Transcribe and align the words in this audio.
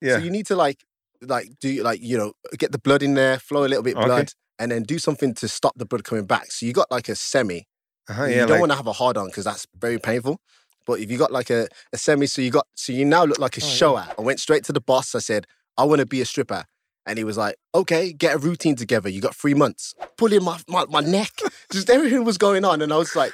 Yeah. 0.00 0.18
So 0.18 0.24
you 0.24 0.30
need 0.30 0.46
to 0.46 0.56
like 0.56 0.84
like 1.22 1.48
do 1.60 1.82
like 1.82 2.00
you 2.02 2.16
know 2.16 2.32
get 2.58 2.72
the 2.72 2.78
blood 2.78 3.02
in 3.02 3.14
there, 3.14 3.38
flow 3.38 3.64
a 3.64 3.68
little 3.68 3.82
bit 3.82 3.96
Okay. 3.96 4.06
blood, 4.06 4.32
and 4.58 4.70
then 4.72 4.82
do 4.82 4.98
something 4.98 5.34
to 5.34 5.48
stop 5.48 5.74
the 5.76 5.84
blood 5.86 6.04
coming 6.04 6.24
back. 6.26 6.52
So 6.52 6.66
you 6.66 6.72
got 6.72 6.90
like 6.90 7.08
a 7.08 7.14
semi. 7.14 7.66
Uh-huh, 8.08 8.24
you 8.24 8.30
yeah, 8.30 8.40
don't 8.40 8.50
like, 8.50 8.60
want 8.60 8.72
to 8.72 8.76
have 8.76 8.86
a 8.88 8.92
hard 8.92 9.16
on 9.16 9.26
because 9.26 9.44
that's 9.44 9.66
very 9.78 9.98
painful. 9.98 10.40
But 10.86 10.98
if 11.00 11.10
you 11.10 11.18
got 11.18 11.30
like 11.30 11.50
a, 11.50 11.68
a 11.92 11.98
semi, 11.98 12.26
so 12.26 12.42
you 12.42 12.50
got 12.50 12.66
so 12.74 12.92
you 12.92 13.04
now 13.04 13.24
look 13.24 13.38
like 13.38 13.56
a 13.58 13.60
Oh, 13.62 13.94
yeah. 13.94 14.06
I 14.18 14.22
went 14.22 14.40
straight 14.40 14.64
to 14.64 14.72
the 14.72 14.80
boss. 14.80 15.14
I 15.14 15.20
said, 15.20 15.46
I 15.76 15.84
want 15.84 16.00
to 16.00 16.06
be 16.06 16.20
a 16.20 16.24
stripper. 16.24 16.64
And 17.06 17.16
he 17.18 17.24
was 17.24 17.36
like, 17.36 17.56
okay, 17.74 18.12
get 18.12 18.34
a 18.34 18.38
routine 18.38 18.76
together. 18.76 19.08
You 19.08 19.20
got 19.20 19.34
three 19.34 19.54
months. 19.54 19.94
Pulling 20.16 20.44
my, 20.44 20.58
my, 20.68 20.84
my 20.88 21.00
neck. 21.00 21.30
Just 21.72 21.88
everything 21.88 22.24
was 22.24 22.38
going 22.38 22.64
on. 22.64 22.82
And 22.82 22.92
I 22.92 22.96
was 22.96 23.14
like, 23.16 23.32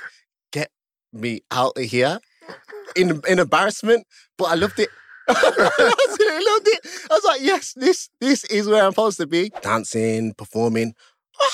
get 0.52 0.70
me 1.12 1.40
out 1.50 1.72
of 1.76 1.84
here. 1.84 2.20
In 2.94 3.20
in 3.28 3.38
embarrassment. 3.38 4.06
But 4.38 4.44
I 4.44 4.54
loved 4.54 4.78
it. 4.78 4.90
I 5.28 6.05
absolutely 6.46 6.52
loved 6.52 6.68
it. 6.68 7.08
I 7.10 7.14
was 7.14 7.24
like, 7.24 7.40
yes, 7.42 7.72
this 7.76 8.08
this 8.20 8.44
is 8.44 8.68
where 8.68 8.84
I'm 8.84 8.92
supposed 8.92 9.18
to 9.18 9.26
be. 9.26 9.50
Dancing, 9.62 10.34
performing. 10.34 10.94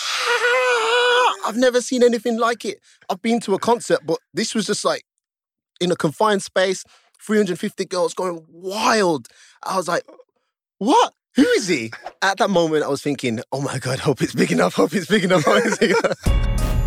I've 1.45 1.57
never 1.57 1.81
seen 1.81 2.03
anything 2.03 2.39
like 2.39 2.65
it. 2.65 2.79
I've 3.11 3.21
been 3.21 3.41
to 3.41 3.55
a 3.55 3.59
concert, 3.59 4.01
but 4.07 4.19
this 4.33 4.55
was 4.55 4.67
just 4.67 4.85
like 4.85 5.05
in 5.81 5.91
a 5.91 5.97
confined 5.97 6.43
space, 6.43 6.85
350 7.21 7.85
girls 7.87 8.15
going 8.15 8.45
wild. 8.49 9.29
I 9.63 9.77
was 9.77 9.89
like, 9.89 10.05
what? 10.79 11.15
Who 11.35 11.43
is 11.43 11.67
he? 11.67 11.93
At 12.21 12.39
that 12.39 12.51
moment, 12.51 12.85
I 12.85 12.89
was 12.89 13.03
thinking, 13.03 13.41
oh 13.53 13.61
my 13.61 13.79
God, 13.79 13.99
hope 13.99 14.23
it's 14.23 14.35
big 14.35 14.53
enough, 14.53 14.75
hope 14.75 14.95
it's 14.95 15.07
big 15.07 15.25
enough, 15.25 15.45
hope 15.45 15.65
it's 15.65 15.79
big 15.79 15.91
enough. 15.97 16.79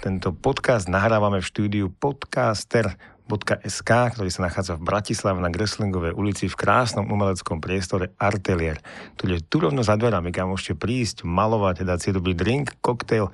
Tento 0.00 0.32
podcast 0.32 0.88
nahrávame 0.88 1.44
v 1.44 1.48
štúdiu 1.52 1.92
podcaster.sk, 1.92 3.90
ktorý 4.16 4.32
sa 4.32 4.48
nachádza 4.48 4.80
v 4.80 4.88
Bratislave 4.88 5.44
na 5.44 5.52
Greslingovej 5.52 6.16
ulici 6.16 6.48
v 6.48 6.56
krásnom 6.56 7.04
umeleckom 7.04 7.60
priestore 7.60 8.16
Artelier, 8.16 8.80
ktorý 9.20 9.36
je 9.36 9.44
tu 9.44 9.60
rovno 9.60 9.84
za 9.84 10.00
dverami, 10.00 10.32
kam 10.32 10.56
môžete 10.56 10.80
prísť, 10.80 11.28
malovať, 11.28 11.84
dať 11.84 11.98
si 12.00 12.16
dobrý 12.16 12.32
drink, 12.32 12.80
koktejl 12.80 13.28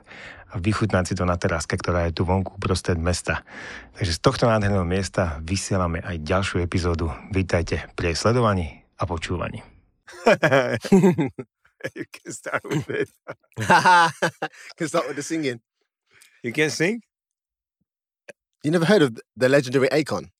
a 0.50 0.54
vychutnať 0.58 1.04
si 1.06 1.14
to 1.14 1.22
na 1.22 1.38
teraske, 1.38 1.78
ktorá 1.78 2.10
je 2.10 2.18
tu 2.18 2.26
vonku 2.26 2.58
prostred 2.58 2.98
mesta. 2.98 3.46
Takže 3.94 4.18
z 4.18 4.20
tohto 4.26 4.50
nádherného 4.50 4.82
miesta 4.82 5.38
vysielame 5.46 6.02
aj 6.02 6.18
ďalšiu 6.18 6.66
epizódu. 6.66 7.14
Vítajte 7.30 7.86
pri 7.94 8.18
sledovaní 8.18 8.82
a 8.98 9.06
počúvaní. 9.06 9.62
you 11.94 12.10
can 12.10 12.34
start 12.34 12.66
with 12.66 12.90
it. 12.90 13.06
Can 14.74 14.90
start 14.90 15.06
with 15.06 15.14
the 15.14 15.22
singing. 15.22 15.62
You 16.46 16.52
can 16.52 16.70
sing? 16.70 17.02
You 18.62 18.70
never 18.70 18.84
heard 18.84 19.02
of 19.02 19.18
the 19.36 19.48
legendary 19.48 19.88
Akon? 19.88 20.30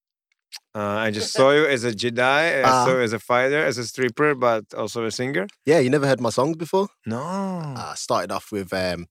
Uh, 0.72 1.02
I 1.02 1.10
just 1.10 1.32
saw 1.36 1.50
you 1.50 1.66
as 1.66 1.82
a 1.82 1.90
Jedi, 1.90 2.22
I 2.22 2.62
Ah. 2.62 2.84
saw 2.84 2.92
you 2.94 3.02
as 3.02 3.12
a 3.12 3.18
fighter, 3.18 3.58
as 3.64 3.76
a 3.76 3.84
stripper, 3.84 4.36
but 4.36 4.72
also 4.74 5.04
a 5.04 5.10
singer. 5.10 5.48
Yeah, 5.66 5.80
you 5.80 5.90
never 5.90 6.06
heard 6.06 6.20
my 6.20 6.30
songs 6.30 6.54
before? 6.56 6.86
No. 7.06 7.18
I 7.18 7.94
started 7.96 8.30
off 8.30 8.52
with 8.52 8.72
um, 8.72 9.06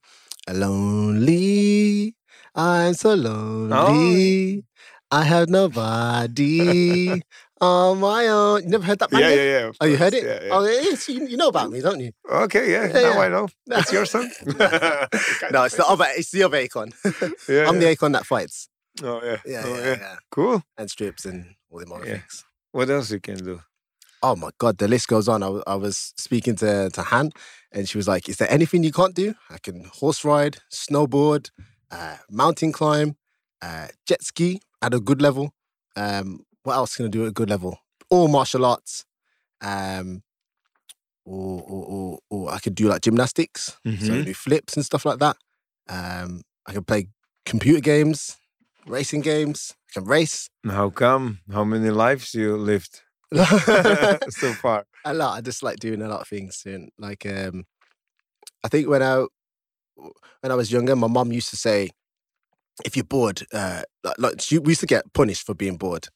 a 0.48 0.54
lonely, 0.54 2.16
I'm 2.56 2.94
so 2.94 3.14
lonely. 3.14 4.64
I 5.12 5.24
have 5.24 5.50
nobody 5.50 7.22
on 7.62 8.00
my 8.00 8.28
own. 8.28 8.64
You 8.64 8.70
never 8.70 8.84
heard 8.86 9.00
that? 9.00 9.10
yeah, 9.12 9.30
yeah, 9.30 9.36
yeah. 9.36 9.68
of 9.68 9.78
Oh, 9.82 9.86
you 9.86 9.98
heard 9.98 10.14
it? 10.14 10.24
Yeah, 10.24 10.44
yeah. 10.44 10.50
Oh, 10.54 10.64
it 10.66 10.86
is. 10.86 11.08
You, 11.10 11.28
you 11.28 11.38
know 11.38 11.48
about 11.48 11.72
me, 11.72 11.82
don't 11.82 12.00
you? 12.00 12.12
Okay, 12.30 12.72
yeah. 12.72 12.88
Yeah, 12.88 13.14
now. 13.14 13.22
I 13.22 13.30
know. 13.30 13.48
It's 13.72 13.92
your 13.94 14.06
son. 14.06 14.32
no, 14.46 15.64
it's 15.64 15.76
the 15.76 15.86
other. 15.88 16.06
It's 16.10 16.32
the 16.32 16.44
other 16.44 16.58
Akon. 16.58 16.94
Yeah, 17.48 17.68
I'm 17.68 17.76
yeah. 17.76 17.90
the 17.90 17.96
Akon 17.96 18.14
that 18.14 18.26
fights. 18.26 18.70
Oh 19.04 19.22
yeah. 19.24 19.38
Yeah, 19.46 19.64
oh, 19.66 19.76
yeah, 19.76 19.98
yeah, 20.00 20.16
Cool. 20.32 20.64
and 20.78 20.90
strips 20.90 21.26
and 21.26 21.56
all 21.70 21.80
the 21.80 21.94
other 21.94 22.06
Yeah. 22.06 22.12
things. 22.18 22.46
What 22.72 22.90
else 22.90 23.12
you 23.12 23.20
can 23.20 23.38
do? 23.44 23.62
Oh 24.24 24.36
my 24.36 24.50
god, 24.58 24.78
the 24.78 24.88
list 24.88 25.08
goes 25.08 25.28
on. 25.28 25.44
I, 25.44 25.62
I 25.68 25.76
was 25.76 26.14
speaking 26.18 26.56
to 26.58 26.90
to 26.90 27.02
Han, 27.02 27.32
and 27.72 27.88
she 27.88 27.98
was 27.98 28.08
like, 28.08 28.30
"Is 28.30 28.38
there 28.38 28.50
anything 28.52 28.84
you 28.84 28.92
can't 28.92 29.14
do? 29.14 29.34
I 29.50 29.58
can 29.62 29.84
horse 30.00 30.24
ride, 30.26 30.58
snowboard, 30.72 31.52
uh, 31.92 32.18
mountain 32.30 32.72
climb, 32.72 33.18
uh, 33.62 33.88
jet 34.08 34.24
ski 34.24 34.62
at 34.82 34.94
a 34.94 35.00
good 35.00 35.22
level. 35.22 35.54
Um, 35.96 36.40
what 36.66 36.76
else 36.76 36.96
can 36.98 37.06
I 37.06 37.10
do 37.10 37.24
at 37.24 37.30
a 37.30 37.32
good 37.32 37.50
level? 37.50 37.80
All 38.10 38.28
martial 38.28 38.66
arts. 38.66 39.06
Um, 39.62 40.22
or, 41.26 41.64
or, 41.64 41.86
or, 41.86 42.20
or 42.30 42.52
I 42.54 42.60
could 42.60 42.76
do 42.76 42.88
like 42.88 43.02
gymnastics, 43.02 43.78
so 43.84 44.14
Mhm. 44.14 44.26
do 44.26 44.34
flips 44.34 44.76
and 44.76 44.86
stuff 44.86 45.06
like 45.06 45.20
that. 45.20 45.38
Um, 45.90 46.42
I 46.68 46.74
can 46.74 46.84
play 46.84 47.08
computer 47.46 47.80
games, 47.82 48.38
racing 48.86 49.22
games. 49.22 49.74
I 49.90 49.94
can 50.00 50.06
race. 50.06 50.50
How 50.68 50.90
come? 50.92 51.40
How 51.52 51.64
many 51.64 51.90
lives 51.90 52.34
you 52.36 52.58
lived 52.58 53.02
so 54.30 54.54
far? 54.62 54.86
a 55.04 55.14
lot. 55.14 55.38
I 55.38 55.42
just 55.42 55.64
like 55.64 55.78
doing 55.78 56.02
a 56.02 56.08
lot 56.08 56.22
of 56.22 56.28
things. 56.28 56.64
And 56.66 56.90
like, 57.00 57.26
um, 57.26 57.66
I 58.64 58.68
think 58.68 58.88
when 58.88 59.02
I 59.02 59.26
when 60.42 60.52
I 60.52 60.56
was 60.56 60.72
younger, 60.72 60.96
my 60.96 61.08
mum 61.08 61.32
used 61.32 61.50
to 61.50 61.58
say, 61.58 61.90
"If 62.84 62.96
you're 62.96 63.04
bored, 63.06 63.42
uh, 63.54 63.84
like, 64.04 64.16
like 64.20 64.42
she, 64.42 64.60
we 64.60 64.72
used 64.72 64.82
to 64.82 64.88
get 64.88 65.12
punished 65.14 65.46
for 65.46 65.54
being 65.56 65.78
bored." 65.78 66.08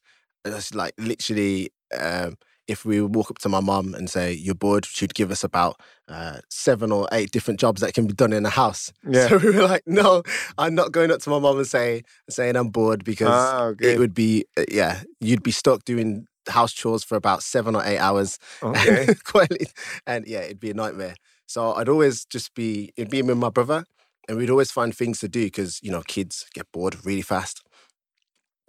It's 0.44 0.74
like 0.74 0.94
literally, 0.98 1.70
um, 1.98 2.36
if 2.66 2.84
we 2.84 3.00
would 3.00 3.14
walk 3.14 3.30
up 3.30 3.38
to 3.38 3.48
my 3.48 3.60
mum 3.60 3.94
and 3.94 4.08
say, 4.08 4.32
"You're 4.32 4.54
bored," 4.54 4.86
she'd 4.86 5.14
give 5.14 5.30
us 5.30 5.44
about 5.44 5.80
uh, 6.08 6.38
seven 6.48 6.92
or 6.92 7.08
eight 7.12 7.30
different 7.30 7.60
jobs 7.60 7.80
that 7.80 7.94
can 7.94 8.06
be 8.06 8.14
done 8.14 8.32
in 8.32 8.42
the 8.42 8.50
house. 8.50 8.92
Yeah. 9.08 9.28
So 9.28 9.38
we 9.38 9.50
were 9.50 9.66
like, 9.66 9.82
"No, 9.86 10.22
I'm 10.56 10.74
not 10.74 10.92
going 10.92 11.10
up 11.10 11.20
to 11.22 11.30
my 11.30 11.38
mum 11.38 11.58
and 11.58 11.66
say 11.66 12.02
saying 12.28 12.56
I'm 12.56 12.68
bored 12.68 13.04
because." 13.04 13.28
ah, 13.28 13.64
okay. 13.64 13.94
It 13.94 13.98
would 13.98 14.14
be, 14.14 14.44
uh, 14.56 14.64
yeah, 14.70 15.02
you'd 15.20 15.42
be 15.42 15.50
stuck 15.50 15.84
doing 15.84 16.26
house 16.48 16.72
chores 16.72 17.04
for 17.04 17.16
about 17.16 17.42
seven 17.42 17.76
or 17.76 17.84
eight 17.84 17.98
hours 17.98 18.38
okay. 18.62 19.06
and 19.34 19.58
and 20.06 20.26
yeah, 20.26 20.40
it'd 20.40 20.60
be 20.60 20.70
a 20.70 20.74
nightmare. 20.74 21.14
So 21.46 21.74
I'd 21.74 21.88
always 21.88 22.24
just 22.24 22.54
be 22.54 22.92
it'd 22.96 23.10
be 23.10 23.22
me 23.22 23.32
and 23.32 23.40
my 23.40 23.50
brother, 23.50 23.84
and 24.28 24.38
we'd 24.38 24.50
always 24.50 24.70
find 24.70 24.94
things 24.94 25.18
to 25.20 25.28
do 25.28 25.44
because 25.44 25.80
you 25.82 25.90
know 25.90 26.02
kids 26.02 26.46
get 26.54 26.70
bored 26.72 27.04
really 27.04 27.22
fast. 27.22 27.62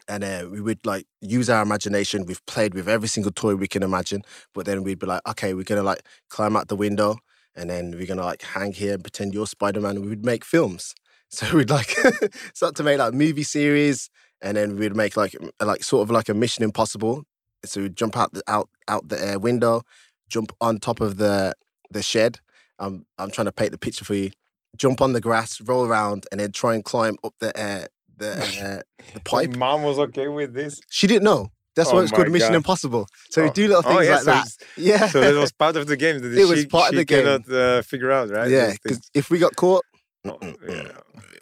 And 0.08 0.24
uh, 0.24 0.48
we 0.52 0.62
would 0.62 0.86
like 0.86 1.06
use 1.22 1.50
our 1.50 1.62
imagination. 1.62 2.26
We've 2.26 2.46
played 2.46 2.74
with 2.74 2.90
every 2.90 3.08
single 3.08 3.32
toy 3.32 3.56
we 3.56 3.68
can 3.68 3.84
imagine, 3.84 4.24
but 4.54 4.66
then 4.66 4.84
we'd 4.84 5.00
be 5.00 5.08
like, 5.08 5.22
okay, 5.28 5.54
we're 5.54 5.64
gonna 5.64 5.84
like 5.84 6.04
climb 6.30 6.56
out 6.56 6.68
the 6.68 6.76
window, 6.76 7.18
and 7.56 7.70
then 7.70 7.92
we're 7.92 8.08
gonna 8.08 8.26
like 8.26 8.42
hang 8.42 8.74
here 8.74 8.94
and 8.96 9.04
pretend 9.04 9.34
you're 9.34 9.48
Spider 9.48 9.82
Man. 9.82 9.98
And 9.98 10.10
we'd 10.10 10.26
make 10.26 10.46
films. 10.46 10.94
So 11.34 11.56
we'd 11.56 11.70
like 11.70 11.96
start 12.54 12.76
to 12.76 12.84
make 12.84 13.00
like 13.00 13.14
movie 13.14 13.44
series, 13.44 14.10
and 14.42 14.58
then 14.58 14.76
we'd 14.76 14.98
make 14.98 15.16
like 15.16 15.34
like 15.62 15.82
sort 15.82 16.02
of 16.02 16.12
like 16.12 16.28
a 16.28 16.34
Mission 16.34 16.66
Impossible. 16.66 17.24
So 17.64 17.84
we'd 17.84 17.96
jump 17.96 18.18
out 18.18 18.34
the 18.34 18.44
out 18.50 18.68
out 18.90 19.08
the 19.08 19.36
uh, 19.36 19.40
window, 19.40 19.84
jump 20.28 20.52
on 20.60 20.80
top 20.80 21.00
of 21.00 21.16
the 21.16 21.54
the 21.90 22.04
shed. 22.04 22.40
I'm 22.80 23.06
I'm 23.18 23.32
trying 23.32 23.46
to 23.46 23.52
paint 23.54 23.72
the 23.72 23.78
picture 23.78 24.04
for 24.04 24.16
you. 24.16 24.32
Jump 24.76 25.00
on 25.02 25.14
the 25.14 25.22
grass, 25.22 25.62
roll 25.62 25.86
around, 25.86 26.26
and 26.32 26.42
then 26.42 26.52
try 26.52 26.76
and 26.76 26.84
climb 26.84 27.18
up 27.24 27.34
the 27.40 27.58
uh, 27.58 27.86
the 28.22 28.32
uh, 28.68 28.82
the 29.14 29.20
pipe. 29.32 29.56
Mom 29.56 29.84
was 29.84 29.98
okay 30.06 30.28
with 30.28 30.54
this. 30.54 30.74
She 30.90 31.06
didn't 31.08 31.24
know. 31.32 31.42
That's 31.76 31.90
Oh 31.90 31.96
why 31.96 32.02
it's 32.04 32.12
called 32.12 32.28
my 32.28 32.34
Mission 32.34 32.56
Impossible. 32.56 33.06
So 33.30 33.38
we 33.44 33.50
Oh. 33.50 33.54
do 33.60 33.64
little 33.68 33.84
Oh, 33.86 33.90
things 33.92 34.06
yeah, 34.08 34.16
like 34.16 34.24
so 34.24 34.32
that. 34.32 34.48
Yeah. 34.92 35.08
So 35.14 35.18
that 35.22 35.40
was 35.46 35.52
part 35.64 35.76
of 35.78 35.86
the 35.92 35.98
game. 36.04 36.16
That 36.22 36.32
It 36.44 36.46
was 36.46 36.60
she, 36.62 36.66
part 36.68 36.90
of 36.92 36.96
the 37.02 37.06
game. 37.06 37.24
cannot 37.24 37.44
uh, 37.52 37.82
figure 37.92 38.12
out, 38.18 38.28
right? 38.30 38.50
yeah, 38.50 38.74
because 38.84 39.00
if 39.14 39.30
we 39.32 39.38
got 39.40 39.56
caught, 39.56 39.84
Oh, 40.24 40.38
yeah. 40.68 40.92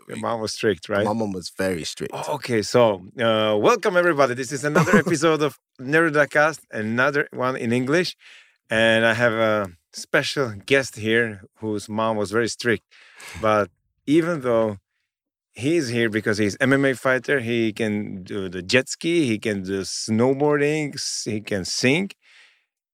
Your 0.07 0.17
mom 0.25 0.39
was 0.41 0.53
strict, 0.53 0.83
right? 0.89 1.05
my 1.05 1.13
mom 1.13 1.31
was 1.39 1.47
very 1.65 1.83
strict. 1.83 2.13
Oh, 2.15 2.35
Okay, 2.35 2.61
so 2.61 2.81
uh, 3.27 3.55
welcome 3.69 3.95
everybody. 4.03 4.33
This 4.41 4.51
is 4.57 4.63
another 4.63 4.95
episode 5.03 5.41
of 5.47 5.51
Nerudacast, 5.81 6.59
another 6.71 7.27
one 7.45 7.55
in 7.57 7.69
English, 7.73 8.15
and 8.69 9.05
I 9.05 9.13
have 9.23 9.33
a 9.33 9.53
special 10.05 10.47
guest 10.71 10.95
here 10.95 11.29
whose 11.61 11.89
mom 11.89 12.13
was 12.21 12.29
very 12.31 12.47
strict. 12.57 12.83
But 13.41 13.69
even 14.07 14.41
though 14.41 14.77
he's 15.65 15.85
here 15.97 16.09
because 16.17 16.37
he's 16.43 16.55
MMA 16.57 16.93
fighter, 17.05 17.37
he 17.51 17.59
can 17.73 18.23
do 18.23 18.39
the 18.55 18.61
jet 18.71 18.87
ski, 18.95 19.15
he 19.31 19.37
can 19.45 19.57
do 19.63 19.81
snowboarding, 19.81 20.87
he 21.25 21.39
can 21.41 21.63
sing, 21.65 22.05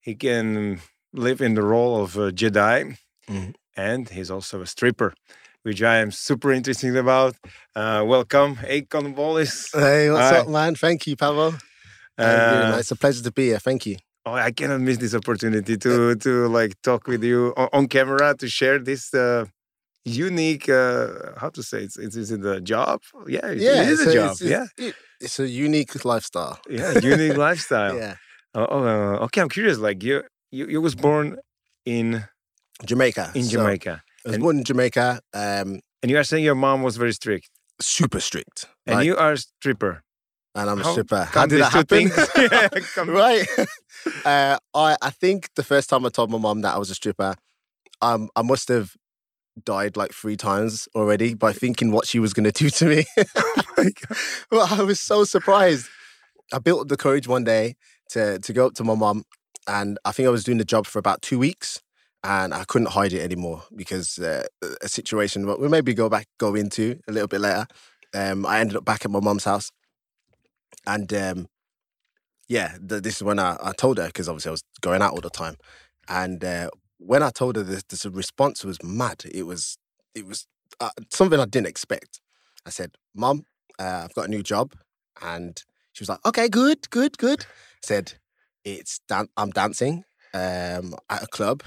he 0.08 0.14
can 0.26 0.80
live 1.26 1.40
in 1.48 1.54
the 1.58 1.64
role 1.74 1.94
of 2.04 2.10
a 2.26 2.32
Jedi, 2.40 2.80
Mhm. 3.30 3.54
and 3.88 4.02
he's 4.16 4.30
also 4.36 4.56
a 4.62 4.68
stripper. 4.76 5.12
Which 5.68 5.82
I 5.82 5.96
am 6.06 6.12
super 6.12 6.52
interested 6.60 6.96
about. 6.96 7.34
Uh, 7.76 8.04
welcome, 8.06 8.52
Akonne 8.76 9.16
Wanliss. 9.18 9.56
Hey, 9.74 10.12
what's 10.12 10.30
Hi. 10.30 10.38
up, 10.42 10.48
man? 10.48 10.76
Thank 10.76 11.08
you, 11.08 11.16
Pavel. 11.16 11.56
Uh, 12.20 12.24
really 12.52 12.66
Uh. 12.74 12.78
It's 12.82 12.92
a 12.92 12.96
pleasure 12.96 13.24
to 13.24 13.32
be 13.32 13.46
here. 13.50 13.60
Thank 13.60 13.82
you. 13.88 13.96
Oh, 14.28 14.34
I 14.34 14.52
cannot 14.52 14.82
miss 14.82 14.98
this 15.04 15.16
opportunity 15.22 15.76
to 15.86 15.94
to 16.26 16.32
like 16.60 16.74
talk 16.84 17.02
with 17.12 17.24
you 17.24 17.40
on, 17.58 17.68
on 17.78 17.84
camera 17.96 18.36
to 18.42 18.48
share 18.60 18.78
this 18.90 19.04
uh, 19.14 19.46
unique. 20.06 20.70
Uh, 20.70 21.08
how 21.38 21.50
to 21.50 21.62
say 21.64 21.80
it's 21.84 21.98
it's 21.98 22.16
is 22.16 22.32
it 22.32 22.46
a 22.46 22.62
job? 22.62 23.02
Yeah, 23.28 23.46
it- 23.48 23.58
Yeah, 23.60 23.82
it 23.84 23.90
is 23.90 24.00
it's 24.02 24.10
a 24.10 24.14
job. 24.14 24.32
it's- 24.34 24.42
yeah, 24.42 24.66
it- 24.88 24.96
it's 25.20 25.40
a 25.40 25.48
unique 25.48 26.06
lifestyle. 26.06 26.60
yeah, 26.70 27.00
unique 27.00 27.38
lifestyle. 27.38 27.96
Yeah, 27.98 28.16
Oh, 28.54 28.68
oh, 28.70 28.84
uh, 28.84 29.26
okay. 29.26 29.42
I'm 29.42 29.50
curious. 29.50 29.78
Like 29.80 30.02
you, 30.04 30.24
you, 30.52 30.66
you 30.68 30.82
was 30.82 30.96
born 30.96 31.38
in 31.86 32.24
Jamaica. 32.86 33.32
in 33.36 33.44
So, 33.44 33.52
Jamaica, 33.52 34.02
I 34.26 34.30
was 34.30 34.36
And- 34.36 34.44
born 34.44 34.58
in 34.60 34.64
Jamaica. 34.64 35.20
Um, 35.34 35.80
and 36.02 36.12
you 36.12 36.18
are 36.18 36.24
saying 36.24 36.44
your 36.44 36.56
mom 36.56 36.84
was 36.84 36.96
very 36.98 37.14
strict. 37.14 37.50
super 37.82 38.22
strict. 38.22 38.68
And 38.88 38.96
Like- 38.98 39.06
you 39.08 39.18
are 39.18 39.34
a 39.34 39.38
stripper. 39.38 40.02
and 40.58 40.70
I'm 40.70 40.80
a 40.80 40.86
stripper. 40.92 41.24
How 41.34 41.46
did 41.46 41.60
that 41.62 41.74
happen? 41.74 42.04
Yeah, 42.38 43.04
right. 43.24 43.46
uh, 44.26 44.58
I 44.74 44.96
I 45.02 45.12
think 45.22 45.50
the 45.60 45.64
first 45.64 45.90
time 45.90 46.06
I 46.06 46.10
told 46.18 46.30
my 46.32 46.38
mom 46.48 46.62
that 46.62 46.74
I 46.76 46.78
was 46.84 46.90
a 46.90 46.96
stripper, 46.96 47.32
um, 48.02 48.30
I 48.40 48.42
must 48.52 48.68
have 48.70 48.88
died 49.64 49.96
like 49.96 50.14
three 50.14 50.36
times 50.36 50.88
already 50.96 51.34
by 51.34 51.54
thinking 51.54 51.92
what 51.92 52.08
she 52.08 52.20
was 52.20 52.34
going 52.34 52.44
to 52.44 52.52
do 52.52 52.70
to 52.70 52.86
me. 52.86 53.06
Oh 54.52 54.58
well, 54.58 54.68
I 54.70 54.84
was 54.84 55.00
so 55.00 55.24
surprised. 55.24 55.88
I 56.54 56.60
built 56.60 56.88
the 56.88 56.98
courage 56.98 57.28
one 57.28 57.44
day 57.44 57.76
to 58.10 58.40
to 58.40 58.54
go 58.54 58.68
up 58.68 58.74
to 58.76 58.84
my 58.84 58.96
mom, 58.96 59.24
and 59.68 59.98
I 60.06 60.12
think 60.12 60.28
I 60.28 60.32
was 60.32 60.44
doing 60.44 60.58
the 60.58 60.66
job 60.66 60.86
for 60.86 61.00
about 61.00 61.22
two 61.22 61.40
weeks, 61.40 61.82
and 62.24 62.54
I 62.54 62.64
couldn't 62.64 62.90
hide 62.92 63.14
it 63.14 63.22
anymore 63.22 63.64
because 63.76 64.18
uh, 64.20 64.46
a 64.82 64.88
situation 64.88 65.48
what 65.48 65.60
we 65.60 65.68
maybe 65.68 65.94
go 65.94 66.10
back 66.10 66.28
go 66.40 66.56
into 66.56 67.00
a 67.08 67.12
little 67.12 67.28
bit 67.28 67.42
later. 67.42 67.68
Um, 68.14 68.46
I 68.46 68.60
ended 68.60 68.78
up 68.78 68.86
back 68.86 69.04
at 69.04 69.12
my 69.12 69.20
mom's 69.20 69.44
house, 69.44 69.72
and 70.88 71.12
um, 71.14 71.48
yeah, 72.48 72.78
th- 72.88 73.04
this 73.04 73.18
is 73.18 73.24
when 73.24 73.40
I, 73.40 73.58
I 73.62 73.72
told 73.74 73.98
her 73.98 74.08
because 74.08 74.30
obviously 74.30 74.50
I 74.50 74.52
was 74.52 74.64
going 74.82 75.02
out 75.02 75.14
all 75.14 75.22
the 75.22 75.30
time, 75.30 75.56
and 76.08 76.44
uh, 76.44 76.70
when 77.06 77.22
I 77.24 77.30
told 77.30 77.56
her 77.56 77.64
this, 77.64 77.84
this 77.84 78.06
response 78.06 78.66
was 78.66 78.82
mad. 78.84 79.24
It 79.32 79.44
was 79.44 79.78
it 80.16 80.26
was 80.26 80.48
uh, 80.80 80.90
something 81.12 81.40
I 81.40 81.46
didn't 81.46 81.68
expect. 81.68 82.22
I 82.66 82.70
said, 82.72 82.92
"Mom, 83.14 83.46
uh, 83.80 84.02
I've 84.06 84.14
got 84.14 84.26
a 84.28 84.32
new 84.32 84.44
job," 84.44 84.74
and 85.22 85.62
she 85.94 86.02
was 86.02 86.10
like, 86.10 86.26
"Okay, 86.26 86.50
good, 86.50 86.90
good, 86.90 87.18
good." 87.18 87.42
I 87.42 87.86
said, 87.86 88.14
"It's 88.64 89.00
dan- 89.08 89.30
I'm 89.38 89.52
dancing 89.52 90.04
um, 90.34 90.96
at 91.10 91.24
a 91.24 91.28
club, 91.28 91.64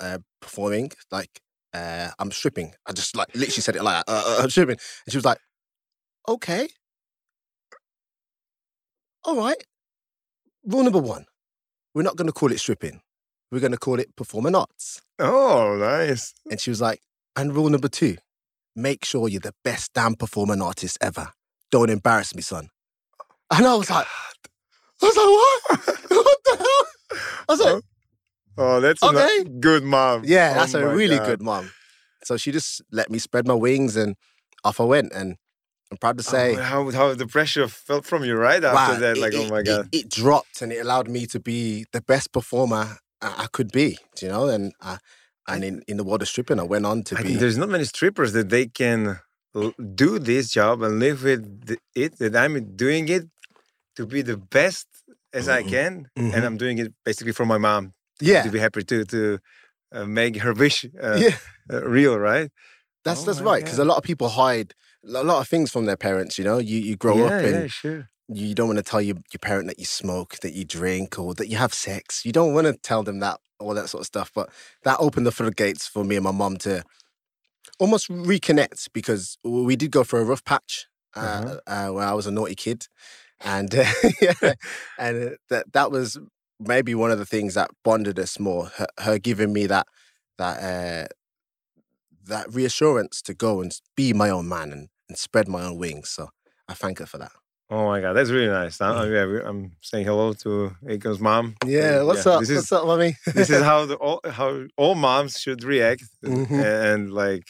uh, 0.00 0.18
performing 0.40 0.92
like." 1.10 1.40
Uh, 1.74 2.10
I'm 2.18 2.30
stripping. 2.30 2.72
I 2.86 2.92
just 2.92 3.14
like 3.16 3.28
literally 3.34 3.60
said 3.60 3.76
it 3.76 3.82
like. 3.82 4.04
Uh, 4.08 4.22
uh, 4.26 4.42
I'm 4.42 4.50
stripping, 4.50 4.78
and 5.04 5.12
she 5.12 5.18
was 5.18 5.24
like, 5.26 5.38
"Okay, 6.28 6.68
all 9.24 9.36
right." 9.36 9.62
Rule 10.64 10.82
number 10.82 10.98
one: 10.98 11.26
we're 11.94 12.02
not 12.02 12.16
going 12.16 12.26
to 12.26 12.32
call 12.32 12.52
it 12.52 12.60
stripping. 12.60 13.00
We're 13.50 13.60
going 13.60 13.72
to 13.72 13.78
call 13.78 13.98
it 14.00 14.14
performing 14.16 14.54
arts. 14.54 15.00
Oh, 15.18 15.76
nice. 15.78 16.34
And 16.50 16.60
she 16.60 16.70
was 16.70 16.80
like, 16.80 17.00
and 17.36 17.54
rule 17.54 17.68
number 17.70 17.88
two, 17.88 18.16
make 18.74 19.04
sure 19.04 19.28
you're 19.28 19.40
the 19.40 19.54
best 19.64 19.92
damn 19.92 20.14
performing 20.14 20.60
artist 20.60 20.98
ever. 21.00 21.28
Don't 21.70 21.90
embarrass 21.90 22.34
me, 22.34 22.42
son. 22.42 22.68
And 23.52 23.64
I 23.66 23.74
was 23.74 23.88
like, 23.90 24.06
I 25.02 25.06
was 25.06 25.16
like, 25.16 25.26
what? 25.26 26.00
what 26.10 26.38
the 26.44 26.56
hell? 26.56 27.20
I 27.48 27.52
was 27.52 27.60
like, 27.60 27.74
oh, 27.74 27.82
oh, 28.58 28.80
that's 28.80 29.02
a 29.02 29.06
Okay. 29.06 29.44
ni- 29.44 29.60
good 29.60 29.84
mom. 29.84 30.22
yeah, 30.24 30.50
Oh 30.52 30.54
that's 30.54 30.74
a 30.74 30.86
really 30.86 31.16
God. 31.18 31.26
good 31.26 31.42
mom. 31.42 31.70
So 32.24 32.36
she 32.36 32.50
just 32.50 32.82
let 32.90 33.10
me 33.10 33.18
spread 33.18 33.46
my 33.46 33.54
wings 33.54 33.94
and 33.96 34.16
off 34.64 34.80
I 34.80 34.84
went. 34.84 35.12
And 35.12 35.36
I'm 35.92 35.98
proud 35.98 36.18
to 36.18 36.24
Oh, 36.26 36.30
say, 36.30 36.54
but 36.56 36.64
how 36.64 36.90
how 36.90 37.14
the 37.14 37.26
pressure 37.26 37.68
felt 37.68 38.04
from 38.04 38.24
you 38.24 38.34
right 38.34 38.62
after 38.64 38.74
wow, 38.74 38.98
that? 38.98 39.16
it- 39.16 39.20
Like, 39.20 39.34
oh 39.34 39.44
it- 39.44 39.50
my 39.50 39.60
it- 39.60 39.64
god. 39.66 39.88
It, 39.92 40.08
dropped 40.10 40.62
and 40.62 40.72
it 40.72 40.78
allowed 40.78 41.08
me 41.08 41.26
to 41.26 41.38
be 41.38 41.86
the 41.92 42.00
best 42.00 42.32
performer 42.32 42.98
I, 43.20 43.44
I 43.44 43.46
could 43.52 43.72
be, 43.72 43.98
you 44.20 44.28
know? 44.28 44.48
And 44.48 44.72
I, 44.80 44.98
and 45.48 45.64
in, 45.64 45.82
in 45.86 45.96
the 45.96 46.04
world 46.04 46.22
of 46.22 46.28
stripping, 46.28 46.58
I 46.58 46.64
went 46.64 46.86
on 46.86 47.02
to 47.04 47.18
I 47.18 47.22
be. 47.22 47.36
there's 47.36 47.56
not 47.58 47.68
many 47.68 47.84
strippers 47.84 48.32
that 48.32 48.48
they 48.50 48.66
can 48.66 49.20
do 49.94 50.18
this 50.18 50.50
job 50.50 50.82
and 50.82 50.98
live 50.98 51.22
with 51.22 51.76
it. 51.94 52.18
That 52.18 52.36
I'm 52.36 52.76
doing 52.76 53.08
it 53.08 53.24
to 53.96 54.06
be 54.06 54.22
the 54.22 54.36
best 54.36 54.86
as 55.32 55.48
I 55.48 55.62
Mhm. 55.62 55.68
can, 55.68 56.10
Mhm. 56.16 56.34
and 56.34 56.44
I'm 56.44 56.56
doing 56.56 56.78
it 56.78 56.92
basically 57.04 57.32
for 57.32 57.46
my 57.46 57.58
mom 57.58 57.94
yeah. 58.20 58.42
to 58.42 58.50
be 58.50 58.58
happy 58.58 58.82
to 58.84 59.04
to 59.04 59.38
uh, 59.92 60.04
make 60.04 60.36
her 60.38 60.52
wish 60.52 60.84
uh, 61.00 61.20
yeah. 61.24 61.36
uh, 61.72 61.82
real, 61.84 62.18
right? 62.18 62.50
That's 63.04 63.22
Oh 63.22 63.26
that's 63.26 63.40
right 63.40 63.62
because 63.64 63.78
a 63.78 63.84
lot 63.84 63.98
of 63.98 64.02
people 64.02 64.28
hide 64.30 64.74
a 65.04 65.22
lot 65.22 65.40
of 65.40 65.48
things 65.48 65.70
from 65.70 65.86
their 65.86 65.96
parents. 65.96 66.38
You 66.38 66.44
know, 66.44 66.58
you 66.58 66.78
you 66.78 66.96
grow 66.96 67.18
yeah, 67.18 67.26
up 67.26 67.44
and 67.44 67.54
yeah, 67.62 67.66
sure. 67.68 68.08
You 68.28 68.54
don't 68.54 68.68
want 68.68 68.78
to 68.78 68.82
tell 68.82 69.00
your, 69.00 69.16
your 69.32 69.38
parent 69.40 69.68
that 69.68 69.78
you 69.78 69.84
smoke, 69.84 70.38
that 70.40 70.52
you 70.54 70.64
drink, 70.64 71.18
or 71.18 71.34
that 71.34 71.48
you 71.48 71.56
have 71.56 71.74
sex. 71.74 72.24
You 72.24 72.32
don't 72.32 72.54
want 72.54 72.66
to 72.66 72.74
tell 72.74 73.02
them 73.02 73.20
that 73.20 73.40
all 73.60 73.74
that 73.74 73.88
sort 73.88 74.02
of 74.02 74.06
stuff. 74.06 74.30
But 74.34 74.50
that 74.84 74.96
opened 75.00 75.26
the 75.26 75.32
floodgates 75.32 75.86
for 75.86 76.04
me 76.04 76.16
and 76.16 76.24
my 76.24 76.32
mom 76.32 76.56
to 76.58 76.82
almost 77.78 78.08
reconnect 78.08 78.88
because 78.92 79.38
we 79.44 79.76
did 79.76 79.90
go 79.90 80.04
for 80.04 80.20
a 80.20 80.24
rough 80.24 80.44
patch 80.44 80.86
uh, 81.16 81.20
Uh-huh. 81.20 81.60
uh, 81.66 81.88
where 81.92 82.06
I 82.06 82.12
was 82.14 82.26
a 82.26 82.30
naughty 82.30 82.54
kid, 82.54 82.86
and 83.40 83.74
uh, 83.74 83.84
yeah, 84.20 84.54
and 84.98 85.28
uh, 85.30 85.36
that 85.50 85.72
that 85.72 85.90
was 85.90 86.18
maybe 86.60 86.94
one 86.94 87.10
of 87.10 87.18
the 87.18 87.26
things 87.26 87.54
that 87.54 87.70
bonded 87.84 88.18
us 88.18 88.38
more. 88.38 88.66
Her, 88.76 88.86
her 89.00 89.18
giving 89.18 89.52
me 89.52 89.66
that 89.66 89.86
that 90.38 90.62
uh, 90.62 91.08
that 92.24 92.52
reassurance 92.52 93.22
to 93.22 93.34
go 93.34 93.60
and 93.60 93.72
be 93.96 94.12
my 94.12 94.30
own 94.30 94.48
man 94.48 94.72
and, 94.72 94.88
and 95.08 95.18
spread 95.18 95.48
my 95.48 95.64
own 95.64 95.78
wings. 95.78 96.10
So 96.10 96.30
I 96.68 96.74
thank 96.74 96.98
her 96.98 97.06
for 97.06 97.18
that. 97.18 97.32
Oh 97.68 97.86
my 97.86 98.00
god, 98.00 98.12
that's 98.12 98.30
really 98.30 98.48
nice. 98.48 98.80
I, 98.80 98.90
I- 98.90 99.06
yeah, 99.08 99.26
we- 99.26 99.40
I'm 99.42 99.72
saying 99.82 100.06
hello 100.06 100.32
to 100.34 100.76
Akonne's 100.84 101.18
mom. 101.20 101.56
Yeah, 101.66 102.02
what's 102.02 102.24
up? 102.26 102.40
This 102.40 102.50
is, 102.50 102.56
what's 102.58 102.72
up, 102.72 102.86
mommy? 102.86 103.16
this 103.34 103.50
is 103.50 103.62
how 103.62 103.86
the 103.86 103.96
all 103.96 104.20
how 104.24 104.64
all 104.76 104.94
moms 104.94 105.38
should 105.40 105.64
react 105.64 106.04
Mhm. 106.24 106.50
and 106.92 107.12
like 107.12 107.44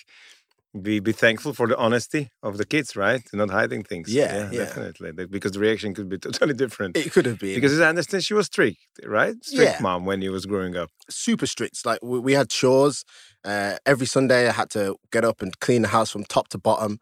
be 0.83 1.01
be 1.01 1.13
thankful 1.13 1.53
for 1.53 1.67
the 1.67 1.77
honesty 1.77 2.31
of 2.43 2.57
the 2.57 2.65
kids, 2.65 2.97
right? 2.97 3.23
Not 3.35 3.51
hiding 3.51 3.83
things. 3.83 4.13
Yeah, 4.13 4.51
yeah. 4.51 4.65
definitely. 4.65 5.13
Because 5.27 5.53
the 5.53 5.61
reaction 5.61 5.93
could 5.95 6.09
be 6.09 6.17
totally 6.19 6.55
different. 6.55 6.97
it 6.97 7.13
could 7.13 7.27
have 7.27 7.39
been 7.39 7.55
because 7.55 7.79
I 7.79 7.89
understand 7.91 8.25
she 8.25 8.35
was 8.35 8.47
strict, 8.47 8.79
right? 9.05 9.35
Strict 9.45 9.73
Yeah. 9.73 9.83
mom 9.83 10.07
when 10.07 10.23
you 10.23 10.33
was 10.33 10.47
growing 10.47 10.77
up. 10.77 10.91
super 11.11 11.47
strict. 11.47 11.85
Like 11.85 12.01
we, 12.03 12.19
we 12.21 12.33
had 12.33 12.49
chores. 12.49 13.05
Uh, 13.45 13.77
every 13.87 14.07
Sunday, 14.07 14.49
I 14.49 14.53
had 14.53 14.71
to 14.71 14.97
get 15.13 15.25
up 15.25 15.41
and 15.43 15.59
clean 15.61 15.83
the 15.83 15.89
house 15.89 16.11
from 16.11 16.25
top 16.25 16.49
to 16.49 16.59
bottom. 16.59 16.99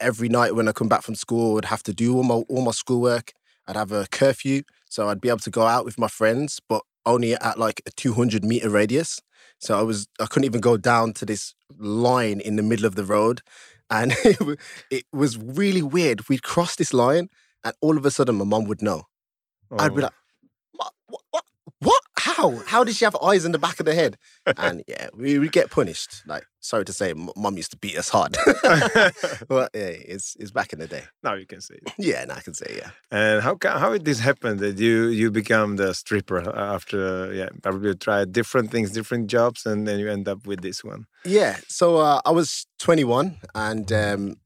Every 0.00 0.28
night 0.28 0.54
when 0.54 0.68
I 0.68 0.72
come 0.72 0.88
back 0.88 1.02
from 1.02 1.14
school, 1.14 1.56
I'd 1.56 1.64
have 1.66 1.82
to 1.84 1.94
do 1.94 2.16
all 2.16 2.22
my 2.24 2.34
all 2.34 2.62
my 2.62 2.72
schoolwork. 2.72 3.32
I'd 3.66 3.76
have 3.76 3.92
a 3.92 4.06
curfew, 4.10 4.62
so 4.88 5.08
I'd 5.08 5.20
be 5.20 5.28
able 5.28 5.38
to 5.40 5.50
go 5.50 5.62
out 5.62 5.84
with 5.84 5.98
my 5.98 6.08
friends, 6.08 6.60
but 6.68 6.82
only 7.06 7.34
at 7.34 7.58
like 7.58 7.80
a 7.86 7.90
200 7.90 8.44
meter 8.44 8.68
radius. 8.70 9.20
So 9.60 9.78
I 9.78 9.82
was 9.82 10.06
I 10.20 10.26
couldn't 10.26 10.44
even 10.46 10.60
go 10.60 10.76
down 10.76 11.12
to 11.14 11.24
this 11.26 11.54
line 11.78 12.40
in 12.40 12.56
the 12.56 12.62
middle 12.62 12.86
of 12.86 12.94
the 12.96 13.04
road, 13.04 13.40
and 13.90 14.12
it, 14.24 14.58
it 14.90 15.04
was 15.12 15.38
really 15.38 15.82
weird. 15.82 16.28
We'd 16.28 16.42
cross 16.42 16.76
this 16.76 16.92
line, 16.92 17.28
and 17.64 17.74
all 17.80 17.96
of 17.96 18.04
a 18.04 18.10
sudden, 18.10 18.36
my 18.36 18.44
mom 18.44 18.64
would 18.64 18.82
know. 18.82 19.04
I'd 19.78 19.94
be 19.94 20.02
Oh. 20.02 20.04
like, 20.04 20.12
what, 21.08 21.22
what? 21.30 21.44
How? 22.36 22.56
How 22.66 22.84
did 22.84 22.94
she 22.94 23.04
have 23.04 23.16
eyes 23.16 23.44
in 23.44 23.52
the 23.52 23.58
back 23.58 23.80
of 23.80 23.86
the 23.86 23.94
head? 23.94 24.16
And 24.56 24.82
yeah, 24.86 25.08
we 25.14 25.38
would 25.38 25.52
get 25.52 25.70
punished. 25.70 26.22
Like, 26.26 26.44
sorry 26.60 26.84
to 26.86 26.92
say, 26.92 27.12
mum 27.14 27.56
used 27.56 27.70
to 27.70 27.76
beat 27.76 27.96
us 27.96 28.08
hard. 28.08 28.36
but 29.48 29.70
yeah, 29.74 29.92
it's 30.14 30.36
it's 30.40 30.50
back 30.50 30.72
in 30.72 30.78
the 30.78 30.86
day. 30.86 31.04
now 31.22 31.34
you 31.34 31.46
can 31.46 31.60
say. 31.60 31.74
it. 31.74 31.92
Yeah, 31.98 32.24
now 32.24 32.34
I 32.34 32.40
can 32.40 32.54
say 32.54 32.70
yeah. 32.76 32.90
And 33.10 33.42
how 33.42 33.56
how 33.62 33.92
did 33.92 34.04
this 34.04 34.20
happen 34.20 34.58
that 34.58 34.78
you 34.78 35.06
you 35.20 35.30
become 35.30 35.76
the 35.76 35.94
stripper 35.94 36.40
after 36.74 37.32
yeah 37.32 37.50
probably 37.62 37.94
tried 37.94 38.32
different 38.32 38.70
things, 38.70 38.90
different 38.90 39.30
jobs, 39.30 39.66
and 39.66 39.86
then 39.86 39.98
you 39.98 40.08
end 40.10 40.28
up 40.28 40.46
with 40.46 40.60
this 40.60 40.82
one. 40.82 41.06
Yeah. 41.24 41.56
So 41.68 41.96
uh, 41.98 42.20
I 42.24 42.30
was 42.30 42.66
21 42.78 43.36
and 43.54 43.92
um, 43.92 44.36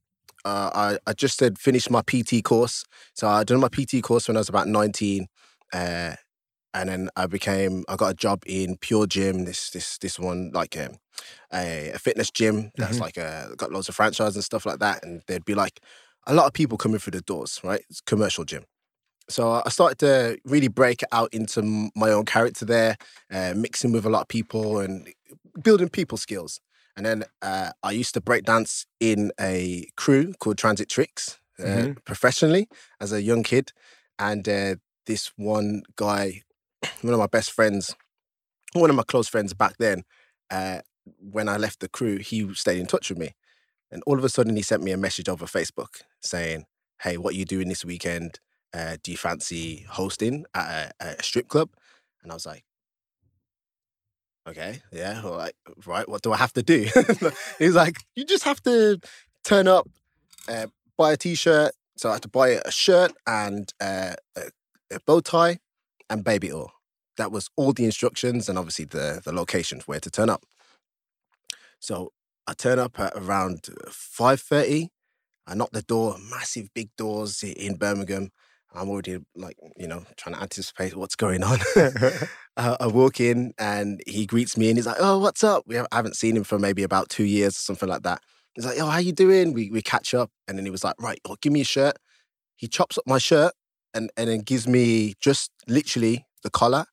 uh, 0.44 0.70
I, 0.74 1.10
I 1.10 1.12
just 1.12 1.40
had 1.40 1.58
finished 1.58 1.90
my 1.90 2.02
PT 2.02 2.42
course. 2.42 2.84
So 3.14 3.28
I 3.28 3.44
done 3.44 3.60
my 3.60 3.68
PT 3.68 4.02
course 4.02 4.28
when 4.28 4.36
I 4.36 4.40
was 4.40 4.48
about 4.48 4.68
19. 4.68 5.26
Uh, 5.72 6.14
and 6.74 6.88
then 6.88 7.10
I 7.16 7.26
became, 7.26 7.84
I 7.88 7.96
got 7.96 8.10
a 8.12 8.14
job 8.14 8.42
in 8.46 8.76
Pure 8.78 9.06
Gym, 9.08 9.44
this 9.44 9.70
this 9.70 9.98
this 9.98 10.18
one, 10.18 10.50
like 10.54 10.76
um, 10.76 10.96
a, 11.52 11.90
a 11.94 11.98
fitness 11.98 12.30
gym 12.30 12.70
that's 12.76 12.98
Mhm. 12.98 13.00
like 13.00 13.18
uh 13.18 13.54
got 13.56 13.72
loads 13.72 13.88
of 13.88 13.94
franchise 13.94 14.34
and 14.36 14.44
stuff 14.44 14.66
like 14.66 14.78
that. 14.80 15.04
And 15.04 15.22
there'd 15.26 15.44
be 15.44 15.54
like 15.54 15.80
a 16.26 16.34
lot 16.34 16.46
of 16.46 16.52
people 16.52 16.78
coming 16.78 16.98
through 16.98 17.12
the 17.12 17.20
doors, 17.22 17.60
right? 17.64 17.82
It's 17.90 18.00
a 18.00 18.04
commercial 18.10 18.44
gym. 18.44 18.64
So 19.28 19.62
I 19.64 19.68
started 19.70 19.98
to 20.00 20.38
really 20.44 20.68
break 20.68 21.02
out 21.12 21.32
into 21.32 21.90
my 21.94 22.10
own 22.10 22.24
character 22.24 22.64
there, 22.64 22.96
uh, 23.30 23.54
mixing 23.56 23.92
with 23.92 24.04
a 24.04 24.10
lot 24.10 24.22
of 24.22 24.28
people 24.28 24.78
and 24.80 25.08
building 25.62 25.88
people 25.88 26.18
skills. 26.18 26.60
And 26.96 27.06
then 27.06 27.24
uh, 27.40 27.70
I 27.82 27.92
used 27.92 28.14
to 28.14 28.20
break 28.20 28.44
dance 28.44 28.84
in 29.00 29.32
a 29.40 29.86
crew 29.96 30.34
called 30.40 30.58
Transit 30.58 30.88
Tricks 30.90 31.38
uh, 31.58 31.62
Mhm. 31.64 32.04
professionally 32.04 32.68
as 33.00 33.12
a 33.12 33.22
young 33.22 33.42
kid. 33.42 33.72
And 34.18 34.46
uh, 34.48 34.74
this 35.06 35.32
one 35.36 35.82
guy, 35.96 36.42
one 37.02 37.12
of 37.12 37.18
my 37.18 37.26
best 37.26 37.52
friends, 37.52 37.94
one 38.72 38.90
of 38.90 38.96
my 38.96 39.02
close 39.02 39.28
friends 39.28 39.54
back 39.54 39.76
then, 39.78 40.02
uh, 40.50 40.80
when 41.18 41.48
I 41.48 41.56
left 41.56 41.80
the 41.80 41.88
crew, 41.88 42.18
he 42.18 42.52
stayed 42.54 42.78
in 42.78 42.86
touch 42.86 43.08
with 43.08 43.18
me. 43.18 43.34
And 43.90 44.02
all 44.06 44.18
of 44.18 44.24
a 44.24 44.28
sudden, 44.28 44.56
he 44.56 44.62
sent 44.62 44.82
me 44.82 44.92
a 44.92 44.96
message 44.96 45.28
over 45.28 45.46
Facebook 45.46 46.02
saying, 46.20 46.64
Hey, 47.02 47.16
what 47.16 47.34
are 47.34 47.36
you 47.36 47.44
doing 47.44 47.68
this 47.68 47.84
weekend? 47.84 48.38
Uh, 48.72 48.96
do 49.02 49.10
you 49.10 49.16
fancy 49.16 49.84
hosting 49.88 50.46
at 50.54 50.94
a, 51.00 51.18
a 51.18 51.22
strip 51.22 51.48
club? 51.48 51.70
And 52.22 52.30
I 52.30 52.34
was 52.34 52.46
like, 52.46 52.64
okay, 54.48 54.82
yeah, 54.92 55.20
all 55.24 55.36
right, 55.36 55.52
right. 55.86 56.08
What 56.08 56.22
do 56.22 56.32
I 56.32 56.36
have 56.36 56.52
to 56.54 56.62
do? 56.62 56.88
He's 57.58 57.74
like, 57.74 57.96
you 58.14 58.24
just 58.24 58.44
have 58.44 58.62
to 58.62 58.98
turn 59.44 59.68
up, 59.68 59.88
uh, 60.48 60.66
buy 60.96 61.12
a 61.12 61.16
t-shirt. 61.16 61.72
So 61.96 62.10
I 62.10 62.14
had 62.14 62.22
to 62.22 62.28
buy 62.28 62.48
a 62.64 62.70
shirt 62.70 63.12
and 63.26 63.70
uh, 63.80 64.14
a, 64.36 64.42
a 64.90 65.00
bow 65.06 65.20
tie 65.20 65.58
and 66.12 66.22
baby 66.22 66.52
oil. 66.52 66.72
That 67.16 67.32
was 67.32 67.48
all 67.56 67.72
the 67.72 67.84
instructions 67.84 68.48
and 68.48 68.58
obviously 68.58 68.84
the 68.84 69.20
the 69.24 69.32
location 69.32 69.80
where 69.86 70.00
to 70.00 70.10
turn 70.10 70.30
up. 70.30 70.44
So 71.80 72.12
I 72.46 72.54
turn 72.54 72.78
up 72.78 72.98
at 73.00 73.12
around 73.16 73.68
five 73.90 74.40
thirty, 74.40 74.88
I 75.46 75.54
knock 75.54 75.70
the 75.72 75.82
door, 75.82 76.16
massive 76.30 76.68
big 76.74 76.90
doors 76.96 77.42
in 77.42 77.76
Birmingham. 77.76 78.30
I'm 78.74 78.88
already 78.88 79.18
like, 79.36 79.56
you 79.76 79.86
know, 79.86 80.04
trying 80.16 80.34
to 80.34 80.40
anticipate 80.40 80.96
what's 80.96 81.14
going 81.14 81.42
on. 81.42 81.58
uh, 82.56 82.76
I 82.80 82.86
walk 82.86 83.20
in 83.20 83.52
and 83.58 84.00
he 84.06 84.24
greets 84.24 84.56
me 84.56 84.68
and 84.68 84.78
he's 84.78 84.86
like, 84.86 84.96
"Oh, 84.98 85.18
what's 85.18 85.44
up?" 85.44 85.64
We 85.66 85.78
haven't 85.92 86.16
seen 86.16 86.36
him 86.36 86.44
for 86.44 86.58
maybe 86.58 86.82
about 86.82 87.10
two 87.10 87.24
years 87.24 87.54
or 87.54 87.60
something 87.60 87.88
like 87.88 88.02
that. 88.02 88.20
He's 88.54 88.64
like, 88.64 88.78
"Oh, 88.80 88.86
how 88.86 88.98
you 88.98 89.12
doing?" 89.12 89.52
We 89.52 89.70
we 89.70 89.82
catch 89.82 90.14
up 90.14 90.30
and 90.48 90.56
then 90.56 90.64
he 90.64 90.70
was 90.70 90.84
like, 90.84 90.94
"Right, 90.98 91.20
oh, 91.26 91.36
give 91.42 91.52
me 91.52 91.60
a 91.60 91.64
shirt." 91.64 91.96
He 92.56 92.66
chops 92.68 92.96
up 92.96 93.04
my 93.06 93.18
shirt 93.18 93.52
and 93.94 94.10
and 94.16 94.28
then 94.28 94.40
gives 94.40 94.66
me 94.66 95.14
just 95.20 95.50
literally 95.68 96.26
the 96.42 96.50
collar 96.50 96.86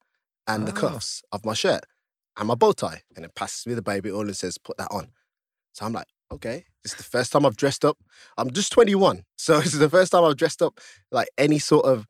and 0.47 0.67
the 0.67 0.71
Ah. 0.71 0.75
cuffs 0.89 1.21
of 1.31 1.45
my 1.45 1.53
shirt 1.53 1.83
and 2.37 2.47
my 2.47 2.55
bow 2.55 2.71
tie, 2.71 3.03
and 3.15 3.23
then 3.23 3.31
passes 3.35 3.65
me 3.67 3.73
the 3.73 3.81
baby 3.81 4.11
oil 4.11 4.21
and 4.21 4.35
says, 4.37 4.57
"Put 4.57 4.77
that 4.77 4.89
on." 4.91 5.09
So 5.73 5.85
I'm 5.85 5.93
like, 5.93 6.07
"Okay, 6.31 6.65
this 6.83 6.93
is 6.93 6.97
the 6.97 7.03
first 7.03 7.31
time 7.31 7.45
I've 7.45 7.55
dressed 7.57 7.83
up. 7.85 7.97
I'm 8.37 8.49
just 8.51 8.71
21, 8.71 9.23
so 9.37 9.59
this 9.59 9.73
is 9.73 9.79
the 9.79 9.89
first 9.89 10.11
time 10.11 10.23
I've 10.23 10.37
dressed 10.37 10.61
up 10.61 10.79
like 11.11 11.29
any 11.37 11.59
sort 11.59 11.85
of." 11.85 12.05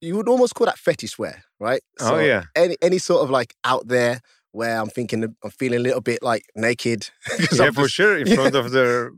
You 0.00 0.16
would 0.16 0.28
almost 0.28 0.54
call 0.54 0.66
that 0.66 0.78
fetish 0.78 1.18
wear, 1.18 1.44
right? 1.58 1.82
oh 2.00 2.18
yeah. 2.18 2.44
any 2.54 2.76
any 2.82 2.98
sort 2.98 3.22
of 3.22 3.30
like 3.30 3.54
out 3.64 3.88
there 3.88 4.20
where 4.52 4.78
I'm 4.78 4.88
thinking 4.90 5.24
I'm 5.42 5.50
feeling 5.50 5.80
a 5.80 5.82
little 5.82 6.00
bit 6.02 6.22
like 6.22 6.44
naked. 6.54 7.10
'cause 7.26 7.58
Yeah, 7.58 7.66
I'm 7.66 7.74
for 7.74 7.82
just- 7.82 7.94
sure. 7.94 8.18
In 8.18 8.26
yeah. 8.28 8.34
front 8.34 8.54
of 8.54 8.70
the 8.70 9.10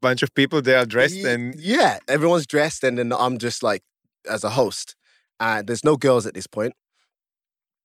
bunch 0.00 0.22
of 0.22 0.34
people, 0.34 0.62
they 0.62 0.74
are 0.74 0.86
dressed 0.86 1.24
and 1.24 1.54
yeah, 1.58 1.98
everyone's 2.08 2.46
dressed, 2.46 2.84
and 2.84 2.98
then 2.98 3.12
I'm 3.12 3.38
just 3.38 3.62
like 3.62 3.82
as 4.28 4.44
a 4.44 4.50
host. 4.50 4.94
Uh, 5.40 5.62
there's 5.62 5.84
no 5.84 5.96
girls 5.96 6.26
at 6.26 6.34
this 6.34 6.46
point, 6.46 6.74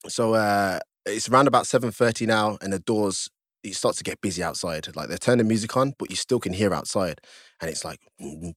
so 0.08 0.34
uh, 0.34 0.80
it's 1.06 1.30
around 1.30 1.48
about 1.48 1.68
seven 1.68 1.92
thirty 1.92 2.26
now, 2.26 2.58
and 2.62 2.74
the 2.74 2.80
doors 2.80 3.30
it 3.64 3.76
starts 3.76 3.98
to 3.98 4.04
get 4.04 4.22
busy 4.22 4.44
outside. 4.44 4.88
Like 4.96 5.08
they're 5.10 5.18
turning 5.18 5.48
music 5.48 5.76
on, 5.78 5.94
but 5.98 6.10
you 6.10 6.16
still 6.16 6.40
can 6.40 6.54
hear 6.54 6.74
outside, 6.74 7.22
and 7.62 7.70
it's 7.70 7.86
like, 7.86 8.00
and 8.20 8.56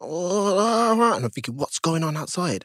I'm 0.00 1.30
thinking, 1.30 1.56
what's 1.56 1.78
going 1.78 2.04
on 2.04 2.16
outside? 2.16 2.64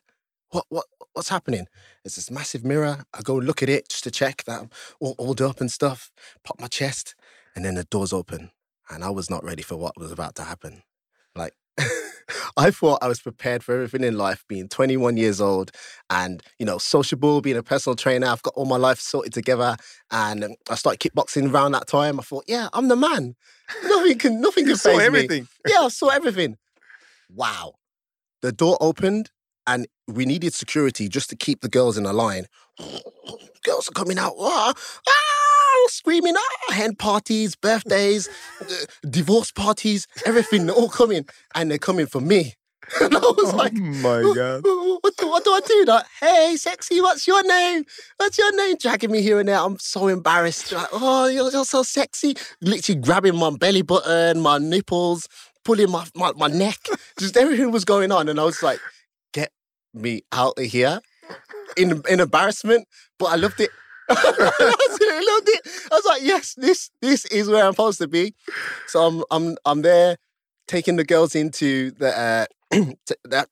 What 0.52 0.66
what 0.70 0.86
what's 1.14 1.30
happening? 1.30 1.68
There's 2.04 2.16
this 2.16 2.32
massive 2.32 2.64
mirror. 2.64 3.04
I 3.14 3.22
go 3.22 3.36
look 3.36 3.64
at 3.64 3.70
it 3.70 3.90
just 3.90 4.04
to 4.06 4.12
check 4.12 4.44
that 4.46 4.62
I'm 4.62 4.70
all 5.00 5.16
oiled 5.20 5.42
up 5.42 5.60
and 5.60 5.72
stuff. 5.72 6.12
Pop 6.44 6.60
my 6.62 6.68
chest, 6.68 7.16
and 7.56 7.66
then 7.66 7.76
the 7.76 7.84
doors 7.86 8.14
open, 8.14 8.52
and 8.94 9.04
I 9.04 9.10
was 9.10 9.30
not 9.30 9.44
ready 9.44 9.64
for 9.64 9.76
what 9.76 9.98
was 9.98 10.12
about 10.12 10.36
to 10.36 10.44
happen. 10.44 10.84
Like. 11.36 11.54
I 12.56 12.72
thought 12.72 13.00
I 13.02 13.08
was 13.08 13.20
prepared 13.20 13.64
for 13.64 13.74
everything 13.74 14.04
in 14.04 14.18
life, 14.18 14.46
being 14.48 14.70
21 14.70 15.18
years 15.18 15.42
old 15.42 15.72
and, 16.10 16.42
you 16.60 16.66
know, 16.66 16.78
sociable, 16.78 17.42
being 17.42 17.58
a 17.58 17.64
personal 17.64 17.96
trainer. 17.96 18.28
I've 18.28 18.44
got 18.44 18.54
all 18.56 18.66
my 18.66 18.78
life 18.78 19.00
sorted 19.00 19.34
together. 19.34 19.76
And 20.12 20.44
um, 20.44 20.56
I 20.70 20.76
started 20.76 21.00
kickboxing 21.00 21.52
around 21.52 21.74
that 21.74 21.88
time. 21.88 22.20
I 22.20 22.24
thought, 22.24 22.46
yeah, 22.48 22.70
I'm 22.74 22.88
the 22.88 22.96
man. 22.96 23.36
Nothing 23.84 24.18
can, 24.20 24.42
nothing 24.42 24.66
can 24.68 24.78
phase 24.78 24.98
me. 24.98 25.04
everything. 25.04 25.48
Yeah, 25.68 25.82
I 25.82 25.88
saw 25.90 26.10
everything. 26.10 26.58
Wow. 27.30 27.74
The 28.42 28.52
door 28.52 28.78
opened 28.80 29.32
and 29.66 29.88
we 30.08 30.26
needed 30.26 30.54
security 30.54 31.08
just 31.08 31.30
to 31.30 31.36
keep 31.36 31.62
the 31.62 31.70
girls 31.70 31.98
in 31.98 32.06
a 32.06 32.14
line. 32.14 32.46
Girls 33.64 33.88
are 33.88 33.94
coming 33.94 34.20
out. 34.20 34.34
Ah, 34.38 34.74
ah, 34.76 35.23
screaming. 35.88 36.36
Ah, 36.38 36.74
hen 36.74 36.96
parties, 36.96 37.56
birthdays, 37.56 38.30
uh, 38.62 38.66
divorce 39.10 39.52
parties, 39.52 40.08
everything. 40.26 40.66
They're 40.66 40.76
all 40.76 40.90
coming. 40.90 41.26
And 41.56 41.72
they're 41.72 41.78
coming 41.78 42.08
for 42.08 42.22
me. 42.22 42.54
And 43.02 43.16
I 43.16 43.20
was 43.20 43.54
oh 43.54 43.58
like, 43.58 43.74
my 43.74 44.22
god. 44.36 44.62
what 44.64 45.18
do, 45.18 45.28
what 45.28 45.44
do 45.44 45.52
I 45.52 45.62
do? 45.66 45.86
Like, 45.88 46.06
hey, 46.20 46.56
sexy, 46.58 47.02
what's 47.02 47.26
your 47.26 47.42
name? 47.44 47.86
What's 48.18 48.38
your 48.38 48.56
name? 48.56 48.76
Dragging 48.78 49.12
me 49.12 49.22
here 49.22 49.40
and 49.40 49.48
there. 49.48 49.58
I'm 49.58 49.80
so 49.80 50.08
embarrassed. 50.10 50.72
Like, 50.72 50.90
oh, 50.92 51.28
you're, 51.28 51.50
you're 51.50 51.66
so 51.66 51.84
sexy. 51.84 52.36
Literally 52.62 53.00
grabbing 53.00 53.38
my 53.38 53.52
belly 53.52 53.84
button, 53.84 54.42
my 54.42 54.58
nipples, 54.58 55.28
pulling 55.64 55.92
my, 55.92 56.06
my, 56.16 56.34
my 56.36 56.48
neck. 56.48 56.78
Just 57.18 57.38
everything 57.38 57.72
was 57.72 57.86
going 57.86 58.12
on. 58.12 58.28
And 58.28 58.40
I 58.40 58.44
was 58.44 58.62
like, 58.62 58.80
get 59.34 59.52
me 59.94 60.24
out 60.32 60.54
of 60.58 60.66
here. 60.66 61.00
In, 61.78 62.04
in 62.08 62.20
embarrassment, 62.20 62.88
but 63.18 63.28
I 63.28 63.36
loved 63.36 63.60
it. 63.60 63.72
I 64.10 64.74
loved 65.32 65.50
it. 65.50 65.62
I 65.92 65.96
was 65.96 66.06
like, 66.06 66.22
yes, 66.24 66.54
this 66.56 66.90
this 67.02 67.26
is 67.26 67.50
where 67.50 67.66
I'm 67.66 67.74
supposed 67.74 68.00
to 68.00 68.08
be. 68.08 68.34
So 68.88 69.06
I'm 69.08 69.24
I'm 69.32 69.58
I'm 69.66 69.82
there 69.82 70.18
taking 70.68 70.96
the 70.96 71.04
girls 71.04 71.36
into 71.36 71.92
the 71.92 72.18
uh 72.18 72.46
t- 73.08 73.16
that 73.26 73.50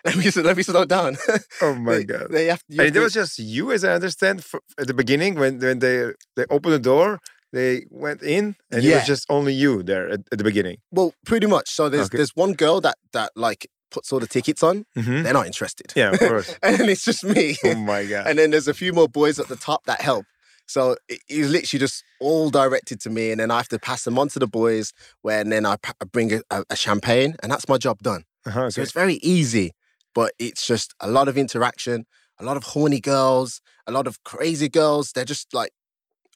let 0.04 0.16
me 0.16 0.30
let 0.42 0.56
me 0.56 0.62
slow 0.62 0.84
down. 0.84 1.16
Oh 1.60 1.74
my 1.74 1.96
they, 1.96 2.04
god. 2.04 2.26
They 2.30 2.46
have, 2.46 2.62
And 2.70 2.94
it 2.96 3.00
was 3.00 3.12
just 3.12 3.38
you, 3.38 3.72
as 3.72 3.84
I 3.84 3.94
understand, 3.94 4.40
f- 4.40 4.60
at 4.78 4.86
the 4.86 4.94
beginning 4.94 5.34
when 5.34 5.58
when 5.58 5.80
they 5.80 6.12
they 6.36 6.44
opened 6.50 6.74
the 6.74 6.78
door, 6.78 7.18
they 7.52 7.84
went 7.90 8.22
in, 8.22 8.56
and 8.70 8.84
it 8.84 8.94
was 8.94 9.06
just 9.06 9.26
only 9.28 9.52
you 9.54 9.82
there 9.82 10.08
at, 10.08 10.20
at 10.32 10.38
the 10.38 10.44
beginning. 10.44 10.78
well, 10.92 11.14
pretty 11.26 11.46
much. 11.46 11.70
So 11.70 11.88
there's 11.88 12.06
Okay. 12.06 12.18
there's 12.18 12.34
one 12.36 12.52
girl 12.54 12.80
that 12.82 12.96
that 13.12 13.32
like 13.34 13.66
puts 13.90 14.12
all 14.12 14.20
the 14.20 14.26
tickets 14.28 14.62
on. 14.62 14.84
Mhm. 14.96 15.22
They're 15.24 15.32
not 15.32 15.46
interested. 15.46 15.92
Yeah, 15.96 16.10
of 16.12 16.18
course. 16.20 16.54
and 16.62 16.76
then 16.78 16.88
it's 16.88 17.04
just 17.04 17.24
me. 17.24 17.56
oh 17.64 17.74
my 17.74 18.04
god. 18.06 18.26
and 18.28 18.38
then 18.38 18.50
there's 18.52 18.68
a 18.68 18.74
few 18.74 18.92
more 18.92 19.08
boys 19.08 19.38
at 19.40 19.48
the 19.48 19.56
top 19.56 19.84
that 19.86 20.00
help. 20.00 20.26
So 20.68 20.96
it, 21.08 21.20
it's 21.28 21.48
literally 21.48 21.80
just 21.80 22.04
all 22.20 22.50
directed 22.50 23.00
to 23.00 23.10
me, 23.10 23.30
and 23.30 23.40
then 23.40 23.50
I 23.50 23.56
have 23.56 23.68
to 23.68 23.78
pass 23.78 24.04
them 24.04 24.18
on 24.18 24.28
to 24.28 24.38
the 24.38 24.46
boys. 24.46 24.92
Where 25.22 25.40
and 25.40 25.50
then 25.50 25.66
I, 25.66 25.76
I 26.00 26.04
bring 26.04 26.32
a, 26.32 26.40
a, 26.70 26.76
champagne, 26.76 27.34
and 27.42 27.50
that's 27.50 27.68
my 27.68 27.78
job 27.78 27.98
done. 28.02 28.24
Uh-huh, 28.46 28.70
So 28.70 28.82
it's 28.82 28.92
very 28.92 29.14
easy, 29.14 29.72
but 30.14 30.32
it's 30.38 30.66
just 30.66 30.94
a 31.00 31.10
lot 31.10 31.28
of 31.28 31.36
interaction, 31.36 32.06
a 32.38 32.44
lot 32.44 32.56
of 32.56 32.62
horny 32.64 33.00
girls, 33.00 33.60
a 33.86 33.92
lot 33.92 34.06
of 34.06 34.22
crazy 34.24 34.68
girls. 34.68 35.12
They're 35.12 35.24
just 35.24 35.52
like 35.52 35.72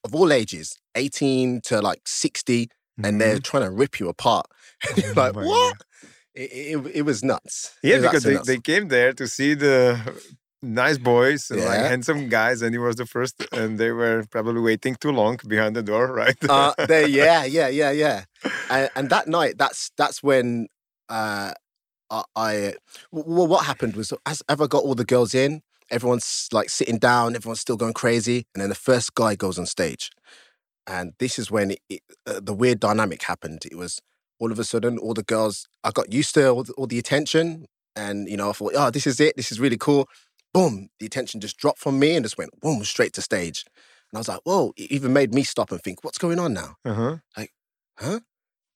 of 0.04 0.14
all 0.14 0.32
ages, 0.32 0.76
18 0.96 1.60
to 1.64 1.80
like 1.80 2.00
60, 2.06 2.68
and 3.04 3.20
they're 3.20 3.38
Mhm. 3.38 3.42
trying 3.44 3.64
to 3.64 3.70
rip 3.70 4.00
you 4.00 4.08
apart. 4.08 4.46
And 4.88 4.98
you're 4.98 5.12
Oh 5.16 5.20
like, 5.20 5.34
my 5.34 5.46
what? 5.46 5.76
It, 6.34 6.50
it, 6.52 6.96
it 6.96 7.02
was 7.02 7.22
nuts. 7.22 7.76
Yeah, 7.82 7.96
was 7.96 8.04
because 8.06 8.24
they, 8.24 8.34
absolutely 8.34 8.56
they 8.56 8.60
came 8.60 8.88
there 8.88 9.12
to 9.12 9.28
see 9.28 9.54
the 9.54 10.00
nice 10.62 10.98
boys, 10.98 11.50
and 11.50 11.64
like 11.64 11.80
handsome 11.80 12.28
guys, 12.28 12.62
and 12.62 12.74
he 12.74 12.78
was 12.78 12.96
the 12.96 13.06
first, 13.06 13.44
and 13.52 13.78
they 13.78 13.90
were 13.90 14.24
probably 14.30 14.60
waiting 14.60 14.94
too 14.94 15.10
long 15.10 15.38
behind 15.46 15.76
the 15.76 15.82
door, 15.82 16.12
right? 16.12 16.36
uh, 16.48 16.72
they, 16.86 17.06
yeah, 17.08 17.44
yeah, 17.44 17.68
yeah, 17.68 17.90
yeah. 17.90 18.24
And, 18.70 18.90
and 18.94 19.10
that 19.10 19.28
night, 19.28 19.58
that's 19.58 19.90
that's 19.96 20.22
when 20.22 20.68
uh, 21.08 21.52
I, 22.10 22.22
I 22.36 22.74
well, 23.10 23.46
what 23.46 23.66
happened 23.66 23.96
was 23.96 24.12
as, 24.26 24.42
I 24.48 24.54
got 24.54 24.84
all 24.84 24.94
the 24.94 25.04
girls 25.04 25.34
in, 25.34 25.62
everyone's 25.90 26.48
like 26.52 26.70
sitting 26.70 26.98
down, 26.98 27.34
everyone's 27.34 27.60
still 27.60 27.76
going 27.76 27.94
crazy, 27.94 28.46
and 28.54 28.62
then 28.62 28.68
the 28.68 28.74
first 28.74 29.14
guy 29.14 29.34
goes 29.34 29.58
on 29.58 29.66
stage, 29.66 30.10
and 30.86 31.12
this 31.18 31.38
is 31.38 31.50
when 31.50 31.72
it, 31.72 31.80
it, 31.88 32.00
uh, 32.26 32.40
the 32.42 32.54
weird 32.54 32.80
dynamic 32.80 33.22
happened. 33.22 33.64
It 33.70 33.76
was 33.76 34.00
all 34.38 34.52
of 34.52 34.58
a 34.58 34.64
sudden 34.64 34.98
all 34.98 35.14
the 35.14 35.22
girls. 35.22 35.66
I 35.84 35.90
got 35.90 36.12
used 36.12 36.34
to 36.34 36.48
all 36.48 36.64
the, 36.64 36.72
all 36.74 36.86
the 36.86 36.98
attention, 36.98 37.66
and 37.96 38.28
you 38.28 38.36
know 38.36 38.50
I 38.50 38.52
thought, 38.52 38.72
oh, 38.76 38.90
this 38.90 39.06
is 39.06 39.20
it, 39.20 39.36
this 39.36 39.52
is 39.52 39.60
really 39.60 39.78
cool. 39.78 40.08
Boom, 40.52 40.90
the 40.98 41.06
attention 41.06 41.40
just 41.40 41.56
dropped 41.56 41.78
from 41.78 41.98
me 41.98 42.14
and 42.14 42.24
just 42.24 42.36
went 42.36 42.60
boom 42.60 42.84
straight 42.84 43.14
to 43.14 43.22
stage, 43.22 43.64
and 44.10 44.18
I 44.18 44.20
was 44.20 44.28
like, 44.28 44.40
whoa! 44.44 44.72
It 44.76 44.92
even 44.92 45.12
made 45.12 45.32
me 45.32 45.42
stop 45.42 45.72
and 45.72 45.80
think, 45.82 46.04
what's 46.04 46.18
going 46.18 46.38
on 46.38 46.52
now? 46.52 46.76
uh-huh. 46.84 47.16
Like, 47.36 47.52
huh? 47.98 48.20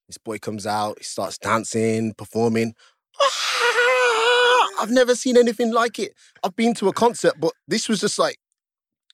This 0.09 0.19
boy 0.19 0.39
comes 0.39 0.67
out, 0.67 0.99
he 0.99 1.05
starts 1.05 1.37
dancing, 1.37 2.15
performing. 2.15 2.75
I've 4.79 4.91
never 4.91 5.15
seen 5.15 5.37
anything 5.37 5.73
like 5.73 5.99
it. 5.99 6.13
I've 6.43 6.55
been 6.57 6.75
to 6.75 6.89
a 6.89 6.93
concert, 6.93 7.35
but 7.39 7.53
this 7.67 7.89
was 7.89 8.01
just 8.01 8.19
like 8.19 8.39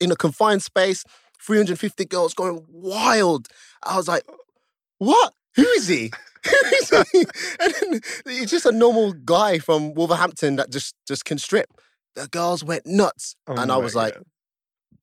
in 0.01 0.11
a 0.13 0.17
confined 0.17 0.63
space, 0.63 1.05
350 1.41 2.05
girls 2.07 2.35
going 2.35 2.65
wild. 2.69 3.49
I 3.83 3.97
was 3.97 4.09
like, 4.09 4.25
what? 4.99 5.33
Who 5.57 5.63
is 5.63 5.89
he? 5.89 6.13
Who 6.45 6.57
is 6.75 6.91
he? 7.13 7.25
and 7.61 7.75
then 7.81 8.01
he's 8.27 8.51
just 8.51 8.67
a 8.67 8.73
normal 8.73 9.13
guy 9.13 9.59
from 9.59 9.95
Wolverhampton 9.95 10.57
that 10.57 10.71
just 10.71 10.95
just 11.07 11.25
can 11.25 11.39
strip. 11.39 11.69
The 12.15 12.29
girls 12.29 12.63
went 12.65 12.87
nuts. 12.87 13.37
Oh 13.47 13.55
and 13.57 13.73
I 13.73 13.77
was 13.79 13.95
like, 13.95 14.15
God. 14.15 14.25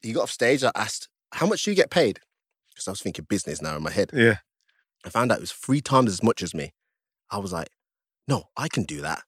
he 0.02 0.14
got 0.14 0.24
off 0.24 0.32
stage. 0.32 0.64
I 0.64 0.72
asked, 0.76 1.10
how 1.34 1.46
much 1.48 1.64
do 1.64 1.72
you 1.72 1.76
get 1.76 1.90
paid? 1.90 2.20
Because 2.74 2.88
I 2.88 2.92
was 2.92 3.02
thinking 3.02 3.26
business 3.28 3.62
now 3.62 3.76
in 3.76 3.84
my 3.84 3.92
head. 3.92 4.12
yeah. 4.14 4.38
I 5.06 5.10
found 5.10 5.32
out 5.32 5.38
it 5.38 5.42
was 5.42 5.52
three 5.54 5.80
times 5.82 6.12
as 6.12 6.22
much 6.22 6.44
as 6.44 6.54
me. 6.54 6.74
I 7.32 7.38
was 7.38 7.54
like, 7.54 7.70
no, 8.28 8.46
I 8.58 8.68
can 8.68 8.84
do 8.84 9.02
that. 9.02 9.22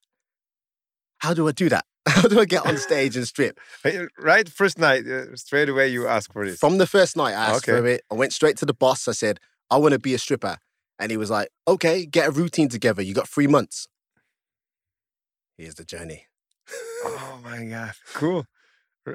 How 1.19 1.33
do 1.33 1.47
I 1.47 1.51
do 1.53 1.69
that? 1.69 1.85
How 2.07 2.27
do 2.27 2.39
I 2.39 2.45
get 2.45 2.65
on 2.65 2.77
stage 2.89 3.15
and 3.15 3.27
strip? 3.27 3.57
Right, 4.17 4.49
first 4.49 4.77
night, 4.77 5.07
uh, 5.07 5.35
straight 5.35 5.69
away 5.69 5.87
you 5.87 6.07
ask 6.07 6.31
for 6.33 6.43
it. 6.43 6.57
From 6.59 6.77
the 6.77 6.87
first 6.87 7.15
night, 7.15 7.33
I 7.33 7.51
asked 7.51 7.69
Okay. 7.69 7.79
for 7.79 7.87
it. 7.87 8.01
I 8.11 8.15
went 8.15 8.33
straight 8.33 8.57
to 8.57 8.65
the 8.65 8.73
boss. 8.73 9.07
I 9.07 9.13
said, 9.13 9.39
I 9.69 9.77
want 9.77 9.93
to 9.93 9.99
be 9.99 10.13
a 10.13 10.17
stripper. 10.19 10.57
And 10.99 11.09
he 11.09 11.17
was 11.17 11.29
like, 11.29 11.49
okay, 11.67 12.05
get 12.05 12.27
a 12.27 12.31
routine 12.31 12.69
together. 12.69 13.01
You 13.01 13.13
got 13.13 13.29
three 13.29 13.47
months. 13.47 13.87
Here's 15.57 15.75
the 15.75 15.85
journey. 15.85 16.25
Oh 17.45 17.49
my 17.49 17.65
god, 17.65 17.91
cool. 18.13 18.45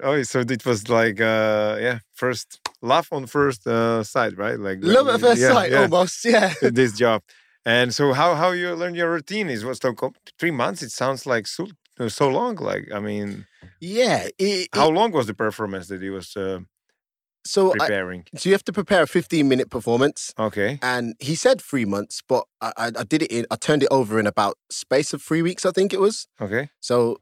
Oh, 0.02 0.20
so 0.22 0.40
it 0.40 0.66
was 0.66 0.88
like, 0.88 1.20
uh, 1.20 1.76
yeah, 1.80 1.98
first 2.12 2.60
love 2.82 3.08
on 3.12 3.26
first 3.26 3.66
uh, 3.66 4.02
sight, 4.02 4.36
right? 4.36 4.58
Like 4.58 4.78
Love 4.82 5.08
at 5.08 5.20
first 5.20 5.40
yeah, 5.42 5.52
sight, 5.52 5.70
yeah, 5.70 5.82
almost. 5.82 6.24
Yeah. 6.24 6.52
this 6.62 6.92
job. 6.98 7.22
And 7.64 7.94
so, 7.94 8.12
how 8.12 8.34
how 8.34 8.50
you 8.50 8.74
learn 8.74 8.94
your 8.94 9.10
routine 9.12 9.48
is 9.48 9.64
what's 9.64 9.80
so 9.80 9.92
co- 9.92 10.12
three 10.38 10.50
months. 10.50 10.82
It 10.82 10.90
sounds 10.90 11.24
like 11.26 11.46
so 11.46 11.66
uh, 12.00 12.08
so 12.08 12.28
long. 12.28 12.56
Like, 12.56 12.88
I 12.92 13.00
mean, 13.00 13.46
Yeah. 13.80 14.28
it- 14.38 14.68
how 14.72 14.88
long 14.90 15.12
was 15.12 15.26
the 15.26 15.34
performance 15.34 15.86
that 15.88 16.02
he 16.02 16.10
was? 16.10 16.36
Uh, 16.36 16.60
So, 17.46 17.70
I, 17.72 17.78
preparing? 17.78 18.24
so 18.36 18.48
you 18.48 18.54
have 18.54 18.64
to 18.64 18.72
prepare 18.72 19.02
a 19.02 19.06
15 19.06 19.48
minute 19.48 19.70
performance. 19.70 20.32
okay. 20.38 20.78
And 20.82 21.14
he 21.20 21.36
said 21.36 21.60
three 21.60 21.84
months, 21.84 22.20
but 22.28 22.44
I, 22.60 22.72
I, 22.76 22.86
I 22.98 23.04
did 23.04 23.22
it 23.22 23.30
in, 23.30 23.46
I 23.52 23.56
turned 23.56 23.82
it 23.84 23.88
over 23.90 24.18
in 24.18 24.26
about 24.26 24.56
space 24.70 25.12
of 25.14 25.22
three 25.22 25.42
weeks, 25.42 25.64
I 25.64 25.70
think 25.70 25.92
it 25.92 26.00
was. 26.00 26.26
Okay. 26.40 26.70
So 26.80 27.18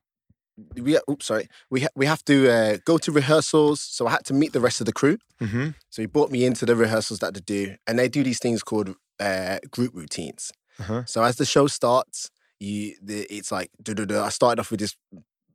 we, 0.76 0.98
oops, 1.10 1.26
sorry, 1.26 1.48
we 1.70 1.82
ha- 1.82 1.94
we 1.94 2.06
have 2.06 2.24
to 2.24 2.50
uh, 2.50 2.76
go 2.84 2.98
to 2.98 3.12
rehearsals. 3.12 3.80
So 3.80 4.06
I 4.06 4.10
had 4.12 4.24
to 4.26 4.34
meet 4.34 4.52
the 4.52 4.60
rest 4.60 4.80
of 4.80 4.86
the 4.86 4.92
crew. 4.92 5.18
Mm-hmm. 5.40 5.70
So 5.90 6.02
he 6.02 6.06
brought 6.06 6.30
me 6.30 6.44
into 6.44 6.66
the 6.66 6.76
rehearsals 6.76 7.20
that 7.20 7.34
they 7.34 7.40
do, 7.40 7.76
and 7.86 7.98
they 7.98 8.08
do 8.08 8.22
these 8.22 8.38
things 8.38 8.62
called 8.62 8.94
uh, 9.20 9.58
group 9.70 9.92
routines. 9.94 10.52
Uh-huh. 10.80 11.04
So 11.06 11.22
as 11.22 11.36
the 11.36 11.46
show 11.46 11.66
starts, 11.66 12.30
you 12.60 12.94
the, 13.02 13.22
it's 13.34 13.52
like. 13.52 13.70
I 13.86 14.28
started 14.28 14.60
off 14.60 14.70
with 14.70 14.80
this 14.80 14.96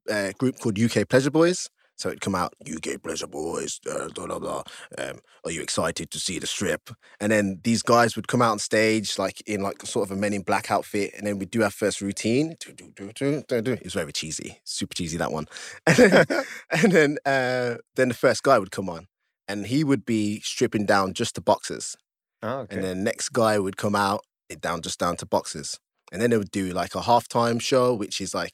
uh, 0.10 0.32
group 0.38 0.60
called 0.60 0.80
UK 0.80 1.08
Pleasure 1.08 1.32
Boys. 1.32 1.70
So 2.00 2.08
it'd 2.10 2.22
come 2.22 2.36
out 2.36 2.54
UK 2.66 3.02
Pleasure 3.04 3.28
Boys, 3.28 3.80
uh, 3.90 4.08
blah 4.16 4.28
blah 4.28 4.40
blah. 4.40 4.64
Um, 4.98 5.20
are 5.44 5.52
you 5.52 5.62
excited 5.62 6.12
to 6.12 6.20
see 6.20 6.40
the 6.40 6.48
strip? 6.48 6.90
And 7.20 7.32
then 7.32 7.60
these 7.64 7.82
guys 7.82 8.16
would 8.16 8.30
come 8.30 8.42
out 8.42 8.52
on 8.52 8.60
stage 8.60 9.20
like 9.20 9.42
in 9.46 9.62
like 9.62 9.86
sort 9.86 10.08
of 10.08 10.18
a 10.18 10.20
Men 10.20 10.34
in 10.34 10.42
Black 10.42 10.72
outfit, 10.72 11.14
and 11.18 11.28
then 11.28 11.38
we 11.40 11.46
do 11.46 11.62
our 11.62 11.70
first 11.70 12.00
routine. 12.00 12.56
Do, 12.60 12.72
do, 12.72 12.92
do, 12.96 13.12
do, 13.14 13.44
do, 13.48 13.62
do. 13.62 13.74
It 13.74 13.84
was 13.84 13.94
very 13.94 14.14
cheesy, 14.14 14.60
super 14.64 14.96
cheesy 14.96 15.18
that 15.18 15.32
one. 15.32 15.48
And 15.88 15.98
then, 15.98 16.26
and 16.72 16.92
then, 16.92 17.18
uh, 17.26 17.78
then 17.96 18.08
the 18.08 18.14
first 18.14 18.44
guy 18.44 18.58
would 18.58 18.72
come 18.72 18.90
on, 18.90 19.08
and 19.48 19.68
he 19.68 19.84
would 19.84 20.06
be 20.06 20.40
stripping 20.40 20.86
down 20.86 21.14
just 21.14 21.36
the 21.36 21.42
boxes. 21.42 21.98
Oh, 22.42 22.60
okay. 22.60 22.76
And 22.76 22.84
then 22.84 23.04
next 23.04 23.30
guy 23.30 23.60
would 23.60 23.76
come 23.76 23.96
out 23.96 24.24
it 24.50 24.62
down 24.62 24.82
just 24.82 25.00
down 25.00 25.16
to 25.18 25.26
boxes. 25.26 25.80
And 26.12 26.22
then 26.22 26.32
they 26.32 26.38
would 26.38 26.52
do 26.52 26.72
like 26.72 26.96
a 26.96 27.02
halftime 27.02 27.62
show, 27.62 27.94
which 27.94 28.20
is 28.20 28.34
like 28.34 28.54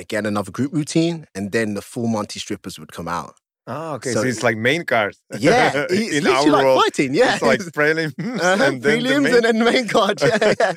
again 0.00 0.26
another 0.26 0.50
group 0.50 0.72
routine, 0.72 1.26
and 1.34 1.52
then 1.52 1.74
the 1.74 1.82
full 1.82 2.06
Monty 2.08 2.40
strippers 2.40 2.78
would 2.78 2.92
come 2.92 3.08
out. 3.08 3.34
oh, 3.66 3.94
okay. 3.94 4.12
so 4.12 4.22
So, 4.22 4.28
it's 4.28 4.42
like 4.42 4.56
main 4.56 4.84
card. 4.84 5.14
Yeah, 5.38 5.86
it's 5.90 6.16
in 6.16 6.24
literally 6.24 6.50
our 6.50 6.52
like 6.56 6.64
world, 6.64 6.82
fighting. 6.82 7.14
Yeah, 7.14 7.34
it's 7.34 7.42
like 7.42 7.60
prelims 7.60 8.14
uh-huh, 8.18 8.64
and 8.64 8.82
then 8.82 9.02
the 9.02 9.20
main. 9.20 9.34
and 9.36 9.44
then 9.44 9.58
main 9.64 9.86
card. 9.88 10.20
Yeah, 10.20 10.54
yeah. 10.58 10.72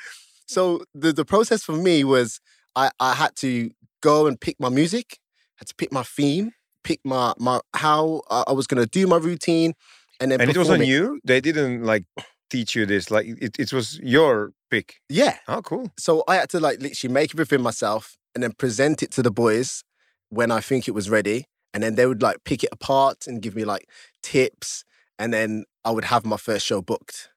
So 0.47 0.83
the 0.93 1.11
the 1.13 1.25
process 1.25 1.63
for 1.63 1.73
me 1.73 2.03
was 2.03 2.39
I 2.75 2.91
I 2.99 3.13
had 3.13 3.35
to 3.37 3.71
go 4.01 4.27
and 4.27 4.39
pick 4.39 4.55
my 4.59 4.69
music, 4.69 5.17
had 5.55 5.67
to 5.69 5.75
pick 5.75 5.91
my 5.91 6.03
theme, 6.03 6.51
pick 6.83 6.99
my 7.03 7.33
my 7.39 7.59
how 7.75 8.21
I 8.29 8.51
was 8.53 8.67
gonna 8.67 8.85
do 8.85 9.07
my 9.07 9.17
routine, 9.17 9.73
and 10.19 10.31
then 10.31 10.41
and 10.41 10.49
it 10.49 10.57
was 10.57 10.69
on 10.69 10.83
you. 10.83 11.19
They 11.23 11.41
didn't 11.41 11.83
like 11.83 12.03
teach 12.51 12.75
you 12.75 12.85
this. 12.85 13.09
Like 13.09 13.25
it, 13.41 13.57
it 13.59 13.73
was 13.73 13.99
your 14.03 14.51
pick. 14.69 14.95
Yeah, 15.09 15.37
Oh, 15.47 15.61
cool. 15.63 15.91
so 15.97 16.23
I 16.27 16.35
had 16.35 16.49
to 16.49 16.59
like 16.59 16.79
literally 16.81 17.13
make 17.13 17.33
everything 17.33 17.61
myself 17.63 18.17
and 18.35 18.43
then 18.43 18.51
present 18.51 19.01
it 19.01 19.11
to 19.11 19.23
the 19.23 19.31
boys 19.31 19.83
when 20.29 20.51
I 20.51 20.59
think 20.59 20.87
it 20.87 20.91
was 20.91 21.09
ready. 21.09 21.45
And 21.73 21.81
then 21.81 21.95
they 21.95 22.05
would 22.05 22.21
like 22.21 22.43
pick 22.43 22.63
it 22.63 22.69
apart 22.71 23.25
and 23.27 23.41
give 23.41 23.55
me 23.55 23.65
like 23.65 23.89
tips. 24.21 24.83
And 25.17 25.33
then 25.33 25.65
I 25.83 25.91
would 25.91 26.05
have 26.05 26.25
my 26.25 26.37
first 26.37 26.65
show 26.65 26.81
booked. 26.81 27.29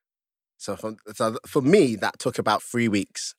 So 0.58 0.76
for, 0.76 0.96
so 1.14 1.38
for 1.46 1.62
me, 1.62 1.96
that 1.96 2.18
took 2.18 2.38
about 2.38 2.62
three 2.62 2.88
weeks. 2.88 3.34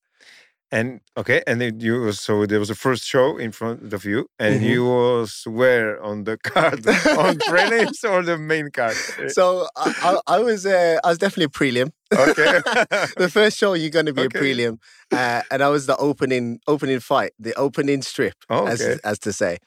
And 0.72 1.02
okay, 1.18 1.42
and 1.48 1.60
then 1.60 1.80
you 1.80 2.12
so 2.12 2.46
there 2.46 2.60
was 2.60 2.70
a 2.70 2.76
first 2.76 3.04
show 3.04 3.38
in 3.38 3.52
front 3.52 3.92
of 3.92 4.06
you, 4.06 4.28
and 4.38 4.62
Mhm. 4.62 4.70
you 4.70 4.86
was 4.86 5.42
where 5.48 6.00
on 6.04 6.26
the 6.26 6.38
card 6.44 6.86
on 7.18 7.40
prelims 7.40 8.04
or 8.04 8.22
the 8.24 8.38
main 8.38 8.70
card. 8.70 8.96
Eh, 9.20 9.30
So 9.30 9.68
I, 9.76 9.92
I, 10.02 10.20
I 10.28 10.40
was 10.40 10.66
uh, 10.68 11.00
I 11.04 11.10
was 11.10 11.18
definitely 11.18 11.46
a 11.46 11.50
prelim. 11.60 11.90
Okay. 12.16 12.62
the 13.18 13.30
first 13.32 13.58
show 13.58 13.74
you're 13.74 13.90
going 13.90 14.06
to 14.06 14.14
be 14.14 14.26
Okay. 14.26 14.38
a 14.38 14.44
prelim, 14.44 14.78
uh, 15.12 15.42
and 15.50 15.64
I 15.64 15.70
was 15.70 15.88
the 15.88 15.98
opening 15.98 16.60
opening 16.68 17.00
fight, 17.00 17.32
the 17.40 17.54
opening 17.56 18.04
strip, 18.04 18.36
as 18.52 18.80
Okay. 18.80 19.00
as 19.04 19.18
to 19.20 19.34
say. 19.34 19.58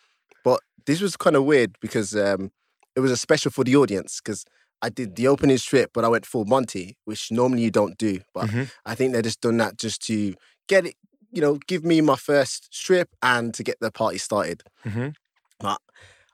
But 0.45 0.61
this 0.87 1.01
was 1.01 1.17
kind 1.17 1.35
of 1.35 1.45
weird 1.45 1.71
because 1.81 2.15
um, 2.15 2.51
it 2.95 3.01
was 3.01 3.11
a 3.11 3.17
special 3.17 3.51
for 3.51 3.65
the 3.65 3.75
audience 3.75 4.21
because 4.25 4.45
I 4.83 4.89
did 4.89 5.17
the 5.17 5.27
opening 5.29 5.59
strip, 5.59 5.91
but 5.95 6.05
I 6.05 6.09
went 6.09 6.27
full 6.27 6.45
Monty, 6.45 6.97
which 7.07 7.31
normally 7.33 7.63
you 7.63 7.71
don't 7.71 7.97
do. 7.99 8.21
But 8.35 8.49
Mhm. 8.51 8.71
I 8.87 8.95
think 8.97 9.13
they're 9.13 9.23
just 9.31 9.41
done 9.41 9.57
that 9.59 9.77
just 9.79 10.01
to 10.09 10.35
get 10.69 10.87
it, 10.87 10.95
you 11.31 11.41
know, 11.41 11.59
give 11.67 11.85
me 11.85 12.01
my 12.01 12.17
first 12.17 12.75
strip 12.75 13.09
and 13.23 13.55
to 13.55 13.63
get 13.63 13.79
the 13.81 13.91
party 13.91 14.19
started. 14.19 14.63
Mhm. 14.85 15.15
But 15.59 15.81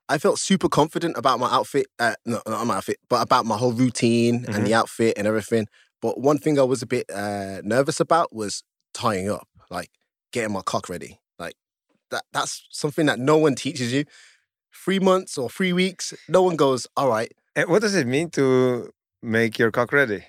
I 0.08 0.18
felt 0.18 0.38
super 0.38 0.68
confident 0.68 1.16
about 1.18 1.38
my 1.38 1.50
outfit. 1.50 1.86
Uh, 1.98 2.14
no, 2.24 2.40
not 2.46 2.66
my 2.66 2.76
outfit, 2.76 2.98
but 3.08 3.20
about 3.22 3.44
my 3.44 3.56
whole 3.56 3.72
routine 3.72 4.46
and 4.48 4.66
the 4.66 4.74
outfit 4.74 5.18
and 5.18 5.26
everything. 5.26 5.66
But 6.00 6.18
one 6.20 6.38
thing 6.38 6.58
I 6.58 6.62
was 6.62 6.80
a 6.82 6.86
bit 6.86 7.10
uh, 7.10 7.60
nervous 7.62 8.00
about 8.00 8.34
was 8.34 8.62
tying 8.94 9.30
up, 9.30 9.46
like 9.70 9.90
getting 10.32 10.52
my 10.52 10.62
cock 10.62 10.88
ready. 10.88 11.20
Like 11.38 11.54
that. 12.10 12.24
That's 12.32 12.66
something 12.70 13.06
that 13.06 13.18
no 13.18 13.36
one 13.36 13.54
teaches 13.54 13.92
you. 13.92 14.04
Three 14.72 14.98
months 14.98 15.36
or 15.36 15.50
three 15.50 15.72
weeks, 15.72 16.14
no 16.28 16.42
one 16.42 16.56
goes. 16.56 16.86
All 16.96 17.08
right. 17.08 17.30
And 17.54 17.68
what 17.68 17.82
does 17.82 17.94
it 17.94 18.06
mean 18.06 18.30
to 18.30 18.90
make 19.22 19.58
your 19.58 19.70
cock 19.70 19.92
ready? 19.92 20.24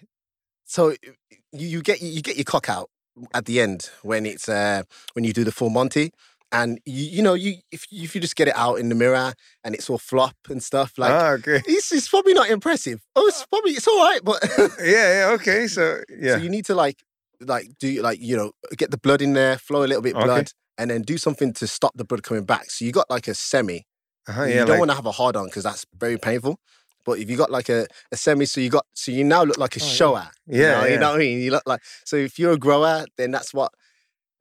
So 0.65 0.89
you, 0.89 1.67
you 1.67 1.81
get 1.81 2.01
you 2.01 2.21
get 2.21 2.35
your 2.35 2.45
cock 2.45 2.67
out 2.69 2.89
at 3.33 3.45
the 3.45 3.59
end 3.59 3.89
when 4.01 4.25
it's 4.25 4.47
uh, 4.49 4.83
when 5.13 5.23
you 5.25 5.33
do 5.33 5.43
the 5.43 5.51
full 5.51 5.69
Monty. 5.69 6.11
And 6.51 6.79
you, 6.83 7.05
you 7.17 7.21
know 7.21 7.35
you 7.35 7.57
if 7.71 7.85
if 7.91 8.15
you 8.15 8.21
just 8.21 8.35
get 8.35 8.47
it 8.47 8.55
out 8.57 8.79
in 8.79 8.89
the 8.89 8.95
mirror 8.95 9.33
and 9.63 9.75
it's 9.75 9.87
all 9.87 9.99
flop 9.99 10.35
and 10.49 10.63
stuff 10.63 10.93
like 10.97 11.11
ah, 11.11 11.31
okay. 11.33 11.61
it's, 11.67 11.91
it's 11.91 12.09
probably 12.09 12.33
not 12.33 12.49
impressive. 12.49 13.01
Oh, 13.15 13.27
it's 13.27 13.45
probably 13.51 13.73
it's 13.73 13.87
all 13.87 13.99
right, 13.99 14.19
but 14.23 14.43
Yeah, 14.79 15.27
yeah, 15.27 15.29
okay. 15.33 15.67
So 15.67 16.01
yeah. 16.09 16.37
so 16.37 16.41
you 16.41 16.49
need 16.49 16.65
to 16.65 16.75
like 16.75 17.03
like 17.39 17.67
do 17.79 18.01
like 18.01 18.19
you 18.19 18.35
know 18.35 18.51
get 18.77 18.89
the 18.89 18.97
blood 18.97 19.21
in 19.21 19.33
there, 19.33 19.57
flow 19.57 19.83
a 19.83 19.85
little 19.85 20.01
bit 20.01 20.15
Okay. 20.15 20.25
blood, 20.25 20.51
and 20.79 20.89
then 20.89 21.03
do 21.03 21.17
something 21.19 21.53
to 21.53 21.67
stop 21.67 21.91
the 21.95 22.03
blood 22.03 22.23
coming 22.23 22.45
back. 22.45 22.71
So 22.71 22.83
you 22.83 22.91
got 22.91 23.09
like 23.11 23.27
a 23.27 23.35
semi. 23.35 23.85
uh-huh, 24.27 24.45
you 24.45 24.55
don't 24.59 24.69
like, 24.69 24.79
want 24.79 24.91
to 24.91 24.95
have 24.95 25.05
a 25.05 25.11
hard 25.11 25.35
on 25.35 25.45
because 25.45 25.63
that's 25.63 25.85
very 25.95 26.17
painful. 26.17 26.59
But 27.09 27.17
if 27.19 27.27
you 27.29 27.37
got 27.37 27.49
like 27.49 27.69
a, 27.69 27.87
a 28.11 28.15
semi, 28.17 28.45
so 28.45 28.61
you 28.61 28.69
got 28.69 28.85
so 28.93 29.11
you 29.11 29.23
now 29.23 29.43
look 29.43 29.57
like 29.57 29.75
a 29.75 29.79
Oh, 29.81 29.85
yeah. 29.85 29.91
shower. 29.91 30.27
you 30.45 30.61
yeah, 30.61 30.71
know, 30.73 30.85
yeah. 30.85 30.93
you 30.93 30.99
know 30.99 31.09
what 31.09 31.15
I 31.15 31.19
mean. 31.19 31.39
You 31.41 31.51
look 31.51 31.63
like 31.65 31.81
so 32.05 32.15
if 32.17 32.37
you're 32.37 32.51
a 32.53 32.57
grower, 32.57 33.05
then 33.17 33.31
that's 33.31 33.51
what 33.53 33.71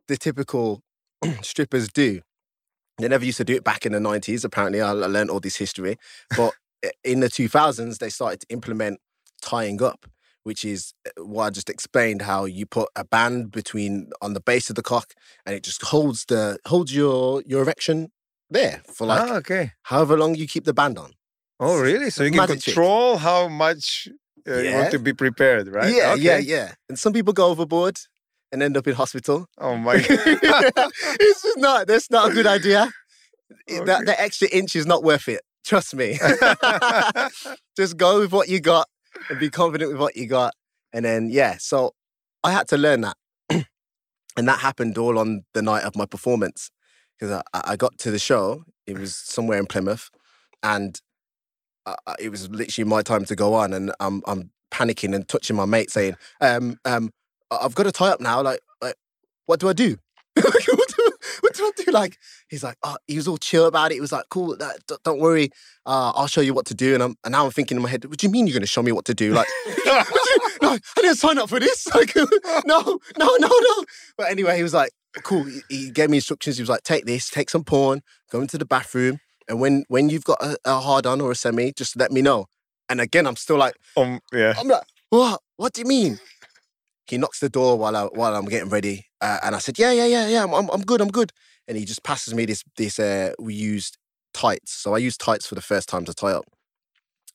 the 0.08 0.16
typical 0.18 0.82
strippers 1.42 1.88
do. 1.88 2.20
They 2.98 3.08
never 3.08 3.24
used 3.24 3.38
to 3.38 3.44
do 3.44 3.54
it 3.54 3.64
back 3.64 3.86
in 3.86 3.92
the 3.92 4.00
nineties. 4.00 4.44
Apparently, 4.44 4.82
I 4.82 4.90
I 4.90 4.92
learned 4.92 5.30
all 5.30 5.40
this 5.40 5.56
history. 5.56 5.96
But 6.36 6.52
in 7.02 7.20
the 7.20 7.30
two 7.30 7.48
thousands, 7.48 7.98
they 7.98 8.10
started 8.10 8.40
to 8.40 8.46
implement 8.50 9.00
tying 9.40 9.82
up, 9.82 10.04
which 10.42 10.64
is 10.64 10.92
uh, 11.06 11.24
what 11.24 11.44
I 11.46 11.50
just 11.50 11.70
explained. 11.70 12.22
How 12.22 12.44
you 12.44 12.66
put 12.66 12.88
a 12.96 13.04
band 13.04 13.50
between 13.52 14.10
on 14.20 14.34
the 14.34 14.40
base 14.40 14.68
of 14.68 14.76
the 14.76 14.82
cock, 14.82 15.14
and 15.46 15.54
it 15.56 15.62
just 15.62 15.80
holds 15.82 16.26
the 16.26 16.58
holds 16.66 16.94
your 16.94 17.42
your 17.46 17.62
erection 17.62 18.10
there 18.50 18.82
for 18.92 19.06
like 19.06 19.30
ah, 19.30 19.36
okay. 19.36 19.72
however 19.84 20.16
long 20.18 20.34
you 20.34 20.46
keep 20.48 20.64
the 20.64 20.74
band 20.74 20.98
on. 20.98 21.12
Oh, 21.60 21.80
really? 21.80 22.10
So 22.10 22.22
you 22.24 22.30
can 22.30 22.38
Magic 22.38 22.60
trick. 22.60 22.74
control 22.74 23.16
how 23.16 23.48
much 23.48 24.08
uh, 24.48 24.58
you 24.58 24.74
want 24.74 24.90
to 24.92 24.98
be 24.98 25.12
prepared, 25.12 25.68
right? 25.68 25.92
Yeah, 25.92 26.14
yeah, 26.14 26.32
Okay. 26.34 26.40
yeah. 26.40 26.72
And 26.88 26.98
some 26.98 27.12
people 27.12 27.32
go 27.32 27.46
overboard 27.48 27.98
and 28.52 28.62
end 28.62 28.76
up 28.76 28.86
in 28.86 28.94
hospital. 28.94 29.46
Oh 29.58 29.76
my 29.86 29.96
god. 29.98 30.06
it's 30.08 31.42
just 31.42 31.58
not. 31.58 31.86
That's 31.88 32.10
not 32.10 32.30
a 32.30 32.34
good 32.34 32.46
idea. 32.46 32.90
Okay. 33.70 33.84
That 33.84 34.04
the 34.06 34.18
extra 34.18 34.48
inch 34.48 34.76
is 34.76 34.86
not 34.86 35.02
worth 35.02 35.26
it. 35.28 35.40
Trust 35.64 35.94
me. 35.94 36.18
just 37.76 37.96
go 37.96 38.20
with 38.20 38.32
what 38.32 38.48
you 38.48 38.60
got 38.60 38.86
and 39.28 39.38
be 39.38 39.50
confident 39.50 39.90
with 39.90 40.00
what 40.00 40.16
you 40.16 40.26
got. 40.26 40.54
And 40.92 41.04
then 41.04 41.28
yeah, 41.30 41.56
so 41.58 41.92
I 42.44 42.52
had 42.52 42.68
to 42.68 42.76
learn 42.78 43.02
that, 43.02 43.16
and 43.50 44.48
that 44.48 44.58
happened 44.60 44.96
all 44.98 45.18
on 45.18 45.42
the 45.54 45.62
night 45.62 45.84
of 45.84 45.96
my 45.96 46.06
performance 46.06 46.70
because 47.18 47.42
I, 47.52 47.60
I 47.72 47.76
got 47.76 47.98
to 47.98 48.10
the 48.10 48.18
show. 48.18 48.64
It 48.86 48.98
was 48.98 49.14
somewhere 49.16 49.58
in 49.58 49.66
Plymouth, 49.66 50.08
and 50.62 50.98
it 52.18 52.30
was 52.30 52.50
literally 52.50 52.88
my 52.88 53.02
time 53.02 53.24
to 53.26 53.36
go 53.36 53.54
on, 53.54 53.72
and 53.72 53.92
I'm 54.00 54.22
I'm 54.26 54.50
panicking 54.70 55.14
and 55.14 55.26
touching 55.28 55.56
my 55.56 55.64
mate, 55.64 55.90
saying, 55.90 56.16
um, 56.40 56.78
um, 56.84 57.10
I've 57.50 57.74
got 57.74 57.84
to 57.84 57.92
tie 57.92 58.08
up 58.08 58.20
now. 58.20 58.42
Like, 58.42 58.60
like 58.80 58.94
what 59.46 59.60
do 59.60 59.68
I 59.68 59.72
do? 59.74 59.98
what, 60.36 60.64
do 60.64 61.10
what 61.40 61.54
do 61.54 61.64
I 61.64 61.70
do? 61.84 61.90
Like, 61.90 62.16
he's 62.48 62.62
like, 62.62 62.76
oh, 62.82 62.96
he 63.06 63.16
was 63.16 63.26
all 63.26 63.38
chill 63.38 63.66
about 63.66 63.90
it. 63.90 63.94
He 63.94 64.00
was 64.00 64.12
like, 64.12 64.26
cool, 64.28 64.54
d- 64.54 64.96
don't 65.04 65.20
worry, 65.20 65.50
uh, 65.84 66.12
I'll 66.14 66.28
show 66.28 66.40
you 66.40 66.54
what 66.54 66.66
to 66.66 66.74
do. 66.74 66.94
And 66.94 67.02
I'm 67.02 67.16
and 67.24 67.32
now 67.32 67.44
I'm 67.44 67.50
thinking 67.50 67.76
in 67.76 67.82
my 67.82 67.88
head, 67.88 68.04
what 68.04 68.18
do 68.18 68.26
you 68.26 68.32
mean 68.32 68.46
you're 68.46 68.54
going 68.54 68.60
to 68.60 68.66
show 68.66 68.82
me 68.82 68.92
what 68.92 69.04
to 69.06 69.14
do? 69.14 69.32
Like, 69.32 69.48
no, 70.62 70.72
I 70.72 70.80
didn't 70.96 71.16
sign 71.16 71.38
up 71.38 71.48
for 71.48 71.58
this. 71.58 71.86
Like, 71.94 72.14
no, 72.16 72.98
no, 73.18 73.36
no, 73.38 73.48
no. 73.48 73.84
But 74.16 74.30
anyway, 74.30 74.56
he 74.56 74.62
was 74.62 74.74
like, 74.74 74.90
cool. 75.22 75.44
He, 75.44 75.60
he 75.68 75.90
gave 75.90 76.10
me 76.10 76.18
instructions. 76.18 76.56
He 76.56 76.62
was 76.62 76.70
like, 76.70 76.82
take 76.82 77.04
this, 77.04 77.28
take 77.28 77.50
some 77.50 77.64
porn, 77.64 78.02
go 78.30 78.40
into 78.40 78.58
the 78.58 78.66
bathroom, 78.66 79.18
and 79.48 79.60
when 79.60 79.84
when 79.88 80.08
you've 80.10 80.24
got 80.24 80.42
a, 80.42 80.56
a 80.64 80.80
hard 80.80 81.06
on 81.06 81.20
or 81.20 81.30
a 81.30 81.34
semi, 81.34 81.72
just 81.72 81.96
let 81.96 82.12
me 82.12 82.22
know. 82.22 82.46
And 82.88 83.00
again, 83.00 83.26
I'm 83.26 83.36
still 83.36 83.56
like, 83.58 83.74
um, 83.96 84.20
yeah. 84.32 84.54
I'm 84.58 84.68
like, 84.68 84.82
what? 85.10 85.40
What 85.56 85.72
do 85.72 85.82
you 85.82 85.86
mean? 85.86 86.18
He 87.06 87.18
knocks 87.18 87.40
the 87.40 87.48
door 87.48 87.78
while 87.78 87.96
I 87.96 88.04
while 88.04 88.34
I'm 88.34 88.44
getting 88.44 88.68
ready, 88.68 89.06
uh, 89.20 89.38
and 89.42 89.54
I 89.54 89.58
said, 89.58 89.78
yeah, 89.78 89.92
yeah, 89.92 90.06
yeah, 90.06 90.28
yeah, 90.28 90.44
I'm, 90.44 90.52
I'm 90.52 90.70
I'm 90.70 90.82
good, 90.82 91.00
I'm 91.00 91.08
good. 91.08 91.32
And 91.66 91.76
he 91.76 91.84
just 91.84 92.02
passes 92.02 92.34
me 92.34 92.44
this 92.44 92.62
this 92.76 92.98
uh, 92.98 93.32
we 93.38 93.54
used 93.54 93.96
tights, 94.34 94.72
so 94.72 94.94
I 94.94 94.98
used 94.98 95.20
tights 95.20 95.46
for 95.46 95.54
the 95.54 95.62
first 95.62 95.88
time 95.88 96.04
to 96.04 96.14
tie 96.14 96.32
up. 96.32 96.44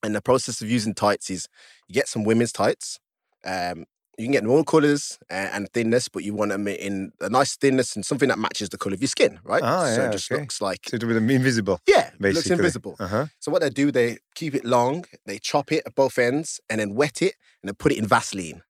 And 0.03 0.15
the 0.15 0.21
process 0.21 0.61
of 0.61 0.69
using 0.69 0.93
tights 0.93 1.29
is 1.29 1.47
you 1.87 1.93
get 1.93 2.07
some 2.07 2.23
women's 2.23 2.51
tights, 2.51 2.99
um, 3.45 3.85
you 4.17 4.25
can 4.25 4.31
get 4.31 4.43
normal 4.43 4.63
colors 4.63 5.17
and, 5.29 5.49
and 5.53 5.69
thinness, 5.73 6.07
but 6.07 6.23
you 6.23 6.33
want 6.33 6.51
them 6.51 6.67
in 6.67 7.11
a 7.21 7.29
nice 7.29 7.55
thinness 7.55 7.95
and 7.95 8.05
something 8.05 8.29
that 8.29 8.37
matches 8.37 8.69
the 8.69 8.77
color 8.77 8.93
of 8.93 9.01
your 9.01 9.07
skin, 9.07 9.39
right? 9.43 9.63
Ah, 9.63 9.85
so 9.85 10.01
yeah, 10.01 10.09
it 10.09 10.11
just 10.11 10.31
okay. 10.31 10.41
looks 10.41 10.61
like 10.61 10.87
So 10.89 10.97
it 10.97 10.99
be 11.27 11.35
invisible, 11.35 11.79
yeah, 11.87 12.07
it 12.07 12.13
basically. 12.19 12.33
looks 12.33 12.49
invisible. 12.51 12.95
Uh 12.99 13.07
huh. 13.07 13.25
So 13.39 13.51
what 13.51 13.61
they 13.61 13.69
do, 13.69 13.91
they 13.91 14.17
keep 14.35 14.53
it 14.55 14.65
long, 14.65 15.05
they 15.25 15.39
chop 15.39 15.71
it 15.71 15.83
at 15.85 15.95
both 15.95 16.17
ends, 16.19 16.59
and 16.69 16.79
then 16.79 16.93
wet 16.93 17.21
it, 17.21 17.35
and 17.61 17.69
then 17.69 17.75
put 17.75 17.91
it 17.91 17.97
in 17.97 18.05
Vaseline. 18.07 18.61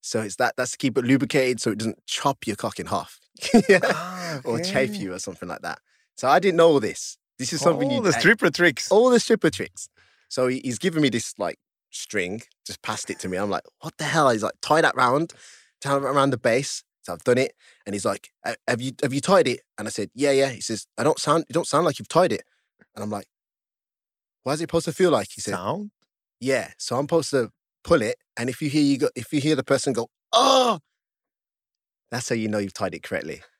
So 0.00 0.22
it's 0.22 0.36
that 0.36 0.54
that's 0.56 0.72
to 0.72 0.78
keep 0.78 0.96
it 0.96 1.04
lubricated, 1.04 1.60
so 1.60 1.72
it 1.72 1.78
doesn't 1.78 2.06
chop 2.06 2.46
your 2.46 2.56
cock 2.56 2.78
in 2.78 2.86
half, 2.86 3.18
yeah, 3.68 3.80
Ah, 3.84 4.40
or 4.44 4.60
chafe 4.60 4.94
you 4.96 5.12
or 5.12 5.18
something 5.18 5.48
like 5.48 5.62
that. 5.62 5.80
So 6.16 6.28
I 6.28 6.38
didn't 6.38 6.56
know 6.56 6.68
all 6.68 6.80
this. 6.80 7.18
This 7.38 7.52
is 7.52 7.60
something 7.60 7.88
All 7.90 7.96
you 7.96 8.02
the 8.02 8.16
I- 8.16 8.20
stripper 8.20 8.50
tricks. 8.50 8.90
all 8.90 9.10
the 9.10 9.20
stripper 9.20 9.50
tricks. 9.50 9.88
So 10.28 10.46
he's 10.48 10.78
given 10.78 11.02
me 11.02 11.08
this 11.08 11.34
like 11.38 11.58
string, 11.90 12.42
just 12.66 12.82
passed 12.82 13.10
it 13.10 13.18
to 13.20 13.28
me. 13.28 13.36
I'm 13.36 13.50
like, 13.50 13.64
what 13.80 13.96
the 13.98 14.04
hell? 14.04 14.30
He's 14.30 14.42
like, 14.42 14.54
tie 14.62 14.80
that 14.80 14.96
round, 14.96 15.32
tie 15.80 15.96
it 15.96 16.02
around 16.02 16.30
the 16.30 16.38
base. 16.38 16.82
So 17.02 17.12
I've 17.14 17.24
done 17.24 17.38
it, 17.38 17.52
and 17.86 17.94
he's 17.94 18.04
like, 18.04 18.30
"Uh, 18.44 18.54
have 18.66 18.82
you 18.82 18.92
have 19.02 19.14
you 19.14 19.20
tied 19.22 19.48
it? 19.48 19.60
And 19.78 19.88
I 19.88 19.90
said, 19.90 20.10
yeah, 20.14 20.30
yeah. 20.30 20.50
He 20.50 20.60
says, 20.60 20.86
I 20.98 21.04
don't 21.04 21.18
sound, 21.18 21.44
you 21.48 21.54
don't 21.54 21.66
sound 21.66 21.86
like 21.86 21.98
you've 21.98 22.08
tied 22.08 22.32
it. 22.32 22.42
And 22.94 23.02
I'm 23.02 23.10
like, 23.10 23.26
why 24.42 24.52
is 24.54 24.60
it 24.60 24.64
supposed 24.64 24.84
to 24.86 24.92
feel 24.92 25.10
like? 25.10 25.28
He 25.34 25.40
said, 25.40 25.54
Sound. 25.54 25.90
yeah. 26.40 26.72
So 26.78 26.96
I'm 26.96 27.04
supposed 27.04 27.30
to 27.30 27.50
pull 27.84 28.02
it, 28.02 28.16
and 28.36 28.50
if 28.50 28.60
you 28.60 28.68
hear 28.68 28.82
you 28.82 28.98
go, 28.98 29.08
if 29.16 29.32
you 29.32 29.40
hear 29.40 29.56
the 29.56 29.64
person 29.64 29.92
go, 29.94 30.08
oh, 30.32 30.80
that's 32.10 32.28
how 32.28 32.34
you 32.34 32.48
know 32.48 32.58
you've 32.58 32.74
tied 32.74 32.94
it 32.94 33.02
correctly. 33.02 33.42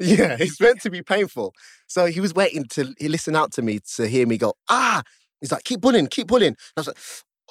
Yeah, 0.00 0.36
it's 0.40 0.60
meant 0.60 0.80
to 0.82 0.90
be 0.90 1.02
painful. 1.02 1.54
So 1.86 2.06
he 2.06 2.20
was 2.20 2.34
waiting 2.34 2.64
to 2.70 2.92
he 2.98 3.06
listen 3.08 3.36
out 3.36 3.52
to 3.52 3.62
me 3.62 3.78
to 3.94 4.08
hear 4.08 4.26
me 4.26 4.36
go, 4.38 4.54
ah. 4.68 5.02
He's 5.40 5.52
like, 5.52 5.62
keep 5.62 5.82
pulling, 5.82 6.08
keep 6.08 6.26
pulling. 6.26 6.48
And 6.48 6.56
I 6.76 6.80
was 6.80 6.86
like, 6.88 6.98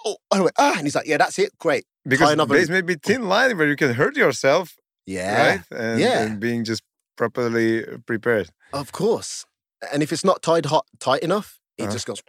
oh, 0.06 0.18
and 0.32 0.40
I 0.40 0.44
went, 0.44 0.56
ah. 0.58 0.74
And 0.78 0.86
he's 0.86 0.96
like, 0.96 1.08
yeah, 1.08 1.18
that's 1.18 1.38
it. 1.40 1.58
Great. 1.60 1.86
Because 2.06 2.32
another- 2.34 2.56
there's 2.56 2.70
maybe 2.70 2.96
thin 2.96 3.28
line 3.30 3.58
where 3.58 3.68
you 3.68 3.76
can 3.76 3.94
hurt 3.94 4.16
yourself, 4.18 4.76
Yeah, 5.06 5.48
right? 5.48 5.62
And, 5.72 6.00
Yeah. 6.00 6.24
and 6.24 6.40
being 6.40 6.64
just 6.64 6.82
properly 7.16 7.84
prepared. 8.06 8.50
of 8.74 8.92
course. 8.92 9.46
And 9.92 10.02
if 10.02 10.12
it's 10.14 10.24
not 10.24 10.42
tied 10.42 10.66
hot, 10.68 10.86
tight 11.00 11.22
enough, 11.24 11.60
it 11.78 11.84
Uh-huh. 11.84 11.92
just 11.94 12.06
goes, 12.06 12.22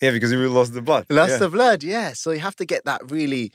Yeah, 0.00 0.10
because 0.10 0.30
you 0.32 0.38
will 0.38 0.50
lose 0.50 0.70
the 0.70 0.82
blood. 0.82 1.06
lost 1.10 1.30
yeah. 1.32 1.38
the 1.38 1.48
blood. 1.48 1.82
Yeah. 1.82 2.12
So 2.14 2.30
you 2.32 2.40
have 2.40 2.56
to 2.56 2.64
get 2.64 2.84
that 2.84 3.00
really 3.10 3.52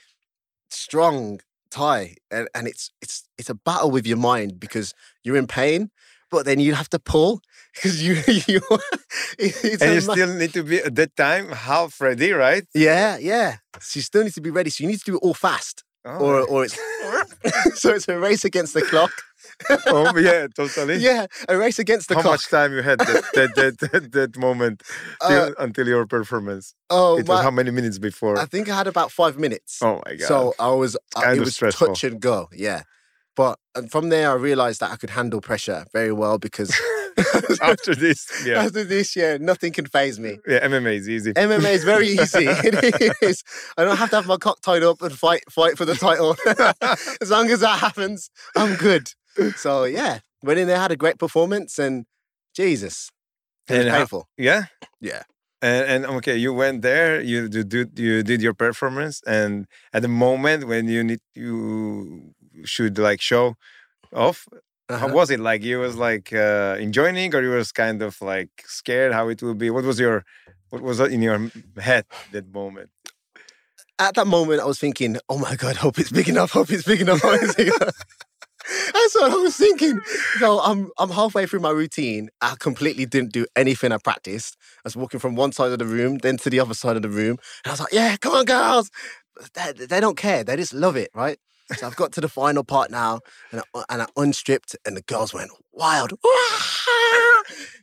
strong 0.69 1.39
tie. 1.71 2.15
And, 2.31 2.47
and 2.55 2.67
it's 2.67 2.91
it's 3.01 3.23
it's 3.37 3.49
a 3.49 3.55
battle 3.55 3.91
with 3.91 4.05
your 4.07 4.17
mind 4.17 4.59
because 4.59 4.93
you're 5.23 5.37
in 5.37 5.47
pain, 5.47 5.91
but 6.31 6.45
then 6.45 6.59
you 6.59 6.73
have 6.75 6.89
to 6.89 6.99
pull 6.99 7.41
because 7.75 8.01
you 8.03 8.13
you 8.47 8.61
it's 9.37 9.81
and 9.81 9.93
you 9.95 10.01
still 10.01 10.33
need 10.35 10.53
to 10.53 10.63
be 10.63 10.79
at 10.79 10.95
that 10.95 11.15
time 11.15 11.49
half 11.51 11.99
ready, 12.01 12.31
right? 12.31 12.65
Yeah, 12.73 13.17
yeah. 13.17 13.57
So 13.79 13.97
you 13.99 14.01
still 14.03 14.23
need 14.23 14.33
to 14.33 14.41
be 14.41 14.51
ready. 14.51 14.69
So 14.69 14.83
you 14.83 14.89
need 14.89 14.99
to 14.99 15.05
do 15.11 15.15
it 15.17 15.21
all 15.23 15.33
fast. 15.33 15.83
Oh, 16.05 16.17
Or 16.25 16.41
or 16.47 16.65
it's 16.65 16.77
so 17.81 17.93
it's 17.93 18.07
a 18.07 18.17
race 18.17 18.45
against 18.45 18.73
the 18.73 18.81
clock. 18.81 19.11
oh, 19.87 20.15
yeah, 20.17 20.47
totally. 20.55 20.95
Yeah, 20.97 21.25
a 21.49 21.57
race 21.57 21.79
against 21.79 22.07
the 22.07 22.15
How 22.15 22.21
clock. 22.21 22.33
much 22.33 22.47
time 22.49 22.71
you 22.73 22.81
had 22.81 22.99
that 22.99 23.23
that, 23.33 23.55
that, 23.55 23.91
that, 23.91 24.11
that 24.13 24.37
moment 24.37 24.83
till, 25.27 25.41
Uh, 25.43 25.51
until 25.59 25.87
your 25.87 26.05
performance? 26.05 26.73
oh, 26.89 27.17
it 27.19 27.27
was 27.27 27.41
how 27.43 27.51
many 27.51 27.71
minutes 27.71 27.97
before? 27.99 28.37
I 28.39 28.45
think 28.45 28.69
I 28.69 28.75
had 28.77 28.87
about 28.87 29.11
five 29.11 29.37
minutes. 29.37 29.79
oh 29.81 30.01
my 30.05 30.15
god! 30.15 30.27
so 30.27 30.53
I 30.59 30.69
was 30.71 30.95
uh, 31.17 31.21
it 31.25 31.33
of 31.33 31.39
was 31.45 31.55
stressful. 31.55 31.87
touch 31.87 32.03
and 32.05 32.19
go. 32.21 32.47
Yeah, 32.53 32.83
but 33.39 33.55
and 33.75 33.85
from 33.93 34.05
there 34.09 34.27
I 34.31 34.33
realized 34.49 34.79
that 34.81 34.91
I 34.91 34.97
could 35.01 35.11
handle 35.19 35.39
pressure 35.49 35.81
very 35.93 36.11
well 36.21 36.37
because 36.47 36.69
after 37.61 37.93
this, 38.05 38.19
yeah, 38.45 38.63
after 38.63 38.83
this 38.95 39.15
year 39.19 39.31
nothing 39.51 39.71
can 39.77 39.85
phase 39.95 40.17
me. 40.25 40.33
yeah, 40.47 40.65
MMA 40.71 40.93
is 41.01 41.07
easy. 41.15 41.31
MMA 41.33 41.71
is 41.79 41.83
very 41.93 42.07
easy. 42.19 42.45
it 42.47 43.13
is. 43.29 43.37
I 43.77 43.83
don't 43.85 43.97
have 44.03 44.09
to 44.11 44.17
have 44.19 44.27
my 44.33 44.37
cock 44.37 44.57
tied 44.61 44.83
up 44.89 45.01
and 45.01 45.13
fight 45.25 45.43
fight 45.57 45.77
for 45.79 45.85
the 45.91 45.95
title. 46.07 46.31
as 47.23 47.29
long 47.35 47.49
as 47.55 47.59
that 47.65 47.77
happens, 47.87 48.29
I'm 48.61 48.73
good. 48.87 49.05
So 49.55 49.71
yeah, 49.99 50.13
went 50.47 50.59
in 50.59 50.67
there, 50.67 50.79
had 50.79 50.91
a 50.91 50.97
great 51.03 51.17
performance, 51.25 51.71
and 51.85 52.05
Jesus, 52.55 53.09
it 53.67 53.73
was 53.73 53.79
And 53.81 53.89
how- 53.89 53.97
painful. 53.99 54.23
yeah, 54.37 54.63
Yeah. 55.09 55.23
And, 55.61 55.83
and 55.93 56.01
okay, 56.17 56.37
you 56.45 56.51
went 56.63 56.77
there. 56.89 57.11
You 57.31 57.39
you 57.55 57.63
did 57.75 57.87
you 58.05 58.23
did 58.23 58.39
your 58.41 58.53
performance, 58.65 59.15
and 59.27 59.51
at 59.95 60.01
the 60.05 60.07
moment 60.25 60.59
when 60.71 60.83
you 60.87 61.01
need 61.09 61.19
you 61.35 62.31
should 62.65 62.97
like 62.97 63.21
show 63.21 63.55
off, 64.13 64.47
how 64.89 64.95
Uh-huh. 64.95 65.09
was 65.15 65.29
it? 65.31 65.39
Like 65.39 65.63
you 65.63 65.79
was 65.79 65.95
like 65.95 66.33
uh, 66.33 66.75
enjoying, 66.79 67.33
or 67.35 67.41
you 67.41 67.51
was 67.51 67.71
kind 67.71 68.01
of 68.01 68.19
like 68.21 68.49
scared 68.65 69.13
how 69.13 69.29
it 69.29 69.41
will 69.43 69.55
be? 69.55 69.69
What 69.69 69.83
was 69.85 69.99
your 69.99 70.23
what 70.71 70.81
was 70.81 70.99
in 70.99 71.21
your 71.21 71.39
head 71.77 72.05
that 72.31 72.47
moment? 72.53 72.89
At 73.99 74.15
that 74.15 74.27
moment, 74.27 74.61
I 74.61 74.65
was 74.65 74.79
thinking, 74.79 75.17
"Oh 75.27 75.37
my 75.37 75.55
God, 75.55 75.75
hope 75.75 75.99
it's 75.99 76.11
big 76.11 76.29
enough. 76.29 76.51
Hope 76.51 76.71
it's 76.71 76.83
big 76.83 77.01
enough." 77.01 77.21
Hope 77.21 77.41
it's 77.41 77.55
big 77.55 77.67
enough. 77.67 77.95
That's 78.93 79.15
what 79.15 79.31
I 79.31 79.35
was 79.35 79.55
thinking. 79.57 79.99
So 80.39 80.59
I'm 80.59 80.89
I'm 80.97 81.09
halfway 81.09 81.45
through 81.47 81.61
my 81.61 81.71
routine. 81.71 82.29
I 82.41 82.55
completely 82.59 83.05
didn't 83.05 83.31
do 83.33 83.45
anything 83.55 83.91
I 83.91 83.97
practiced. 83.97 84.57
I 84.77 84.81
was 84.85 84.95
walking 84.95 85.19
from 85.19 85.35
one 85.35 85.51
side 85.51 85.71
of 85.71 85.79
the 85.79 85.85
room, 85.85 86.17
then 86.19 86.37
to 86.37 86.49
the 86.49 86.59
other 86.59 86.73
side 86.73 86.95
of 86.95 87.01
the 87.01 87.09
room, 87.09 87.37
and 87.63 87.67
I 87.67 87.71
was 87.71 87.79
like, 87.79 87.93
"Yeah, 87.93 88.15
come 88.17 88.33
on, 88.33 88.45
girls!" 88.45 88.89
They, 89.53 89.71
they 89.85 89.99
don't 89.99 90.17
care. 90.17 90.43
They 90.43 90.55
just 90.57 90.73
love 90.73 90.95
it, 90.97 91.09
right? 91.15 91.39
So 91.77 91.85
I've 91.87 91.95
got 91.95 92.11
to 92.13 92.21
the 92.21 92.29
final 92.29 92.63
part 92.63 92.89
now, 92.91 93.19
and 93.51 93.61
I, 93.75 93.83
and 93.89 94.01
I 94.01 94.07
unstripped, 94.17 94.75
and 94.85 94.97
the 94.97 95.01
girls 95.03 95.33
went 95.33 95.51
wild. 95.71 96.13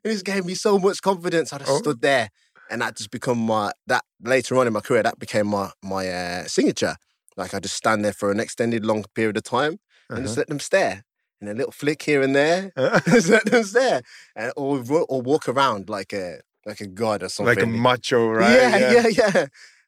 And 0.05 0.13
this 0.13 0.23
gave 0.23 0.45
me 0.45 0.55
so 0.55 0.79
much 0.79 1.03
confidence. 1.03 1.53
I 1.53 1.59
just 1.59 1.71
Oh. 1.73 1.79
stood 1.79 2.01
there, 2.01 2.31
and 2.71 2.81
that 2.83 2.97
just 2.97 3.11
become 3.11 3.39
my 3.39 3.73
that 3.87 4.05
later 4.23 4.57
on 4.59 4.67
in 4.67 4.73
my 4.73 4.81
career 4.81 5.03
that 5.03 5.19
became 5.19 5.47
my 5.49 5.71
my 5.83 6.09
uh, 6.09 6.45
signature. 6.45 6.97
Like 7.37 7.55
I 7.55 7.61
just 7.61 7.75
stand 7.77 8.05
there 8.05 8.13
for 8.13 8.31
an 8.31 8.41
extended 8.41 8.85
long 8.87 9.05
period 9.15 9.37
of 9.37 9.43
time 9.43 9.79
and 10.11 10.25
just 10.25 10.37
let 10.37 10.47
them 10.49 10.61
stare, 10.61 11.05
and 11.41 11.51
a 11.51 11.55
little 11.55 11.73
flick 11.73 12.03
here 12.03 12.23
and 12.23 12.35
there, 12.37 12.73
Uh-huh. 12.77 13.01
just 13.07 13.29
let 13.29 13.45
them 13.47 13.65
stare, 13.65 14.03
and 14.37 14.53
or 14.57 14.83
or 15.09 15.23
walk 15.23 15.49
around 15.49 15.89
like 15.89 16.13
a 16.13 16.41
like 16.65 16.81
a 16.81 16.87
god 16.87 17.23
or 17.23 17.29
something. 17.29 17.47
like 17.57 17.63
a 17.63 17.67
macho, 17.67 18.29
right? 18.29 18.59
Yeah, 18.59 18.77
yeah, 18.93 19.07
yeah. 19.09 19.47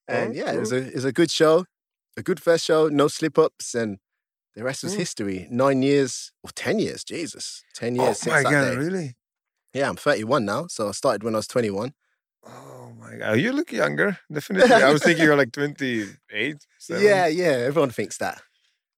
And 0.08 0.30
Oh, 0.30 0.38
yeah, 0.38 0.52
it 0.52 0.58
was 0.60 0.72
a 0.72 0.78
it 0.88 0.94
was 0.94 1.04
a 1.04 1.12
good 1.12 1.30
show, 1.30 1.64
a 2.18 2.22
good 2.22 2.40
first 2.40 2.64
show, 2.64 2.88
no 2.88 3.08
slip 3.08 3.38
ups, 3.38 3.74
and 3.74 3.98
the 4.54 4.64
rest 4.64 4.82
was 4.82 4.92
Cool. 4.92 4.98
history. 5.00 5.46
Nine 5.50 5.82
years 5.82 6.32
or 6.42 6.50
ten 6.50 6.78
years, 6.78 7.04
Jesus, 7.04 7.62
ten 7.74 7.94
years 7.94 8.18
since 8.18 8.34
my 8.34 8.42
that 8.42 8.50
god, 8.50 8.70
day. 8.72 8.76
really? 8.76 9.14
Yeah, 9.72 9.88
I'm 9.88 9.96
31 9.96 10.44
now, 10.44 10.66
so 10.66 10.88
I 10.88 10.92
started 10.92 11.22
when 11.22 11.34
I 11.34 11.38
was 11.38 11.46
21. 11.46 11.92
Oh 12.46 12.92
my 12.98 13.16
god, 13.16 13.38
you 13.38 13.52
look 13.52 13.70
younger. 13.70 14.18
Definitely, 14.32 14.82
I 14.82 14.90
was 14.90 15.02
thinking 15.02 15.24
you're 15.24 15.36
like 15.36 15.52
28. 15.52 16.56
seven. 16.78 17.02
Yeah, 17.02 17.26
yeah, 17.26 17.66
everyone 17.68 17.90
thinks 17.90 18.18
that. 18.18 18.42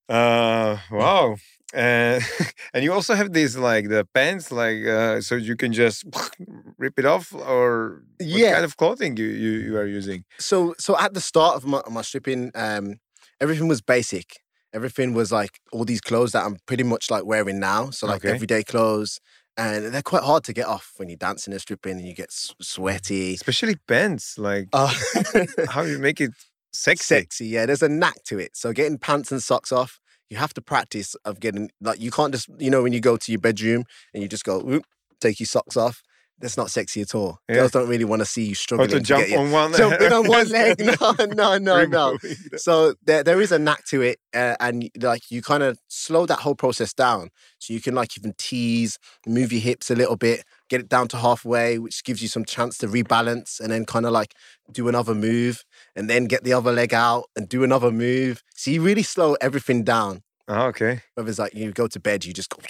Uh, 0.08 0.78
wow. 0.90 1.36
And 1.72 2.24
and 2.74 2.82
you 2.84 2.92
also 2.92 3.14
have 3.14 3.32
these 3.32 3.56
like 3.56 3.88
the 3.88 4.06
pants, 4.14 4.50
like 4.50 4.84
uh, 4.86 5.20
so 5.20 5.34
you 5.36 5.56
can 5.56 5.72
just 5.72 6.04
rip 6.78 6.98
it 6.98 7.04
off, 7.04 7.34
or 7.34 8.02
what 8.18 8.26
Yeah. 8.38 8.52
kind 8.52 8.64
of 8.64 8.76
clothing 8.76 9.16
you 9.16 9.26
you, 9.26 9.50
you 9.66 9.76
are 9.76 9.86
using? 9.86 10.24
So, 10.38 10.74
so 10.78 10.96
at 10.98 11.14
the 11.14 11.20
start 11.20 11.56
of 11.56 11.64
my, 11.64 11.82
my 11.90 12.02
stripping, 12.02 12.50
um, 12.54 12.98
everything 13.40 13.68
was 13.68 13.80
basic. 13.80 14.40
Everything 14.72 15.14
was 15.14 15.32
like 15.32 15.58
all 15.72 15.84
these 15.84 16.00
clothes 16.00 16.32
that 16.32 16.44
I'm 16.44 16.58
pretty 16.66 16.84
much 16.84 17.10
like 17.10 17.24
wearing 17.24 17.58
now. 17.58 17.90
So 17.90 18.06
like 18.06 18.18
Okay. 18.24 18.30
everyday 18.34 18.62
clothes, 18.62 19.18
and 19.56 19.86
they're 19.86 20.02
quite 20.02 20.22
hard 20.22 20.44
to 20.44 20.52
get 20.52 20.66
off 20.66 20.92
when 20.96 21.08
you're 21.08 21.16
dancing 21.16 21.52
and 21.52 21.60
stripping, 21.60 21.98
and 21.98 22.06
you 22.06 22.14
get 22.14 22.30
sweaty. 22.30 23.34
Especially 23.34 23.76
pants, 23.88 24.38
like 24.38 24.68
Uh, 24.72 24.92
how 25.68 25.82
you 25.82 25.98
make 25.98 26.20
it 26.20 26.30
sexy. 26.72 27.14
sexy. 27.16 27.46
Yeah, 27.46 27.66
there's 27.66 27.82
a 27.82 27.88
knack 27.88 28.22
to 28.26 28.38
it. 28.38 28.56
So 28.56 28.72
getting 28.72 28.98
pants 28.98 29.32
and 29.32 29.42
socks 29.42 29.72
off, 29.72 29.98
you 30.28 30.36
have 30.36 30.54
to 30.54 30.62
practice 30.62 31.16
of 31.24 31.40
getting 31.40 31.70
like 31.80 32.00
you 32.00 32.12
can't 32.12 32.32
just 32.32 32.48
you 32.58 32.70
know 32.70 32.82
when 32.82 32.92
you 32.92 33.00
go 33.00 33.16
to 33.16 33.32
your 33.32 33.40
bedroom 33.40 33.84
and 34.14 34.22
you 34.22 34.28
just 34.28 34.44
go 34.44 34.60
whoop, 34.60 34.84
take 35.20 35.40
your 35.40 35.46
socks 35.48 35.76
off. 35.76 36.00
That's 36.40 36.56
not 36.56 36.70
sexy 36.70 37.02
at 37.02 37.14
all. 37.14 37.38
Yeah. 37.48 37.56
Girls 37.56 37.72
don't 37.72 37.88
really 37.88 38.04
want 38.04 38.20
to 38.20 38.26
see 38.26 38.46
you 38.46 38.54
struggling 38.54 38.88
to 38.88 38.96
to 38.96 39.00
jump 39.02 39.28
your, 39.28 39.40
on 39.40 39.50
one, 39.50 39.74
jumping 39.74 40.12
on 40.12 40.26
one 40.26 40.48
leg. 40.48 40.80
No, 41.00 41.14
no, 41.34 41.58
no, 41.58 41.84
no. 41.84 42.18
So 42.56 42.94
there, 43.04 43.22
there 43.22 43.40
is 43.40 43.52
a 43.52 43.58
knack 43.58 43.84
to 43.86 44.00
it, 44.02 44.18
uh, 44.34 44.56
and 44.58 44.90
like 45.00 45.30
you 45.30 45.42
kind 45.42 45.62
of 45.62 45.78
slow 45.88 46.26
that 46.26 46.40
whole 46.40 46.54
process 46.54 46.92
down, 46.94 47.28
so 47.58 47.74
you 47.74 47.80
can 47.80 47.94
like 47.94 48.16
even 48.18 48.34
tease, 48.38 48.98
move 49.26 49.52
your 49.52 49.60
hips 49.60 49.90
a 49.90 49.94
little 49.94 50.16
bit, 50.16 50.44
get 50.68 50.80
it 50.80 50.88
down 50.88 51.08
to 51.08 51.18
halfway, 51.18 51.78
which 51.78 52.02
gives 52.04 52.22
you 52.22 52.28
some 52.28 52.44
chance 52.44 52.78
to 52.78 52.88
rebalance, 52.88 53.60
and 53.60 53.70
then 53.70 53.84
kind 53.84 54.06
of 54.06 54.12
like 54.12 54.34
do 54.72 54.88
another 54.88 55.14
move, 55.14 55.64
and 55.94 56.08
then 56.08 56.24
get 56.24 56.44
the 56.44 56.52
other 56.52 56.72
leg 56.72 56.94
out 56.94 57.24
and 57.36 57.48
do 57.48 57.62
another 57.62 57.90
move. 57.90 58.42
So 58.54 58.70
you 58.70 58.82
really 58.82 59.02
slow 59.02 59.34
everything 59.40 59.84
down. 59.84 60.22
Ah, 60.48 60.66
okay, 60.66 61.02
Whether 61.14 61.30
it's 61.30 61.38
like 61.38 61.54
you 61.54 61.70
go 61.70 61.86
to 61.86 62.00
bed, 62.00 62.24
you 62.24 62.32
just 62.32 62.50
go 62.50 62.60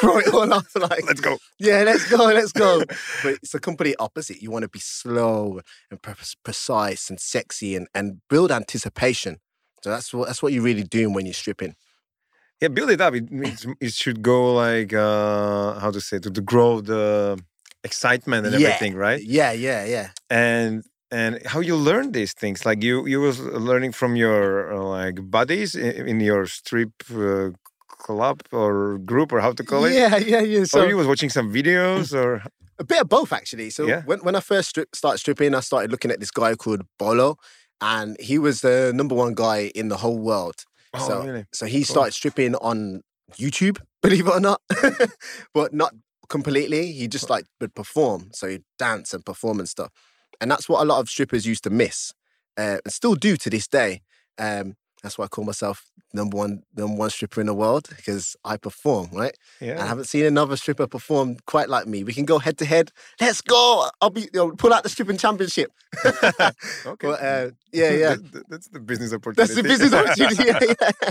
throw 0.00 0.18
it 0.18 0.28
all 0.32 0.52
off, 0.52 0.74
like 0.76 1.04
let's 1.06 1.20
go. 1.20 1.38
yeah, 1.58 1.82
let's 1.82 2.08
go, 2.10 2.24
let's 2.26 2.52
go. 2.52 2.80
but 3.22 3.34
it's 3.42 3.52
the 3.52 3.60
complete 3.60 3.96
opposite. 3.98 4.42
You 4.42 4.50
want 4.50 4.62
to 4.64 4.68
be 4.68 4.78
slow 4.80 5.60
and 5.90 6.00
pre- 6.00 6.14
precise 6.44 7.10
and 7.10 7.20
sexy 7.20 7.76
and, 7.76 7.88
and 7.94 8.20
build 8.28 8.50
anticipation. 8.52 9.38
So 9.82 9.90
that's 9.90 10.12
what 10.12 10.26
that's 10.28 10.42
what 10.42 10.52
you're 10.52 10.62
really 10.62 10.82
doing 10.84 11.12
when 11.14 11.26
you're 11.26 11.34
stripping. 11.34 11.74
Yeah, 12.60 12.68
build 12.68 12.90
it 12.90 13.00
up. 13.00 13.14
It 13.14 13.24
it 13.80 13.92
should 13.92 14.22
go 14.22 14.54
like 14.54 14.92
uh 14.92 15.78
how 15.78 15.90
to 15.90 16.00
say 16.00 16.18
to, 16.18 16.30
to 16.30 16.40
grow 16.40 16.80
the 16.80 17.38
excitement 17.84 18.46
and 18.46 18.54
Yeah. 18.54 18.68
everything, 18.68 18.94
right? 18.96 19.22
Yeah, 19.22 19.52
yeah, 19.52 19.84
yeah. 19.84 20.08
And 20.30 20.82
and 21.10 21.40
how 21.46 21.60
you 21.60 21.76
learn 21.76 22.12
these 22.12 22.32
things? 22.32 22.64
Like 22.66 22.82
you 22.82 23.06
you 23.06 23.20
was 23.20 23.38
learning 23.40 23.92
from 23.92 24.16
your 24.16 24.72
uh, 24.72 24.82
like 24.82 25.30
buddies 25.30 25.74
in, 25.74 26.08
in 26.08 26.20
your 26.20 26.46
strip 26.46 26.90
uh, 27.14 27.50
club 28.06 28.38
or 28.52 28.98
group 28.98 29.32
or 29.32 29.40
how 29.40 29.52
to 29.52 29.64
call 29.64 29.84
it? 29.86 29.94
Yeah, 29.94 30.16
yeah, 30.32 30.40
yeah. 30.54 30.64
So 30.64 30.78
So 30.80 30.88
you 30.88 30.96
was 30.96 31.06
watching 31.06 31.30
some 31.30 31.52
videos 31.52 32.12
or 32.14 32.42
a 32.78 32.84
bit 32.84 33.00
of 33.02 33.08
both 33.08 33.32
actually. 33.32 33.70
So 33.70 33.86
Yeah. 33.86 34.02
when, 34.08 34.18
when 34.20 34.36
I 34.36 34.40
first 34.40 34.68
strip, 34.68 34.88
started 34.94 35.18
stripping, 35.18 35.54
I 35.54 35.60
started 35.60 35.90
looking 35.90 36.10
at 36.10 36.20
this 36.20 36.30
guy 36.30 36.54
called 36.54 36.82
Bolo, 36.98 37.36
and 37.80 38.16
he 38.20 38.38
was 38.38 38.60
the 38.60 38.92
number 38.94 39.14
one 39.14 39.34
guy 39.34 39.58
in 39.74 39.88
the 39.88 39.96
whole 39.96 40.18
world. 40.18 40.58
oh 40.94 41.06
so, 41.06 41.24
really? 41.26 41.44
so 41.52 41.66
he 41.66 41.78
Cool. 41.80 41.94
started 41.94 42.14
stripping 42.14 42.54
on 42.56 43.02
YouTube, 43.44 43.78
believe 44.02 44.26
it 44.28 44.34
or 44.34 44.40
not, 44.40 44.60
but 45.54 45.72
not 45.72 45.92
completely. 46.28 46.92
He 46.92 47.08
just 47.08 47.28
like 47.30 47.44
would 47.60 47.74
perform, 47.74 48.30
so 48.32 48.46
he'd 48.48 48.64
dance 48.78 49.14
and 49.14 49.24
perform 49.24 49.58
and 49.58 49.68
stuff, 49.68 49.90
and 50.40 50.50
that's 50.50 50.68
what 50.68 50.80
a 50.82 50.86
lot 50.90 51.00
of 51.00 51.08
strippers 51.08 51.44
used 51.46 51.64
to 51.64 51.70
miss, 51.70 52.12
uh, 52.56 52.78
and 52.84 52.92
still 52.92 53.14
do 53.14 53.36
to 53.36 53.50
this 53.50 53.66
day. 53.68 54.02
Um, 54.38 54.74
that's 55.02 55.18
why 55.18 55.26
I 55.26 55.28
call 55.28 55.44
myself 55.44 55.84
number 56.14 56.36
one 56.38 56.62
number 56.74 56.96
one 56.96 57.10
stripper 57.10 57.40
in 57.40 57.46
the 57.46 57.54
world 57.54 57.88
because 57.94 58.34
I 58.44 58.56
perform, 58.56 59.08
right? 59.12 59.36
Yeah. 59.60 59.82
I 59.82 59.86
haven't 59.86 60.04
seen 60.06 60.24
another 60.24 60.56
stripper 60.56 60.86
perform 60.86 61.36
quite 61.46 61.68
like 61.68 61.86
me. 61.86 62.02
We 62.04 62.12
can 62.14 62.24
go 62.24 62.38
head 62.38 62.56
to 62.58 62.64
head. 62.64 62.90
Let's 63.20 63.40
go! 63.42 63.88
I'll 64.00 64.10
be 64.10 64.22
you 64.22 64.28
know, 64.34 64.50
pull 64.52 64.72
out 64.72 64.82
the 64.82 64.88
stripping 64.88 65.18
championship. 65.18 65.70
okay. 66.04 66.52
But 67.08 67.22
uh, 67.22 67.50
yeah, 67.72 67.90
yeah. 67.90 68.08
That- 68.14 68.32
that- 68.32 68.48
that's 68.48 68.68
the 68.68 68.80
business 68.80 69.12
opportunity. 69.12 69.42
That's 69.42 69.54
the 69.54 69.62
business 69.62 69.92
opportunity. 69.92 70.44
Yeah, 70.46 70.58
yeah. 71.02 71.10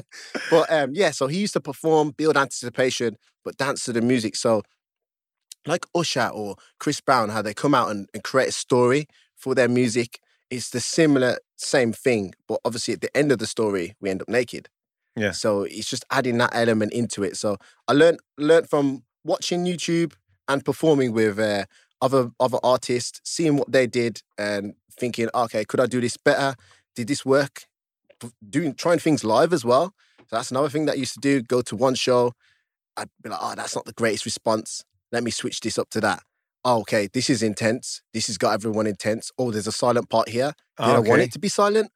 But 0.50 0.72
um, 0.74 0.90
yeah, 0.94 1.12
so 1.12 1.28
he 1.28 1.38
used 1.40 1.54
to 1.54 1.62
perform, 1.62 2.12
build 2.12 2.38
anticipation, 2.38 3.18
but 3.44 3.58
dance 3.58 3.86
to 3.86 3.94
the 3.94 4.02
music. 4.02 4.36
So, 4.36 4.64
like 5.68 5.86
Usher 5.96 6.30
or 6.34 6.56
Chris 6.80 7.02
Brown, 7.02 7.30
how 7.30 7.42
they 7.42 7.54
come 7.54 7.74
out 7.76 7.90
and, 7.92 8.08
and 8.14 8.24
create 8.24 8.50
a 8.50 8.54
story 8.54 9.08
for 9.36 9.54
their 9.56 9.68
music, 9.70 10.20
it's 10.50 10.70
the 10.70 10.80
similar 10.80 11.38
same 11.58 11.94
thing. 11.94 12.34
But 12.48 12.60
obviously, 12.66 12.94
at 12.94 13.02
the 13.02 13.16
end 13.16 13.32
of 13.32 13.40
the 13.40 13.48
story, 13.48 13.96
we 14.02 14.10
end 14.10 14.22
up 14.22 14.30
naked. 14.30 14.70
Yeah. 15.16 15.32
So 15.32 15.64
it's 15.64 15.90
just 15.90 16.06
adding 16.12 16.38
that 16.40 16.52
element 16.54 16.94
into 16.94 17.24
it. 17.24 17.38
So 17.38 17.58
I 17.88 17.94
learned 17.94 18.20
learned 18.38 18.70
from 18.70 19.04
watching 19.24 19.66
YouTube 19.66 20.14
and 20.48 20.64
performing 20.64 21.14
with 21.14 21.40
uh, 21.40 21.66
other 22.02 22.32
other 22.40 22.60
artists, 22.64 23.22
seeing 23.24 23.58
what 23.58 23.72
they 23.72 23.88
did, 23.88 24.22
and 24.38 24.76
thinking, 24.92 25.30
okay, 25.34 25.66
could 25.66 25.80
I 25.80 25.86
do 25.86 26.02
this 26.02 26.18
better? 26.18 26.56
Did 26.96 27.08
this 27.08 27.26
work? 27.26 27.66
Doing 28.50 28.74
trying 28.74 29.00
things 29.00 29.24
live 29.24 29.54
as 29.54 29.66
well. 29.66 29.94
So 30.20 30.38
that's 30.38 30.52
another 30.52 30.70
thing 30.70 30.86
that 30.86 30.94
I 30.94 30.96
used 30.96 31.14
to 31.16 31.20
do. 31.20 31.42
Go 31.42 31.62
to 31.62 31.76
one 31.76 31.96
show, 31.96 32.34
I'd 32.98 33.10
be 33.22 33.30
like, 33.30 33.40
oh, 33.42 33.54
that's 33.56 33.76
not 33.76 33.86
the 33.86 33.94
greatest 33.94 34.26
response. 34.26 34.84
Let 35.12 35.24
me 35.24 35.32
switch 35.32 35.60
this 35.60 35.78
up 35.78 35.90
to 35.92 36.02
that. 36.02 36.24
Oh, 36.68 36.80
okay, 36.80 37.08
this 37.14 37.30
is 37.30 37.44
intense. 37.44 38.02
This 38.12 38.26
has 38.26 38.40
got 38.40 38.54
everyone 38.56 38.88
intense. 38.88 39.32
Oh, 39.38 39.52
there's 39.52 39.68
a 39.68 39.72
silent 39.72 40.10
part 40.10 40.30
here. 40.30 40.54
Did 40.80 40.88
I 40.88 41.00
want 41.00 41.22
it 41.22 41.32
to 41.34 41.40
be 41.40 41.48
silent? 41.48 41.92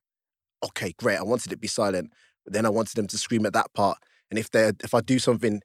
Okay, 0.63 0.93
great. 0.97 1.17
I 1.17 1.23
wanted 1.23 1.47
it 1.47 1.55
to 1.55 1.57
be 1.57 1.67
silent. 1.67 2.11
But 2.45 2.53
then 2.53 2.65
I 2.67 2.69
wanted 2.69 2.95
them 2.95 3.07
to 3.07 3.17
scream 3.17 3.47
at 3.47 3.53
that 3.53 3.73
part. 3.73 3.97
And 4.29 4.37
if 4.37 4.51
they 4.51 4.71
if 4.83 4.93
I 4.93 5.01
do 5.01 5.17
something 5.17 5.61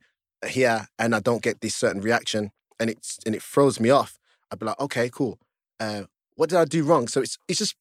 here 0.46 0.86
and 0.98 1.14
I 1.14 1.20
don't 1.20 1.42
get 1.42 1.60
this 1.60 1.74
certain 1.74 2.00
reaction 2.00 2.50
and 2.80 2.88
it's 2.88 3.18
and 3.26 3.34
it 3.34 3.42
throws 3.42 3.78
me 3.78 3.90
off, 3.90 4.18
I'd 4.50 4.58
be 4.58 4.66
like, 4.66 4.80
okay, 4.80 5.10
cool. 5.10 5.38
Uh, 5.78 6.04
what 6.36 6.48
did 6.48 6.58
I 6.58 6.64
do 6.64 6.82
wrong? 6.82 7.06
So 7.08 7.20
it's 7.20 7.36
it's 7.46 7.58
just 7.58 7.76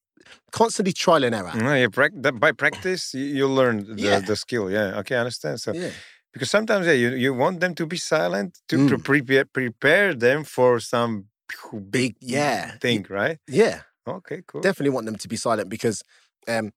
constantly 0.52 0.92
trial 0.92 1.24
and 1.24 1.34
error. 1.34 1.52
No, 1.54 1.74
you 1.74 1.88
that 2.22 2.38
by 2.38 2.52
practice, 2.52 3.14
you, 3.14 3.24
you 3.24 3.48
learn 3.48 3.96
the, 3.96 4.02
Yeah. 4.02 4.18
the 4.20 4.36
skill. 4.36 4.70
Yeah. 4.70 4.98
Okay, 5.00 5.16
I 5.16 5.20
understand. 5.20 5.60
So 5.60 5.72
Yeah. 5.72 5.90
Because 6.34 6.50
sometimes 6.50 6.86
yeah, 6.86 6.92
you, 6.92 7.10
you 7.14 7.32
want 7.32 7.60
them 7.60 7.74
to 7.76 7.86
be 7.86 7.96
silent 7.96 8.60
to, 8.68 8.76
Mm. 8.76 9.02
prepare 9.04 9.44
prepare 9.46 10.12
them 10.14 10.44
for 10.44 10.80
some 10.80 11.28
big, 11.90 12.16
yeah. 12.20 12.76
thing, 12.80 13.06
right? 13.08 13.38
Yeah. 13.48 13.82
Okay, 14.06 14.42
cool. 14.46 14.60
Definitely 14.60 14.90
want 14.94 15.06
them 15.06 15.16
to 15.16 15.28
be 15.28 15.36
silent 15.36 15.68
because 15.70 16.02
um 16.48 16.72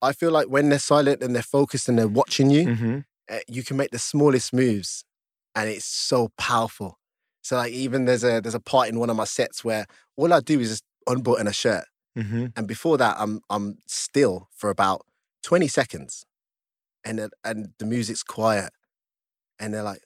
I 0.00 0.12
feel 0.12 0.30
like 0.30 0.46
when 0.48 0.68
they're 0.68 0.78
silent 0.94 1.22
and 1.24 1.34
they're 1.34 1.42
focused 1.60 1.88
and 1.88 1.98
they're 1.98 2.06
watching 2.22 2.50
you, 2.50 2.64
hmm 2.74 2.98
uh, 3.30 3.40
you 3.48 3.62
can 3.62 3.76
make 3.76 3.90
the 3.90 3.98
smallest 3.98 4.52
moves 4.52 5.04
and 5.54 5.68
it's 5.68 5.84
so 5.84 6.30
powerful. 6.38 6.98
So 7.42 7.56
like 7.56 7.72
even 7.72 8.04
there's 8.04 8.24
a 8.24 8.40
there's 8.40 8.54
a 8.54 8.60
part 8.72 8.88
in 8.88 8.98
one 9.00 9.10
of 9.10 9.16
my 9.16 9.24
sets 9.24 9.64
where 9.64 9.86
all 10.16 10.32
I 10.32 10.40
do 10.40 10.60
is 10.60 10.68
just 10.70 10.84
unbutton 11.06 11.48
a 11.48 11.52
shirt. 11.52 11.84
hmm 12.16 12.46
And 12.56 12.66
before 12.68 12.96
that 12.98 13.16
I'm 13.18 13.40
I'm 13.50 13.78
still 13.86 14.48
for 14.54 14.70
about 14.70 15.00
20 15.42 15.66
seconds. 15.68 16.24
And 17.04 17.16
and 17.44 17.58
the 17.78 17.86
music's 17.86 18.22
quiet. 18.22 18.70
And 19.58 19.74
they're 19.74 19.82
like 19.82 20.02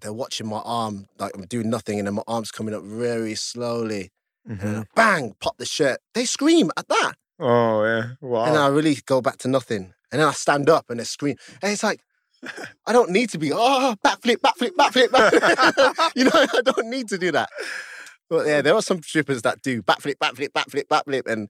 they're 0.00 0.12
watching 0.12 0.46
my 0.46 0.60
arm, 0.64 1.06
like 1.18 1.32
I'm 1.34 1.46
doing 1.46 1.70
nothing, 1.70 1.98
and 1.98 2.06
then 2.06 2.14
my 2.14 2.22
arm's 2.26 2.50
coming 2.50 2.74
up 2.74 2.82
very 2.82 3.34
slowly. 3.34 4.10
And 4.58 4.68
then 4.68 4.76
hmm 4.76 4.80
I 4.80 4.84
bang, 4.94 5.34
pop 5.40 5.56
the 5.58 5.66
shirt. 5.66 6.00
They 6.14 6.24
scream 6.24 6.70
at 6.76 6.88
that. 6.88 7.14
Oh 7.38 7.84
yeah! 7.84 8.10
Wow. 8.20 8.44
And 8.44 8.56
I 8.56 8.68
really 8.68 8.96
go 9.06 9.20
back 9.20 9.38
to 9.38 9.48
nothing. 9.48 9.94
And 10.12 10.20
then 10.20 10.28
I 10.28 10.32
stand 10.32 10.68
up 10.68 10.90
and 10.90 11.00
they 11.00 11.04
scream. 11.04 11.36
And 11.62 11.72
it's 11.72 11.82
like, 11.82 12.00
I 12.86 12.92
don't 12.92 13.10
need 13.10 13.30
to 13.30 13.38
be, 13.38 13.52
oh, 13.52 13.96
backflip, 14.04 14.36
backflip, 14.36 14.70
backflip, 14.78 15.08
backflip. 15.08 16.12
you 16.14 16.24
know, 16.24 16.30
I 16.34 16.60
don't 16.62 16.86
need 16.88 17.08
to 17.08 17.18
do 17.18 17.32
that. 17.32 17.48
But 18.30 18.46
yeah, 18.46 18.62
there 18.62 18.74
are 18.74 18.82
some 18.82 19.02
strippers 19.02 19.42
that 19.42 19.62
do 19.62 19.82
backflip, 19.82 20.16
backflip, 20.16 20.50
backflip, 20.50 20.84
backflip, 20.84 21.26
and 21.26 21.48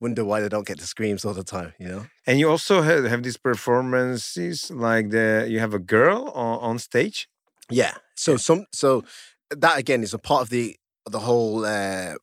wonder 0.00 0.24
why 0.24 0.40
they 0.40 0.48
don't 0.48 0.66
get 0.66 0.78
the 0.78 0.86
screams 0.86 1.24
all 1.24 1.34
the 1.34 1.44
time, 1.44 1.72
you 1.78 1.88
know? 1.88 2.06
and 2.26 2.38
you 2.38 2.48
also 2.48 2.82
have, 2.82 3.04
have 3.04 3.22
these 3.22 3.36
performances 3.36 4.70
like 4.70 5.10
the 5.10 5.46
you 5.48 5.58
have 5.60 5.74
a 5.74 5.78
girl 5.78 6.30
on, 6.34 6.58
on 6.60 6.78
stage. 6.78 7.28
Yeah. 7.70 7.94
So 8.14 8.36
some 8.36 8.66
so 8.72 9.04
that 9.50 9.78
again 9.78 10.02
is 10.02 10.14
a 10.14 10.18
part 10.18 10.42
of 10.42 10.50
the 10.50 10.76
the 11.10 11.20
whole 11.20 11.64
uh 11.64 12.14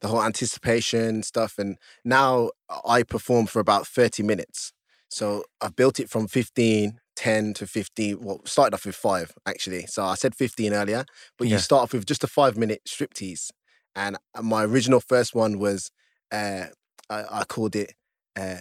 the 0.00 0.08
whole 0.08 0.22
anticipation 0.22 1.22
stuff. 1.22 1.58
And 1.58 1.76
now 2.04 2.50
I 2.86 3.02
perform 3.02 3.46
for 3.46 3.60
about 3.60 3.86
30 3.86 4.22
minutes. 4.22 4.72
So 5.08 5.44
I've 5.60 5.76
built 5.76 6.00
it 6.00 6.08
from 6.08 6.26
15, 6.28 7.00
10 7.16 7.54
to 7.54 7.66
15. 7.66 8.20
Well, 8.20 8.40
started 8.44 8.74
off 8.74 8.86
with 8.86 8.94
five 8.96 9.32
actually. 9.44 9.86
So 9.86 10.04
I 10.04 10.14
said 10.14 10.34
15 10.34 10.72
earlier, 10.72 11.04
but 11.36 11.48
Yeah. 11.48 11.54
you 11.56 11.58
start 11.58 11.82
off 11.82 11.92
with 11.92 12.06
just 12.06 12.24
a 12.24 12.28
five 12.28 12.56
minute 12.56 12.82
striptease. 12.88 13.50
And 13.94 14.16
my 14.40 14.64
original 14.64 15.00
first 15.00 15.34
one 15.34 15.58
was 15.58 15.90
uh 16.30 16.66
I, 17.10 17.24
I 17.40 17.44
called 17.44 17.76
it 17.76 17.94
uh 18.36 18.58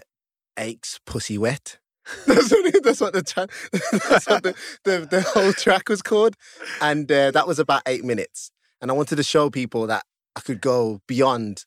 Aches 0.58 1.00
Pussy 1.06 1.38
Wet. 1.38 1.78
that's, 2.28 2.52
what, 2.52 2.84
that's 2.84 3.02
what 3.02 3.14
the 3.14 3.22
tra- 3.22 3.48
that's 4.10 4.28
what 4.28 4.44
the, 4.44 4.56
the, 4.84 5.08
the 5.10 5.22
whole 5.22 5.54
track 5.54 5.88
was 5.88 6.02
called. 6.02 6.36
And 6.82 7.10
uh, 7.12 7.32
that 7.32 7.48
was 7.48 7.60
about 7.60 7.84
eight 7.86 8.04
minutes. 8.04 8.52
And 8.82 8.90
I 8.90 8.94
wanted 8.96 9.18
to 9.18 9.24
show 9.24 9.50
people 9.50 9.86
that 9.88 10.04
I 10.36 10.42
could 10.42 10.62
go 10.62 11.00
beyond 11.08 11.64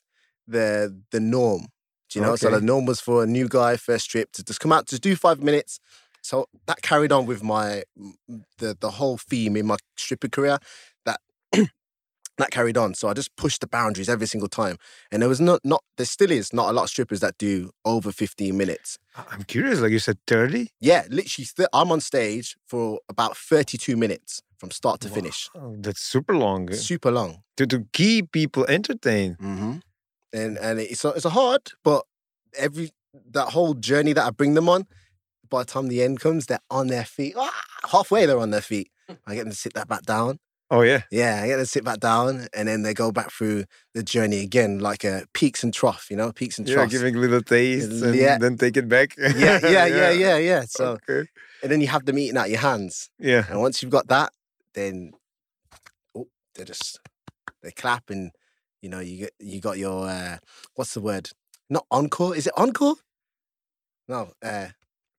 the 0.47 1.01
the 1.11 1.19
norm. 1.19 1.67
Do 2.09 2.19
you 2.19 2.25
know? 2.25 2.35
So 2.35 2.47
Okay. 2.49 2.59
the 2.59 2.61
norm 2.65 2.85
was 2.85 2.99
for 2.99 3.23
a 3.23 3.25
new 3.27 3.47
guy, 3.47 3.77
first 3.77 4.09
trip, 4.09 4.31
to 4.33 4.43
just 4.43 4.59
come 4.59 4.71
out, 4.73 4.87
to 4.87 4.99
do 4.99 5.15
five 5.15 5.41
minutes. 5.41 5.79
So 6.21 6.47
that 6.67 6.81
carried 6.81 7.11
on 7.11 7.25
with 7.25 7.41
my 7.41 7.83
the 8.57 8.75
the 8.79 8.91
whole 8.91 9.17
theme 9.17 9.55
in 9.55 9.65
my 9.67 9.77
stripping 9.97 10.31
career. 10.31 10.59
That 12.37 12.51
carried 12.51 12.75
on. 12.77 12.93
So 12.95 13.07
I 13.07 13.13
just 13.13 13.33
pushed 13.37 13.61
the 13.61 13.67
boundaries 13.67 14.09
every 14.09 14.27
single 14.27 14.49
time. 14.49 14.77
And 15.11 15.21
there 15.21 15.29
was 15.29 15.39
not 15.39 15.61
not 15.63 15.83
there 15.97 16.05
still 16.05 16.31
is 16.31 16.51
not 16.51 16.69
a 16.69 16.73
lot 16.73 16.83
of 16.83 16.89
strippers 16.89 17.21
that 17.21 17.37
do 17.37 17.71
over 17.85 18.11
15 18.11 18.57
minutes. 18.57 18.97
I'm 19.31 19.43
curious. 19.43 19.79
Like 19.79 19.91
you 19.91 19.99
said, 19.99 20.17
thirty. 20.27 20.71
Yeah, 20.81 21.03
literally, 21.09 21.47
th- 21.55 21.69
I'm 21.71 21.91
on 21.91 22.01
stage 22.01 22.57
for 22.67 22.99
about 23.07 23.37
32 23.37 23.95
minutes 23.95 24.41
from 24.57 24.71
start 24.71 24.99
to 25.01 25.09
finish. 25.09 25.49
That's 25.77 26.01
super 26.01 26.35
long 26.35 26.71
Super 26.73 27.11
long. 27.11 27.43
to 27.57 27.65
to 27.67 27.85
keep 27.93 28.31
people 28.31 28.65
entertained. 28.67 29.37
Mm-hmm. 29.37 29.77
And 30.33 30.57
and 30.57 30.79
it's 30.79 31.05
a, 31.05 31.09
it's 31.09 31.25
a 31.25 31.29
hard, 31.29 31.61
but 31.83 32.03
every 32.57 32.91
that 33.31 33.49
whole 33.53 33.73
journey 33.75 34.11
that 34.13 34.25
I 34.25 34.29
bring 34.31 34.55
them 34.55 34.67
on, 34.67 34.85
by 35.49 35.63
the 35.63 35.71
time 35.71 35.87
the 35.87 36.03
end 36.03 36.19
comes, 36.19 36.47
they're 36.47 36.59
on 36.69 36.87
their 36.87 37.05
feet. 37.05 37.35
Ah, 37.37 37.63
halfway, 37.89 38.25
they're 38.25 38.39
on 38.39 38.51
their 38.51 38.61
feet. 38.61 38.91
I 39.25 39.35
get 39.35 39.43
them 39.43 39.51
to 39.51 39.57
sit 39.57 39.73
that 39.75 39.87
back 39.87 40.01
down. 40.03 40.39
Oh 40.71 40.81
yeah. 40.81 41.03
Yeah, 41.11 41.41
I 41.43 41.47
get 41.47 41.57
to 41.57 41.65
sit 41.65 41.83
back 41.83 41.99
down, 41.99 42.47
and 42.53 42.67
then 42.67 42.81
they 42.81 42.93
go 42.93 43.11
back 43.11 43.31
through 43.31 43.65
the 43.93 44.01
journey 44.01 44.41
again, 44.41 44.79
like 44.79 45.03
a 45.03 45.25
peaks 45.33 45.63
and 45.63 45.71
trough. 45.73 46.07
You 46.09 46.17
know, 46.17 46.31
peaks 46.31 46.57
and 46.57 46.67
Yeah, 46.67 46.75
troughs. 46.75 46.91
giving 46.91 47.15
little 47.15 47.41
tastes 47.41 48.01
and 48.01 48.15
Yeah. 48.15 48.37
then 48.39 48.57
take 48.57 48.75
it 48.75 48.89
back. 48.89 49.15
yeah, 49.17 49.59
yeah, 49.63 49.85
yeah, 49.85 50.09
yeah, 50.11 50.37
yeah. 50.37 50.65
So, 50.67 50.97
okay. 51.07 51.29
and 51.61 51.71
then 51.71 51.81
you 51.81 51.87
have 51.87 52.05
them 52.05 52.17
eating 52.17 52.37
out 52.37 52.49
your 52.49 52.59
hands. 52.59 53.09
Yeah. 53.19 53.45
And 53.49 53.61
once 53.61 53.81
you've 53.83 53.91
got 53.91 54.07
that, 54.07 54.31
then 54.73 55.11
oh, 56.15 56.27
they 56.55 56.63
just 56.63 56.99
they 57.61 57.71
clap 57.71 58.09
and 58.09 58.31
you 58.81 58.89
know 58.89 58.99
you 58.99 59.17
get 59.17 59.33
you 59.39 59.61
got 59.61 59.77
your 59.77 60.07
uh 60.07 60.37
what's 60.73 60.95
the 60.95 61.01
word? 61.01 61.29
Not 61.69 61.85
encore. 61.91 62.35
Is 62.35 62.47
it 62.47 62.53
encore? 62.57 62.95
No, 64.07 64.31
uh 64.41 64.67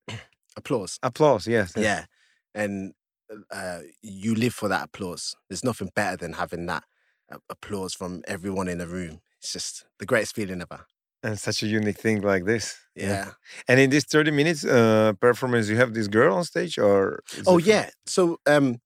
applause. 0.57 0.99
Applause. 1.05 1.47
Yes. 1.47 1.73
yes. 1.77 1.85
Yeah. 1.85 2.05
And 2.55 2.95
uh 3.51 3.81
you 4.03 4.35
live 4.35 4.55
for 4.55 4.69
that 4.69 4.85
applause. 4.85 5.35
There's 5.49 5.65
nothing 5.65 5.91
better 5.95 6.17
than 6.17 6.35
having 6.35 6.67
that 6.67 6.85
uh, 7.33 7.39
applause 7.49 7.95
from 7.95 8.23
everyone 8.27 8.69
in 8.69 8.79
the 8.79 8.87
room. 8.87 9.21
It's 9.41 9.53
just 9.53 9.87
the 9.99 10.07
greatest 10.07 10.35
feeling 10.35 10.63
ever. 10.63 10.87
And 11.23 11.39
such 11.39 11.63
a 11.63 11.67
unique 11.67 11.99
thing 11.99 12.21
like 12.23 12.45
this. 12.45 12.79
Yeah. 12.95 13.33
And 13.69 13.81
in 13.81 13.91
this 13.91 14.05
30 14.05 14.31
minutes 14.31 14.65
uh, 14.65 15.13
performance, 15.21 15.69
you 15.69 15.77
have 15.77 15.93
this 15.93 16.09
girl 16.09 16.35
on 16.37 16.45
stage 16.45 16.79
or? 16.79 17.21
Oh 17.47 17.59
yeah. 17.59 17.91
So 18.07 18.39
um, 18.47 18.81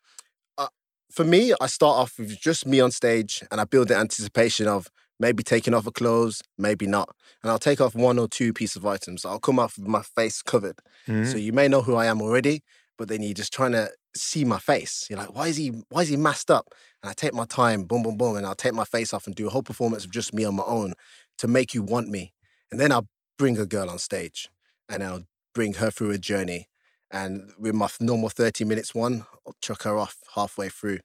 uh, 0.57 0.69
for 1.11 1.25
me, 1.25 1.53
I 1.61 1.67
start 1.67 1.97
off 1.97 2.19
with 2.19 2.39
just 2.41 2.67
me 2.67 2.81
on 2.81 2.91
stage, 2.93 3.43
and 3.51 3.61
I 3.61 3.65
build 3.65 3.89
the 3.89 3.97
anticipation 3.97 4.69
of 4.69 4.89
maybe 5.19 5.43
taking 5.43 5.75
off 5.75 5.87
a 5.87 5.91
clothes, 5.91 6.43
maybe 6.57 6.87
not. 6.87 7.11
And 7.43 7.51
I'll 7.51 7.59
take 7.59 7.81
off 7.81 7.95
one 7.95 8.19
or 8.19 8.27
two 8.29 8.53
pieces 8.53 8.77
of 8.77 8.87
items. 8.87 9.25
I'll 9.25 9.39
come 9.39 9.59
off 9.59 9.77
with 9.77 9.87
my 9.89 10.03
face 10.03 10.41
covered. 10.41 10.79
Mhm. 11.07 11.31
So 11.31 11.37
you 11.37 11.53
may 11.53 11.69
know 11.69 11.83
who 11.83 11.95
I 11.95 12.07
am 12.07 12.23
already, 12.23 12.63
but 12.97 13.09
then 13.09 13.23
you're 13.23 13.35
just 13.35 13.53
trying 13.53 13.73
to 13.73 13.91
see 14.17 14.45
my 14.45 14.59
face. 14.59 15.07
You're 15.09 15.19
like, 15.19 15.35
why 15.35 15.49
is 15.49 15.57
he 15.57 15.69
why 15.89 16.03
is 16.03 16.09
he 16.09 16.17
masked 16.17 16.51
up? 16.51 16.69
And 17.03 17.11
I 17.11 17.15
take 17.15 17.35
my 17.35 17.45
time, 17.47 17.85
boom, 17.85 18.03
boom, 18.03 18.17
boom, 18.17 18.37
and 18.37 18.47
I'll 18.47 18.55
take 18.55 18.75
my 18.75 18.85
face 18.85 19.13
off 19.15 19.27
and 19.27 19.35
do 19.37 19.47
a 19.47 19.51
whole 19.51 19.63
performance 19.63 20.05
of 20.05 20.11
just 20.11 20.35
me 20.35 20.45
on 20.45 20.55
my 20.57 20.65
own 20.65 20.95
to 21.39 21.49
make 21.49 21.75
you 21.75 21.83
want 21.83 22.09
me. 22.09 22.33
And 22.71 22.79
then 22.81 22.93
I'll 22.93 23.09
bring 23.39 23.59
a 23.59 23.67
girl 23.67 23.89
on 23.89 23.99
stage 23.99 24.49
and 24.89 25.03
I'll 25.03 25.25
bring 25.55 25.75
her 25.75 25.91
through 25.91 26.11
a 26.11 26.19
journey. 26.19 26.69
And 27.11 27.53
with 27.59 27.75
my 27.75 27.89
normal 28.01 28.29
30 28.29 28.65
minutes 28.65 28.95
one, 28.95 29.25
I'll 29.47 29.55
chuck 29.61 29.83
her 29.85 29.97
off 29.99 30.17
halfway 30.35 30.69
through. 30.69 30.99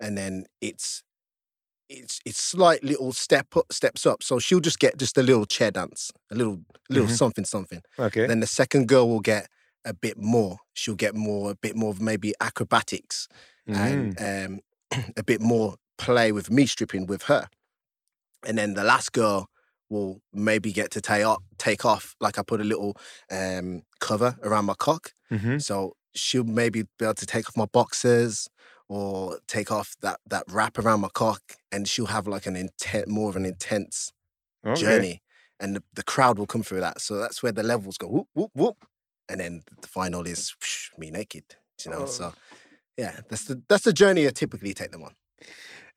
And 0.00 0.16
then 0.18 0.46
it's 0.60 1.02
it's 1.88 2.20
it's 2.24 2.40
slight 2.40 2.82
little 2.82 3.12
step 3.12 3.56
up 3.56 3.72
steps 3.72 4.04
up. 4.06 4.22
So 4.22 4.38
she'll 4.38 4.60
just 4.60 4.78
get 4.80 4.98
just 4.98 5.16
a 5.18 5.22
little 5.22 5.46
chair 5.46 5.70
dance, 5.70 6.10
a 6.30 6.34
little 6.34 6.60
little 6.90 7.08
Mhm. 7.08 7.16
something 7.16 7.44
something. 7.44 7.82
okay. 7.98 8.26
Then 8.26 8.40
the 8.40 8.46
second 8.46 8.88
girl 8.88 9.08
will 9.08 9.20
get 9.20 9.48
a 9.86 9.94
bit 9.94 10.18
more. 10.18 10.58
She'll 10.74 10.96
get 10.96 11.14
more, 11.16 11.52
a 11.52 11.56
bit 11.56 11.76
more 11.76 11.90
of 11.90 12.00
maybe 12.02 12.34
acrobatics 12.40 13.28
Mhm. 13.66 14.18
and 14.18 14.20
um, 14.20 14.60
a 15.16 15.24
bit 15.24 15.40
more 15.40 15.76
play 15.98 16.32
with 16.32 16.50
me 16.50 16.66
stripping 16.66 17.06
with 17.06 17.24
her. 17.24 17.48
And 18.46 18.58
then 18.58 18.74
the 18.74 18.84
last 18.84 19.12
girl 19.12 19.48
will 19.88 20.20
maybe 20.32 20.72
get 20.72 20.90
to 20.92 21.00
take 21.00 21.24
off, 21.24 21.42
take 21.58 21.84
off. 21.84 22.14
Like 22.20 22.38
I 22.38 22.42
put 22.42 22.60
a 22.60 22.64
little 22.64 22.96
um, 23.30 23.82
cover 24.00 24.36
around 24.42 24.66
my 24.66 24.74
cock, 24.74 25.12
Mhm. 25.30 25.58
so 25.58 25.96
she'll 26.14 26.44
maybe 26.44 26.82
be 26.98 27.04
able 27.04 27.14
to 27.14 27.26
take 27.26 27.48
off 27.48 27.56
my 27.56 27.66
boxers 27.66 28.48
or 28.88 29.40
take 29.48 29.70
off 29.72 29.94
that 30.02 30.20
that 30.26 30.44
wrap 30.48 30.78
around 30.78 31.00
my 31.00 31.08
cock, 31.14 31.42
and 31.72 31.88
she'll 31.88 32.06
have 32.06 32.26
like 32.26 32.46
an 32.46 32.56
intent, 32.56 33.08
more 33.08 33.28
of 33.30 33.36
an 33.36 33.44
intense 33.44 34.12
Okay. 34.64 34.76
journey, 34.76 35.22
and 35.60 35.76
the, 35.76 35.82
the 35.94 36.02
crowd 36.04 36.38
will 36.38 36.46
come 36.46 36.62
through 36.62 36.80
that. 36.80 37.00
So 37.00 37.16
that's 37.18 37.42
where 37.42 37.52
the 37.52 37.62
levels 37.62 37.98
go 37.98 38.08
whoop 38.08 38.28
whoop 38.34 38.50
whoop, 38.54 38.86
and 39.28 39.40
then 39.40 39.62
the 39.80 39.88
final 39.88 40.26
is 40.26 40.54
whoosh, 40.60 40.90
me 40.98 41.10
naked. 41.10 41.44
You 41.84 41.90
know, 41.92 42.02
Oh. 42.02 42.06
so 42.06 42.32
yeah, 42.96 43.20
that's 43.28 43.44
the 43.44 43.62
that's 43.68 43.84
the 43.84 43.92
journey 43.92 44.26
I 44.26 44.30
typically 44.30 44.74
take 44.74 44.90
them 44.92 45.02
on. 45.02 45.14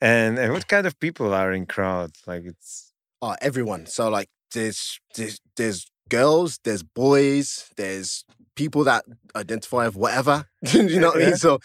And, 0.01 0.37
and 0.39 0.53
what 0.53 0.67
kind 0.67 0.87
of 0.87 0.99
people 0.99 1.33
are 1.33 1.51
in 1.51 1.65
crowd? 1.65 2.11
Like 2.27 2.43
it's 2.45 2.91
Oh, 3.21 3.35
everyone. 3.41 3.85
So 3.85 4.09
like, 4.09 4.29
there's 4.53 4.99
there's 5.15 5.39
there's 5.57 5.85
girls, 6.09 6.59
there's 6.63 6.83
boys, 6.83 7.69
there's 7.77 8.23
people 8.55 8.83
that 8.85 9.03
identify 9.35 9.85
of 9.85 9.95
whatever. 9.95 10.45
you 10.73 10.99
know 10.99 11.09
what 11.09 11.21
I 11.21 11.25
mean? 11.25 11.35
So 11.35 11.59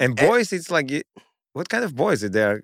and 0.00 0.18
Eh. 0.18 0.26
boys. 0.28 0.52
It's 0.52 0.70
like 0.70 0.90
what 1.54 1.68
kind 1.70 1.84
of 1.84 1.94
boys 1.96 2.22
are 2.22 2.28
there? 2.28 2.62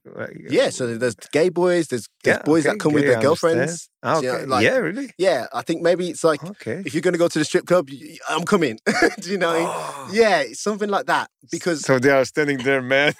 Yeah, 0.48 0.68
so 0.70 0.96
there's 0.98 1.14
gay 1.32 1.48
boys, 1.48 1.88
there's 1.88 2.06
there's 2.22 2.36
Yeah, 2.38 2.42
boys 2.44 2.66
okay, 2.66 2.74
that 2.74 2.80
come 2.80 2.92
with 2.92 3.06
their 3.06 3.20
girlfriends. 3.22 3.88
Ah, 4.02 4.16
So, 4.16 4.20
you 4.20 4.32
know, 4.32 4.44
like- 4.54 4.64
yeah, 4.64 4.76
really. 4.76 5.10
Yeah, 5.16 5.46
I 5.54 5.62
think 5.62 5.80
maybe 5.80 6.10
it's 6.10 6.24
like 6.24 6.42
Okay. 6.44 6.82
if 6.84 6.92
you're 6.92 7.00
gonna 7.08 7.16
go 7.24 7.28
to 7.28 7.38
the 7.38 7.44
strip 7.44 7.66
club, 7.66 7.88
I'm 8.28 8.44
coming. 8.44 8.78
Do 9.22 9.30
you 9.30 9.38
know? 9.38 9.48
what 9.48 9.56
I 9.56 9.60
mean? 9.60 9.68
Oh. 9.70 10.10
Yeah, 10.20 10.44
something 10.52 10.90
like 10.90 11.06
that 11.06 11.30
because 11.50 11.80
so 11.82 11.98
they 11.98 12.10
are 12.10 12.24
standing 12.24 12.58
there, 12.58 12.82
man. 12.82 13.12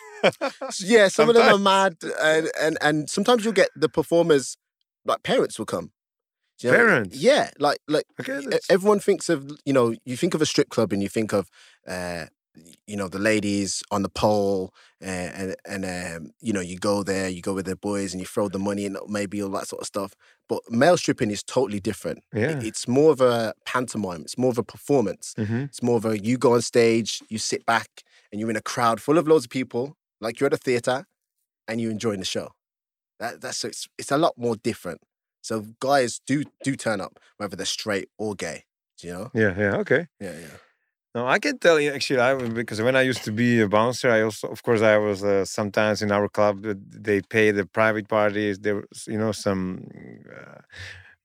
yeah, 0.80 1.09
some 1.16 1.28
of 1.30 1.35
them 1.37 1.48
are 1.54 1.59
mad, 1.59 1.96
and, 2.20 2.50
and 2.61 2.76
and 2.83 3.09
sometimes 3.09 3.44
you'll 3.44 3.61
get 3.62 3.70
the 3.76 3.88
performers 3.88 4.56
like 5.06 5.22
parents 5.22 5.59
will 5.59 5.66
come. 5.66 5.92
You 6.62 6.70
know? 6.72 6.76
Parents? 6.76 7.16
yeah, 7.16 7.50
like 7.59 7.78
like 7.88 8.04
Okay. 8.20 8.40
everyone 8.68 9.00
thinks 9.00 9.28
of 9.30 9.38
you 9.64 9.72
know 9.72 9.94
you 10.04 10.16
think 10.16 10.35
of 10.35 10.42
a 10.42 10.46
strip 10.46 10.68
club 10.68 10.92
and 10.92 11.00
you 11.02 11.09
think 11.09 11.33
of 11.33 11.48
uh 11.88 12.26
you 12.86 12.96
know 12.96 13.08
the 13.08 13.18
ladies 13.18 13.82
on 13.90 14.02
the 14.02 14.08
pole 14.08 14.72
uh, 15.02 15.06
and 15.06 15.56
and 15.66 15.84
um 15.84 16.32
you 16.40 16.52
know 16.52 16.60
you 16.60 16.76
go 16.78 17.02
there 17.02 17.28
you 17.28 17.40
go 17.40 17.54
with 17.54 17.64
the 17.66 17.76
boys 17.76 18.12
and 18.12 18.20
you 18.20 18.26
throw 18.26 18.48
the 18.48 18.58
money 18.58 18.84
and 18.86 18.96
maybe 19.08 19.40
all 19.42 19.48
that 19.50 19.68
sort 19.68 19.80
of 19.80 19.86
stuff 19.86 20.14
but 20.48 20.60
male 20.68 20.96
stripping 20.96 21.30
is 21.30 21.42
totally 21.44 21.78
different 21.80 22.18
It- 22.32 22.38
Yeah. 22.40 22.60
it's 22.62 22.88
more 22.88 23.12
of 23.12 23.20
a 23.20 23.54
pantomime 23.64 24.22
it's 24.22 24.36
more 24.36 24.50
of 24.50 24.58
a 24.58 24.64
performance 24.64 25.32
Mhm. 25.38 25.66
it's 25.68 25.82
more 25.82 25.96
of 25.96 26.04
a 26.04 26.18
you 26.18 26.36
go 26.38 26.54
on 26.54 26.62
stage 26.62 27.22
you 27.28 27.38
sit 27.38 27.64
back 27.64 28.02
and 28.32 28.40
you're 28.40 28.50
in 28.50 28.56
a 28.56 28.62
crowd 28.62 29.00
full 29.00 29.16
of 29.18 29.28
loads 29.28 29.44
of 29.44 29.50
people 29.50 29.96
like 30.20 30.40
you're 30.40 30.48
at 30.48 30.52
a 30.52 30.56
theater 30.56 31.06
and 31.68 31.80
you're 31.80 31.92
enjoying 31.92 32.18
the 32.18 32.26
show 32.26 32.48
that 33.20 33.40
that's 33.40 33.64
it's, 33.64 33.86
it's 33.96 34.10
a 34.10 34.18
lot 34.18 34.36
more 34.36 34.56
different 34.56 35.00
so 35.40 35.64
guys 35.78 36.20
do 36.26 36.42
do 36.64 36.74
turn 36.74 37.00
up 37.00 37.18
whether 37.36 37.54
they're 37.56 37.64
straight 37.64 38.08
or 38.18 38.34
gay 38.34 38.64
do 38.98 39.06
you 39.06 39.12
know 39.12 39.30
Yeah. 39.34 39.54
Yeah. 39.56 39.76
Okay. 39.76 40.08
yeah 40.18 40.36
yeah 40.36 40.56
No, 41.14 41.26
I 41.26 41.40
can 41.40 41.58
tell 41.58 41.80
you 41.80 41.90
actually. 41.92 42.20
I 42.20 42.34
because 42.34 42.80
when 42.80 42.94
I 42.94 43.02
used 43.02 43.24
to 43.24 43.32
be 43.32 43.60
a 43.60 43.68
bouncer, 43.68 44.10
I 44.10 44.22
also, 44.22 44.46
of 44.48 44.62
course, 44.62 44.80
I 44.80 44.96
was 44.98 45.24
uh, 45.24 45.44
sometimes 45.44 46.02
in 46.02 46.12
our 46.12 46.28
club. 46.28 46.64
uh, 46.64 46.74
They 47.08 47.20
pay 47.20 47.50
the 47.50 47.66
private 47.66 48.08
parties. 48.08 48.60
There 48.60 48.76
was, 48.76 49.06
you 49.08 49.18
know, 49.18 49.32
some 49.32 49.88
uh, 50.32 50.60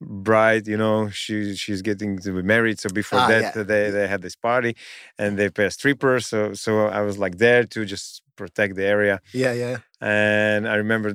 bride. 0.01 0.67
You 0.67 0.77
know, 0.77 1.09
she 1.09 1.55
she's 1.55 1.81
getting 1.83 2.17
to 2.19 2.31
be 2.31 2.41
married. 2.41 2.79
So 2.79 2.89
before 2.89 3.19
Ah, 3.19 3.27
that, 3.27 3.43
yeah. 3.55 3.61
uh, 3.61 3.63
they 3.63 3.91
they 3.91 4.07
had 4.07 4.21
this 4.23 4.35
party, 4.35 4.75
and 5.19 5.37
they 5.37 5.49
pay 5.49 5.65
a 5.65 5.71
stripper. 5.71 6.19
So 6.19 6.53
so 6.53 6.87
I 6.87 7.01
was 7.01 7.17
like 7.19 7.37
there 7.37 7.63
to 7.65 7.85
just 7.85 8.23
protect 8.35 8.75
the 8.75 8.85
area. 8.85 9.19
yeah 9.33 9.53
yeah 9.53 9.77
And 10.01 10.67
I 10.67 10.75
remember 10.75 11.09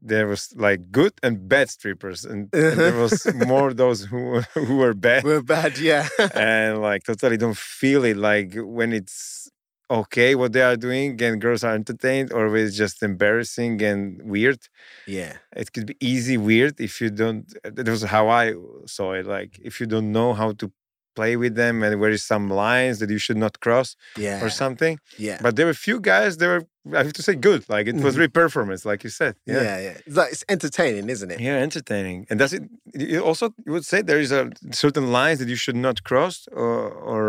there 0.00 0.26
was 0.26 0.54
like 0.56 0.90
good 0.90 1.12
and 1.22 1.48
bad 1.48 1.70
strippers, 1.70 2.24
and, 2.24 2.48
and 2.52 2.78
there 2.78 2.96
was 2.96 3.26
more 3.46 3.72
those 3.72 4.04
who 4.04 4.40
who 4.54 4.76
were 4.76 4.94
bad. 4.94 5.24
We're 5.24 5.42
bad 5.42 5.78
yeah. 5.78 6.08
And 6.34 6.80
like 6.80 7.04
totally 7.04 7.36
don't 7.36 7.56
feel 7.56 8.04
it 8.04 8.16
like 8.16 8.54
when 8.54 8.92
it's 8.92 9.50
okay 9.90 10.34
what 10.34 10.52
they 10.52 10.62
are 10.62 10.76
doing 10.76 11.20
and 11.22 11.40
girls 11.40 11.62
are 11.62 11.74
entertained 11.74 12.32
or 12.32 12.56
it's 12.56 12.76
just 12.76 13.02
embarrassing 13.02 13.82
and 13.82 14.20
weird. 14.22 14.58
Yeah. 15.06 15.34
It 15.54 15.72
could 15.72 15.86
be 15.86 15.96
easy 16.00 16.36
weird 16.38 16.80
if 16.80 17.00
you 17.00 17.10
don't 17.10 17.46
that 17.62 17.86
was 17.86 18.02
how 18.02 18.28
i 18.28 18.54
saw 18.86 19.12
it 19.12 19.26
like 19.26 19.60
if 19.62 19.80
you 19.80 19.86
don't 19.86 20.10
know 20.10 20.32
how 20.32 20.52
to 20.52 20.72
play 21.14 21.32
with 21.42 21.54
them 21.54 21.82
and 21.84 22.00
where 22.00 22.10
is 22.18 22.22
some 22.34 22.44
lines 22.66 22.98
that 23.00 23.10
you 23.14 23.18
should 23.24 23.36
not 23.44 23.54
cross 23.64 23.88
yeah 24.26 24.44
or 24.44 24.48
something 24.50 24.98
yeah 25.28 25.38
but 25.44 25.56
there 25.56 25.66
were 25.68 25.76
a 25.80 25.84
few 25.88 25.98
guys 26.12 26.36
that 26.38 26.48
were 26.52 26.64
i 26.98 27.02
have 27.04 27.12
to 27.20 27.22
say 27.28 27.34
good 27.48 27.62
like 27.74 27.86
it 27.92 27.94
was 27.96 28.14
Mhm. 28.14 28.18
really 28.18 28.34
performance 28.44 28.82
like 28.90 29.00
you 29.06 29.10
said 29.20 29.32
yeah 29.46 29.62
yeah, 29.86 29.96
It's, 30.06 30.16
like, 30.20 30.30
it's 30.34 30.44
entertaining 30.56 31.06
isn't 31.14 31.30
it 31.34 31.40
yeah, 31.46 31.56
entertaining. 31.68 32.18
And 32.28 32.36
does 32.42 32.52
it 32.56 32.62
you 32.94 33.18
also 33.28 33.44
you 33.66 33.72
would 33.76 33.86
say 33.92 33.98
there 34.02 34.20
is 34.26 34.32
a 34.40 34.42
certain 34.84 35.06
lines 35.18 35.38
that 35.40 35.48
you 35.54 35.56
should 35.64 35.76
not 35.86 35.96
cross 36.08 36.36
or 36.62 36.74
or 37.12 37.26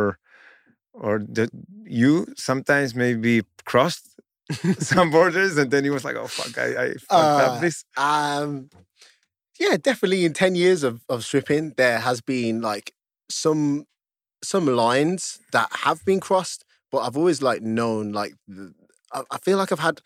or 1.05 1.13
that 1.37 1.49
you 2.01 2.11
sometimes 2.49 2.89
maybe 2.95 3.33
crossed 3.71 4.05
some 4.79 5.09
borders 5.11 5.57
and 5.57 5.67
then 5.71 5.83
he 5.83 5.89
was 5.97 6.03
like, 6.07 6.15
oh 6.23 6.27
fuck, 6.27 6.53
I, 6.65 6.67
I 6.83 6.87
fucked 6.93 7.39
Uh, 7.39 7.45
up 7.47 7.61
this. 7.65 7.77
Um, 7.97 8.69
yeah, 9.59 9.75
definitely. 9.77 10.23
In 10.25 10.33
ten 10.33 10.53
years 10.55 10.83
of 10.83 11.01
of 11.13 11.23
stripping, 11.27 11.73
there 11.77 11.99
has 11.99 12.21
been 12.21 12.61
like 12.71 12.93
some 13.29 13.85
some 14.43 14.67
lines 14.67 15.39
that 15.51 15.69
have 15.83 16.03
been 16.05 16.19
crossed, 16.19 16.65
but 16.91 16.99
I've 16.99 17.17
always 17.17 17.41
like 17.41 17.61
known 17.61 18.11
like 18.11 18.33
I, 19.13 19.23
I 19.31 19.37
feel 19.39 19.57
like 19.57 19.71
I've 19.71 19.79
had 19.79 20.01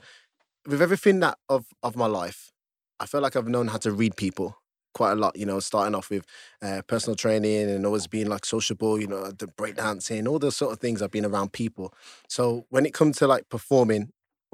with 0.67 0.81
everything 0.81 1.19
that 1.21 1.37
of 1.49 1.67
of 1.83 1.95
my 1.95 2.05
life, 2.07 2.51
I 2.99 3.05
feel 3.05 3.21
like 3.21 3.35
I've 3.35 3.47
known 3.47 3.67
how 3.67 3.77
to 3.79 3.91
read 3.91 4.15
people 4.15 4.57
quite 4.93 5.13
a 5.13 5.15
lot. 5.15 5.37
You 5.37 5.45
know, 5.45 5.59
starting 5.59 5.95
off 5.95 6.09
with 6.09 6.25
uh, 6.61 6.81
personal 6.87 7.15
training 7.15 7.69
and 7.69 7.85
always 7.85 8.07
being 8.07 8.27
like 8.27 8.45
sociable. 8.45 8.99
You 8.99 9.07
know, 9.07 9.31
the 9.31 9.47
breakdancing, 9.47 10.27
all 10.27 10.39
those 10.39 10.57
sort 10.57 10.73
of 10.73 10.79
things. 10.79 11.01
I've 11.01 11.11
been 11.11 11.25
around 11.25 11.53
people. 11.53 11.93
So 12.27 12.65
when 12.69 12.85
it 12.85 12.93
comes 12.93 13.17
to 13.17 13.27
like 13.27 13.49
performing. 13.49 14.11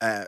uh 0.00 0.24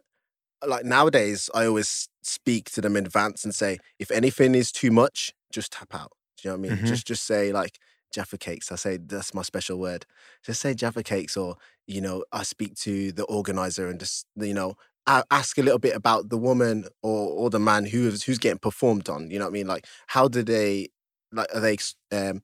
like 0.66 0.84
nowadays, 0.84 1.50
I 1.54 1.66
always 1.66 2.08
speak 2.22 2.70
to 2.72 2.80
them 2.80 2.96
in 2.96 3.06
advance 3.06 3.44
and 3.44 3.54
say, 3.54 3.78
if 3.98 4.10
anything 4.10 4.54
is 4.54 4.72
too 4.72 4.90
much, 4.90 5.34
just 5.52 5.72
tap 5.72 5.94
out. 5.94 6.12
Do 6.44 6.50
you 6.50 6.56
know 6.56 6.60
what 6.60 6.70
I 6.70 6.74
mean? 6.76 6.84
Mhm. 6.84 6.88
Just 6.88 7.06
just 7.06 7.24
say 7.24 7.52
like 7.52 7.78
Jaffa 8.14 8.36
cakes. 8.38 8.70
I 8.70 8.76
say 8.76 8.98
that's 8.98 9.32
my 9.34 9.42
special 9.42 9.78
word. 9.78 10.04
Just 10.44 10.60
say 10.60 10.74
Jaffa 10.74 11.02
cakes, 11.02 11.36
or 11.36 11.56
you 11.86 12.00
know, 12.00 12.22
I 12.32 12.42
speak 12.44 12.74
to 12.86 13.12
the 13.12 13.24
organizer 13.24 13.88
and 13.88 13.98
just 13.98 14.26
you 14.36 14.52
know, 14.54 14.76
a- 15.06 15.24
ask 15.30 15.56
a 15.58 15.62
little 15.62 15.78
bit 15.78 15.96
about 15.96 16.28
the 16.28 16.36
woman 16.38 16.84
or 17.02 17.28
or 17.30 17.48
the 17.50 17.58
man 17.58 17.86
who 17.86 18.06
is 18.08 18.22
who's 18.24 18.38
getting 18.38 18.58
performed 18.58 19.08
on. 19.08 19.30
You 19.30 19.38
know 19.38 19.46
what 19.46 19.50
I 19.52 19.58
mean? 19.58 19.66
Like, 19.66 19.86
how 20.08 20.28
do 20.28 20.42
they 20.42 20.88
like? 21.32 21.48
Are 21.54 21.60
they 21.60 21.78
um 22.12 22.42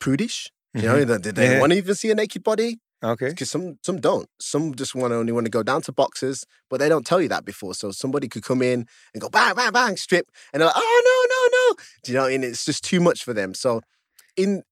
prudish? 0.00 0.50
You 0.74 0.82
know, 0.82 1.04
did 1.04 1.22
they 1.22 1.32
Mm-hmm. 1.32 1.52
Yeah. 1.52 1.60
want 1.60 1.72
to 1.72 1.78
even 1.78 1.94
see 1.94 2.10
a 2.10 2.14
naked 2.14 2.42
body? 2.42 2.78
Okay. 3.04 3.28
because 3.28 3.50
some 3.50 3.78
some 3.82 4.00
don't. 4.00 4.28
Some 4.40 4.74
just 4.74 4.94
want 4.94 5.10
to 5.12 5.16
only 5.16 5.30
want 5.32 5.44
to 5.46 5.50
go 5.50 5.62
down 5.62 5.82
to 5.82 5.92
boxes, 5.92 6.44
but 6.70 6.80
they 6.80 6.88
don't 6.88 7.06
tell 7.06 7.20
you 7.20 7.28
that 7.28 7.44
before. 7.44 7.74
So 7.74 7.90
somebody 7.92 8.26
could 8.26 8.42
come 8.42 8.62
in 8.62 8.86
and 9.12 9.20
go 9.20 9.28
bang 9.28 9.54
bang 9.54 9.70
bang 9.70 9.96
strip, 9.96 10.26
and 10.52 10.60
they're 10.60 10.66
like, 10.66 10.76
oh 10.76 11.02
no. 11.10 11.15
Do 12.02 12.12
you 12.12 12.18
know? 12.18 12.26
And 12.26 12.44
it's 12.44 12.64
just 12.64 12.84
too 12.84 13.00
much 13.00 13.24
for 13.24 13.32
them. 13.34 13.54
So 13.54 13.82
in 14.36 14.62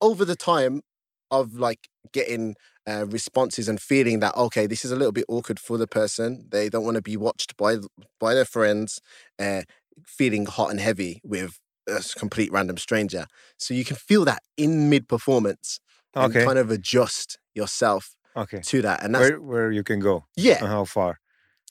over 0.00 0.24
the 0.24 0.36
time 0.36 0.82
of 1.30 1.54
like 1.54 1.88
getting 2.12 2.56
uh, 2.88 3.06
responses 3.06 3.68
and 3.68 3.80
feeling 3.80 4.20
that 4.20 4.34
okay, 4.36 4.66
this 4.66 4.84
is 4.84 4.92
a 4.92 4.96
little 4.96 5.12
bit 5.12 5.24
awkward 5.28 5.60
for 5.60 5.78
the 5.78 5.86
person. 5.86 6.48
They 6.50 6.68
don't 6.68 6.84
want 6.84 6.96
to 6.96 7.02
be 7.02 7.16
watched 7.16 7.56
by 7.56 7.76
by 8.20 8.34
their 8.34 8.44
friends, 8.44 9.00
uh, 9.38 9.62
feeling 10.06 10.46
hot 10.46 10.70
and 10.70 10.80
heavy 10.80 11.20
with 11.24 11.58
a 11.88 12.02
complete 12.16 12.52
random 12.52 12.76
stranger. 12.76 13.26
So 13.58 13.74
you 13.74 13.84
can 13.84 13.96
feel 13.96 14.24
that 14.24 14.42
in 14.56 14.88
mid 14.90 15.08
performance 15.08 15.80
and 16.16 16.30
Okay. 16.30 16.44
kind 16.44 16.58
of 16.58 16.70
adjust 16.70 17.38
yourself 17.54 18.14
Okay. 18.36 18.60
to 18.60 18.82
that. 18.82 19.02
And 19.02 19.14
that's 19.14 19.28
Where 19.28 19.40
where 19.40 19.70
you 19.72 19.82
can 19.84 20.00
go 20.00 20.24
yeah, 20.36 20.58
and 20.60 20.68
how 20.68 20.84
far. 20.84 21.18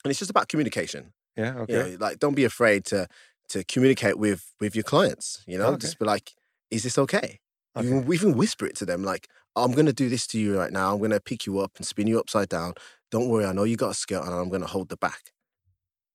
and 0.04 0.10
it's 0.10 0.18
just 0.20 0.30
about 0.30 0.48
communication. 0.48 1.12
Yeah. 1.36 1.54
You 1.68 1.74
Okay. 1.74 1.90
know, 1.90 1.96
like 2.00 2.18
don't 2.18 2.34
be 2.34 2.44
afraid 2.44 2.84
to 2.86 3.08
to 3.50 3.64
communicate 3.64 4.18
with 4.18 4.42
with 4.60 4.74
your 4.76 4.84
clients. 4.84 5.42
You 5.46 5.58
know, 5.58 5.68
Okay. 5.68 5.78
just 5.86 5.98
be 5.98 6.04
like, 6.04 6.32
"Is 6.70 6.82
this 6.82 6.98
okay?" 6.98 7.40
You 7.76 7.80
Okay. 7.82 7.88
can 8.04 8.12
even 8.12 8.36
whisper 8.36 8.66
it 8.66 8.76
to 8.76 8.86
them, 8.86 9.02
like, 9.04 9.28
"I'm 9.56 9.72
gonna 9.72 9.92
do 9.92 10.08
this 10.08 10.26
to 10.28 10.38
you 10.38 10.56
right 10.58 10.72
now. 10.72 10.94
I'm 10.94 11.00
gonna 11.00 11.20
pick 11.20 11.46
you 11.46 11.58
up 11.58 11.72
and 11.76 11.86
spin 11.86 12.06
you 12.06 12.18
upside 12.18 12.48
down. 12.48 12.74
Don't 13.10 13.28
worry, 13.28 13.44
I 13.46 13.52
know 13.52 13.64
you 13.64 13.76
got 13.76 13.90
a 13.90 13.94
skirt, 13.94 14.24
and 14.24 14.34
I'm 14.34 14.48
gonna 14.50 14.66
hold 14.66 14.88
the 14.88 14.96
back." 14.96 15.32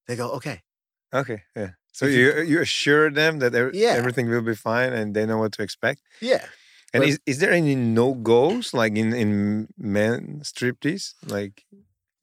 They 0.07 0.15
go, 0.15 0.31
"Okay." 0.31 0.61
Okay. 1.13 1.43
Yeah. 1.55 1.71
So 1.91 2.05
If 2.07 2.13
you 2.13 2.25
you- 2.33 2.41
you 2.51 2.61
assure 2.61 3.11
them 3.11 3.39
that 3.39 3.53
Yeah. 3.73 3.93
everything 4.01 4.27
will 4.29 4.41
be 4.41 4.55
fine 4.55 4.91
and 4.93 5.15
they 5.15 5.25
know 5.25 5.37
what 5.37 5.51
to 5.53 5.61
expect. 5.63 6.01
Yeah. 6.21 6.45
And 6.93 7.01
Well- 7.01 7.09
is, 7.09 7.19
is 7.25 7.37
there 7.39 7.51
any 7.51 7.75
no 7.75 8.13
goes 8.15 8.73
like 8.73 8.93
in 8.97 9.13
in 9.13 9.31
men 9.77 10.41
striptease? 10.43 11.13
Like 11.35 11.65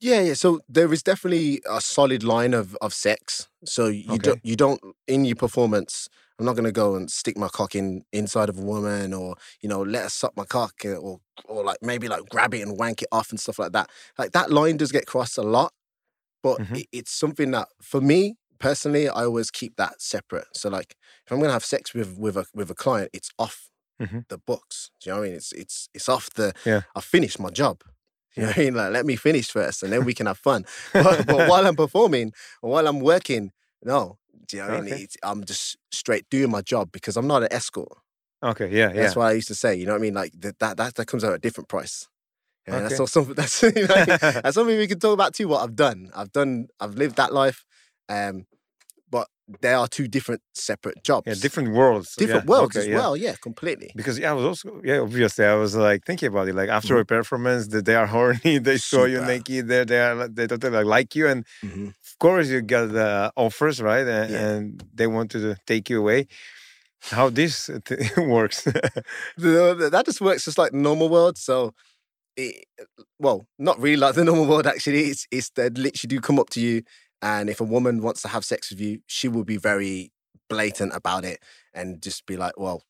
Yeah, 0.01 0.21
yeah. 0.21 0.33
So 0.33 0.61
there 0.67 0.91
is 0.91 1.03
definitely 1.03 1.61
a 1.69 1.79
solid 1.79 2.23
line 2.23 2.53
of 2.55 2.75
of 2.81 2.93
sex. 2.93 3.47
So 3.65 3.87
you 3.87 4.17
Okay. 4.17 4.19
don't 4.19 4.39
you 4.43 4.55
don't 4.55 4.81
in 5.07 5.25
your 5.25 5.35
performance. 5.35 6.09
I'm 6.39 6.45
not 6.45 6.55
gonna 6.55 6.71
go 6.71 6.95
and 6.95 7.09
stick 7.11 7.37
my 7.37 7.47
cock 7.49 7.75
in 7.75 8.03
inside 8.11 8.49
of 8.49 8.57
a 8.57 8.61
woman, 8.63 9.13
or 9.13 9.35
you 9.61 9.69
know, 9.69 9.81
let 9.83 10.03
her 10.03 10.09
suck 10.09 10.35
my 10.35 10.45
cock, 10.45 10.73
uh, 10.85 10.95
or 10.95 11.19
or 11.45 11.63
like 11.63 11.77
maybe 11.83 12.07
like 12.07 12.27
grab 12.29 12.53
it 12.55 12.61
and 12.61 12.79
wank 12.79 13.03
it 13.03 13.09
off 13.11 13.29
and 13.29 13.39
stuff 13.39 13.59
like 13.59 13.73
that. 13.73 13.89
Like 14.17 14.31
that 14.31 14.51
line 14.51 14.77
does 14.77 14.91
get 14.91 15.05
crossed 15.05 15.37
a 15.37 15.43
lot, 15.43 15.71
but 16.43 16.59
Mhm. 16.59 16.75
it, 16.75 16.87
it's 16.91 17.11
something 17.13 17.51
that 17.51 17.69
for 17.81 18.01
me 18.01 18.37
personally, 18.59 19.09
I 19.09 19.25
always 19.25 19.51
keep 19.51 19.77
that 19.77 20.01
separate. 20.01 20.47
So 20.55 20.69
like, 20.69 20.95
if 21.25 21.31
I'm 21.31 21.39
gonna 21.41 21.53
have 21.53 21.65
sex 21.65 21.93
with 21.93 22.17
with 22.17 22.37
a 22.37 22.45
with 22.55 22.71
a 22.71 22.75
client, 22.75 23.11
it's 23.13 23.31
off 23.39 23.69
Mhm. 23.99 24.21
the 24.29 24.39
books. 24.39 24.91
Do 25.01 25.09
you 25.09 25.15
know 25.15 25.21
what 25.21 25.25
I 25.25 25.29
mean? 25.29 25.37
It's 25.37 25.51
it's 25.53 25.89
it's 25.93 26.09
off 26.09 26.29
the. 26.31 26.53
Yeah. 26.65 26.81
I 26.95 27.01
finished 27.01 27.39
my 27.39 27.49
job. 27.51 27.83
You 28.35 28.43
know 28.43 28.47
what 28.49 28.57
I 28.57 28.61
mean? 28.61 28.73
Like, 28.75 28.93
let 28.93 29.05
me 29.05 29.15
finish 29.15 29.49
first, 29.49 29.83
and 29.83 29.91
then 29.91 30.05
we 30.05 30.13
can 30.13 30.25
have 30.25 30.37
fun. 30.37 30.65
But, 30.93 31.25
but 31.25 31.47
while 31.49 31.65
I'm 31.67 31.75
performing, 31.75 32.31
while 32.61 32.87
I'm 32.87 32.99
working, 32.99 33.51
no. 33.83 34.17
Do 34.47 34.57
you 34.57 34.63
know 34.63 34.69
what 34.69 34.77
I 34.77 34.81
mean? 34.81 34.93
It's, 34.95 35.17
I'm 35.23 35.43
just 35.45 35.77
straight 35.91 36.29
doing 36.29 36.51
my 36.51 36.61
job 36.61 36.91
because 36.91 37.15
I'm 37.17 37.27
not 37.27 37.43
an 37.43 37.49
escort. 37.51 37.91
okay, 38.43 38.69
yeah, 38.69 38.91
yeah. 38.93 39.01
That's 39.01 39.15
what 39.15 39.25
I 39.27 39.31
used 39.33 39.47
to 39.49 39.55
say. 39.55 39.75
You 39.75 39.85
know 39.85 39.93
what 39.93 39.99
I 39.99 40.01
mean? 40.01 40.13
Like 40.13 40.31
that 40.39 40.59
that 40.59 40.77
that, 40.77 40.95
that 40.95 41.05
comes 41.07 41.23
out 41.23 41.31
at 41.31 41.35
a 41.35 41.39
different 41.39 41.67
price. 41.69 42.07
Yeah, 42.67 42.75
Okay. 42.75 42.95
that's 42.95 43.11
something 43.11 43.33
that's 43.39 43.61
you 43.63 43.71
know, 43.73 43.81
what 43.81 43.91
I 43.91 44.05
mean? 44.05 44.17
that's 44.43 44.55
something 44.55 44.77
we 44.77 44.87
can 44.87 44.99
talk 44.99 45.13
about 45.13 45.33
too. 45.33 45.47
What 45.47 45.63
I've 45.63 45.75
done, 45.75 46.11
I've 46.15 46.31
done, 46.31 46.67
I've 46.79 46.95
lived 46.95 47.15
that 47.15 47.33
life, 47.33 47.65
um, 48.09 48.45
there 49.61 49.77
are 49.77 49.87
two 49.87 50.07
different 50.07 50.41
separate 50.53 51.03
jobs, 51.03 51.27
yeah, 51.27 51.33
different 51.41 51.73
worlds. 51.73 52.15
different 52.15 52.45
yeah. 52.45 52.49
worlds 52.51 52.75
okay, 52.75 52.85
as 52.85 52.87
yeah. 52.87 52.95
well. 52.95 53.17
Yeah, 53.17 53.35
completely. 53.41 53.91
Because 53.95 54.17
yeah, 54.17 54.31
I 54.31 54.33
was 54.33 54.45
also 54.45 54.81
yeah, 54.83 54.99
obviously 54.99 55.45
I 55.45 55.55
was 55.55 55.75
like 55.75 56.05
thinking 56.05 56.29
about 56.29 56.47
it. 56.47 56.55
Like 56.55 56.69
after 56.69 56.93
Mm-hmm. 56.93 57.01
a 57.01 57.05
performance, 57.05 57.67
that 57.67 57.85
they 57.85 57.95
are 57.95 58.07
horny, 58.15 58.59
they 58.59 58.77
saw 58.77 59.05
you 59.05 59.21
naked, 59.21 59.67
they 59.67 59.83
they 59.83 59.99
are 59.99 60.27
they 60.27 60.47
totally 60.47 60.73
like, 60.77 60.85
like 60.85 61.15
you, 61.15 61.27
and 61.27 61.45
Mhm. 61.63 61.87
of 61.89 62.19
course 62.19 62.47
you 62.49 62.61
get 62.61 62.93
the 62.93 63.31
offers, 63.35 63.81
right? 63.81 64.07
And, 64.07 64.31
Yeah. 64.31 64.47
and 64.49 64.83
they 64.93 65.07
want 65.07 65.31
to 65.31 65.55
take 65.65 65.89
you 65.89 65.99
away. 65.99 66.27
How 67.09 67.29
this 67.29 67.69
works? 68.17 68.63
That 69.37 70.03
just 70.05 70.21
works 70.21 70.45
just 70.45 70.57
like 70.57 70.71
the 70.71 70.77
normal 70.77 71.09
world. 71.09 71.37
So, 71.37 71.73
it, 72.37 72.65
well, 73.19 73.47
not 73.57 73.79
really 73.79 73.97
like 73.97 74.15
the 74.15 74.23
normal 74.31 74.45
world. 74.45 74.67
Actually, 74.67 75.05
it's 75.05 75.27
it's 75.31 75.49
they 75.51 75.69
literally 75.69 76.07
do 76.15 76.19
come 76.21 76.39
up 76.39 76.49
to 76.51 76.61
you, 76.61 76.83
and 77.21 77.49
if 77.49 77.59
a 77.61 77.63
woman 77.65 78.01
wants 78.01 78.21
to 78.23 78.27
have 78.29 78.45
sex 78.45 78.71
with 78.71 78.81
you, 78.81 78.99
she 79.07 79.27
will 79.27 79.43
be 79.45 79.57
very 79.57 80.11
blatant 80.49 80.93
about 80.95 81.25
it 81.25 81.39
and 81.73 82.01
just 82.01 82.25
be 82.25 82.37
like, 82.37 82.57
"Well, 82.59 82.83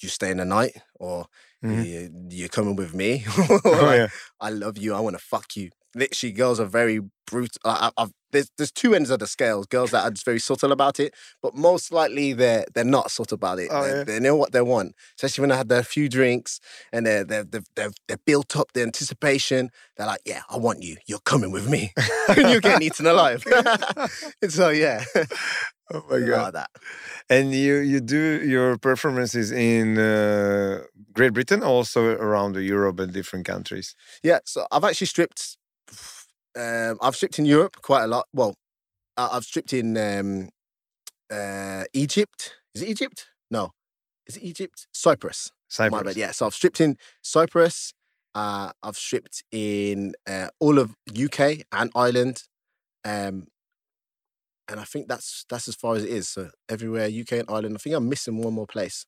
you 0.00 0.08
staying 0.08 0.38
the 0.38 0.44
night, 0.44 0.76
or 0.96 1.26
Mhm. 1.62 1.84
you, 1.84 2.10
you're 2.30 2.48
coming 2.48 2.76
with 2.76 2.94
me." 2.94 3.24
oh 3.64 3.90
Like, 3.90 3.92
yeah, 3.92 4.08
I 4.40 4.50
love 4.50 4.78
you. 4.78 4.94
I 4.94 5.00
want 5.00 5.16
to 5.18 5.22
fuck 5.24 5.56
you. 5.56 5.70
Literally, 5.94 6.32
girls 6.32 6.60
are 6.60 6.66
very 6.66 7.00
brutal. 7.32 7.60
I, 7.64 7.90
I've, 7.96 8.12
there's 8.30 8.50
there's 8.56 8.72
two 8.72 8.94
ends 8.94 9.10
of 9.10 9.18
the 9.18 9.26
scales. 9.26 9.66
Girls 9.66 9.90
that 9.90 10.04
are 10.04 10.10
just 10.10 10.24
very 10.24 10.38
subtle 10.38 10.72
about 10.72 11.00
it, 11.00 11.14
but 11.42 11.54
most 11.54 11.92
likely 11.92 12.32
they're 12.32 12.64
they're 12.74 12.84
not 12.84 13.10
subtle 13.10 13.34
about 13.34 13.58
it. 13.58 13.68
Oh, 13.70 13.82
they, 13.82 13.88
yeah. 13.88 14.04
they 14.04 14.20
know 14.20 14.36
what 14.36 14.52
they 14.52 14.62
want, 14.62 14.94
especially 15.16 15.42
when 15.42 15.50
they 15.50 15.56
had 15.56 15.68
their 15.68 15.82
few 15.82 16.08
drinks 16.08 16.60
and 16.92 17.06
they're 17.06 17.24
they're 17.24 17.44
they've, 17.44 17.64
they've, 17.74 17.94
they've 18.08 18.24
built 18.24 18.56
up 18.56 18.72
the 18.72 18.82
anticipation. 18.82 19.70
They're 19.96 20.06
like, 20.06 20.20
yeah, 20.24 20.42
I 20.50 20.56
want 20.58 20.82
you. 20.82 20.96
You're 21.06 21.20
coming 21.20 21.52
with 21.52 21.68
me, 21.68 21.92
and 22.28 22.36
you're 22.50 22.60
getting 22.60 22.86
eaten 22.86 23.06
alive. 23.06 23.44
and 24.42 24.52
so 24.60 24.68
yeah, 24.68 25.04
oh 25.92 26.04
my 26.10 26.20
god. 26.20 26.54
that. 26.54 26.70
And 27.28 27.52
you 27.54 27.76
you 27.76 28.00
do 28.00 28.42
your 28.44 28.78
performances 28.78 29.52
in 29.52 29.98
uh, 29.98 30.82
Great 31.12 31.34
Britain, 31.34 31.62
also 31.62 32.12
around 32.16 32.56
Europe 32.56 33.00
and 33.00 33.12
different 33.12 33.46
countries. 33.46 33.94
Yeah, 34.22 34.40
so 34.44 34.66
I've 34.70 34.84
actually 34.84 35.08
stripped. 35.08 35.56
Um, 36.56 36.98
I've 37.00 37.16
stripped 37.16 37.38
in 37.38 37.46
Europe 37.46 37.76
quite 37.82 38.04
a 38.04 38.06
lot. 38.06 38.26
Well, 38.32 38.54
I- 39.16 39.30
I've 39.36 39.44
stripped 39.44 39.72
in 39.72 39.96
um, 39.96 40.48
uh, 41.30 41.84
Egypt. 41.92 42.54
Is 42.74 42.82
it 42.82 42.88
Egypt? 42.88 43.26
No, 43.50 43.70
is 44.26 44.36
it 44.36 44.42
Egypt? 44.42 44.86
Cyprus. 44.92 45.50
My 45.78 45.88
Cyprus. 45.88 46.02
bad. 46.02 46.16
Yeah. 46.16 46.30
So 46.32 46.46
I've 46.46 46.54
stripped 46.54 46.80
in 46.80 46.96
Cyprus. 47.22 47.94
Uh, 48.34 48.72
I've 48.82 48.96
stripped 48.96 49.42
in 49.50 50.14
uh, 50.26 50.48
all 50.60 50.78
of 50.78 50.94
UK 51.10 51.62
and 51.72 51.90
Ireland. 51.94 52.42
Um, 53.04 53.48
and 54.68 54.78
I 54.80 54.84
think 54.84 55.08
that's 55.08 55.44
that's 55.50 55.68
as 55.68 55.74
far 55.74 55.96
as 55.96 56.04
it 56.04 56.10
is. 56.10 56.28
So 56.28 56.50
everywhere, 56.68 57.06
UK 57.08 57.32
and 57.32 57.44
Ireland. 57.50 57.74
I 57.76 57.78
think 57.78 57.94
I'm 57.96 58.08
missing 58.08 58.38
one 58.38 58.54
more 58.54 58.66
place. 58.66 59.04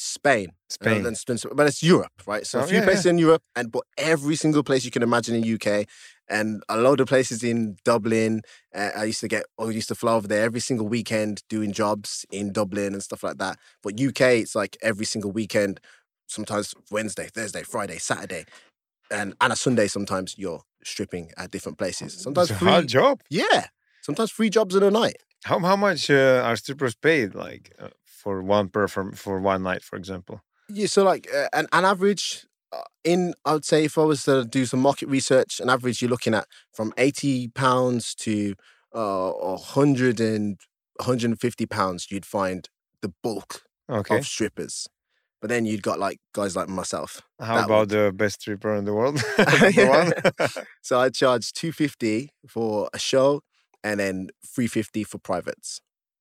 Spain. 0.00 0.48
Uh, 0.48 0.52
Spain. 0.70 1.02
then 1.02 1.14
but 1.54 1.66
it's 1.66 1.82
Europe, 1.82 2.12
right? 2.26 2.46
So 2.46 2.60
Oh, 2.60 2.62
a 2.64 2.66
few 2.66 2.78
yeah, 2.78 2.84
places 2.84 3.06
in 3.06 3.18
Europe, 3.18 3.42
and 3.54 3.70
but 3.70 3.82
every 3.98 4.34
single 4.36 4.62
place 4.62 4.84
you 4.84 4.90
can 4.90 5.02
imagine 5.02 5.34
in 5.34 5.54
UK, 5.54 5.86
and 6.28 6.62
a 6.68 6.78
lot 6.78 7.00
of 7.00 7.08
places 7.08 7.42
in 7.42 7.76
Dublin. 7.84 8.42
Uh, 8.74 8.90
I 8.96 9.04
used 9.04 9.20
to 9.20 9.28
get, 9.28 9.44
I 9.58 9.64
used 9.66 9.88
to 9.88 9.94
fly 9.94 10.14
over 10.14 10.26
there 10.26 10.42
every 10.44 10.60
single 10.60 10.88
weekend 10.88 11.42
doing 11.48 11.72
jobs 11.72 12.24
in 12.30 12.52
Dublin 12.52 12.94
and 12.94 13.02
stuff 13.02 13.22
like 13.22 13.36
that. 13.38 13.58
But 13.82 14.00
UK, 14.00 14.20
it's 14.42 14.54
like 14.54 14.76
every 14.80 15.04
single 15.04 15.32
weekend. 15.32 15.80
Sometimes 16.26 16.74
Wednesday, 16.90 17.28
Thursday, 17.34 17.62
Friday, 17.62 17.98
Saturday, 17.98 18.44
and 19.10 19.34
and 19.40 19.52
a 19.52 19.56
Sunday. 19.56 19.86
Sometimes 19.86 20.36
you're 20.38 20.62
stripping 20.82 21.30
at 21.36 21.50
different 21.50 21.76
places. 21.76 22.14
Sometimes 22.14 22.50
it's 22.50 22.62
a 22.62 22.64
hard 22.64 22.86
job. 22.88 23.20
yeah. 23.28 23.66
Sometimes 24.02 24.30
free 24.30 24.48
jobs 24.48 24.74
in 24.74 24.82
a 24.82 24.90
night. 24.90 25.16
How 25.44 25.58
how 25.58 25.76
much 25.76 26.08
uh, 26.10 26.42
are 26.44 26.56
strippers 26.56 26.94
paid 26.94 27.34
like 27.34 27.74
uh, 27.78 27.88
for 28.22 28.42
one 28.42 28.68
perform 28.68 29.12
for 29.12 29.40
one 29.40 29.62
night, 29.62 29.82
for 29.82 29.96
example? 29.96 30.42
Yeah, 30.68 30.86
so 30.86 31.02
like 31.04 31.26
uh, 31.34 31.48
an, 31.52 31.66
an 31.72 31.84
average 31.84 32.46
uh, 32.72 32.82
in, 33.04 33.34
I 33.44 33.54
would 33.54 33.64
say, 33.64 33.84
if 33.84 33.98
I 33.98 34.02
was 34.02 34.24
to 34.24 34.44
do 34.44 34.64
some 34.66 34.80
market 34.80 35.08
research, 35.08 35.60
an 35.60 35.68
average 35.70 36.00
you're 36.00 36.10
looking 36.10 36.34
at 36.34 36.46
from 36.72 36.92
eighty 36.96 37.48
pounds 37.48 38.14
to 38.26 38.54
uh, 38.94 39.32
a 39.54 39.56
hundred 39.56 40.20
and 40.20 40.58
150 40.96 41.66
pounds. 41.66 42.06
You'd 42.10 42.26
find 42.26 42.68
the 43.02 43.12
bulk 43.22 43.62
Okay. 43.88 44.18
of 44.18 44.26
strippers, 44.26 44.86
but 45.40 45.48
then 45.50 45.64
you'd 45.66 45.82
got 45.82 45.98
like 45.98 46.18
guys 46.32 46.54
like 46.54 46.68
myself. 46.68 47.22
How 47.40 47.64
about 47.64 47.88
the 47.88 48.12
best 48.14 48.40
stripper 48.42 48.74
in 48.76 48.84
the 48.84 48.92
world? 48.94 49.20
So 50.82 50.98
I 51.00 51.08
charge 51.10 51.52
two 51.52 51.72
fifty 51.72 52.30
for 52.48 52.88
a 52.92 52.98
show, 52.98 53.42
and 53.82 53.98
then 54.00 54.28
three 54.46 54.66
fifty 54.68 55.04
for 55.04 55.18
privates. 55.18 55.80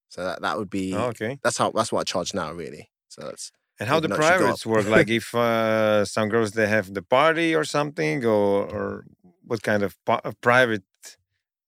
So 0.09 0.23
that 0.23 0.41
that 0.41 0.57
would 0.57 0.69
be 0.69 0.93
Oh, 0.93 1.07
okay. 1.07 1.39
that's 1.43 1.57
how 1.57 1.71
that's 1.71 1.91
what 1.91 2.01
I 2.01 2.03
charge 2.03 2.33
now, 2.33 2.51
really. 2.53 2.89
So 3.09 3.21
that's 3.23 3.51
And 3.79 3.87
how 3.87 3.99
the 3.99 4.09
privates 4.09 4.65
work? 4.65 4.87
Like 4.87 5.09
if 5.09 5.33
uh, 5.33 6.03
some 6.05 6.27
girls 6.29 6.51
they 6.51 6.67
have 6.67 6.93
the 6.93 7.01
party 7.01 7.55
or 7.55 7.63
something, 7.63 8.25
or 8.25 8.65
or 8.75 9.05
what 9.45 9.61
kind 9.63 9.83
of 9.83 9.95
of 10.07 10.39
private 10.41 10.83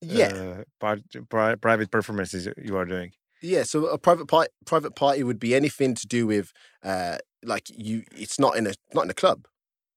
yeah. 0.02 0.32
uh, 0.34 0.64
part, 0.80 1.02
pri- 1.30 1.56
private 1.56 1.92
performances 1.92 2.48
you 2.58 2.76
are 2.78 2.86
doing? 2.86 3.12
Yeah, 3.42 3.64
so 3.64 3.88
a 3.88 3.98
private 3.98 4.28
party, 4.28 4.52
private 4.66 4.96
party 4.96 5.24
would 5.24 5.40
be 5.40 5.56
anything 5.56 5.96
to 5.96 6.06
do 6.08 6.28
with, 6.28 6.52
uh, 6.84 7.18
like 7.44 7.70
you. 7.70 8.04
It's 8.16 8.40
not 8.40 8.56
in 8.56 8.68
a 8.68 8.74
not 8.94 9.06
in 9.06 9.10
a 9.10 9.16
club, 9.16 9.48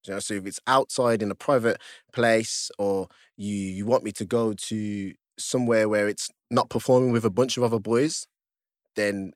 you 0.07 0.15
know. 0.15 0.21
So 0.21 0.35
if 0.35 0.47
it's 0.47 0.61
outside 0.67 1.23
in 1.23 1.31
a 1.31 1.35
private 1.35 1.79
place, 2.13 2.71
or 2.79 3.09
you 3.37 3.55
you 3.55 3.87
want 3.87 4.05
me 4.05 4.13
to 4.13 4.25
go 4.25 4.55
to 4.55 5.15
somewhere 5.39 5.89
where 5.89 6.09
it's 6.09 6.31
not 6.51 6.71
performing 6.71 7.13
with 7.13 7.25
a 7.25 7.31
bunch 7.31 7.57
of 7.59 7.63
other 7.65 7.79
boys, 7.81 8.27
then 8.97 9.33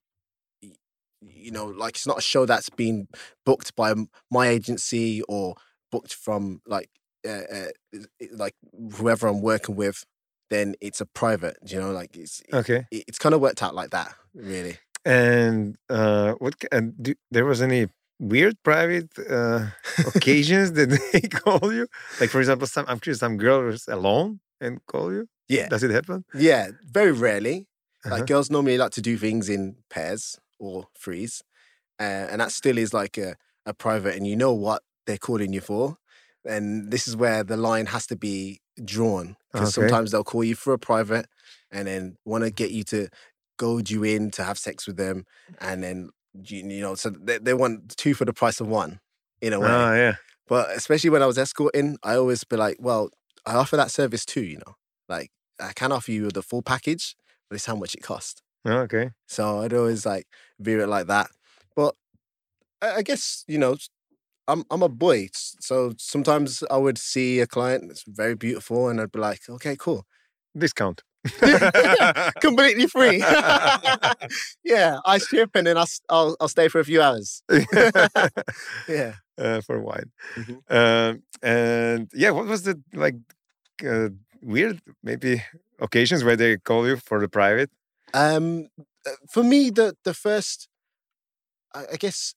you 1.20 1.50
know, 1.50 1.66
like 1.66 1.96
it's 1.96 2.06
not 2.06 2.18
a 2.18 2.22
show 2.22 2.46
that's 2.46 2.70
been 2.70 3.08
booked 3.44 3.74
by 3.74 3.92
my 4.30 4.48
agency 4.48 5.20
or 5.28 5.54
booked 5.90 6.14
from 6.14 6.60
like 6.66 6.88
uh, 7.26 7.42
uh, 7.52 7.98
like 8.32 8.54
whoever 8.96 9.26
I'm 9.26 9.40
working 9.42 9.74
with. 9.76 10.04
Then 10.50 10.76
it's 10.80 11.00
a 11.00 11.06
private, 11.06 11.56
you 11.66 11.78
know, 11.78 11.90
like 11.90 12.16
it's 12.16 12.40
Okay. 12.52 12.86
it- 12.90 13.04
it's 13.08 13.18
kind 13.18 13.34
of 13.34 13.40
worked 13.40 13.62
out 13.62 13.74
like 13.74 13.90
that, 13.90 14.14
really. 14.34 14.78
And 15.04 15.76
uh, 15.90 16.34
what? 16.34 16.54
And 16.72 16.94
do, 17.02 17.14
there 17.30 17.44
was 17.44 17.60
any 17.60 17.88
weird 18.18 18.56
private 18.62 19.10
uh, 19.28 19.66
occasions 20.14 20.72
that 20.72 20.88
they 21.12 21.20
call 21.28 21.72
you? 21.72 21.86
Like 22.20 22.30
for 22.30 22.38
example, 22.38 22.66
some 22.66 22.84
I'm 22.88 23.00
curious, 23.00 23.20
some 23.20 23.36
girl 23.36 23.68
is 23.68 23.88
alone 23.88 24.40
and 24.60 24.78
call 24.86 25.12
you. 25.12 25.26
Yeah, 25.48 25.68
Does 25.68 25.82
it 25.82 25.90
happen? 25.90 26.24
yeah, 26.34 26.68
very 26.84 27.12
rarely. 27.12 27.66
Uh-huh. 28.04 28.14
Like 28.16 28.26
girls 28.26 28.50
normally 28.50 28.78
like 28.78 28.92
to 28.92 29.02
do 29.02 29.16
things 29.18 29.48
in 29.48 29.76
pairs 29.90 30.38
or 30.58 30.86
threes, 30.98 31.42
uh, 32.00 32.02
and 32.30 32.40
that 32.40 32.52
still 32.52 32.78
is 32.78 32.94
like 32.94 33.18
a, 33.18 33.36
a 33.66 33.74
private, 33.74 34.16
and 34.16 34.26
you 34.26 34.36
know 34.36 34.52
what 34.52 34.82
they're 35.06 35.18
calling 35.18 35.52
you 35.52 35.60
for. 35.60 35.96
and 36.44 36.90
this 36.92 37.08
is 37.08 37.16
where 37.16 37.42
the 37.44 37.56
line 37.56 37.86
has 37.86 38.06
to 38.06 38.16
be 38.16 38.60
drawn 38.84 39.36
because 39.52 39.70
Okay. 39.70 39.74
sometimes 39.74 40.10
they'll 40.12 40.24
call 40.24 40.44
you 40.44 40.54
for 40.54 40.72
a 40.72 40.78
private 40.78 41.26
and 41.70 41.88
then 41.88 42.16
want 42.24 42.44
to 42.44 42.50
get 42.50 42.70
you 42.70 42.84
to 42.84 43.08
goad 43.58 43.90
you 43.90 44.04
in 44.04 44.30
to 44.30 44.44
have 44.44 44.58
sex 44.58 44.86
with 44.86 44.96
them, 44.96 45.24
and 45.60 45.82
then 45.82 46.10
you, 46.34 46.58
you 46.66 46.80
know, 46.80 46.94
so 46.94 47.10
they, 47.10 47.38
they 47.38 47.54
want 47.54 47.96
two 47.96 48.14
for 48.14 48.24
the 48.24 48.32
price 48.32 48.60
of 48.60 48.68
one 48.68 49.00
in 49.40 49.52
a 49.52 49.60
way. 49.60 49.90
Ah, 49.90 49.94
yeah. 49.94 50.14
But 50.46 50.70
especially 50.76 51.10
when 51.10 51.22
I 51.22 51.26
was 51.26 51.38
escorting, 51.38 51.98
I 52.02 52.14
always 52.16 52.44
be 52.44 52.56
like, 52.56 52.76
well, 52.80 53.10
I 53.46 53.54
offer 53.56 53.76
that 53.76 53.90
service 53.90 54.24
too, 54.24 54.42
you 54.42 54.58
know. 54.58 54.76
Like 55.08 55.30
I 55.60 55.72
can 55.74 55.92
offer 55.92 56.10
you 56.12 56.28
the 56.30 56.42
full 56.42 56.62
package, 56.62 57.14
it's 57.56 57.66
how 57.66 57.76
much 57.76 57.94
it 57.94 58.02
costs. 58.02 58.42
Oh, 58.64 58.78
okay. 58.80 59.10
So 59.26 59.60
I'd 59.60 59.72
always 59.72 60.04
like 60.04 60.26
view 60.58 60.82
it 60.82 60.88
like 60.88 61.06
that. 61.06 61.30
But 61.76 61.94
I, 62.82 63.02
guess, 63.02 63.44
you 63.46 63.58
know, 63.58 63.76
I'm 64.46 64.64
I'm 64.70 64.82
a 64.82 64.88
boy. 64.88 65.28
So 65.32 65.92
sometimes 65.98 66.62
I 66.70 66.76
would 66.76 66.98
see 66.98 67.40
a 67.40 67.46
client 67.46 67.84
that's 67.88 68.04
very 68.06 68.34
beautiful 68.34 68.88
and 68.88 69.00
I'd 69.00 69.12
be 69.12 69.18
like, 69.20 69.40
okay, 69.48 69.76
cool. 69.76 70.06
Discount. 70.56 71.02
Completely 72.40 72.86
free. 72.86 73.18
yeah, 74.64 74.98
I 75.04 75.18
strip 75.18 75.50
and 75.54 75.66
then 75.66 75.76
I'll, 75.76 75.88
I'll 76.08 76.36
I'll 76.40 76.48
stay 76.48 76.68
for 76.68 76.80
a 76.80 76.84
few 76.84 77.02
hours. 77.02 77.42
Yeah. 78.88 79.14
uh, 79.38 79.60
for 79.60 79.80
wine. 79.80 80.10
Mhm. 80.36 80.60
Um, 80.70 81.22
and 81.42 82.10
yeah, 82.14 82.30
what 82.30 82.46
was 82.46 82.62
the 82.62 82.80
like 82.94 83.16
uh, 83.86 84.08
weird 84.42 84.80
maybe 85.02 85.42
occasions 85.78 86.24
where 86.24 86.36
they 86.36 86.56
call 86.58 86.86
you 86.86 86.96
for 86.96 87.20
the 87.20 87.28
private? 87.28 87.70
Um, 88.14 88.68
uh, 89.06 89.12
for 89.30 89.42
me, 89.42 89.70
the 89.70 89.94
the 90.04 90.14
first, 90.14 90.68
I, 91.74 91.86
I 91.92 91.96
guess, 91.96 92.34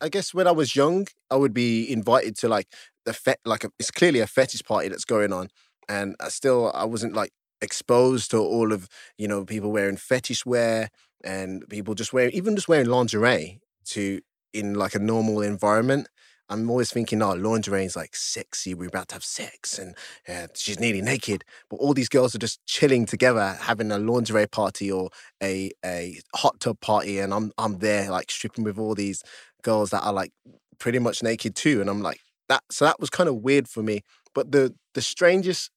I- 0.00 0.08
guess 0.08 0.32
when 0.34 0.46
I 0.46 0.52
was 0.52 0.76
young, 0.76 1.06
I 1.30 1.36
would 1.36 1.52
be 1.54 1.90
invited 1.90 2.36
to 2.38 2.48
like 2.48 2.66
the 3.04 3.12
fet, 3.12 3.38
like 3.44 3.64
a, 3.64 3.70
it's 3.78 3.90
clearly 3.90 4.20
a 4.20 4.26
fetish 4.26 4.62
party 4.64 4.88
that's 4.88 5.04
going 5.04 5.32
on, 5.32 5.48
and 5.88 6.14
I 6.20 6.28
still 6.28 6.70
I 6.74 6.84
wasn't 6.84 7.14
like 7.14 7.32
exposed 7.60 8.30
to 8.32 8.38
all 8.38 8.72
of 8.72 8.88
you 9.18 9.28
know 9.28 9.44
people 9.44 9.72
wearing 9.72 9.96
fetish 9.96 10.46
wear 10.46 10.88
and 11.24 11.68
people 11.68 11.94
just 11.94 12.12
wearing 12.12 12.32
even 12.32 12.54
just 12.56 12.68
wearing 12.68 12.86
lingerie 12.88 13.60
to 13.86 14.20
in 14.52 14.74
like 14.74 14.94
a 14.94 14.98
normal 15.00 15.40
environment. 15.42 16.08
I'm 16.52 16.70
always 16.70 16.92
thinking, 16.92 17.22
oh, 17.22 17.32
lingerie 17.34 17.84
is 17.84 17.96
like 17.96 18.14
sexy. 18.14 18.74
We're 18.74 18.88
about 18.88 19.08
to 19.08 19.14
have 19.14 19.24
sex, 19.24 19.78
and 19.78 19.96
uh, 20.28 20.48
she's 20.54 20.78
nearly 20.78 21.00
naked. 21.02 21.44
But 21.70 21.76
all 21.76 21.94
these 21.94 22.08
girls 22.08 22.34
are 22.34 22.38
just 22.38 22.60
chilling 22.66 23.06
together, 23.06 23.56
having 23.60 23.90
a 23.90 23.98
lingerie 23.98 24.46
party 24.46 24.90
or 24.92 25.10
a 25.42 25.70
a 25.84 26.20
hot 26.34 26.60
tub 26.60 26.80
party, 26.80 27.18
and 27.18 27.32
I'm 27.32 27.52
I'm 27.58 27.78
there 27.78 28.10
like 28.10 28.30
stripping 28.30 28.64
with 28.64 28.78
all 28.78 28.94
these 28.94 29.22
girls 29.62 29.90
that 29.90 30.02
are 30.02 30.12
like 30.12 30.32
pretty 30.78 30.98
much 30.98 31.22
naked 31.22 31.54
too, 31.54 31.80
and 31.80 31.88
I'm 31.88 32.02
like 32.02 32.20
that. 32.48 32.62
So 32.70 32.84
that 32.84 33.00
was 33.00 33.10
kind 33.10 33.28
of 33.28 33.36
weird 33.36 33.68
for 33.68 33.82
me. 33.82 34.02
But 34.34 34.52
the 34.52 34.74
the 34.94 35.02
strangest, 35.02 35.70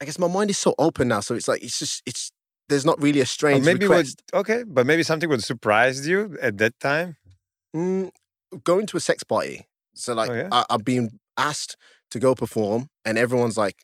I 0.00 0.04
guess 0.04 0.18
my 0.18 0.28
mind 0.28 0.50
is 0.50 0.58
so 0.58 0.74
open 0.78 1.08
now, 1.08 1.20
so 1.20 1.34
it's 1.34 1.48
like 1.48 1.62
it's 1.62 1.78
just 1.78 2.02
it's 2.06 2.30
there's 2.68 2.84
not 2.84 3.00
really 3.02 3.20
a 3.20 3.22
Or 3.22 3.26
strange 3.26 3.64
maybe 3.64 3.86
would 3.88 4.06
request. 4.06 4.22
okay, 4.32 4.62
but 4.66 4.86
maybe 4.86 5.02
something 5.02 5.28
would 5.28 5.42
surprise 5.44 6.06
you 6.06 6.36
at 6.40 6.58
that 6.58 6.78
time. 6.80 7.16
Mm, 7.74 8.10
going 8.64 8.86
to 8.86 8.96
a 8.96 9.00
sex 9.00 9.22
party. 9.24 9.66
So 9.94 10.14
like 10.14 10.30
Oh, 10.30 10.34
yeah? 10.34 10.48
I, 10.52 10.64
I've 10.70 10.84
been 10.84 11.18
asked 11.36 11.76
to 12.10 12.18
go 12.18 12.34
perform, 12.34 12.88
and 13.04 13.18
everyone's 13.18 13.56
like, 13.58 13.76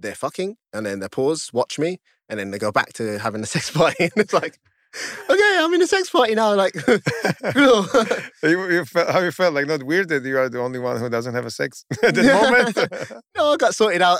they're 0.00 0.14
fucking, 0.14 0.56
and 0.72 0.84
then 0.84 0.98
they 1.00 1.08
pause, 1.08 1.50
watch 1.52 1.78
me, 1.78 2.00
and 2.28 2.38
then 2.38 2.50
they 2.50 2.58
go 2.58 2.70
back 2.72 2.92
to 2.94 3.18
having 3.18 3.42
a 3.42 3.46
sex 3.54 3.70
party, 3.70 4.04
and 4.04 4.12
it's 4.16 4.32
like, 4.34 4.58
okay, 5.30 5.58
I'm 5.60 5.72
in 5.74 5.82
a 5.82 5.86
sex 5.86 6.10
party 6.10 6.34
now. 6.34 6.54
Like, 6.54 6.74
cool. 7.54 7.86
you, 8.42 8.70
you 8.70 8.84
felt, 8.84 9.08
how 9.10 9.20
you 9.20 9.30
felt 9.30 9.54
like 9.54 9.66
not 9.66 9.82
weird 9.84 10.08
that 10.10 10.24
you 10.24 10.36
are 10.38 10.48
the 10.48 10.60
only 10.60 10.78
one 10.78 10.98
who 11.00 11.08
doesn't 11.08 11.34
have 11.34 11.46
a 11.46 11.50
sex 11.50 11.84
at 12.02 12.16
Yeah. 12.16 12.40
moment. 12.42 12.76
no, 13.36 13.52
I 13.52 13.56
got 13.56 13.74
sorted 13.74 14.02
out. 14.02 14.18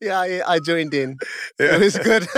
yeah, 0.00 0.20
I, 0.20 0.42
I 0.46 0.58
joined 0.60 0.94
in. 0.94 1.16
It 1.58 1.80
was 1.80 1.98
good. 1.98 2.28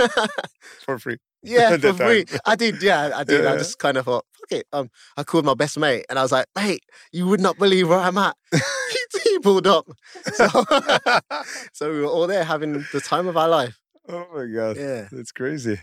for 0.85 0.97
free. 0.99 1.17
Yeah, 1.43 1.77
for 1.77 1.93
free. 1.93 2.25
time. 2.25 2.39
I 2.45 2.55
did. 2.55 2.81
Yeah, 2.81 3.11
I 3.15 3.23
did. 3.23 3.45
I 3.45 3.57
just 3.57 3.77
kind 3.79 3.97
of 3.97 4.05
thought, 4.05 4.25
it. 4.51 4.67
Um, 4.73 4.89
I 5.17 5.23
called 5.23 5.45
my 5.45 5.53
best 5.53 5.77
mate, 5.77 6.05
and 6.09 6.17
I 6.19 6.21
was 6.21 6.31
like, 6.31 6.47
mate, 6.55 6.83
you 7.11 7.27
would 7.27 7.41
not 7.41 7.57
believe 7.57 7.89
where 7.89 7.99
I'm 7.99 8.17
at. 8.17 8.35
he, 9.23 9.39
pulled 9.39 9.67
up. 9.67 9.87
So, 10.33 10.47
so 11.73 11.91
we 11.91 11.99
were 12.01 12.07
all 12.07 12.27
there 12.27 12.43
having 12.43 12.85
the 12.91 13.01
time 13.01 13.27
of 13.27 13.37
our 13.37 13.47
life. 13.49 13.79
oh 14.07 14.25
my 14.33 14.45
god, 14.45 14.77
Yeah, 14.77 15.07
that's 15.11 15.31
crazy. 15.31 15.79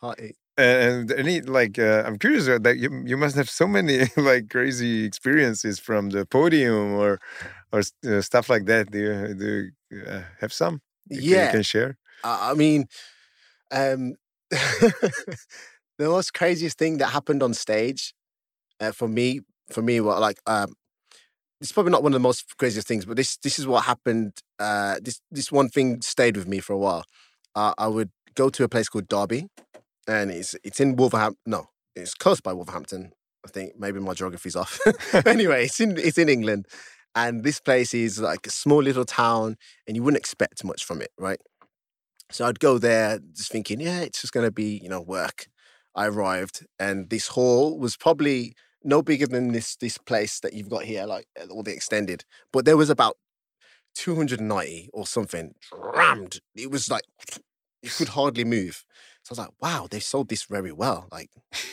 heartache. 0.00 0.36
And 0.56 1.12
any 1.12 1.40
like, 1.40 1.78
uh, 1.78 2.02
I'm 2.04 2.18
curious 2.18 2.48
uh, 2.48 2.58
that 2.62 2.78
you 2.78 2.90
you 3.06 3.16
must 3.16 3.36
have 3.36 3.48
so 3.48 3.66
many 3.68 4.06
like 4.16 4.48
crazy 4.50 5.04
experiences 5.04 5.78
from 5.78 6.10
the 6.10 6.26
podium 6.26 6.94
or 6.94 7.20
or 7.72 7.82
uh, 8.06 8.20
stuff 8.20 8.48
like 8.50 8.64
that. 8.66 8.90
Do 8.90 8.98
you 8.98 9.34
do 9.34 9.70
you, 9.90 10.02
uh, 10.04 10.22
have 10.40 10.52
some? 10.52 10.80
you 11.08 11.20
can- 11.22 11.42
you 11.44 11.48
can 11.48 11.62
share. 11.62 11.96
I 12.24 12.50
I 12.50 12.54
mean, 12.54 12.86
um, 13.70 14.14
the 15.98 16.08
most 16.08 16.32
craziest 16.32 16.78
thing 16.78 16.98
that 16.98 17.08
happened 17.08 17.42
on 17.42 17.54
stage 17.54 18.14
uh, 18.80 18.92
for 18.92 19.08
me, 19.08 19.40
for 19.70 19.82
me, 19.82 20.00
what 20.00 20.20
like 20.20 20.38
um, 20.46 20.74
it's 21.60 21.72
probably 21.72 21.92
not 21.92 22.02
one 22.02 22.12
of 22.12 22.14
the 22.14 22.20
most 22.20 22.56
craziest 22.56 22.86
things, 22.86 23.04
but 23.04 23.16
this 23.16 23.36
this 23.38 23.58
is 23.58 23.66
what 23.66 23.84
happened. 23.84 24.32
Uh, 24.58 24.96
this 25.02 25.20
this 25.30 25.50
one 25.50 25.68
thing 25.68 26.00
stayed 26.02 26.36
with 26.36 26.46
me 26.46 26.60
for 26.60 26.72
a 26.72 26.78
while. 26.78 27.04
Uh, 27.54 27.74
I 27.76 27.88
would 27.88 28.10
go 28.34 28.48
to 28.50 28.64
a 28.64 28.68
place 28.68 28.88
called 28.88 29.08
Derby, 29.08 29.48
and 30.06 30.30
it's 30.30 30.54
it's 30.62 30.80
in 30.80 30.96
Wolverhampton. 30.96 31.40
No, 31.46 31.66
it's 31.96 32.14
close 32.14 32.40
by 32.40 32.52
Wolverhampton. 32.52 33.12
I 33.44 33.50
think 33.50 33.72
maybe 33.78 34.00
my 34.00 34.14
geography's 34.14 34.56
off. 34.56 34.78
anyway, 35.26 35.64
it's 35.64 35.80
in 35.80 35.96
it's 35.98 36.18
in 36.18 36.28
England, 36.28 36.66
and 37.14 37.42
this 37.42 37.60
place 37.60 37.92
is 37.94 38.20
like 38.20 38.46
a 38.46 38.50
small 38.50 38.82
little 38.82 39.04
town, 39.04 39.56
and 39.86 39.96
you 39.96 40.02
wouldn't 40.02 40.20
expect 40.20 40.64
much 40.64 40.84
from 40.84 41.02
it, 41.02 41.10
right? 41.18 41.40
So 42.30 42.46
I'd 42.46 42.60
go 42.60 42.78
there 42.78 43.18
just 43.32 43.50
thinking, 43.50 43.80
yeah, 43.80 44.00
it's 44.00 44.20
just 44.20 44.32
gonna 44.32 44.52
be 44.52 44.78
you 44.82 44.88
know 44.88 45.00
work. 45.00 45.48
I 45.98 46.06
arrived, 46.06 46.64
and 46.78 47.10
this 47.10 47.28
hall 47.28 47.78
was 47.78 47.96
probably 47.96 48.54
no 48.84 49.02
bigger 49.02 49.26
than 49.26 49.52
this 49.52 49.76
this 49.76 49.98
place 49.98 50.40
that 50.40 50.52
you've 50.54 50.70
got 50.70 50.84
here, 50.84 51.04
like 51.06 51.26
uh, 51.40 51.46
all 51.52 51.62
the 51.64 51.72
extended. 51.74 52.24
But 52.52 52.64
there 52.64 52.76
was 52.76 52.90
about 52.90 53.16
290 53.94 54.90
or 54.92 55.06
something 55.06 55.54
rammed. 55.72 56.40
It 56.54 56.70
was 56.70 56.90
like 56.90 57.02
you 57.82 57.90
could 57.90 58.08
hardly 58.08 58.44
move. 58.44 58.84
So 59.22 59.30
I 59.30 59.32
was 59.32 59.38
like, 59.38 59.54
wow, 59.60 59.86
they 59.90 60.00
sold 60.00 60.28
this 60.28 60.44
very 60.44 60.72
well. 60.72 61.06
Like, 61.12 61.30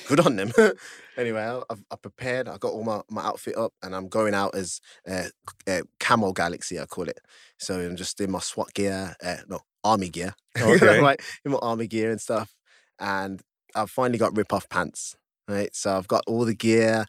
good 0.07 0.19
on 0.19 0.35
them. 0.35 0.51
anyway, 1.17 1.41
I, 1.41 1.61
I've- 1.69 1.85
I 1.91 1.95
prepared. 1.95 2.47
I 2.47 2.57
got 2.57 2.73
all 2.73 2.83
my, 2.83 3.01
my 3.09 3.23
outfit 3.23 3.55
up, 3.57 3.73
and 3.81 3.95
I'm 3.95 4.07
going 4.09 4.33
out 4.33 4.55
as 4.55 4.81
uh, 5.07 5.29
uh, 5.67 5.81
Camo 5.99 6.31
Galaxy, 6.33 6.79
I 6.79 6.85
call 6.85 7.07
it. 7.07 7.19
So 7.57 7.79
I'm 7.79 7.95
just 7.95 8.19
in 8.21 8.31
my 8.31 8.39
SWAT 8.39 8.73
gear, 8.73 9.15
uh, 9.23 9.37
no, 9.47 9.59
army 9.83 10.09
gear. 10.09 10.33
Okay. 10.61 10.99
right, 11.01 11.19
in 11.43 11.51
my 11.51 11.59
army 11.61 11.87
gear 11.87 12.11
and 12.11 12.19
stuff. 12.21 12.55
And 12.99 13.41
I've 13.75 13.91
finally 13.91 14.17
got 14.17 14.35
rip 14.35 14.53
off 14.53 14.67
pants. 14.69 15.15
Right, 15.47 15.75
so 15.75 15.95
I've 15.95 16.07
got 16.07 16.23
all 16.25 16.43
the 16.43 16.55
gear 16.55 17.05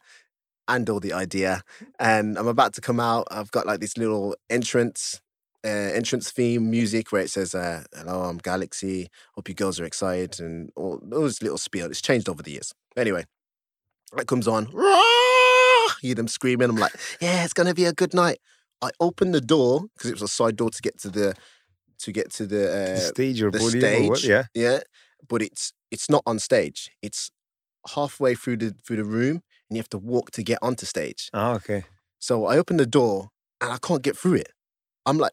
and 0.67 0.87
all 0.89 0.99
the 0.99 1.13
idea, 1.13 1.63
and 1.99 2.37
I'm 2.37 2.47
about 2.47 2.73
to 2.73 2.81
come 2.81 2.99
out. 2.99 3.27
I've 3.31 3.49
got 3.51 3.65
like 3.65 3.79
this 3.79 3.97
little 3.97 4.35
entrance. 4.49 5.21
Uh, 5.65 5.69
entrance 5.69 6.31
theme 6.31 6.69
music 6.69 7.11
where 7.11 7.23
it 7.23 7.29
says 7.31 7.53
uh, 7.55 7.83
hello 7.93 8.21
i'm 8.21 8.37
galaxy 8.37 9.09
hope 9.33 9.49
you 9.49 9.55
girls 9.55 9.79
are 9.79 9.85
excited 9.85 10.39
and 10.39 10.69
all 10.77 10.99
those 11.01 11.41
little 11.41 11.57
spiel 11.57 11.87
it's 11.87 11.99
changed 11.99 12.29
over 12.29 12.43
the 12.43 12.51
years 12.51 12.73
anyway 12.95 13.25
it 14.17 14.27
comes 14.27 14.47
on 14.47 14.67
hear 16.01 16.13
them 16.15 16.27
screaming 16.27 16.69
i'm 16.69 16.75
like 16.77 16.93
yeah 17.19 17.43
it's 17.43 17.53
gonna 17.53 17.73
be 17.73 17.85
a 17.85 17.91
good 17.91 18.13
night 18.13 18.37
i 18.81 18.91
open 18.99 19.31
the 19.31 19.41
door 19.41 19.85
because 19.95 20.11
it 20.11 20.13
was 20.13 20.21
a 20.21 20.27
side 20.27 20.55
door 20.55 20.69
to 20.69 20.81
get 20.81 20.97
to 20.99 21.09
the 21.09 21.33
to 21.99 22.11
get 22.11 22.31
to 22.31 22.45
the 22.45 22.55
The 22.55 22.93
uh, 22.95 22.99
stage 22.99 23.41
or 23.41 23.51
the 23.51 23.57
podium 23.59 24.05
or 24.05 24.09
what? 24.09 24.19
stage. 24.19 24.29
Yeah. 24.29 24.43
yeah 24.53 24.79
but 25.27 25.41
it's 25.41 25.73
it's 25.91 26.09
not 26.09 26.23
on 26.25 26.39
stage 26.39 26.91
it's 27.01 27.29
halfway 27.95 28.35
through 28.35 28.57
the 28.57 28.75
through 28.85 28.97
the 28.97 29.03
room 29.05 29.41
and 29.69 29.75
you 29.75 29.77
have 29.77 29.89
to 29.89 29.97
walk 29.97 30.31
to 30.31 30.43
get 30.43 30.59
onto 30.61 30.85
stage 30.85 31.29
Oh, 31.33 31.53
okay. 31.55 31.83
so 32.19 32.45
i 32.45 32.57
open 32.57 32.77
the 32.77 32.85
door 32.85 33.29
and 33.61 33.71
i 33.71 33.77
can't 33.77 34.01
get 34.01 34.17
through 34.17 34.35
it 34.35 34.49
i'm 35.05 35.17
like 35.17 35.31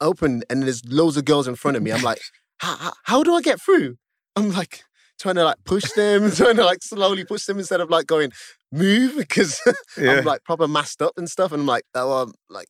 open 0.00 0.42
and 0.50 0.62
there's 0.64 0.84
loads 0.86 1.16
of 1.16 1.24
girls 1.24 1.46
in 1.46 1.54
front 1.54 1.76
of 1.76 1.82
me 1.82 1.92
i'm 1.92 2.02
like 2.02 2.20
how, 2.58 2.76
how, 2.76 2.92
how 3.04 3.22
do 3.22 3.34
i 3.34 3.40
get 3.40 3.60
through 3.60 3.96
i'm 4.36 4.50
like 4.50 4.82
trying 5.20 5.36
to 5.36 5.44
like 5.44 5.58
push 5.64 5.84
them 5.92 6.30
trying 6.40 6.56
to 6.56 6.64
like 6.64 6.82
slowly 6.82 7.24
push 7.24 7.44
them 7.46 7.58
instead 7.58 7.80
of 7.80 7.88
like 7.90 8.06
going 8.06 8.32
move 8.72 9.16
because 9.24 9.60
Yeah. 9.96 10.12
I'm 10.18 10.24
like 10.24 10.42
proper 10.42 10.66
masked 10.66 11.02
up 11.02 11.12
and 11.16 11.28
stuff. 11.30 11.52
And 11.52 11.60
I'm 11.60 11.66
like, 11.66 11.84
oh, 11.94 12.22
um, 12.22 12.32
like, 12.48 12.66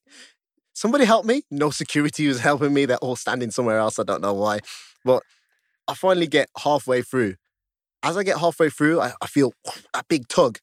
somebody 0.74 1.04
help 1.04 1.24
me. 1.24 1.42
No 1.50 1.70
security 1.70 2.26
was 2.26 2.40
helping 2.40 2.74
me. 2.74 2.84
They're 2.84 2.96
all 2.98 3.14
standing 3.16 3.50
somewhere 3.52 3.78
else. 3.78 3.98
I 3.98 4.02
don't 4.02 4.20
know 4.20 4.34
why. 4.34 4.58
But 5.04 5.22
I 5.92 5.94
finally 5.94 6.26
get 6.26 6.48
halfway 6.56 7.02
through. 7.02 7.34
As 8.02 8.16
I 8.16 8.22
get 8.22 8.38
halfway 8.38 8.70
through, 8.70 8.98
I, 9.02 9.12
I 9.20 9.26
feel 9.26 9.52
a 9.94 10.02
big 10.08 10.26
tug. 10.26 10.58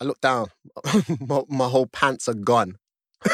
I 0.00 0.04
look 0.04 0.20
down. 0.20 0.46
my, 1.20 1.42
my 1.48 1.68
whole 1.68 1.88
pants 1.88 2.28
are 2.28 2.34
gone. 2.34 2.76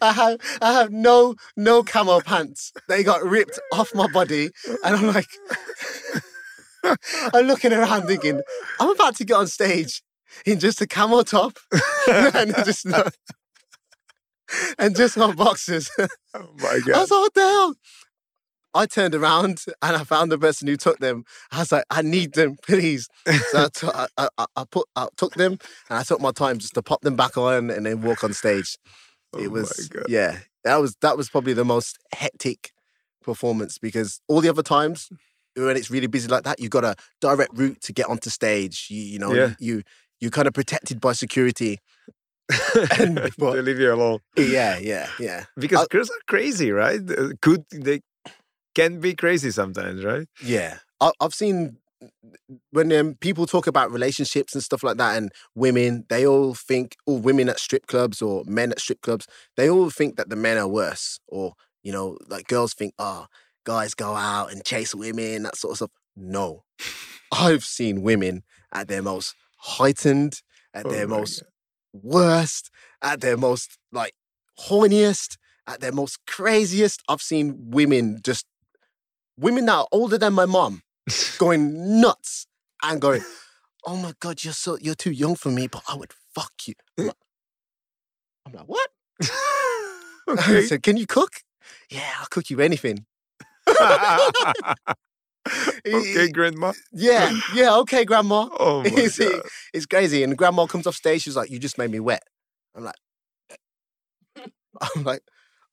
I 0.00 0.12
have 0.12 0.38
I 0.62 0.72
have 0.72 0.90
no 0.90 1.34
no 1.54 1.82
camo 1.82 2.20
pants. 2.20 2.72
They 2.88 3.02
got 3.02 3.22
ripped 3.22 3.60
off 3.74 3.94
my 3.94 4.06
body, 4.06 4.48
and 4.84 4.96
I'm 4.96 5.06
like, 5.06 5.26
I'm 7.34 7.46
looking 7.46 7.72
around 7.74 8.06
thinking, 8.06 8.40
I'm 8.80 8.90
about 8.90 9.16
to 9.16 9.24
get 9.24 9.34
on 9.34 9.48
stage, 9.48 10.02
in 10.46 10.58
just 10.58 10.80
a 10.80 10.86
camel 10.86 11.24
top 11.24 11.58
and 12.08 12.54
just 12.64 12.86
and 14.78 14.96
just 14.96 15.18
on 15.18 15.36
boxes. 15.36 15.90
oh 15.98 16.06
my 16.56 16.68
I 16.68 16.80
god. 16.86 17.00
was 17.00 17.10
like, 17.10 17.20
what 17.20 17.34
the 17.34 17.40
hell? 17.40 17.74
I 18.74 18.86
turned 18.86 19.14
around 19.14 19.64
and 19.82 19.96
I 19.96 20.04
found 20.04 20.32
the 20.32 20.38
person 20.38 20.68
who 20.68 20.76
took 20.76 20.98
them. 20.98 21.24
I 21.50 21.58
was 21.60 21.72
like, 21.72 21.84
I 21.90 22.02
need 22.02 22.34
them, 22.34 22.56
please. 22.66 23.08
So 23.50 23.64
I, 23.64 23.68
took- 23.72 23.94
I, 23.96 24.06
I, 24.16 24.28
I- 24.38 24.46
I 24.56 24.64
put, 24.70 24.86
I 24.96 25.08
took 25.16 25.34
them 25.34 25.52
and 25.90 25.98
I 25.98 26.02
took 26.02 26.20
my 26.20 26.32
time 26.32 26.58
just 26.58 26.74
to 26.74 26.82
pop 26.82 27.02
them 27.02 27.16
back 27.16 27.36
on 27.36 27.70
and 27.70 27.84
then 27.86 28.02
walk 28.02 28.24
on 28.24 28.32
stage. 28.32 28.76
Oh 29.34 29.38
it 29.38 29.48
my 29.48 29.60
was, 29.60 29.90
yeah, 30.08 30.38
that 30.64 30.76
was 30.80 30.94
that 31.00 31.16
was 31.16 31.30
probably 31.30 31.54
the 31.54 31.64
most 31.64 31.96
hectic 32.14 32.72
performance 33.22 33.78
because 33.78 34.20
all 34.28 34.40
the 34.42 34.48
other 34.50 34.62
times 34.62 35.08
when 35.56 35.76
it's 35.76 35.90
really 35.90 36.06
busy 36.06 36.28
like 36.28 36.44
that, 36.44 36.60
you've 36.60 36.70
got 36.70 36.84
a 36.84 36.94
direct 37.20 37.56
route 37.56 37.80
to 37.82 37.92
get 37.92 38.06
onto 38.08 38.28
stage. 38.30 38.88
You, 38.90 39.00
you 39.02 39.18
know, 39.18 39.32
Yeah. 39.32 39.54
you 39.58 39.82
you 40.20 40.30
kind 40.30 40.46
of 40.48 40.54
protected 40.54 41.00
by 41.00 41.12
security. 41.12 41.78
And- 42.98 43.30
but- 43.38 43.52
they 43.52 43.62
leave 43.62 43.78
you 43.78 43.92
alone 43.94 44.18
Yeah, 44.36 44.78
yeah, 44.78 45.08
yeah. 45.18 45.44
because 45.56 45.80
Uh, 45.80 45.86
girls 45.90 46.10
are 46.10 46.20
crazy, 46.28 46.70
right? 46.72 47.00
Could 47.40 47.64
they 47.72 48.00
can 48.74 49.00
be 49.00 49.14
crazy 49.14 49.50
sometimes, 49.50 50.04
right? 50.04 50.26
Yeah, 50.42 50.78
I, 51.00 51.12
I've 51.20 51.34
seen 51.34 51.78
when 52.70 52.92
um, 52.92 53.14
people 53.20 53.46
talk 53.46 53.66
about 53.66 53.92
relationships 53.92 54.54
and 54.54 54.62
stuff 54.62 54.82
like 54.82 54.96
that, 54.96 55.16
and 55.16 55.32
women, 55.54 56.04
they 56.08 56.26
all 56.26 56.54
think, 56.54 56.96
or 57.06 57.18
women 57.18 57.48
at 57.48 57.58
strip 57.58 57.86
clubs 57.86 58.20
or 58.20 58.42
men 58.46 58.72
at 58.72 58.80
strip 58.80 59.00
clubs, 59.02 59.26
they 59.56 59.68
all 59.68 59.90
think 59.90 60.16
that 60.16 60.28
the 60.28 60.36
men 60.36 60.58
are 60.58 60.68
worse, 60.68 61.18
or 61.28 61.54
you 61.82 61.92
know, 61.92 62.16
like 62.28 62.46
girls 62.48 62.74
think, 62.74 62.94
oh, 62.98 63.26
guys 63.64 63.94
go 63.94 64.14
out 64.14 64.52
and 64.52 64.64
chase 64.64 64.94
women, 64.94 65.44
that 65.44 65.56
sort 65.56 65.72
of 65.72 65.76
stuff. 65.78 65.90
No, 66.16 66.64
I've 67.32 67.64
seen 67.64 68.02
women 68.02 68.42
at 68.72 68.88
their 68.88 69.02
most 69.02 69.34
heightened, 69.58 70.42
at 70.74 70.86
Oh 70.86 70.90
their 70.90 71.06
most 71.06 71.42
worst, 71.92 72.70
at 73.02 73.20
their 73.20 73.36
most 73.36 73.78
like 73.92 74.14
horniest, 74.68 75.36
at 75.66 75.80
their 75.80 75.92
most 75.92 76.18
craziest. 76.26 77.02
I've 77.08 77.22
seen 77.22 77.70
women 77.70 78.20
just 78.22 78.46
women 79.38 79.66
that 79.66 79.74
are 79.74 79.88
older 79.92 80.18
than 80.18 80.32
my 80.32 80.46
mom 80.46 80.82
going 81.38 82.00
nuts 82.00 82.46
and 82.82 83.00
going, 83.00 83.22
"Oh 83.86 83.96
my 83.96 84.12
god, 84.20 84.42
you're 84.44 84.52
so 84.52 84.78
you're 84.80 84.94
too 84.94 85.10
young 85.12 85.34
for 85.36 85.50
me, 85.50 85.66
but 85.66 85.82
I 85.88 85.94
would 85.96 86.12
fuck 86.34 86.52
you." 86.66 86.74
I'm 86.98 87.06
like, 87.06 87.16
I'm 88.46 88.52
like, 88.52 88.66
what? 88.66 88.90
I 89.22 89.98
okay. 90.28 90.62
said, 90.62 90.82
"Can 90.82 90.96
you 90.96 91.06
cook?" 91.06 91.42
Yeah, 91.90 92.10
I'll 92.20 92.26
cook 92.30 92.50
you 92.50 92.60
anything. 92.60 93.06
okay, 95.86 96.28
grandma. 96.32 96.72
Yeah, 96.92 97.38
yeah, 97.54 97.76
okay, 97.78 98.04
grandma. 98.04 98.48
Oh 98.58 98.82
my 98.82 98.88
Is 98.88 99.18
it- 99.18 99.30
god. 99.32 99.42
It's 99.72 99.86
crazy. 99.86 100.22
And 100.22 100.36
grandma 100.36 100.66
comes 100.66 100.86
off 100.86 100.94
stage, 100.96 101.22
she's 101.22 101.36
like, 101.36 101.50
You 101.50 101.58
just 101.58 101.78
made 101.78 101.90
me 101.90 102.00
wet. 102.00 102.22
I'm 102.74 102.84
like, 102.84 102.96
I'm 104.96 105.04
like, 105.04 105.22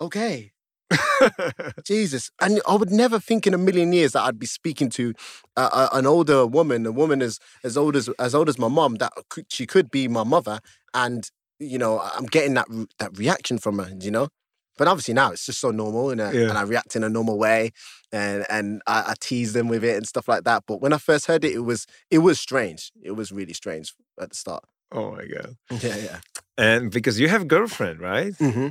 okay. 0.01 0.51
Jesus. 1.83 2.29
And 2.41 2.61
I 2.67 2.75
would 2.75 2.91
never 2.91 3.19
think 3.19 3.45
in 3.47 3.53
a 3.53 3.57
million 3.57 3.93
years 3.93 4.13
that 4.13 4.23
I'd 4.23 4.39
be 4.39 4.45
speaking 4.45 4.89
to 4.91 5.13
uh, 5.57 5.89
an 5.93 6.05
older 6.05 6.45
woman, 6.45 6.85
a 6.85 6.91
woman 6.91 7.21
as 7.21 7.39
as 7.63 7.77
old 7.77 7.95
as 7.95 8.09
as 8.19 8.33
old 8.35 8.49
as 8.49 8.57
my 8.57 8.67
mom, 8.67 8.95
that 8.95 9.13
could, 9.29 9.45
she 9.49 9.65
could 9.65 9.91
be 9.91 10.07
my 10.07 10.23
mother, 10.23 10.59
and 10.93 11.29
you 11.59 11.77
know 11.77 11.99
I'm 11.99 12.25
getting 12.25 12.53
that 12.55 12.67
that 12.99 13.17
reaction 13.17 13.57
from 13.57 13.79
her, 13.79 13.91
you 13.99 14.11
know. 14.11 14.29
But 14.77 14.87
obviously 14.87 15.13
now 15.13 15.31
it's 15.31 15.45
just 15.45 15.59
so 15.59 15.71
normal, 15.71 16.09
and, 16.09 16.21
I, 16.21 16.31
Yeah. 16.31 16.47
and 16.49 16.57
I 16.57 16.61
react 16.61 16.95
in 16.95 17.03
a 17.03 17.09
normal 17.09 17.37
way, 17.37 17.71
and 18.13 18.45
and 18.49 18.81
I, 18.87 18.99
I 19.11 19.13
tease 19.19 19.51
them 19.53 19.67
with 19.67 19.83
it 19.83 19.97
and 19.97 20.07
stuff 20.07 20.27
like 20.29 20.45
that. 20.45 20.63
But 20.67 20.81
when 20.81 20.93
I 20.93 20.97
first 20.97 21.25
heard 21.25 21.43
it, 21.43 21.53
it 21.53 21.65
was 21.65 21.85
it 22.09 22.19
was 22.19 22.39
strange. 22.39 22.91
It 23.03 23.11
was 23.11 23.31
really 23.31 23.53
strange 23.53 23.93
at 24.19 24.29
the 24.29 24.35
start. 24.35 24.63
oh 24.91 25.11
my 25.11 25.25
god. 25.25 25.55
Yeah, 25.83 25.97
yeah. 25.97 26.19
And 26.57 26.91
because 26.91 27.19
you 27.19 27.29
have 27.29 27.47
girlfriend, 27.47 28.01
right? 28.01 28.33
Mm-hmm. 28.33 28.69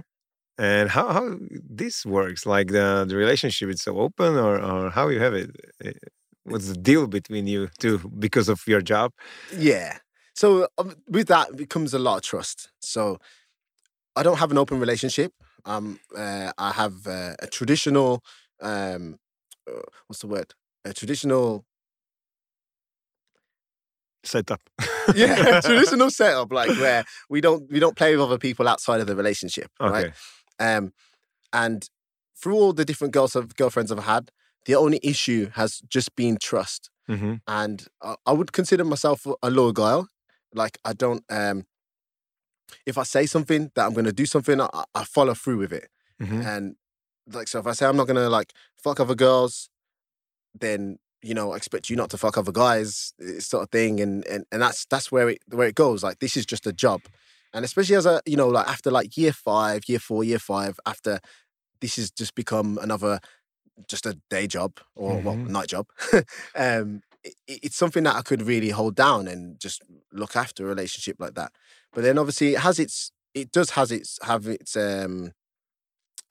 And 0.59 0.90
how 0.90 1.09
how 1.12 1.36
this 1.68 2.04
works? 2.04 2.44
Like 2.46 2.68
the 2.68 3.04
the 3.09 3.16
relationship 3.16 3.68
is 3.70 3.82
so 3.82 3.98
open, 3.98 4.36
or 4.36 4.61
or 4.61 4.90
how 4.90 5.09
you 5.09 5.20
have 5.20 5.34
it? 5.34 5.50
Eh, 5.84 5.92
What's 6.44 6.68
the 6.68 6.76
deal 6.76 7.06
between 7.06 7.46
you 7.46 7.68
two 7.78 7.98
because 8.18 8.48
of 8.48 8.66
your 8.66 8.80
job? 8.80 9.12
Yeah. 9.56 9.98
So 10.34 10.68
um, 10.78 10.94
with 11.09 11.28
that 11.28 11.56
becomes 11.56 11.94
a 11.94 11.98
lot 11.98 12.16
of 12.16 12.22
trust. 12.22 12.70
So 12.80 13.18
I 14.16 14.22
don't 14.22 14.38
have 14.38 14.50
an 14.50 14.59
open 14.59 14.80
relationship. 14.80 15.32
Um, 15.64 16.00
uh, 16.16 16.52
I 16.56 16.72
have 16.72 17.06
uh, 17.06 17.34
a 17.40 17.46
traditional, 17.46 18.22
um, 18.62 19.18
uh, 19.68 19.80
what's 20.06 20.20
the 20.20 20.28
word? 20.28 20.54
A 20.84 20.92
traditional, 20.94 21.64
Setup. 24.24 24.61
yeah, 25.14 25.61
traditional 25.64 26.11
setup, 26.20 26.52
like 26.52 26.70
where 26.70 27.04
we 27.30 27.40
don't 27.40 27.70
we 27.70 27.78
don't 27.80 27.96
play 27.96 28.12
with 28.16 28.24
other 28.24 28.38
people 28.38 28.66
outside 28.68 29.00
of 29.00 29.06
the 29.06 29.16
relationship, 29.16 29.70
right? 29.80 30.12
Um, 30.59 30.92
and 31.52 31.88
through 32.36 32.54
all 32.56 32.72
the 32.72 32.84
different 32.84 33.12
girls 33.14 33.34
of 33.36 33.54
girlfriends 33.56 33.90
I've 33.92 34.04
had, 34.04 34.30
the 34.66 34.74
only 34.74 35.00
issue 35.02 35.50
has 35.54 35.80
just 35.88 36.14
been 36.16 36.36
trust. 36.40 36.90
hmm 37.09 37.34
and 37.46 37.86
I, 38.02 38.16
I 38.26 38.32
would 38.32 38.52
consider 38.52 38.84
myself 38.84 39.26
a- 39.42 39.50
loyal 39.50 39.72
guy. 39.72 40.02
Like 40.54 40.78
I 40.84 40.92
don't, 40.92 41.24
um, 41.30 41.64
if 42.86 42.98
I 42.98 43.02
say 43.04 43.26
something 43.26 43.70
that 43.74 43.84
I'm 43.86 43.92
going 43.94 44.04
to 44.04 44.12
do 44.12 44.26
something, 44.26 44.61
I, 44.61 44.68
I 44.94 45.04
follow 45.04 45.34
through 45.34 45.59
with 45.59 45.72
it. 45.72 45.88
hmm 46.20 46.40
And 46.42 46.76
like, 47.30 47.48
so 47.48 47.59
if 47.61 47.66
I 47.66 47.72
say 47.72 47.86
I'm 47.86 47.96
not 47.96 48.06
going 48.06 48.16
to 48.16 48.28
like 48.28 48.52
fuck 48.76 49.00
other 49.00 49.14
girls, 49.14 49.68
then 50.59 50.98
you 51.22 51.34
know 51.34 51.52
I 51.52 51.56
expect 51.56 51.90
you 51.90 51.96
not 51.96 52.11
to 52.11 52.18
fuck 52.18 52.38
other 52.38 52.52
guys, 52.52 53.12
eh, 53.20 53.40
sort 53.40 53.62
of 53.64 53.70
thing. 53.70 54.00
And 54.00 54.26
and 54.26 54.44
and 54.52 54.62
that's 54.62 54.84
that's 54.86 55.11
where 55.12 55.28
it 55.30 55.38
where 55.50 55.68
it 55.68 55.74
goes. 55.74 56.02
Like 56.02 56.18
this 56.20 56.36
is 56.36 56.46
just 56.46 56.66
a 56.66 56.72
job, 56.72 57.02
and 57.59 57.66
especially 57.66 57.96
as 57.96 58.06
a 58.06 58.22
you 58.26 58.36
know 58.38 58.48
like 58.48 58.68
after 58.68 58.90
like 58.92 59.16
year 59.18 59.34
five, 59.34 59.82
year 59.88 60.00
four, 60.00 60.24
year 60.24 60.40
five, 60.40 60.80
after 60.86 61.20
this 61.80 61.96
has 61.96 62.11
just 62.11 62.34
become 62.34 62.78
another 62.82 63.20
just 63.88 64.06
a 64.06 64.18
day 64.30 64.46
job 64.46 64.80
or 64.96 65.22
well 65.22 65.38
Mhm. 65.38 65.46
night 65.46 65.68
job. 65.68 65.86
um, 66.56 67.00
it, 67.24 67.34
it's 67.48 67.76
something 67.76 68.04
that 68.04 68.16
I 68.16 68.22
could 68.22 68.42
really 68.42 68.70
hold 68.70 68.96
down 68.96 69.28
and 69.28 69.61
just 69.61 69.82
look 70.12 70.36
after 70.36 70.64
a 70.64 70.68
relationship 70.68 71.16
like 71.18 71.34
that. 71.34 71.52
But 71.92 72.02
then 72.04 72.18
obviously 72.18 72.54
it 72.54 72.61
has 72.61 72.78
its 72.78 73.12
it 73.34 73.52
does 73.52 73.70
has 73.70 73.92
its 73.92 74.18
have 74.24 74.46
its 74.48 74.76
um 74.76 75.32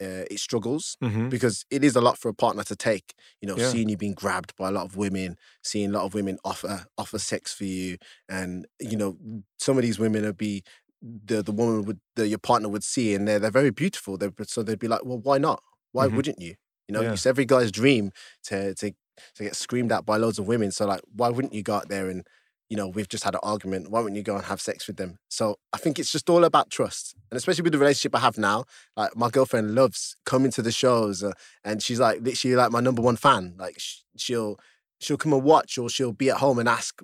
uh, 0.01 0.25
its 0.30 0.41
struggles 0.43 0.97
hmm 1.01 1.30
because 1.30 1.65
it 1.69 1.84
is 1.84 1.95
a 1.95 2.01
lot 2.01 2.17
for 2.17 2.30
a 2.30 2.34
partner 2.34 2.63
to 2.63 2.75
take. 2.75 3.13
You 3.41 3.47
know, 3.47 3.57
Yeah. 3.57 3.71
seeing 3.71 3.89
you 3.89 3.97
being 3.97 4.13
grabbed 4.13 4.55
by 4.55 4.69
a 4.69 4.71
lot 4.71 4.86
of 4.86 4.95
women, 4.95 5.38
seeing 5.63 5.89
a 5.89 5.93
lot 5.93 6.05
of 6.05 6.13
women 6.13 6.38
offer 6.45 6.86
offer 6.97 7.19
sex 7.19 7.53
for 7.53 7.65
you, 7.65 7.97
and 8.30 8.67
you 8.80 8.97
know, 8.97 9.17
some 9.59 9.78
of 9.78 9.84
these 9.84 9.99
women 9.99 10.23
would 10.23 10.38
be 10.38 10.63
the 11.02 11.41
the 11.43 11.52
woman 11.52 11.86
would 11.86 12.00
the 12.16 12.28
your 12.28 12.39
partner 12.39 12.70
would 12.70 12.84
see, 12.84 13.14
and 13.16 13.28
they're 13.28 13.39
they're 13.39 13.52
very 13.52 13.70
beautiful. 13.72 14.18
They 14.18 14.30
so 14.43 14.64
they'd 14.64 14.80
be 14.80 14.88
like, 14.88 15.06
well, 15.06 15.20
why 15.20 15.38
not? 15.38 15.62
Why 15.91 16.08
Mhm. 16.08 16.16
wouldn't 16.16 16.41
you? 16.41 16.56
You 16.88 16.93
know, 16.93 17.02
Yeah. 17.02 17.14
it's 17.14 17.26
every 17.26 17.45
guy's 17.45 17.72
dream 17.72 18.12
to 18.45 18.74
to 18.76 18.91
to 19.36 19.43
get 19.43 19.56
screamed 19.56 19.91
at 19.91 20.06
by 20.06 20.18
loads 20.18 20.39
of 20.39 20.48
women. 20.48 20.72
So 20.72 20.86
like, 20.86 21.02
why 21.14 21.30
wouldn't 21.30 21.54
you 21.54 21.64
go 21.64 21.76
out 21.76 21.89
there 21.89 22.10
and 22.10 22.26
you 22.70 22.76
know, 22.76 22.89
we've 22.89 23.08
just 23.08 23.24
had 23.24 23.34
an 23.34 23.39
argument. 23.43 23.89
Why 23.89 24.02
wouldn't 24.02 24.18
you 24.18 24.24
go 24.24 24.36
and 24.36 24.43
have 24.43 24.60
sex 24.60 24.88
with 24.88 24.98
them? 24.98 25.20
So 25.30 25.56
I 25.72 25.78
think 25.78 25.98
it's 26.00 26.12
just 26.12 26.30
all 26.30 26.43
about 26.43 26.70
trust, 26.70 27.16
and 27.32 27.38
especially 27.38 27.62
with 27.62 27.72
the 27.72 27.80
relationship 27.80 28.14
I 28.14 28.20
have 28.20 28.38
now. 28.38 28.66
Like 28.98 29.16
my 29.16 29.30
girlfriend 29.30 29.74
loves 29.74 30.18
coming 30.26 30.52
to 30.52 30.62
the 30.62 30.72
shows, 30.74 31.24
uh, 31.24 31.32
and 31.64 31.82
she's 31.82 31.98
like 32.02 32.20
literally 32.22 32.58
like 32.58 32.72
my 32.72 32.82
number 32.82 33.02
one 33.02 33.16
fan. 33.16 33.56
Like 33.58 33.80
sh- 33.80 34.00
she'll 34.18 34.60
she'll 35.00 35.18
come 35.18 35.34
and 35.34 35.43
watch, 35.43 35.78
or 35.78 35.89
she'll 35.89 36.14
be 36.14 36.30
at 36.30 36.38
home 36.38 36.60
and 36.60 36.70
ask, 36.70 37.02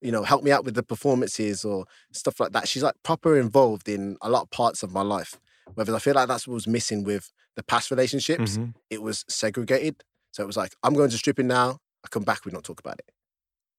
you 0.00 0.12
know, 0.12 0.22
help 0.22 0.42
me 0.44 0.50
out 0.50 0.64
with 0.64 0.74
the 0.74 0.82
performances 0.82 1.64
or 1.64 1.86
stuff 2.12 2.40
like 2.40 2.52
that. 2.52 2.68
She's 2.68 2.82
like 2.82 2.94
proper 3.02 3.38
involved 3.38 3.88
in 3.88 4.16
a 4.22 4.30
lot 4.30 4.42
of 4.42 4.50
parts 4.50 4.82
of 4.82 4.92
my 4.92 5.02
life. 5.02 5.38
Whereas 5.74 5.92
I 5.94 5.98
feel 5.98 6.14
like 6.14 6.28
that's 6.28 6.46
what 6.46 6.54
was 6.54 6.66
missing 6.66 7.04
with 7.04 7.32
the 7.56 7.62
past 7.62 7.90
relationships. 7.90 8.58
hmm 8.58 8.70
It 8.90 9.02
was 9.02 9.24
segregated. 9.28 10.04
So 10.32 10.42
it 10.42 10.46
was 10.46 10.56
like, 10.56 10.74
I'm 10.82 10.94
going 10.94 11.10
to 11.10 11.18
stripping 11.18 11.46
now. 11.46 11.78
I 12.04 12.08
come 12.08 12.24
back, 12.24 12.44
we 12.44 12.52
don't 12.52 12.64
talk 12.64 12.80
about 12.80 12.98
it. 12.98 13.10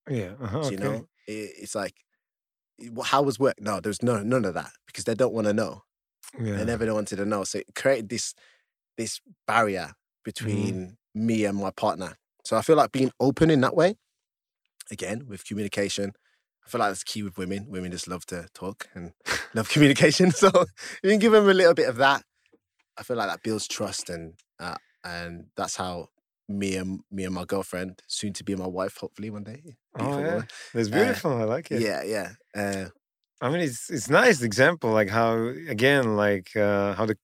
Yeah. 0.09 0.35
uh-huh, 0.39 0.59
So, 0.61 0.73
you 0.73 0.77
okay. 0.77 0.79
know, 0.79 1.07
it, 1.27 1.51
it's 1.61 1.75
like, 1.75 1.95
"Eh, 2.81 2.89
how 3.05 3.23
was 3.23 3.39
work? 3.39 3.61
No, 3.61 3.79
there's 3.81 4.03
no 4.03 4.23
none 4.23 4.45
of 4.45 4.53
that 4.55 4.71
because 4.87 5.05
they 5.05 5.15
don't 5.15 5.33
want 5.33 5.47
to 5.47 5.53
know. 5.53 5.83
Yeah. 6.39 6.57
They 6.57 6.65
never 6.65 6.93
wanted 6.93 7.17
to 7.17 7.25
know. 7.25 7.43
So 7.45 7.59
it 7.59 7.75
created 7.75 8.09
this 8.09 8.35
this 8.97 9.21
barrier 9.47 9.93
between 10.25 10.97
me 11.15 11.45
and 11.45 11.57
my 11.59 11.71
partner. 11.71 12.17
So 12.47 12.55
I 12.55 12.61
feel 12.61 12.77
like 12.77 12.93
being 12.93 13.11
open 13.19 13.49
in 13.49 13.59
that 13.59 13.75
way, 13.75 13.97
again 14.89 15.25
with 15.27 15.43
communication. 15.45 16.13
I 16.65 16.69
feel 16.69 16.79
like 16.79 16.91
that's 16.91 17.03
key 17.03 17.21
with 17.21 17.37
women. 17.37 17.65
Women 17.69 17.91
just 17.91 18.07
love 18.07 18.25
to 18.27 18.47
talk 18.53 18.87
and 18.95 19.11
love 19.53 19.67
communication. 19.67 20.31
So 20.43 20.49
you 21.03 21.09
can 21.09 21.19
give 21.19 21.33
them 21.33 21.49
a 21.49 21.53
little 21.53 21.73
bit 21.73 21.89
of 21.89 21.97
that. 21.97 22.23
I 22.97 23.03
feel 23.03 23.17
like 23.17 23.27
that 23.27 23.43
builds 23.43 23.67
trust, 23.67 24.09
and 24.09 24.35
uh, 24.61 24.77
and 25.03 25.47
that's 25.57 25.75
how 25.75 26.07
me 26.47 26.77
and 26.77 27.01
me 27.11 27.25
and 27.25 27.35
my 27.35 27.43
girlfriend, 27.43 28.01
soon 28.07 28.31
to 28.31 28.45
be 28.45 28.55
my 28.55 28.65
wife, 28.67 28.95
hopefully 28.95 29.29
one 29.29 29.43
day. 29.43 29.61
Oh 29.99 29.99
beautiful 29.99 30.23
yeah, 30.23 30.29
woman. 30.31 30.47
that's 30.73 30.87
Uh, 30.87 30.93
beautiful. 30.99 31.31
I 31.33 31.43
like 31.43 31.69
it. 31.71 31.81
Yeah, 31.81 32.03
yeah. 32.03 32.29
Uh, 32.55 32.85
I 33.41 33.49
mean, 33.49 33.59
it's 33.59 33.89
it's 33.89 34.09
nice 34.09 34.41
example 34.41 34.91
like 34.91 35.09
how 35.09 35.33
again 35.67 36.15
like 36.15 36.55
uh, 36.55 36.93
how 36.93 37.05
the 37.05 37.17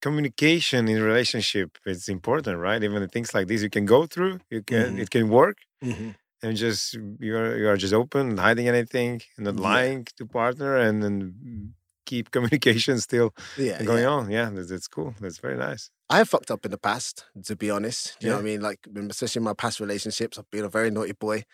communication 0.00 0.88
in 0.88 1.02
relationship 1.02 1.78
is 1.86 2.08
important, 2.08 2.58
right? 2.58 2.82
Even 2.82 3.00
the 3.02 3.08
things 3.08 3.34
like 3.34 3.46
this 3.48 3.62
you 3.62 3.70
can 3.70 3.86
go 3.86 4.06
through, 4.06 4.40
you 4.50 4.62
can 4.62 4.96
Mhm. 4.96 5.00
it 5.02 5.10
can 5.10 5.28
work, 5.28 5.58
mhm. 5.84 6.14
and 6.42 6.56
just 6.56 6.94
you're 7.18 7.56
you 7.60 7.68
are 7.68 7.76
just 7.76 7.94
open, 7.94 8.36
hiding 8.38 8.68
anything, 8.68 9.20
and 9.36 9.44
not 9.46 9.56
Yeah. 9.56 9.68
lying 9.72 10.06
to 10.18 10.26
partner, 10.26 10.76
and 10.76 11.02
then 11.02 11.74
keep 12.06 12.30
communication 12.36 12.98
still 13.00 13.28
Yeah, 13.56 13.82
going 13.84 14.02
yeah. 14.04 14.16
on. 14.16 14.30
Yeah, 14.30 14.50
that's, 14.54 14.70
that's 14.70 14.88
cool. 14.88 15.14
That's 15.20 15.38
very 15.38 15.56
nice. 15.56 15.90
I 16.08 16.16
have 16.18 16.28
fucked 16.28 16.50
up 16.50 16.64
in 16.64 16.72
the 16.72 16.78
past, 16.78 17.26
to 17.44 17.54
be 17.56 17.70
honest. 17.70 18.16
You 18.20 18.30
know 18.30 18.36
what 18.36 18.40
I 18.40 18.44
mean? 18.44 18.60
Like, 18.60 18.80
especially 19.10 19.40
in 19.40 19.44
my 19.44 19.54
past 19.54 19.78
relationships, 19.80 20.38
I've 20.38 20.50
been 20.50 20.64
a 20.64 20.68
very 20.78 20.90
naughty 20.90 21.12
boy. 21.12 21.44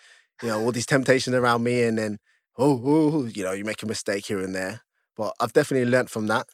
You 0.43 0.49
know, 0.49 0.61
all 0.63 0.73
these 0.73 0.87
temptations 0.87 1.35
around 1.37 1.63
me, 1.63 1.83
and 1.83 1.99
then, 1.99 2.19
oh, 2.57 2.81
oh, 2.85 3.27
you 3.27 3.43
know, 3.45 3.53
you 3.53 3.65
make 3.65 3.83
a 3.83 3.87
mistake 3.87 4.25
here 4.27 4.41
and 4.41 4.55
there. 4.55 4.81
But 5.15 5.35
I've 5.41 5.53
definitely 5.53 5.91
learnt 5.91 6.09
from 6.11 6.27
that, 6.29 6.47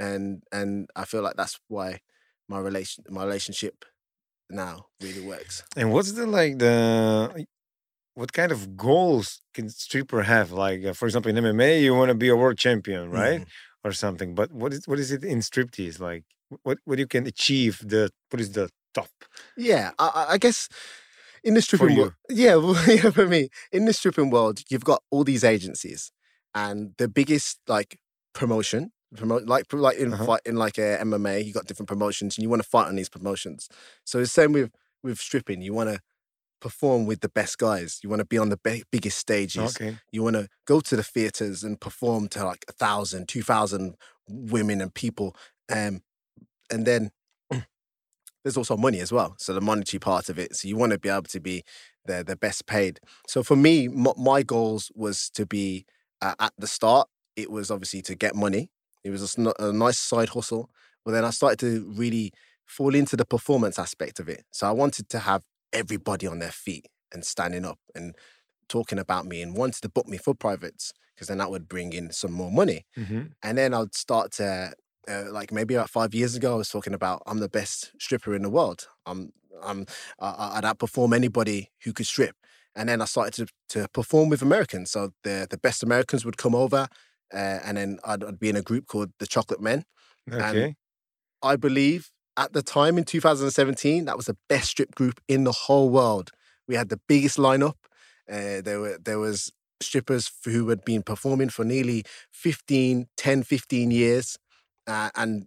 and 0.00 0.42
and 0.52 0.88
I 0.96 1.04
feel 1.10 1.22
like 1.22 1.36
that's 1.36 1.60
why 1.68 2.00
my 2.48 2.58
relation, 2.58 3.04
my 3.10 3.24
relationship 3.24 3.76
now 4.50 4.86
really 5.00 5.24
works. 5.32 5.62
And 5.76 5.92
what's 5.92 6.12
the 6.12 6.26
like 6.26 6.58
the 6.58 7.46
what 8.14 8.32
kind 8.32 8.52
of 8.52 8.76
goals 8.76 9.40
can 9.54 9.68
stripper 9.68 10.22
have? 10.22 10.50
Like, 10.52 10.84
uh, 10.84 10.92
for 10.92 11.06
example, 11.06 11.30
in 11.30 11.36
MMA, 11.44 11.82
you 11.82 11.94
want 11.94 12.10
to 12.10 12.14
be 12.14 12.28
a 12.28 12.36
world 12.36 12.58
champion, 12.58 13.10
right, 13.10 13.40
Mhm. 13.42 13.46
or 13.84 13.92
something. 13.92 14.34
But 14.34 14.48
what 14.52 14.72
is 14.72 14.86
what 14.88 14.98
is 14.98 15.10
it 15.12 15.22
in 15.24 15.40
striptease? 15.40 15.98
Like, 16.00 16.24
what 16.66 16.78
what 16.84 16.98
you 16.98 17.06
can 17.06 17.26
achieve? 17.26 17.74
The 17.92 18.10
what 18.30 18.40
is 18.40 18.50
the 18.52 18.68
top? 18.94 19.10
Yeah, 19.56 19.92
I, 19.98 20.06
I- 20.20 20.28
I 20.34 20.38
guess 20.38 20.68
in 21.44 21.54
the 21.54 21.62
stripping 21.62 21.96
world, 21.96 22.14
yeah, 22.30 22.56
well, 22.56 22.76
yeah, 22.88 23.10
for 23.10 23.26
me, 23.26 23.48
in 23.72 23.84
the 23.86 23.92
stripping 23.92 24.30
world, 24.30 24.56
you've 24.70 24.84
got 24.92 25.02
all 25.10 25.24
these 25.24 25.44
agencies, 25.44 26.12
and 26.54 26.78
the 26.98 27.08
biggest 27.08 27.58
like 27.68 27.98
promotion, 28.34 28.92
promote 29.16 29.46
like 29.46 29.72
like 29.72 29.98
in 29.98 30.12
Uh-huh. 30.12 30.26
fight 30.26 30.40
in 30.46 30.56
like 30.56 30.78
a 30.78 30.98
MMA, 31.00 31.40
you 31.44 31.52
got 31.52 31.66
different 31.66 31.88
promotions, 31.88 32.36
and 32.36 32.42
you 32.42 32.48
want 32.50 32.62
to 32.62 32.68
fight 32.68 32.88
on 32.88 32.96
these 32.96 33.08
promotions. 33.08 33.68
So 34.04 34.18
it's 34.20 34.32
same 34.32 34.52
with 34.52 34.70
with 35.02 35.18
stripping. 35.18 35.62
You 35.62 35.72
want 35.74 35.90
to 35.90 36.00
perform 36.60 37.06
with 37.06 37.20
the 37.20 37.28
best 37.28 37.58
guys. 37.58 38.00
You 38.02 38.10
want 38.10 38.20
to 38.20 38.26
be 38.26 38.38
on 38.38 38.50
the 38.50 38.58
bi- 38.58 38.82
biggest 38.92 39.18
stages. 39.18 39.76
Okay. 39.76 39.96
You 40.12 40.22
want 40.22 40.36
to 40.36 40.48
go 40.66 40.80
to 40.80 40.96
the 40.96 41.02
theaters 41.02 41.64
and 41.64 41.80
perform 41.80 42.28
to 42.28 42.44
like 42.44 42.64
a 42.68 42.72
thousand, 42.72 43.28
two 43.28 43.42
thousand 43.42 43.96
women 44.28 44.80
and 44.80 44.92
people. 44.94 45.34
Um, 45.70 46.02
and 46.70 46.86
then 46.86 47.10
there's 48.44 48.56
also 48.56 48.76
money 48.76 49.00
as 49.00 49.12
well. 49.12 49.34
So 49.38 49.52
the 49.52 49.60
monetary 49.60 49.98
part 50.00 50.28
of 50.28 50.38
it. 50.38 50.54
So 50.56 50.68
you 50.68 50.76
want 50.76 50.92
to 50.92 50.98
be 50.98 51.08
able 51.08 51.22
to 51.24 51.40
be 51.40 51.62
the 52.06 52.22
the 52.24 52.36
best 52.36 52.66
paid. 52.66 53.00
So 53.26 53.42
for 53.42 53.56
me, 53.56 53.86
m- 53.86 54.06
my 54.16 54.42
goals 54.42 54.90
was 54.94 55.30
to 55.30 55.46
be 55.46 55.84
uh, 56.22 56.34
at 56.38 56.52
the 56.58 56.66
start. 56.66 57.08
It 57.36 57.50
was 57.50 57.70
obviously 57.70 58.02
to 58.02 58.14
get 58.14 58.34
money. 58.34 58.70
It 59.04 59.10
was 59.10 59.36
a, 59.38 59.52
a 59.58 59.72
nice 59.72 59.98
side 59.98 60.30
hustle. 60.30 60.70
But 61.04 61.12
then 61.12 61.24
I 61.24 61.30
started 61.30 61.58
to 61.60 61.90
really 61.92 62.32
fall 62.66 62.94
into 62.94 63.16
the 63.16 63.24
performance 63.24 63.78
aspect 63.78 64.20
of 64.20 64.28
it. 64.28 64.44
So 64.52 64.66
I 64.68 64.72
wanted 64.72 65.08
to 65.10 65.18
have 65.20 65.42
everybody 65.72 66.26
on 66.26 66.38
their 66.38 66.50
feet 66.52 66.86
and 67.12 67.24
standing 67.24 67.64
up 67.64 67.78
and 67.94 68.14
talking 68.68 68.98
about 68.98 69.26
me 69.26 69.42
and 69.42 69.56
wanted 69.56 69.82
to 69.82 69.88
book 69.88 70.06
me 70.06 70.18
for 70.18 70.34
privates 70.34 70.92
because 71.14 71.28
then 71.28 71.38
that 71.38 71.50
would 71.50 71.68
bring 71.68 71.92
in 71.92 72.12
some 72.12 72.32
more 72.32 72.50
money. 72.50 72.86
hmm 72.96 73.32
And 73.42 73.58
then 73.58 73.74
I'd 73.74 73.94
start 73.94 74.32
to, 74.32 74.72
uh, 75.08 75.24
like 75.30 75.52
maybe 75.52 75.74
about 75.74 75.90
five 75.90 76.14
years 76.14 76.36
ago, 76.36 76.54
I 76.54 76.56
was 76.56 76.68
talking 76.68 76.94
about 76.94 77.22
I'm 77.26 77.38
the 77.38 77.48
best 77.48 77.92
stripper 77.98 78.34
in 78.34 78.42
the 78.42 78.50
world. 78.50 78.88
I'm, 79.06 79.32
I'm, 79.62 79.86
I- 80.18 80.58
I'd 80.58 80.64
outperform 80.64 81.14
anybody 81.14 81.70
who 81.84 81.92
could 81.92 82.06
strip. 82.06 82.36
And 82.76 82.88
then 82.88 83.02
I 83.02 83.06
started 83.06 83.34
to, 83.34 83.80
to 83.80 83.88
perform 83.88 84.28
with 84.28 84.42
Americans. 84.42 84.90
So 84.92 85.10
the 85.24 85.46
the 85.50 85.58
best 85.58 85.82
Americans 85.82 86.24
would 86.24 86.36
come 86.36 86.54
over, 86.54 86.86
uh, 87.32 87.60
and 87.64 87.76
then 87.76 87.98
I'd, 88.04 88.24
I'd 88.24 88.38
be 88.38 88.48
in 88.48 88.56
a 88.56 88.62
group 88.62 88.86
called 88.86 89.10
the 89.18 89.26
Chocolate 89.26 89.60
Men. 89.60 89.84
Okay. 90.30 90.76
I 91.42 91.56
believe 91.56 92.10
at 92.36 92.52
the 92.52 92.62
time 92.62 92.98
in 92.98 93.04
2017, 93.04 94.04
that 94.04 94.16
was 94.16 94.26
the 94.26 94.36
best 94.48 94.70
strip 94.70 94.94
group 94.94 95.20
in 95.28 95.44
the 95.44 95.52
whole 95.52 95.90
world. 95.90 96.30
We 96.68 96.74
had 96.74 96.88
the 96.88 97.00
biggest 97.08 97.36
lineup. 97.36 97.74
Uh, 98.30 98.60
there 98.62 98.80
were 98.80 98.98
there 99.02 99.18
was 99.18 99.50
strippers 99.80 100.30
who 100.44 100.68
had 100.68 100.84
been 100.84 101.02
performing 101.02 101.48
for 101.48 101.64
nearly 101.64 102.04
15, 102.32 103.08
10, 103.16 103.42
15 103.42 103.90
years, 103.90 104.38
uh, 104.86 105.10
and 105.16 105.46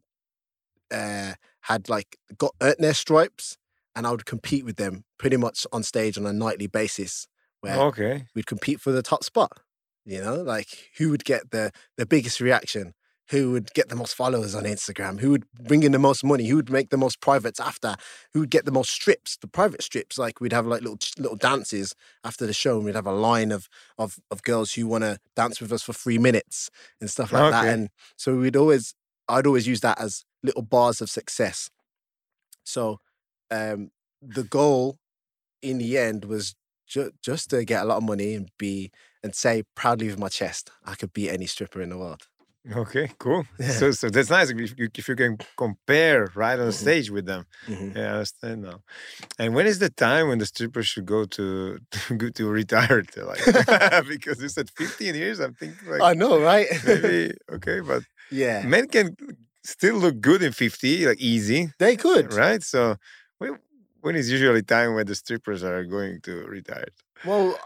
uh, 0.92 1.34
had 1.62 1.88
like 1.88 2.18
got 2.38 2.54
earned 2.62 2.76
their 2.80 2.94
stripes. 2.94 3.58
And 3.96 4.08
I 4.08 4.12
would 4.12 4.26
compete 4.26 4.66
with 4.66 4.78
them 4.78 5.04
pretty 5.20 5.38
much 5.38 5.68
on 5.72 5.84
stage 5.84 6.18
on 6.18 6.26
a 6.26 6.34
nightly 6.34 6.68
basis, 6.68 7.28
where 7.62 7.80
okay. 7.80 8.26
we'd 8.36 8.48
compete 8.48 8.82
for 8.82 8.92
the 8.92 9.04
top 9.04 9.24
spot. 9.24 9.52
You 10.06 10.22
know, 10.22 10.36
like 10.36 10.90
who 10.98 11.10
would 11.12 11.24
get 11.24 11.52
the 11.52 11.72
the 11.98 12.06
biggest 12.06 12.40
reaction, 12.42 12.94
who 13.30 13.52
would 13.52 13.74
get 13.74 13.88
the 13.90 13.96
most 13.96 14.16
followers 14.16 14.54
on 14.54 14.64
Instagram, 14.64 15.20
who 15.22 15.32
would 15.32 15.46
bring 15.54 15.84
in 15.84 15.94
the 15.94 16.00
most 16.00 16.24
money, 16.26 16.48
who 16.48 16.58
would 16.58 16.70
make 16.70 16.90
the 16.90 16.98
most 16.98 17.22
privates 17.22 17.60
after, 17.60 17.96
who 18.34 18.42
would 18.42 18.50
get 18.50 18.66
the 18.66 18.72
most 18.72 18.92
strips, 18.92 19.38
the 19.38 19.48
private 19.48 19.82
strips. 19.82 20.18
Like 20.18 20.42
we'd 20.42 20.52
have 20.54 20.66
like 20.68 20.82
little 20.82 20.98
little 21.18 21.38
dances 21.38 21.96
after 22.24 22.46
the 22.46 22.54
show, 22.54 22.76
and 22.78 22.86
we'd 22.86 22.96
have 22.96 23.08
a 23.08 23.14
line 23.14 23.52
of 23.52 23.70
of 23.98 24.20
of 24.30 24.44
girls 24.44 24.74
who 24.74 24.88
want 24.88 25.04
to 25.06 25.20
dance 25.36 25.62
with 25.62 25.72
us 25.72 25.84
for 25.84 25.94
three 25.94 26.18
minutes 26.18 26.70
and 27.00 27.10
stuff 27.10 27.32
like 27.32 27.48
that. 27.50 27.68
And 27.70 27.90
so 28.18 28.36
we'd 28.36 28.58
always, 28.58 28.96
I'd 29.30 29.48
always 29.48 29.68
use 29.68 29.80
that 29.82 30.00
as 30.00 30.26
little 30.44 30.64
bars 30.64 31.00
of 31.02 31.10
success. 31.10 31.70
So 32.64 33.00
um, 33.52 33.92
the 34.22 34.44
goal 34.44 34.98
in 35.62 35.78
the 35.80 35.98
end 35.98 36.26
was 36.26 36.56
ju- 36.88 37.12
just 37.22 37.50
to 37.52 37.66
get 37.66 37.84
a 37.84 37.86
lot 37.86 37.98
of 37.98 38.04
money 38.04 38.34
and 38.36 38.50
be 38.58 38.92
and 39.24 39.34
say 39.36 39.64
proudly 39.76 40.08
with 40.08 40.20
my 40.20 40.30
chest, 40.30 40.72
I 40.86 40.96
could 40.96 41.14
beat 41.14 41.30
any 41.30 41.46
stripper 41.48 41.82
in 41.82 41.90
the 41.90 41.98
world. 41.98 42.24
Okay. 42.76 43.10
Cool. 43.20 43.44
Yeah. 43.60 43.72
So 43.80 43.92
so 43.92 44.10
that's 44.10 44.30
nice 44.30 44.50
if 44.50 44.58
you, 44.80 44.88
if 44.96 45.08
you 45.10 45.16
can 45.16 45.38
compare 45.58 46.30
right 46.36 46.60
on 46.60 46.70
Mhm. 46.70 46.74
stage 46.86 47.12
with 47.12 47.26
them. 47.26 47.44
Mhm. 47.68 47.96
Yeah, 47.96 48.08
I 48.12 48.14
understand 48.20 48.62
now. 48.62 48.78
And 49.40 49.54
when 49.56 49.68
is 49.68 49.80
the 49.80 49.90
time 49.90 50.28
when 50.30 50.40
the 50.40 50.46
stripper 50.46 50.84
should 50.84 51.06
go 51.06 51.26
to 51.38 51.46
to, 52.20 52.32
to 52.38 52.44
retire? 52.50 53.02
To 53.14 53.26
like 53.26 54.08
because 54.08 54.42
you 54.42 54.50
said 54.50 54.70
15 54.70 55.16
years. 55.16 55.40
I'm 55.40 55.54
thinking 55.56 55.88
like 55.94 56.02
I 56.02 56.14
know, 56.14 56.40
right? 56.40 56.68
maybe 56.86 57.34
okay, 57.56 57.80
but 57.82 58.04
yeah, 58.32 58.66
men 58.66 58.88
can 58.88 59.16
still 59.64 59.96
look 60.04 60.18
good 60.22 60.42
in 60.42 60.52
50, 60.54 61.06
like 61.10 61.20
easy, 61.22 61.62
they 61.80 61.96
could. 61.96 62.34
right? 62.34 62.62
So 62.64 62.96
when, 63.40 63.52
when 64.02 64.16
is 64.16 64.32
usually 64.32 64.64
time 64.64 64.96
when 64.96 65.06
the 65.06 65.16
strippers 65.16 65.64
are 65.64 65.84
going 65.86 66.22
to 66.28 66.34
retire? 66.58 66.88
Well, 67.26 67.58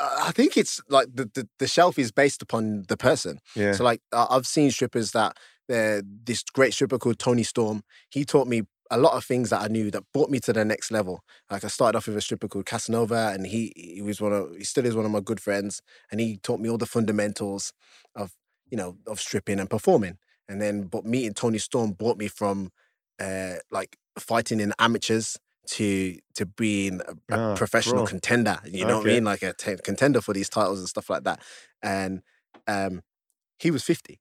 I 0.00 0.32
think 0.32 0.56
it's 0.56 0.80
like 0.88 1.08
the, 1.14 1.30
the 1.34 1.48
the 1.58 1.66
shelf 1.66 1.98
is 1.98 2.12
based 2.12 2.42
upon 2.42 2.84
the 2.88 2.96
person. 2.96 3.38
Yeah. 3.54 3.72
So 3.72 3.84
like 3.84 4.00
I've 4.12 4.46
seen 4.46 4.70
strippers 4.70 5.12
that 5.12 5.36
uh, 5.72 6.02
this 6.24 6.42
great 6.42 6.74
stripper 6.74 6.98
called 6.98 7.18
Tony 7.18 7.42
Storm. 7.42 7.82
He 8.10 8.24
taught 8.24 8.48
me 8.48 8.62
a 8.90 8.98
lot 8.98 9.14
of 9.14 9.24
things 9.24 9.50
that 9.50 9.62
I 9.62 9.68
knew 9.68 9.90
that 9.90 10.04
brought 10.12 10.30
me 10.30 10.38
to 10.40 10.52
the 10.52 10.64
next 10.64 10.90
level. 10.90 11.24
Like 11.50 11.64
I 11.64 11.68
started 11.68 11.98
off 11.98 12.06
with 12.06 12.16
a 12.16 12.20
stripper 12.20 12.48
called 12.48 12.66
Casanova, 12.66 13.32
and 13.34 13.46
he 13.46 13.72
he 13.76 14.02
was 14.02 14.20
one 14.20 14.32
of 14.32 14.54
he 14.56 14.64
still 14.64 14.86
is 14.86 14.94
one 14.94 15.04
of 15.04 15.10
my 15.10 15.20
good 15.20 15.40
friends, 15.40 15.82
and 16.10 16.20
he 16.20 16.36
taught 16.38 16.60
me 16.60 16.68
all 16.68 16.78
the 16.78 16.86
fundamentals 16.86 17.72
of 18.14 18.32
you 18.70 18.76
know 18.76 18.96
of 19.06 19.20
stripping 19.20 19.60
and 19.60 19.70
performing. 19.70 20.18
And 20.48 20.62
then, 20.62 20.82
but 20.82 21.04
meeting 21.04 21.34
Tony 21.34 21.58
Storm 21.58 21.92
brought 21.92 22.18
me 22.18 22.28
from 22.28 22.70
uh, 23.20 23.54
like 23.70 23.96
fighting 24.18 24.60
in 24.60 24.72
amateurs 24.78 25.38
to 25.68 26.18
to 26.34 26.46
being 26.46 27.00
a, 27.00 27.12
a 27.34 27.38
Ah, 27.38 27.54
professional 27.54 28.02
pro. 28.02 28.06
contender. 28.10 28.58
You 28.64 28.84
know 28.84 28.98
what 28.98 29.06
I 29.06 29.14
mean? 29.14 29.24
Like 29.24 29.42
a 29.42 29.52
t- 29.52 29.76
contender 29.82 30.20
for 30.20 30.32
these 30.34 30.48
titles 30.48 30.78
and 30.80 30.88
stuff 30.88 31.10
like 31.10 31.24
that. 31.24 31.42
And 31.82 32.22
um, 32.66 33.02
he 33.58 33.70
was 33.70 33.82
fifty. 33.84 34.20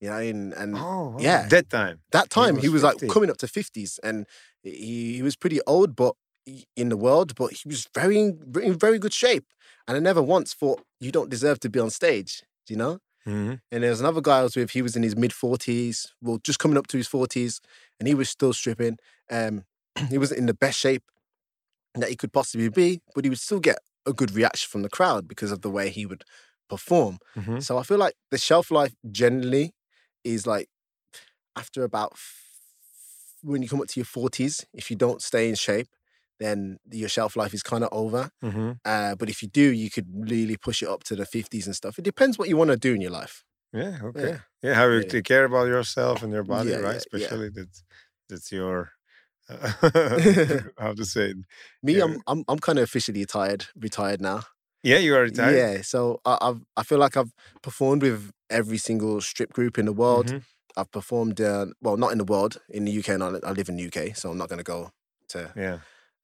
You 0.00 0.10
know, 0.10 0.18
and, 0.18 0.52
and 0.52 0.76
Oh, 0.76 1.16
yeah. 1.18 1.46
That 1.48 1.70
time. 1.70 2.00
that 2.12 2.28
time 2.30 2.56
was 2.56 2.64
he 2.64 2.68
was 2.68 2.82
like 2.82 2.98
coming 3.08 3.30
up 3.30 3.38
to 3.38 3.46
50s 3.46 3.98
and 4.02 4.26
he, 4.62 5.14
he 5.16 5.22
was 5.22 5.36
pretty 5.36 5.60
old 5.66 5.96
but 5.96 6.14
in 6.76 6.90
the 6.90 6.96
world 6.96 7.34
but 7.34 7.52
he 7.52 7.68
was 7.68 7.88
very 7.94 8.18
in, 8.18 8.52
in 8.62 8.78
very 8.78 8.98
good 8.98 9.14
shape 9.14 9.46
and 9.88 9.96
i 9.96 10.00
never 10.00 10.20
once 10.22 10.52
thought 10.52 10.82
you 11.00 11.10
don't 11.10 11.30
deserve 11.30 11.58
to 11.60 11.70
be 11.70 11.80
on 11.80 11.88
stage 11.88 12.42
you 12.68 12.76
know 12.76 12.98
Mhm. 13.26 13.60
and 13.72 13.82
there 13.82 13.88
was 13.90 14.00
another 14.00 14.20
guy 14.20 14.40
i 14.40 14.42
was 14.42 14.54
with 14.56 14.72
he 14.72 14.82
was 14.82 14.94
in 14.94 15.02
his 15.02 15.16
mid 15.16 15.30
40s 15.32 16.08
well 16.20 16.38
just 16.44 16.58
coming 16.58 16.76
up 16.76 16.86
to 16.88 16.98
his 16.98 17.08
40s 17.08 17.60
and 17.98 18.06
he 18.06 18.14
was 18.14 18.28
still 18.28 18.52
stripping 18.52 18.98
um 19.30 19.64
he 20.10 20.18
wasn't 20.18 20.38
in 20.40 20.46
the 20.46 20.54
best 20.54 20.78
shape 20.78 21.02
that 21.94 22.10
he 22.10 22.16
could 22.16 22.32
possibly 22.32 22.68
be 22.68 23.00
but 23.14 23.24
he 23.24 23.30
would 23.30 23.38
still 23.40 23.60
get 23.60 23.78
a 24.06 24.12
good 24.12 24.32
reaction 24.32 24.68
from 24.70 24.82
the 24.82 24.88
crowd 24.90 25.28
because 25.28 25.52
of 25.52 25.62
the 25.62 25.70
way 25.70 25.90
he 25.90 26.06
would 26.06 26.24
perform 26.68 27.18
Mhm. 27.36 27.62
so 27.62 27.78
I 27.78 27.82
feel 27.84 27.98
like 27.98 28.14
the 28.30 28.38
shelf 28.38 28.70
life 28.70 28.94
generally 29.10 29.74
is 30.24 30.46
like 30.46 30.68
after 31.56 31.84
about 31.84 32.12
f- 32.14 32.42
when 33.42 33.62
you 33.62 33.68
come 33.68 33.80
up 33.80 33.88
to 33.88 34.00
your 34.00 34.06
forties, 34.06 34.64
if 34.72 34.90
you 34.90 34.96
don't 34.96 35.22
stay 35.22 35.48
in 35.48 35.54
shape, 35.54 35.88
then 36.40 36.78
your 36.90 37.08
shelf 37.08 37.36
life 37.36 37.52
is 37.54 37.62
kind 37.62 37.84
of 37.84 37.90
over. 37.92 38.30
Mhm. 38.42 38.78
Uh, 38.84 39.14
but 39.16 39.28
if 39.28 39.42
you 39.42 39.48
do, 39.48 39.70
you 39.72 39.90
could 39.90 40.06
really 40.30 40.56
push 40.56 40.82
it 40.82 40.88
up 40.88 41.04
to 41.04 41.14
the 41.16 41.26
fifties 41.26 41.66
and 41.66 41.76
stuff. 41.76 41.98
It 41.98 42.02
depends 42.04 42.38
what 42.38 42.48
you 42.48 42.56
want 42.56 42.70
to 42.70 42.76
do 42.76 42.94
in 42.94 43.00
your 43.02 43.10
life. 43.10 43.44
Yeah. 43.72 43.98
Okay. 44.04 44.28
Yeah. 44.28 44.38
Yeah. 44.62 44.74
How 44.74 44.88
you 44.88 45.02
Yeah. 45.02 45.08
take 45.10 45.24
care 45.26 45.44
about 45.44 45.66
yourself 45.68 46.22
and 46.22 46.32
your 46.32 46.44
body, 46.44 46.70
Yeah, 46.70 46.78
right? 46.78 46.96
Especially 46.96 47.50
that's 47.50 47.84
that's 48.28 48.50
your 48.50 48.93
uh, 49.48 50.58
how 50.78 50.92
to 50.94 51.04
say. 51.04 51.34
Me, 51.82 51.96
Yeah. 51.96 52.04
I'm 52.04 52.22
I'm 52.26 52.44
I'm 52.48 52.58
kind 52.58 52.78
of 52.78 52.84
officially 52.84 53.20
retired, 53.20 53.66
retired 53.76 54.20
now. 54.20 54.42
Yeah, 54.82 54.98
you 54.98 55.14
are 55.16 55.22
retired. 55.22 55.56
Yeah, 55.56 55.82
so 55.82 56.20
I, 56.24 56.38
I've 56.40 56.60
I 56.76 56.82
feel 56.82 56.98
like 56.98 57.16
I've 57.16 57.32
performed 57.62 58.02
with 58.02 58.30
every 58.50 58.78
single 58.78 59.20
strip 59.20 59.52
group 59.52 59.78
in 59.78 59.86
the 59.86 59.92
world. 59.92 60.26
Mhm. 60.26 60.42
I've 60.76 60.90
performed, 60.90 61.40
uh, 61.40 61.66
well, 61.80 61.96
not 61.96 62.10
in 62.10 62.18
the 62.18 62.24
world, 62.24 62.60
in 62.68 62.84
the 62.84 62.98
UK, 62.98 63.10
and 63.10 63.22
I, 63.22 63.28
I 63.48 63.52
live 63.52 63.68
in 63.68 63.76
the 63.76 63.86
UK, 63.86 64.16
so 64.16 64.30
I'm 64.30 64.38
not 64.38 64.48
going 64.48 64.58
to 64.58 64.64
go 64.64 64.90
to 65.28 65.52
Yeah. 65.56 65.78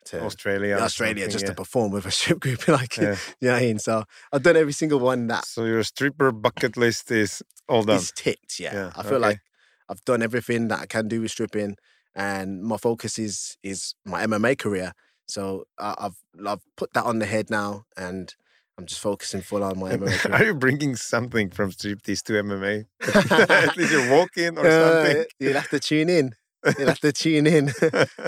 to 0.06 0.24
Australia. 0.24 0.76
Australia 0.76 1.28
just 1.28 1.44
yeah. 1.44 1.50
to 1.50 1.54
perform 1.54 1.92
with 1.92 2.04
a 2.04 2.10
strip 2.18 2.40
group. 2.40 2.66
like, 2.80 2.96
Yeah. 2.96 3.16
you 3.40 3.48
know 3.48 3.52
what 3.54 3.62
I 3.62 3.66
mean? 3.66 3.78
So 3.78 4.04
I've 4.32 4.42
done 4.42 4.56
every 4.56 4.72
single 4.72 4.98
one 4.98 5.28
that 5.28 5.44
So 5.46 5.64
your 5.66 5.84
stripper 5.84 6.32
bucket 6.32 6.76
list 6.76 7.10
is 7.12 7.42
all 7.68 7.84
done. 7.84 7.96
It's 7.98 8.10
ticked. 8.10 8.58
Yeah. 8.58 8.74
Yeah, 8.74 8.92
I 8.96 9.02
feel 9.04 9.14
okay. 9.14 9.26
like 9.28 9.40
I've 9.88 10.04
done 10.04 10.20
everything 10.22 10.66
that 10.68 10.80
I 10.80 10.86
can 10.86 11.06
do 11.06 11.20
with 11.20 11.30
stripping, 11.30 11.76
and 12.14 12.62
my 12.62 12.76
focus 12.76 13.18
is 13.18 13.56
is 13.62 13.94
my 14.04 14.22
MMA 14.26 14.58
career. 14.58 14.92
So 15.28 15.64
I 15.78 15.94
I've 15.98 16.16
I've 16.46 16.62
put 16.76 16.92
that 16.94 17.04
on 17.04 17.18
the 17.18 17.26
head 17.26 17.50
now, 17.50 17.84
and 17.96 18.34
I'm 18.78 18.86
just 18.86 19.00
focusing 19.00 19.42
full 19.42 19.62
on 19.62 19.78
my 19.78 19.92
MMA 19.92 20.18
career. 20.20 20.34
Are 20.36 20.44
you 20.44 20.54
bringing 20.54 20.96
something 20.96 21.50
from 21.50 21.70
striptease 21.70 22.22
to 22.24 22.32
MMA? 22.34 22.86
At 23.50 23.76
least 23.76 23.92
you're 23.92 24.10
walking 24.10 24.58
or 24.58 24.66
Uh, 24.66 25.04
something. 25.04 25.24
you'll 25.38 25.54
have 25.54 25.68
to 25.70 25.78
tune 25.80 26.08
in. 26.08 26.32
You'll 26.78 26.88
have 26.88 27.00
to 27.00 27.12
tune 27.12 27.46
in. 27.46 27.72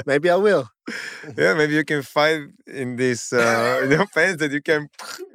Maybe 0.06 0.30
I 0.30 0.36
will. 0.36 0.68
yeah, 1.36 1.52
maybe 1.54 1.74
you 1.74 1.84
can 1.84 2.02
fight 2.02 2.40
in 2.66 2.96
this 2.96 3.30
uh, 3.32 3.80
you 3.82 3.96
know, 3.96 4.06
pants 4.14 4.38
that 4.40 4.50
you 4.52 4.62
can 4.62 4.88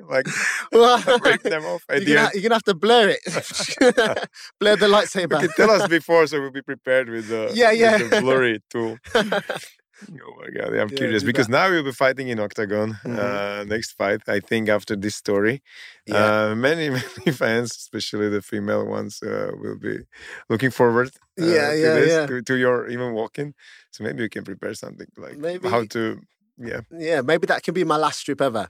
like 0.09 0.27
break 1.21 1.43
them 1.43 1.63
off 1.65 1.83
at 1.89 2.03
You're 2.03 2.17
gonna, 2.17 2.31
you're 2.33 2.43
gonna 2.43 2.55
have 2.55 2.63
to 2.63 2.73
blur 2.75 3.09
it. 3.15 3.19
blur 4.59 4.75
the 4.75 4.87
You 4.87 4.93
lightsaber. 4.93 5.39
can 5.39 5.49
tell 5.55 5.71
us 5.71 5.87
before 5.87 6.27
so 6.27 6.39
we'll 6.41 6.51
be 6.51 6.61
prepared 6.61 7.09
with 7.09 7.27
the, 7.29 7.51
Yeah, 7.53 7.71
yeah. 7.71 7.97
the 7.97 8.21
blurry 8.21 8.61
tool. 8.69 8.97
Oh 10.25 10.33
my 10.39 10.49
god, 10.55 10.75
yeah, 10.75 10.81
I'm 10.83 10.89
Yeah, 10.91 10.97
curious 10.97 11.23
because 11.23 11.47
that. 11.47 11.53
now 11.53 11.65
you'll 11.73 11.81
be 11.83 11.91
fighting 11.91 12.27
in 12.27 12.37
OKTAGON. 12.37 13.01
Mhm. 13.01 13.17
Uh, 13.17 13.63
next 13.63 13.93
fight, 13.93 14.21
I 14.27 14.39
think 14.41 14.69
after 14.69 14.95
this 14.95 15.15
story, 15.15 15.63
yeah. 16.05 16.49
uh, 16.51 16.55
many 16.55 16.89
many 16.91 17.31
fans, 17.31 17.71
especially 17.71 18.29
the 18.29 18.43
female 18.43 18.85
ones, 18.85 19.23
uh, 19.23 19.49
will 19.59 19.79
be 19.79 19.95
looking 20.51 20.69
forward. 20.69 21.09
Uh, 21.41 21.45
Yeah, 21.45 21.71
to 21.71 21.77
yeah, 21.81 21.93
this, 21.95 22.11
yeah. 22.11 22.25
To, 22.27 22.41
to 22.43 22.55
your 22.55 22.87
even 22.89 23.13
walking. 23.13 23.55
So 23.89 24.03
maybe 24.03 24.21
you 24.21 24.29
can 24.29 24.43
prepare 24.43 24.75
something 24.75 25.07
like 25.17 25.37
Maybe- 25.39 25.67
how 25.67 25.83
to. 25.95 26.01
Yeah, 26.59 26.81
yeah, 26.91 27.21
maybe 27.21 27.47
that 27.47 27.63
can 27.63 27.73
be 27.73 27.83
my 27.83 27.97
last 27.97 28.21
trip 28.23 28.39
ever. 28.41 28.67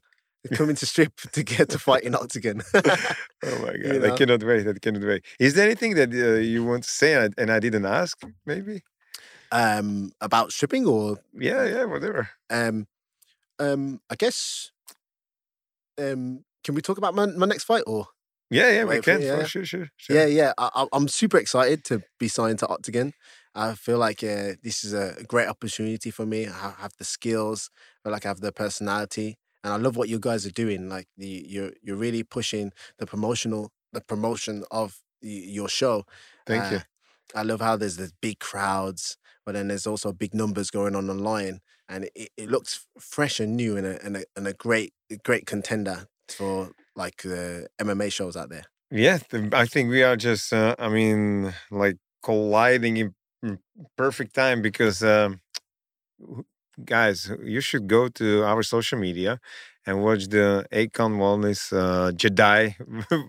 Coming 0.54 0.76
to 0.76 0.86
strip 0.86 1.16
to 1.34 1.44
get 1.44 1.70
to 1.70 1.80
fight 1.80 2.04
in 2.04 2.14
OKTAGON. 2.14 2.62
oh 3.46 3.60
my 3.60 3.78
god, 3.78 3.78
You 3.84 4.06
I 4.06 4.18
cannot 4.18 4.44
wait. 4.44 4.68
I 4.68 4.74
cannot 4.74 5.04
wait. 5.04 5.26
Is 5.40 5.54
there 5.56 5.66
anything 5.66 5.96
that 5.96 6.10
uh, 6.14 6.40
you 6.40 6.64
want 6.64 6.84
to 6.84 6.90
say 6.90 7.14
and 7.14 7.34
I, 7.38 7.42
and 7.42 7.52
I 7.52 7.60
didn't 7.60 7.86
ask? 7.86 8.18
Maybe. 8.46 8.82
um, 9.52 10.12
about 10.22 10.52
stripping 10.52 10.86
or 10.86 11.18
Yeah, 11.34 11.64
yeah, 11.66 11.86
whatever. 11.86 12.30
um, 12.50 12.88
um, 13.60 14.00
I 14.10 14.16
guess. 14.16 14.72
Um, 16.00 16.44
can 16.64 16.76
we 16.76 16.82
talk 16.82 16.98
about 16.98 17.16
my, 17.16 17.26
my 17.26 17.46
next 17.46 17.64
fight 17.64 17.84
or? 17.88 18.08
Yeah, 18.50 18.70
yeah, 18.72 18.84
we 18.86 19.02
can. 19.02 19.22
yeah. 19.22 19.44
Sure, 19.44 19.66
sure, 19.66 19.90
sure. 19.98 20.16
Yeah, 20.16 20.26
yeah. 20.26 20.54
I, 20.58 20.86
I'm 20.94 21.08
super 21.08 21.38
excited 21.38 21.84
to 21.86 22.02
be 22.20 22.28
signed 22.28 22.60
to 22.60 22.68
OKTAGON. 22.68 23.12
I 23.56 23.74
feel 23.74 23.98
like 23.98 24.24
uh, 24.24 24.54
this 24.64 24.84
is 24.84 24.94
a 24.94 25.24
great 25.28 25.48
opportunity 25.50 26.12
for 26.12 26.26
me. 26.26 26.48
I 26.48 26.74
have 26.80 26.94
the 26.98 27.04
skills. 27.04 27.70
I 27.74 27.98
feel 28.04 28.12
like 28.14 28.26
I 28.26 28.30
have 28.30 28.40
the 28.42 28.52
personality, 28.52 29.38
and 29.68 29.74
I 29.74 29.78
love 29.78 29.98
what 29.98 30.10
you 30.10 30.20
guys 30.20 30.46
are 30.46 30.52
doing. 30.52 30.90
Like 30.90 31.08
the 31.18 31.46
you're 31.48 31.72
you're 31.82 31.98
really 31.98 32.24
pushing 32.24 32.72
the 33.00 33.06
promotional 33.06 33.72
the 33.94 34.02
promotion 34.02 34.64
of 34.72 35.02
y- 35.22 35.30
your 35.30 35.70
show. 35.70 36.06
Thank 36.46 36.72
you. 36.72 36.78
Uh, 36.78 36.82
I 37.36 37.44
love 37.44 37.62
how 37.62 37.76
there's 37.76 37.98
the 37.98 38.12
big 38.22 38.40
crowds, 38.40 39.18
but 39.46 39.54
then 39.54 39.68
there's 39.68 39.88
also 39.88 40.14
big 40.14 40.34
numbers 40.34 40.72
going 40.72 40.96
on 40.96 41.10
online, 41.10 41.60
and 41.90 42.06
it, 42.16 42.30
it 42.38 42.50
looks 42.50 42.88
fresh 43.00 43.40
and 43.40 43.56
new 43.58 43.78
and 43.78 43.86
a, 43.86 44.04
and 44.06 44.18
a 44.18 44.24
and 44.36 44.48
a 44.48 44.54
great 44.54 44.94
great 45.24 45.46
contender 45.46 46.08
for 46.30 46.72
like 46.96 47.22
the 47.24 47.68
MMA 47.80 48.10
shows 48.10 48.38
out 48.38 48.50
there. 48.50 48.66
Yeah, 48.90 49.20
I 49.52 49.66
think 49.66 49.90
we 49.90 50.04
are 50.04 50.16
just, 50.16 50.54
uh, 50.54 50.76
I 50.80 50.88
mean, 50.88 51.54
like 51.70 51.98
colliding 52.24 52.98
in 52.98 53.60
perfect 53.98 54.34
time 54.34 54.62
because, 54.62 55.04
um, 55.04 55.42
guys, 56.84 57.32
you 57.44 57.62
should 57.62 57.88
go 57.88 58.08
to 58.10 58.44
our 58.44 58.64
social 58.64 59.00
media 59.00 59.40
and 59.86 60.04
watch 60.04 60.28
the 60.28 60.66
Akonne 60.72 61.18
Wanliss 61.18 61.72
uh, 61.72 62.12
Jedi 62.12 62.76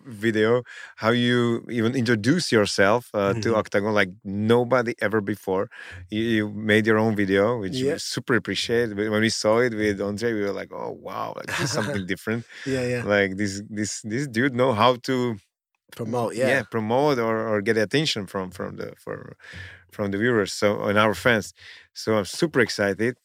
video. 0.07 0.62
How 0.96 1.11
you 1.11 1.64
even 1.70 1.94
introduce 1.94 2.51
yourself 2.53 3.11
uh, 3.14 3.34
to 3.34 3.49
Mhm. 3.53 3.62
OKTAGON 3.62 3.92
like 3.94 4.11
nobody 4.24 4.94
ever 5.01 5.20
before. 5.20 5.68
You, 6.11 6.22
you 6.22 6.49
made 6.51 6.86
your 6.86 6.99
own 6.99 7.14
video, 7.16 7.59
which 7.61 7.76
Yeah. 7.76 7.92
we 7.94 7.99
super 7.99 8.34
appreciate. 8.34 8.94
When 8.96 9.20
we 9.20 9.28
saw 9.30 9.59
it 9.61 9.74
with 9.74 10.01
Andre, 10.01 10.32
we 10.32 10.40
were 10.42 10.53
like, 10.61 10.70
"Oh 10.72 10.90
wow, 10.92 11.34
like 11.36 11.46
this 11.46 11.61
is 11.61 11.70
something 11.72 12.05
different." 12.12 12.44
Yeah, 12.66 12.84
yeah. 12.86 13.03
Like 13.05 13.36
this, 13.36 13.62
this, 13.70 14.03
this 14.03 14.26
dude 14.26 14.55
know 14.55 14.72
how 14.72 14.96
to 15.09 15.36
Promote, 15.96 16.34
yeah. 16.36 16.62
promote 16.70 17.18
or, 17.18 17.49
or 17.49 17.62
get 17.62 17.76
attention 17.78 18.26
from 18.26 18.51
from 18.51 18.76
the 18.76 18.92
for 19.05 19.36
from 19.90 20.11
the 20.12 20.18
viewers 20.18 20.53
so 20.53 20.82
and 20.88 20.99
our 20.99 21.14
fans 21.14 21.55
so 21.94 22.16
i'm 22.18 22.24
super 22.26 22.61
excited 22.61 23.16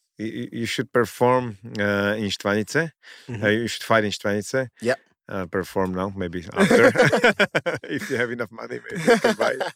you, 0.51 0.65
should 0.65 0.91
perform 0.91 1.57
uh, 1.79 2.15
in 2.17 2.29
Štvanice. 2.29 2.75
Uh, 2.85 3.31
Mhm. 3.31 3.61
you 3.61 3.67
should 3.67 3.83
fight 3.83 4.03
in 4.03 4.11
Štvanice. 4.11 4.67
Yeah. 4.81 4.95
Uh, 5.29 5.45
perform 5.45 5.93
now, 5.93 6.11
maybe 6.15 6.39
after, 6.53 6.91
if 7.97 8.09
you 8.09 8.17
have 8.17 8.29
enough 8.31 8.51
money, 8.51 8.79
maybe 8.85 9.01
you 9.11 9.19
can 9.19 9.35
buy 9.35 9.51
it. 9.51 9.63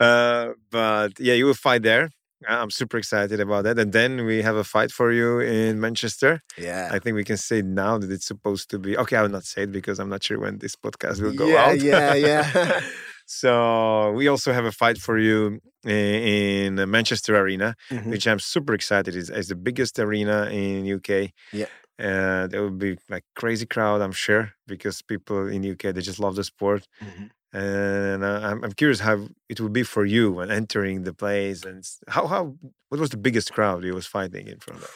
Uh, 0.00 0.52
but 0.70 1.18
yeah, 1.18 1.34
you 1.34 1.44
will 1.46 1.54
fight 1.68 1.82
there. 1.82 2.10
I'm 2.48 2.70
super 2.70 2.98
excited 2.98 3.40
about 3.40 3.64
that. 3.64 3.76
And 3.80 3.92
then 3.92 4.24
we 4.24 4.42
have 4.42 4.54
a 4.54 4.62
fight 4.62 4.92
for 4.92 5.10
you 5.10 5.40
in 5.40 5.80
Manchester. 5.80 6.40
Yeah. 6.56 6.88
I 6.92 7.00
think 7.00 7.16
we 7.16 7.24
can 7.24 7.36
say 7.36 7.62
now 7.62 7.98
that 7.98 8.08
it's 8.12 8.26
supposed 8.26 8.70
to 8.70 8.78
be 8.78 8.96
okay. 8.96 9.16
I 9.16 9.22
will 9.22 9.28
not 9.38 9.42
say 9.44 9.62
it 9.62 9.72
because 9.72 9.98
I'm 9.98 10.08
not 10.08 10.22
sure 10.22 10.38
when 10.38 10.58
this 10.58 10.76
podcast 10.76 11.20
will 11.20 11.32
go 11.34 11.48
yeah, 11.48 11.64
out. 11.66 11.80
yeah, 11.80 12.14
yeah. 12.14 12.80
So 13.28 14.10
we 14.18 14.26
also 14.32 14.52
have 14.52 14.64
a 14.64 14.72
fight 14.72 14.98
for 14.98 15.16
you 15.18 15.60
in 15.84 16.74
Manchester 16.90 17.36
Arena, 17.42 17.74
Mhm. 17.90 18.06
which 18.12 18.26
I'm 18.26 18.38
super 18.54 18.72
excited. 18.74 19.14
It's, 19.14 19.28
it's 19.38 19.48
the 19.48 19.60
biggest 19.68 19.98
arena 19.98 20.36
in 20.50 20.86
UK. 20.96 21.10
Yeah. 21.52 21.66
Uh, 22.08 22.46
there 22.50 22.62
will 22.62 22.78
be 22.86 22.96
like 23.08 23.24
crazy 23.40 23.66
crowd, 23.66 24.00
I'm 24.00 24.12
sure, 24.26 24.44
because 24.66 25.02
people 25.02 25.46
in 25.54 25.64
UK 25.72 25.82
they 25.94 26.00
just 26.10 26.20
love 26.20 26.36
the 26.36 26.44
sport. 26.44 26.82
Mhm. 27.06 27.30
And 27.52 28.22
uh, 28.24 28.40
I'm, 28.48 28.58
I'm 28.64 28.72
curious 28.72 29.00
how 29.00 29.16
it 29.48 29.58
will 29.60 29.70
be 29.80 29.82
for 29.82 30.04
you 30.04 30.24
when 30.36 30.50
entering 30.50 31.04
the 31.04 31.14
place 31.24 31.64
and 31.64 31.82
how 32.14 32.26
how 32.26 32.42
what 32.88 33.00
was 33.00 33.10
the 33.10 33.16
biggest 33.26 33.48
crowd 33.56 33.84
you 33.84 33.94
was 33.94 34.06
fighting 34.06 34.46
in 34.48 34.58
front 34.60 34.82
of? 34.88 34.92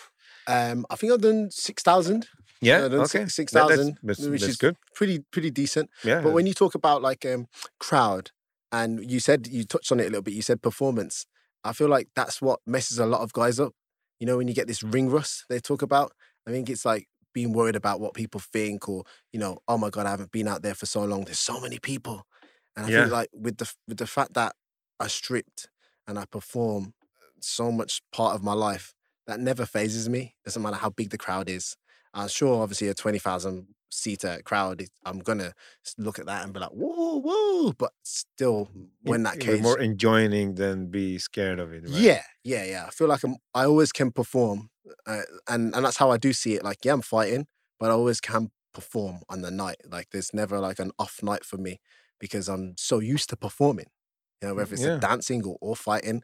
Um, 0.46 0.78
I 0.90 0.96
think 0.96 1.12
I've 1.12 1.20
done 1.30 1.50
six 1.50 1.82
thousand. 1.82 2.20
Yeah, 2.62 2.82
okay, 2.98 3.26
six 3.26 3.52
thousand, 3.52 3.98
which 4.16 4.46
that's 4.46 4.48
is 4.48 4.56
good. 4.56 4.76
pretty 4.94 5.20
pretty 5.32 5.50
decent. 5.50 5.90
Yeah, 6.02 6.20
But 6.22 6.30
when 6.32 6.46
you 6.46 6.54
talk 6.54 6.74
about 6.74 7.02
like 7.02 7.26
um 7.26 7.46
crowd, 7.80 8.30
and 8.70 9.10
you 9.10 9.20
said 9.20 9.46
you 9.48 9.64
touched 9.64 9.92
on 9.92 10.00
it 10.00 10.04
a 10.04 10.10
little 10.10 10.22
bit, 10.22 10.34
you 10.34 10.42
said 10.42 10.62
performance. 10.62 11.26
I 11.64 11.72
feel 11.72 11.88
like 11.88 12.08
that's 12.16 12.40
what 12.42 12.60
messes 12.66 12.98
a 12.98 13.06
lot 13.06 13.20
of 13.20 13.32
guys 13.32 13.60
up. 13.60 13.72
You 14.20 14.26
know, 14.26 14.36
when 14.36 14.48
you 14.48 14.54
get 14.54 14.66
this 14.68 14.82
ring 14.82 15.10
rust 15.10 15.44
they 15.48 15.60
talk 15.60 15.82
about, 15.82 16.12
I 16.46 16.50
think 16.52 16.70
it's 16.70 16.84
like 16.84 17.06
being 17.34 17.52
worried 17.52 17.76
about 17.76 18.00
what 18.00 18.14
people 18.14 18.40
think, 18.40 18.88
or 18.88 19.04
you 19.32 19.40
know, 19.40 19.58
oh 19.68 19.78
my 19.78 19.90
god, 19.90 20.06
I 20.06 20.10
haven't 20.10 20.32
been 20.32 20.48
out 20.48 20.62
there 20.62 20.74
for 20.74 20.86
so 20.86 21.04
long. 21.04 21.24
There's 21.24 21.40
so 21.40 21.60
many 21.60 21.78
people, 21.80 22.22
and 22.76 22.86
I 22.86 22.90
Yeah. 22.90 22.90
feel 22.90 23.08
like 23.08 23.28
with 23.32 23.58
the 23.58 23.72
with 23.88 23.98
the 23.98 24.06
fact 24.06 24.34
that 24.34 24.54
I 25.00 25.08
stripped 25.08 25.68
and 26.06 26.18
I 26.18 26.24
perform 26.26 26.94
so 27.40 27.72
much 27.72 28.02
part 28.12 28.34
of 28.34 28.42
my 28.44 28.52
life, 28.52 28.94
that 29.26 29.40
never 29.40 29.66
phases 29.66 30.08
me. 30.08 30.36
Doesn't 30.44 30.62
matter 30.62 30.76
how 30.76 30.90
big 30.90 31.10
the 31.10 31.18
crowd 31.18 31.48
is. 31.48 31.76
I'm 32.14 32.28
sure, 32.28 32.62
obviously, 32.62 32.88
a 32.88 32.94
twenty 32.94 33.18
thousand 33.18 33.74
seater 33.90 34.40
crowd, 34.44 34.82
I'm 35.04 35.18
gonna 35.20 35.52
look 35.98 36.18
at 36.18 36.26
that 36.26 36.44
and 36.44 36.52
be 36.54 36.60
like, 36.60 36.70
whoa, 36.70 37.20
whoa. 37.20 37.72
But 37.72 37.92
still, 38.04 38.70
when 39.02 39.22
that 39.24 39.38
you're 39.44 39.58
more 39.58 39.78
enjoying 39.78 40.54
than 40.54 40.86
be 40.88 41.18
scared 41.18 41.58
of 41.58 41.72
it. 41.72 41.84
Right? 41.88 41.90
yeah, 42.04 42.22
yeah, 42.44 42.64
yeah. 42.64 42.84
I 42.86 42.90
feel 42.90 43.08
like 43.08 43.22
I'm, 43.24 43.36
I 43.54 43.64
always 43.64 43.92
can 43.92 44.10
perform, 44.12 44.70
uh, 45.06 45.22
and 45.48 45.74
and 45.74 45.84
that's 45.84 45.96
how 45.96 46.10
I 46.10 46.16
do 46.16 46.32
see 46.32 46.54
it. 46.54 46.64
Like, 46.64 46.84
yeah, 46.84 46.92
I'm 46.92 47.02
fighting, 47.02 47.46
but 47.78 47.90
I 47.90 47.94
always 47.94 48.20
can 48.20 48.50
perform 48.72 49.22
on 49.28 49.42
the 49.42 49.50
night. 49.50 49.76
Like, 49.90 50.10
there's 50.10 50.32
never 50.34 50.58
like 50.60 50.78
an 50.78 50.92
off 50.98 51.22
night 51.22 51.44
for 51.44 51.56
me 51.58 51.80
because 52.20 52.48
I'm 52.48 52.74
so 52.78 53.00
used 53.00 53.28
to 53.30 53.36
performing. 53.36 53.86
You 54.40 54.48
know, 54.48 54.54
whether 54.54 54.74
it's 54.74 54.82
Yeah. 54.82 54.98
dancing 55.00 55.44
or, 55.44 55.56
or 55.60 55.76
fighting, 55.76 56.22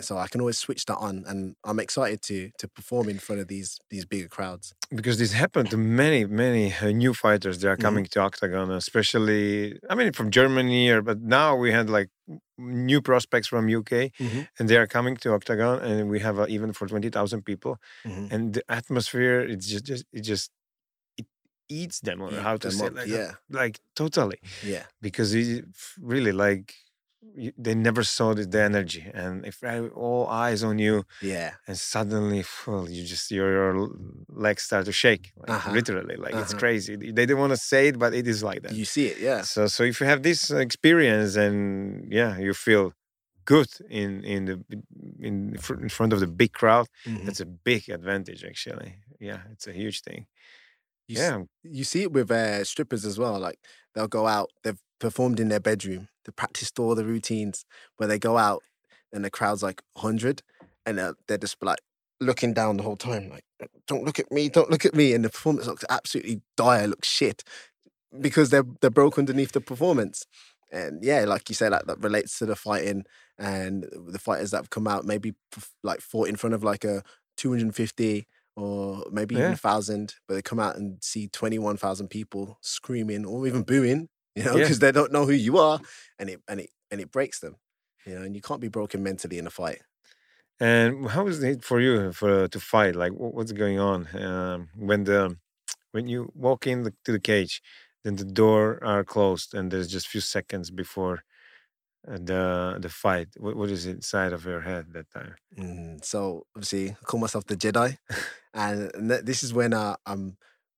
so 0.00 0.18
I 0.18 0.26
can 0.28 0.40
always 0.40 0.58
switch 0.58 0.84
that 0.86 0.96
on, 0.98 1.24
and 1.26 1.56
I'm 1.64 1.80
excited 1.80 2.20
to 2.28 2.50
to 2.60 2.66
perform 2.68 3.08
in 3.08 3.18
front 3.18 3.40
of 3.42 3.48
these 3.48 3.70
these 3.90 4.04
bigger 4.12 4.28
crowds. 4.28 4.66
because 4.98 5.16
this 5.22 5.32
happened 5.44 5.68
to 5.70 5.76
many 5.76 6.20
many 6.44 6.64
uh, 6.82 6.90
new 7.04 7.12
fighters 7.24 7.56
that 7.60 7.68
are 7.72 7.76
Mhm. 7.76 7.86
coming 7.86 8.04
to 8.12 8.18
OKTAGON 8.28 8.68
especially 8.82 9.44
i 9.90 9.94
mean 9.98 10.10
from 10.18 10.28
germany 10.38 10.82
or 10.94 11.00
but 11.10 11.18
now 11.38 11.48
we 11.64 11.68
had 11.78 11.86
like 11.98 12.10
new 12.86 13.00
prospects 13.10 13.48
from 13.52 13.62
uk 13.80 13.92
Mhm. 14.26 14.40
and 14.58 14.64
they 14.70 14.78
are 14.82 14.88
coming 14.96 15.14
to 15.22 15.28
OKTAGON 15.36 15.76
and 15.86 15.94
we 16.14 16.18
have 16.26 16.36
even 16.56 16.70
for 16.78 16.84
20000 16.88 17.40
people 17.50 17.72
Mhm. 18.10 18.26
and 18.32 18.42
the 18.56 18.64
atmosphere 18.80 19.36
it's 19.52 19.66
just, 19.72 19.84
just 19.90 20.04
it 20.18 20.22
just 20.32 20.46
it 21.20 21.26
eats 21.80 21.98
them 22.06 22.18
or 22.24 22.30
how 22.48 22.56
to 22.64 22.68
say 22.78 22.86
up, 22.86 22.94
like, 23.00 23.08
yeah. 23.16 23.30
like 23.62 23.76
totally 24.02 24.38
Yeah, 24.74 24.84
because 25.06 25.30
it, 25.40 25.64
really 26.14 26.32
like 26.46 26.66
they 27.56 27.74
never 27.74 28.02
saw 28.04 28.34
the, 28.34 28.44
the 28.44 28.62
energy 28.62 29.04
and 29.12 29.44
if 29.46 29.62
I- 29.62 29.88
all 30.04 30.26
eyes 30.28 30.62
on 30.62 30.78
you 30.78 31.04
yeah, 31.22 31.54
and 31.66 31.76
suddenly 31.78 32.44
well, 32.66 32.88
you 32.88 33.04
just 33.04 33.30
your, 33.30 33.50
your 33.52 33.90
legs 34.28 34.62
start 34.62 34.84
to 34.86 34.92
shake 34.92 35.32
like, 35.36 35.50
Uh-huh. 35.50 35.72
literally 35.72 36.16
like 36.16 36.34
it's 36.34 36.52
Uh-huh. 36.52 36.58
crazy 36.60 36.96
they 37.18 37.26
don't 37.26 37.38
want 37.44 37.52
to 37.52 37.56
say 37.72 37.88
it 37.88 37.98
but 37.98 38.14
it 38.14 38.26
is 38.26 38.42
like 38.42 38.62
that 38.62 38.72
you 38.72 38.84
see 38.84 39.06
it. 39.12 39.18
Yeah, 39.18 39.42
so 39.42 39.66
so 39.66 39.82
if 39.84 40.00
you 40.00 40.06
have 40.06 40.22
this 40.22 40.50
experience 40.50 41.36
and 41.36 41.56
yeah 42.12 42.38
you 42.38 42.54
feel 42.54 42.92
good 43.44 43.68
in 43.88 44.10
in 44.24 44.44
the 44.46 44.56
in 45.28 45.56
fr- 45.58 45.80
in 45.86 45.88
front 45.88 46.12
of 46.12 46.20
the 46.20 46.26
big 46.42 46.52
crowd. 46.52 46.86
Mhm. 47.06 47.24
That's 47.26 47.40
a 47.40 47.46
big 47.70 47.82
advantage, 47.98 48.44
actually. 48.44 48.90
Yeah, 49.28 49.40
it's 49.52 49.66
a 49.66 49.72
huge 49.82 49.98
thing. 50.02 50.26
You 51.08 51.16
Yeah, 51.20 51.36
you 51.78 51.84
see 51.84 52.02
it 52.02 52.12
with 52.12 52.30
uh, 52.30 52.64
strippers 52.64 53.04
as 53.04 53.18
well. 53.18 53.38
Like 53.48 53.58
they'll 53.94 54.08
go 54.20 54.26
out, 54.26 54.50
they've 54.62 54.82
performed 54.98 55.40
in 55.40 55.48
their 55.48 55.60
bedroom, 55.60 56.08
they 56.24 56.32
practiced 56.32 56.78
all 56.78 56.94
the 56.94 57.04
routines, 57.04 57.64
where 57.96 58.08
they 58.08 58.18
go 58.18 58.36
out 58.38 58.62
and 59.12 59.24
the 59.24 59.30
crowd's 59.30 59.62
like 59.62 59.82
100 59.94 60.42
and 60.86 60.98
uh, 60.98 61.14
they're 61.26 61.38
just 61.38 61.62
like 61.62 61.80
looking 62.20 62.52
down 62.52 62.76
the 62.76 62.82
whole 62.82 62.96
time, 62.96 63.30
like, 63.30 63.44
don't 63.86 64.04
look 64.04 64.18
at 64.18 64.30
me, 64.30 64.48
don't 64.48 64.70
look 64.70 64.84
at 64.84 64.94
me. 64.94 65.14
And 65.14 65.24
the 65.24 65.30
performance 65.30 65.66
looks 65.66 65.84
absolutely 65.88 66.42
dire, 66.56 66.86
looks 66.86 67.08
shit 67.08 67.44
because 68.20 68.50
they're, 68.50 68.64
they're 68.80 68.90
broke 68.90 69.18
underneath 69.18 69.52
the 69.52 69.60
performance. 69.60 70.24
And 70.70 71.02
yeah, 71.02 71.24
like 71.24 71.48
you 71.48 71.54
said, 71.54 71.72
like 71.72 71.86
that 71.86 72.02
relates 72.02 72.38
to 72.38 72.46
the 72.46 72.56
fighting 72.56 73.04
and 73.38 73.88
the 73.92 74.18
fighters 74.18 74.50
that 74.50 74.58
have 74.58 74.70
come 74.70 74.86
out, 74.86 75.04
maybe 75.04 75.34
like 75.82 76.00
fought 76.00 76.28
in 76.28 76.36
front 76.36 76.54
of 76.54 76.64
like 76.64 76.84
a 76.84 77.02
250 77.36 78.26
or 78.56 79.04
maybe 79.10 79.36
even 79.36 79.52
a 79.52 79.56
thousand, 79.56 80.16
but 80.26 80.34
they 80.34 80.42
come 80.42 80.58
out 80.58 80.76
and 80.76 80.98
see 81.02 81.28
21,000 81.28 82.08
people 82.08 82.58
screaming 82.60 83.24
or 83.24 83.46
even 83.46 83.62
booing, 83.62 84.08
you 84.38 84.44
know, 84.44 84.56
Yeah. 84.56 84.62
because 84.64 84.78
they 84.78 84.92
don't 84.92 85.12
know 85.12 85.26
who 85.26 85.32
you 85.48 85.54
are 85.58 85.78
and 86.18 86.30
it, 86.30 86.40
and 86.48 86.60
it, 86.60 86.70
and 86.90 87.00
it 87.00 87.10
breaks 87.10 87.38
them, 87.40 87.54
you 88.06 88.14
know, 88.14 88.22
and 88.26 88.34
you 88.36 88.42
can't 88.48 88.60
be 88.60 88.68
broken 88.78 89.02
mentally 89.02 89.38
in 89.38 89.46
a 89.46 89.50
fight. 89.50 89.80
And 90.60 91.08
how 91.14 91.26
is 91.26 91.42
it 91.42 91.62
for 91.70 91.78
you 91.80 92.12
for 92.12 92.48
to 92.48 92.60
fight? 92.60 92.94
Like, 92.96 93.12
wh- 93.12 93.34
what's 93.36 93.52
going 93.52 93.78
on 93.78 93.98
um, 94.16 94.68
when 94.88 95.04
the 95.04 95.36
when 95.92 96.08
you 96.08 96.20
walk 96.34 96.66
in 96.66 96.82
the, 96.84 96.92
to 97.04 97.12
the 97.12 97.20
cage, 97.32 97.62
then 98.04 98.16
the 98.16 98.24
door 98.42 98.62
are 98.82 99.04
closed, 99.04 99.54
and 99.56 99.70
there's 99.70 99.88
just 99.96 100.08
few 100.08 100.20
seconds 100.20 100.70
before 100.70 101.16
uh, 102.10 102.18
the 102.30 102.42
the 102.80 102.88
fight. 102.88 103.28
What, 103.38 103.54
what 103.56 103.70
is 103.70 103.86
inside 103.86 104.32
of 104.32 104.44
your 104.44 104.62
head 104.70 104.84
that 104.94 105.10
time? 105.10 105.34
Mm, 105.56 106.04
so 106.04 106.46
obviously, 106.56 106.90
I 106.90 107.02
call 107.04 107.20
myself 107.20 107.44
the 107.46 107.56
Jedi, 107.56 107.98
and 108.54 108.90
and 108.94 109.08
th- 109.10 109.24
this 109.24 109.42
is 109.44 109.52
when 109.54 109.72
I, 109.74 109.96
I'm 110.06 110.36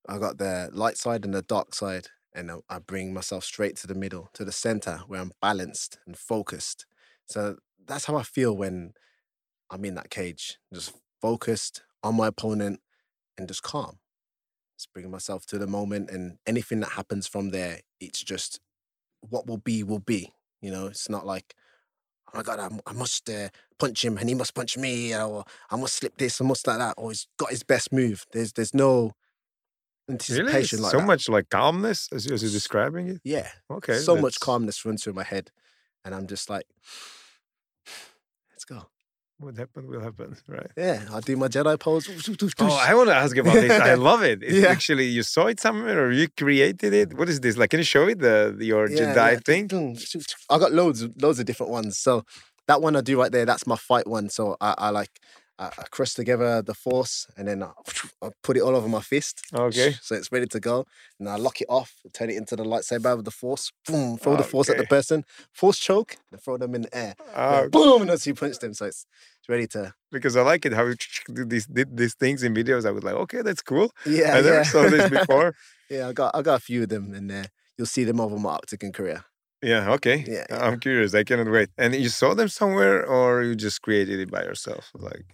I 0.09 0.19
got 0.19 0.39
the 0.39 0.69
light 0.73 0.99
side 0.99 1.25
and 1.25 1.35
the 1.35 1.43
dark 1.43 1.75
side, 1.75 2.07
and 2.35 2.51
I, 2.68 2.78
bring 2.78 3.12
myself 3.12 3.45
straight 3.45 3.76
to 3.76 3.87
the 3.87 3.95
middle, 3.95 4.31
to 4.35 4.45
the 4.45 4.53
center, 4.53 5.03
where 5.07 5.20
I'm 5.20 5.33
balanced 5.41 5.99
and 6.07 6.16
focused. 6.16 6.87
So 7.26 7.57
that's 7.85 8.05
how 8.05 8.16
I 8.16 8.22
feel 8.22 8.57
when 8.57 8.93
I'm 9.70 9.85
in 9.85 9.95
that 9.95 10.11
cage, 10.11 10.59
just 10.72 10.93
focused 11.20 11.83
on 12.03 12.16
my 12.16 12.28
opponent 12.28 12.81
and 13.37 13.49
just 13.49 13.62
calm. 13.62 13.99
Just 14.78 14.93
bringing 14.93 15.11
myself 15.11 15.45
to 15.47 15.59
the 15.59 15.66
moment, 15.66 16.11
and 16.11 16.39
anything 16.47 16.81
that 16.81 16.91
happens 16.91 17.26
from 17.26 17.51
there, 17.51 17.81
it's 18.01 18.22
just 18.22 18.61
what 19.20 19.47
will 19.47 19.59
be 19.59 19.83
will 19.83 19.99
be. 19.99 20.33
You 20.62 20.70
know, 20.70 20.87
it's 20.87 21.11
not 21.11 21.26
like 21.26 21.55
oh 22.33 22.39
my 22.39 22.43
god, 22.43 22.61
I, 22.61 22.91
I 22.91 22.93
must 22.93 23.28
uh, 23.28 23.49
punch 23.78 24.05
him 24.05 24.18
and 24.18 24.28
he 24.28 24.35
must 24.35 24.55
punch 24.55 24.76
me, 24.76 25.14
or 25.14 25.45
I 25.70 25.76
must 25.76 25.97
slip 25.97 26.16
this, 26.16 26.41
I 26.41 26.45
must 26.45 26.66
like 26.66 26.78
that, 26.78 26.95
or 26.97 27.11
he's 27.11 27.26
got 27.39 27.51
his 27.51 27.62
best 27.62 27.93
move. 27.93 28.24
There's 28.33 28.53
there's 28.53 28.74
no 28.74 29.12
anticipation 30.11 30.79
Really, 30.79 30.83
like 30.83 30.93
so 30.93 30.99
that. 30.99 31.07
much 31.07 31.29
like 31.29 31.49
calmness 31.51 32.09
as, 32.13 32.27
as 32.27 32.43
you're 32.43 32.53
describing 32.53 33.09
it. 33.09 33.21
Yeah, 33.25 33.49
Okay, 33.71 33.97
so 33.99 34.17
much 34.17 34.41
calmness 34.41 34.85
runs 34.85 35.03
through 35.05 35.15
my 35.15 35.25
head, 35.25 35.51
and 36.05 36.15
I'm 36.15 36.27
just 36.27 36.49
like, 36.51 36.65
let's 38.53 38.65
go. 38.65 38.87
What 39.39 39.57
happened 39.57 39.89
will 39.89 40.01
happen, 40.03 40.37
right? 40.47 40.71
Yeah, 40.77 41.01
I 41.15 41.21
do 41.21 41.35
my 41.37 41.49
Jedi 41.49 41.79
pose. 41.81 42.07
Oh, 42.59 42.79
I 42.89 42.95
want 42.95 43.09
to 43.09 43.15
ask 43.15 43.35
about 43.39 43.55
this. 43.55 43.73
I 43.73 43.95
love 44.11 44.23
it. 44.23 44.43
It's 44.43 44.59
Yeah. 44.59 44.69
Actually, 44.69 45.07
you 45.07 45.23
saw 45.23 45.47
it 45.47 45.59
somewhere, 45.61 45.99
or 46.05 46.13
you 46.13 46.29
created 46.29 46.93
it. 46.93 47.15
What 47.17 47.29
is 47.31 47.41
this? 47.41 47.57
Like, 47.57 47.71
can 47.71 47.79
you 47.81 47.85
show 47.85 48.07
it 48.09 48.19
the 48.19 48.55
your 48.61 48.87
Yeah, 48.89 49.15
Jedi 49.15 49.33
yeah. 49.33 49.39
thing? 49.49 49.97
I 50.51 50.59
got 50.59 50.73
loads, 50.73 51.07
loads 51.23 51.39
of 51.39 51.47
different 51.47 51.73
ones. 51.73 51.99
So 51.99 52.25
that 52.69 52.83
one 52.83 52.97
I 52.97 53.01
do 53.01 53.19
right 53.19 53.33
there, 53.33 53.47
that's 53.47 53.67
my 53.67 53.77
fight 53.77 54.07
one. 54.07 54.29
So 54.29 54.57
I, 54.61 54.75
I 54.77 54.91
like 54.91 55.11
I, 55.61 55.67
I 55.67 55.85
crush 55.91 56.15
together 56.15 56.63
the 56.63 56.73
force 56.75 57.27
and 57.37 57.47
then 57.47 57.63
I, 57.63 57.71
I 58.23 58.31
put 58.43 58.57
it 58.57 58.61
all 58.61 58.75
over 58.75 58.89
my 58.89 59.01
fist. 59.03 59.43
Okay. 59.55 59.95
So 60.01 60.15
it's 60.15 60.33
ready 60.33 60.47
to 60.47 60.59
go. 60.61 60.87
And 61.19 61.29
I 61.29 61.37
lock 61.37 61.61
it 61.61 61.67
off, 61.69 61.95
turn 62.15 62.31
it 62.31 62.37
into 62.37 62.57
the 62.57 62.65
lightsaber 62.65 63.15
with 63.17 63.27
the 63.27 63.31
force. 63.31 63.71
Boom, 63.87 64.17
throw 64.17 64.37
the 64.37 64.43
force 64.43 64.71
at 64.71 64.79
the 64.79 64.87
person. 64.87 65.25
Force 65.53 65.79
choke, 65.79 66.17
and 66.33 66.41
throw 66.41 66.57
them 66.57 66.75
in 66.75 66.83
the 66.83 66.97
air. 66.97 67.15
Uh, 67.35 67.69
Boom, 67.69 68.03
and 68.03 68.11
that's 68.11 68.27
you 68.27 68.35
punch 68.35 68.59
them. 68.59 68.73
So 68.73 68.87
it's, 68.87 69.05
it's 69.39 69.49
ready 69.49 69.67
to. 69.69 69.95
because 70.11 70.35
I 70.37 70.43
like 70.43 70.65
it 70.65 70.73
how 70.73 70.87
you 70.87 70.97
do 71.33 71.45
these 71.45 71.67
did 71.67 71.95
these 71.97 72.15
things 72.15 72.43
in 72.43 72.55
videos. 72.55 72.87
I 72.87 72.91
was 72.91 73.05
like, 73.05 73.15
okay, 73.15 73.43
that's 73.43 73.63
cool. 73.63 73.93
Yeah, 74.07 74.31
I 74.33 74.41
never 74.41 74.49
yeah. 74.49 74.63
saw 74.63 74.89
this 74.89 75.11
before. 75.19 75.55
yeah, 75.91 76.09
I 76.09 76.13
got 76.13 76.35
I 76.35 76.43
got 76.43 76.55
a 76.55 76.61
few 76.61 76.83
of 76.85 76.89
them, 76.89 77.13
in 77.15 77.27
there. 77.27 77.47
you'll 77.77 77.87
see 77.87 78.05
them 78.05 78.21
over 78.21 78.39
my 78.39 78.57
OKTAGON 78.59 78.95
career. 78.95 79.25
Yeah. 79.63 79.93
Okay. 79.93 80.25
Yeah, 80.27 80.47
yeah. 80.49 80.67
I'm 80.67 80.81
curious. 80.81 81.15
I 81.15 81.25
cannot 81.25 81.51
wait. 81.51 81.69
And 81.77 81.95
you 81.95 82.09
saw 82.09 82.35
them 82.35 82.49
somewhere, 82.49 83.05
or 83.05 83.43
you 83.43 83.55
just 83.55 83.83
created 83.83 84.19
it 84.21 84.31
by 84.31 84.43
yourself, 84.43 84.91
like, 84.95 85.27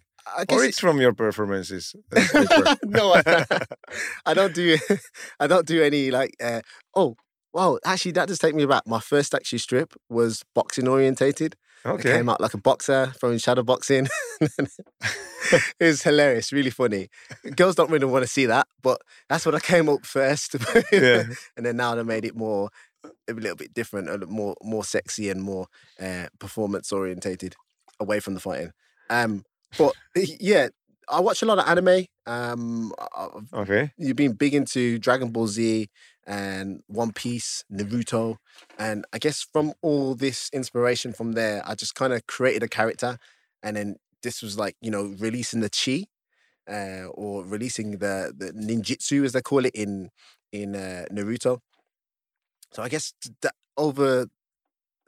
or 0.48 0.64
it- 0.64 0.68
it's 0.68 0.80
from 0.80 1.00
your 1.00 1.12
performances. 1.12 1.94
no, 2.84 3.14
I, 3.14 3.44
I 4.26 4.34
don't 4.34 4.54
do 4.54 4.78
I 5.40 5.46
don't 5.46 5.66
do 5.66 5.82
any 5.82 6.10
like 6.10 6.34
uh, 6.42 6.60
oh 6.94 7.16
wow 7.52 7.78
actually 7.84 8.12
that 8.12 8.28
just 8.28 8.40
take 8.40 8.54
me 8.54 8.66
back. 8.66 8.82
My 8.86 9.00
first 9.00 9.34
actually 9.34 9.58
strip 9.58 9.94
was 10.08 10.42
boxing 10.54 10.88
orientated. 10.88 11.56
I 11.84 11.90
okay. 11.90 12.14
came 12.14 12.28
out 12.28 12.40
like 12.40 12.54
a 12.54 12.58
boxer 12.58 13.12
throwing 13.20 13.38
shadow 13.38 13.62
boxing. 13.62 14.08
it 14.40 15.74
was 15.78 16.02
hilarious, 16.02 16.52
really 16.52 16.70
funny. 16.70 17.08
Girls 17.54 17.76
don't 17.76 17.90
really 17.90 18.06
want 18.06 18.24
to 18.24 18.30
see 18.30 18.46
that, 18.46 18.66
but 18.82 19.00
that's 19.28 19.46
what 19.46 19.54
I 19.54 19.60
came 19.60 19.88
up 19.88 20.04
first. 20.04 20.56
Yeah. 20.90 21.24
and 21.56 21.64
then 21.64 21.76
now 21.76 21.94
they 21.94 22.02
made 22.02 22.24
it 22.24 22.34
more 22.34 22.70
a 23.28 23.32
little 23.32 23.56
bit 23.56 23.72
different, 23.72 24.08
a 24.08 24.12
little 24.12 24.28
more 24.28 24.56
more 24.62 24.84
sexy 24.84 25.30
and 25.30 25.42
more 25.42 25.66
uh, 26.00 26.26
performance 26.38 26.92
orientated, 26.92 27.54
away 28.00 28.20
from 28.20 28.34
the 28.34 28.40
fighting. 28.40 28.72
Um, 29.10 29.44
but 29.76 29.94
yeah, 30.14 30.68
I 31.08 31.20
watch 31.20 31.42
a 31.42 31.46
lot 31.46 31.58
of 31.58 31.68
anime. 31.68 32.06
Um, 32.26 32.92
I've 33.16 33.52
Okay. 33.52 33.92
you've 33.96 34.16
been 34.16 34.32
big 34.34 34.54
into 34.54 34.98
Dragon 34.98 35.30
Ball 35.30 35.46
Z 35.46 35.88
and 36.26 36.82
One 36.88 37.12
Piece, 37.12 37.64
Naruto, 37.72 38.36
and 38.78 39.04
I 39.12 39.18
guess 39.18 39.46
from 39.52 39.72
all 39.82 40.14
this 40.14 40.50
inspiration 40.52 41.12
from 41.12 41.32
there, 41.32 41.62
I 41.66 41.74
just 41.74 41.94
kind 41.94 42.12
of 42.12 42.26
created 42.26 42.62
a 42.62 42.68
character, 42.68 43.18
and 43.62 43.76
then 43.76 43.96
this 44.22 44.42
was 44.42 44.58
like 44.58 44.76
you 44.80 44.90
know 44.90 45.14
releasing 45.18 45.60
the 45.60 45.70
chi, 45.70 46.06
uh, 46.72 47.06
or 47.08 47.44
releasing 47.44 47.92
the 47.98 48.32
the 48.36 48.52
ninjutsu 48.52 49.24
as 49.24 49.32
they 49.32 49.42
call 49.42 49.64
it 49.64 49.74
in 49.74 50.10
in 50.52 50.74
uh, 50.74 51.06
Naruto. 51.12 51.60
So 52.72 52.82
I 52.82 52.88
guess 52.88 53.12
that 53.42 53.54
over, 53.76 54.26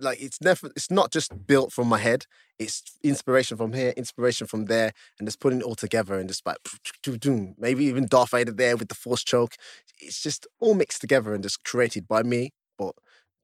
like 0.01 0.21
it's 0.23 0.41
never 0.41 0.69
it's 0.77 0.91
not 0.91 1.11
just 1.13 1.47
built 1.47 1.73
from 1.73 1.89
my 1.89 1.99
head. 1.99 2.27
It's 2.59 2.83
inspiration 3.03 3.57
from 3.57 3.73
here, 3.73 3.93
inspiration 3.97 4.47
from 4.47 4.65
there, 4.67 4.93
and 5.19 5.29
just 5.29 5.41
putting 5.41 5.61
it 5.61 5.65
all 5.65 5.75
together 5.77 6.19
and 6.19 6.29
just 6.29 6.45
like 6.47 6.57
maybe 7.59 7.85
even 7.85 8.07
Darth 8.07 8.31
Vader 8.31 8.53
there 8.53 8.77
with 8.77 8.89
the 8.89 8.95
force 8.95 9.23
choke. 9.25 9.55
It's 10.01 10.23
just 10.23 10.47
all 10.61 10.75
mixed 10.75 11.01
together 11.01 11.35
and 11.35 11.43
just 11.43 11.65
created 11.65 12.07
by 12.09 12.23
me, 12.23 12.51
but 12.79 12.95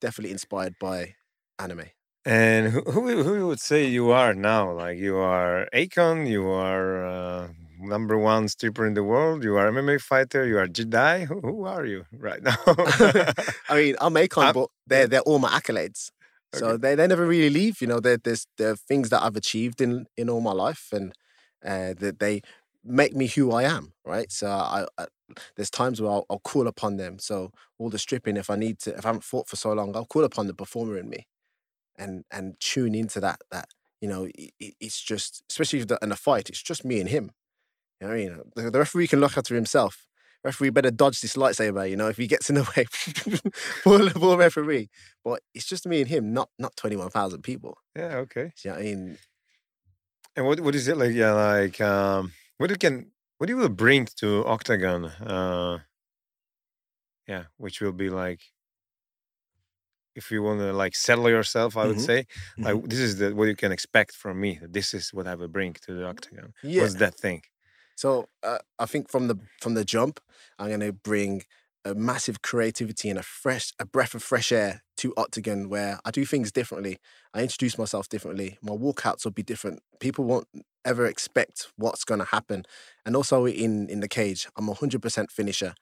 definitely 0.00 0.32
inspired 0.32 0.74
by 0.80 1.14
anime. 1.58 1.86
And 2.26 2.72
who, 2.72 3.22
who 3.22 3.46
would 3.48 3.60
say 3.60 3.84
you 3.86 4.10
are 4.10 4.32
now? 4.34 4.72
Like 4.72 4.96
you 4.98 5.16
are 5.18 5.68
Akonne, 5.74 6.26
you 6.28 6.48
are 6.48 7.04
uh, 7.06 7.48
number 7.78 8.18
one 8.18 8.48
stripper 8.48 8.86
in 8.86 8.94
the 8.94 9.04
world, 9.04 9.44
you 9.44 9.56
are 9.56 9.70
MMA 9.70 10.00
fighter, 10.00 10.46
you 10.46 10.58
are 10.58 10.66
Jedi. 10.66 11.26
Who, 11.26 11.40
who 11.40 11.64
are 11.66 11.84
you 11.84 12.06
right 12.18 12.42
now? 12.42 12.56
I 13.68 13.74
mean, 13.74 13.96
I'm 14.00 14.14
Akonne, 14.14 14.44
I'm- 14.44 14.54
but 14.54 14.68
they're 14.86 15.06
they're 15.06 15.20
all 15.20 15.38
my 15.38 15.50
accolades. 15.50 16.10
So 16.54 16.76
Okay. 16.76 16.78
they, 16.78 16.94
they 16.94 17.06
never 17.06 17.26
really 17.26 17.50
leave. 17.50 17.80
You 17.80 17.88
know, 17.88 18.00
there 18.00 18.16
there's 18.18 18.46
there 18.58 18.72
are 18.72 18.76
things 18.76 19.10
that 19.10 19.22
I've 19.22 19.36
achieved 19.36 19.80
in 19.80 20.06
in 20.16 20.30
all 20.30 20.40
my 20.40 20.52
life, 20.52 20.88
and 20.92 21.12
uh, 21.64 21.94
that 21.98 22.18
they 22.20 22.42
make 22.84 23.14
me 23.14 23.26
who 23.28 23.52
I 23.52 23.64
am. 23.64 23.92
Right. 24.04 24.30
So 24.32 24.48
I, 24.48 24.86
I 24.98 25.06
there's 25.56 25.70
times 25.70 26.00
where 26.00 26.10
I'll, 26.12 26.26
I'll 26.30 26.40
call 26.40 26.66
upon 26.68 26.96
them. 26.96 27.18
So 27.18 27.50
all 27.78 27.90
the 27.90 27.98
stripping, 27.98 28.36
if 28.36 28.50
I 28.50 28.56
need 28.56 28.78
to, 28.80 28.96
if 28.96 29.04
I 29.04 29.08
haven't 29.08 29.24
fought 29.24 29.48
for 29.48 29.56
so 29.56 29.72
long, 29.72 29.96
I'll 29.96 30.06
call 30.06 30.24
upon 30.24 30.46
the 30.46 30.54
performer 30.54 30.98
in 30.98 31.08
me, 31.08 31.26
and 31.98 32.24
and 32.30 32.58
tune 32.60 32.94
into 32.94 33.20
that 33.20 33.40
that 33.50 33.68
you 34.00 34.08
know 34.08 34.26
i 34.26 34.50
i- 34.62 34.74
it's 34.80 35.00
just 35.02 35.42
especially 35.50 35.84
in 36.02 36.12
a 36.12 36.16
fight, 36.16 36.48
it's 36.50 36.62
just 36.62 36.84
me 36.84 37.00
and 37.00 37.08
him. 37.10 37.30
You 38.00 38.08
know, 38.08 38.12
I 38.14 38.16
mean, 38.16 38.40
the, 38.56 38.70
the 38.70 38.78
referee 38.80 39.08
can 39.08 39.20
look 39.20 39.36
after 39.38 39.54
himself. 39.54 40.06
Referee 40.44 40.70
better 40.70 40.90
dodge 40.90 41.20
this 41.20 41.36
lightsaber. 41.36 41.88
You 41.88 41.96
know, 41.96 42.08
if 42.08 42.18
he 42.18 42.26
gets 42.26 42.50
in 42.50 42.56
the 42.56 42.62
way, 42.76 42.84
the 43.84 44.18
ball 44.18 44.36
referee. 44.36 44.90
But 45.24 45.40
it's 45.54 45.64
just 45.66 45.86
me 45.86 46.00
and 46.00 46.08
him, 46.08 46.32
not 46.34 46.50
not 46.58 46.76
twenty 46.76 46.96
one 46.96 47.10
thousand 47.10 47.42
people. 47.42 47.78
yeah, 47.96 48.16
okay. 48.16 48.52
What 48.64 48.78
I 48.78 48.82
mean? 48.82 49.18
And 50.36 50.46
what 50.46 50.60
what 50.60 50.74
is 50.74 50.88
it 50.88 50.96
like? 50.96 51.12
Yeah, 51.12 51.32
like 51.32 51.80
um, 51.80 52.32
what 52.58 52.70
you 52.70 52.76
can 52.76 53.10
what 53.38 53.46
do 53.46 53.54
you 53.54 53.58
will 53.60 53.68
bring 53.68 54.06
to 54.16 54.44
OKTAGON? 54.44 55.10
Uh, 55.26 55.78
yeah, 57.26 57.44
which 57.56 57.80
will 57.80 57.92
be 57.92 58.10
like 58.10 58.40
if 60.14 60.30
you 60.30 60.42
want 60.42 60.60
to 60.60 60.72
like 60.72 60.94
settle 60.94 61.28
yourself, 61.28 61.76
I 61.76 61.86
would 61.86 61.96
Mhm, 61.96 62.06
say 62.06 62.26
like 62.64 62.84
this 62.88 62.98
is 63.00 63.18
the 63.18 63.34
what 63.34 63.48
you 63.48 63.56
can 63.56 63.72
expect 63.72 64.12
from 64.14 64.40
me. 64.40 64.60
This 64.62 64.94
is 64.94 65.12
what 65.12 65.26
I 65.26 65.34
will 65.34 65.48
bring 65.48 65.72
to 65.86 65.94
the 65.94 66.04
Octagon. 66.06 66.52
Yeah. 66.62 66.82
What's 66.82 66.94
that 66.96 67.14
thing? 67.14 67.42
So 67.96 68.28
uh, 68.42 68.58
I 68.78 68.86
think 68.86 69.10
from 69.10 69.28
the 69.28 69.38
from 69.60 69.74
the 69.74 69.84
jump, 69.84 70.20
I'm 70.58 70.70
gonna 70.70 70.92
bring 70.92 71.42
a 71.84 71.94
massive 71.94 72.42
creativity 72.42 73.10
and 73.10 73.18
a 73.18 73.22
fresh, 73.22 73.72
a 73.78 73.84
breath 73.84 74.14
of 74.14 74.22
fresh 74.22 74.50
air 74.50 74.82
to 74.96 75.12
OKTAGON, 75.18 75.68
where 75.68 75.98
I 76.04 76.10
do 76.10 76.24
things 76.24 76.50
differently. 76.50 76.98
I 77.34 77.42
introduce 77.42 77.76
myself 77.76 78.08
differently. 78.08 78.58
My 78.62 78.72
walkouts 78.72 79.24
will 79.24 79.32
be 79.32 79.42
different. 79.42 79.80
People 80.00 80.24
won't 80.24 80.48
ever 80.84 81.06
expect 81.06 81.68
what's 81.76 82.04
going 82.04 82.20
to 82.20 82.26
happen. 82.26 82.64
And 83.04 83.14
also 83.14 83.46
in 83.46 83.88
in 83.88 84.00
the 84.00 84.08
cage, 84.08 84.48
I'm 84.56 84.68
a 84.68 84.74
hundred 84.74 85.02
percent 85.02 85.30
finisher, 85.30 85.74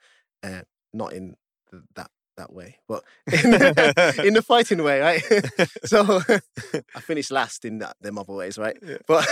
uh, 0.43 0.63
not 0.93 1.13
in 1.13 1.37
th- 1.71 1.85
that 1.95 2.11
that 2.37 2.53
way, 2.53 2.79
but 2.89 3.05
in, 3.33 3.55
in 4.27 4.35
the 4.35 4.45
fighting 4.45 4.83
way, 4.83 5.01
right? 5.01 5.23
so 5.85 6.23
I 6.97 7.01
finished 7.01 7.31
last 7.31 7.65
in 7.65 7.79
that 7.79 7.97
them 8.01 8.19
other 8.19 8.33
ways, 8.33 8.59
right? 8.59 8.77
Yeah. 8.83 8.99
But 9.07 9.29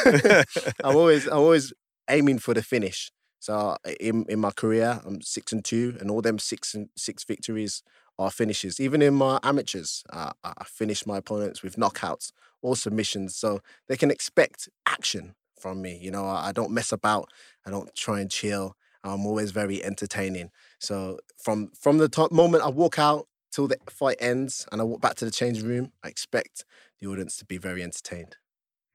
I'm 0.85 0.97
always 0.97 1.26
I'm 1.26 1.39
always 1.39 1.72
aiming 2.11 2.39
for 2.39 2.55
the 2.55 2.63
finish. 2.63 3.13
So 3.39 3.77
in 3.99 4.27
in 4.29 4.39
my 4.41 4.51
career, 4.51 5.01
I'm 5.05 5.23
six 5.23 5.53
and 5.53 5.65
two, 5.65 5.97
and 6.01 6.11
all 6.11 6.21
them 6.23 6.39
six 6.39 6.75
and 6.75 6.89
six 6.97 7.25
victories 7.25 7.83
are 8.19 8.31
finishes. 8.31 8.79
Even 8.79 9.01
in 9.01 9.15
my 9.15 9.39
amateurs, 9.43 10.05
uh, 10.13 10.33
I 10.45 10.65
finish 10.65 11.07
my 11.07 11.17
opponents 11.17 11.63
with 11.63 11.77
knockouts 11.77 12.33
or 12.61 12.77
submissions, 12.77 13.35
so 13.35 13.61
they 13.89 13.97
can 13.97 14.11
expect 14.11 14.69
action 14.87 15.35
from 15.59 15.81
me. 15.81 15.99
You 16.01 16.11
know, 16.11 16.27
I, 16.27 16.53
don't 16.53 16.71
mess 16.71 16.93
about. 16.93 17.31
I 17.67 17.71
don't 17.71 17.95
try 17.95 18.21
and 18.21 18.31
chill. 18.31 18.77
I'm 19.03 19.25
always 19.25 19.53
very 19.53 19.83
entertaining. 19.83 20.51
So 20.79 21.19
from 21.43 21.71
from 21.79 21.97
the 21.99 22.09
top 22.09 22.33
moment 22.33 22.63
I 22.63 22.69
walk 22.69 22.99
out 22.99 23.27
till 23.51 23.67
the 23.69 23.79
fight 23.89 24.19
ends, 24.21 24.67
and 24.71 24.81
I 24.83 24.85
walk 24.85 25.01
back 25.01 25.15
to 25.17 25.25
the 25.25 25.31
change 25.31 25.63
room, 25.63 25.93
I 26.05 26.09
expect 26.09 26.65
the 27.01 27.07
audience 27.09 27.37
to 27.39 27.45
be 27.47 27.57
very 27.57 27.83
entertained. 27.83 28.37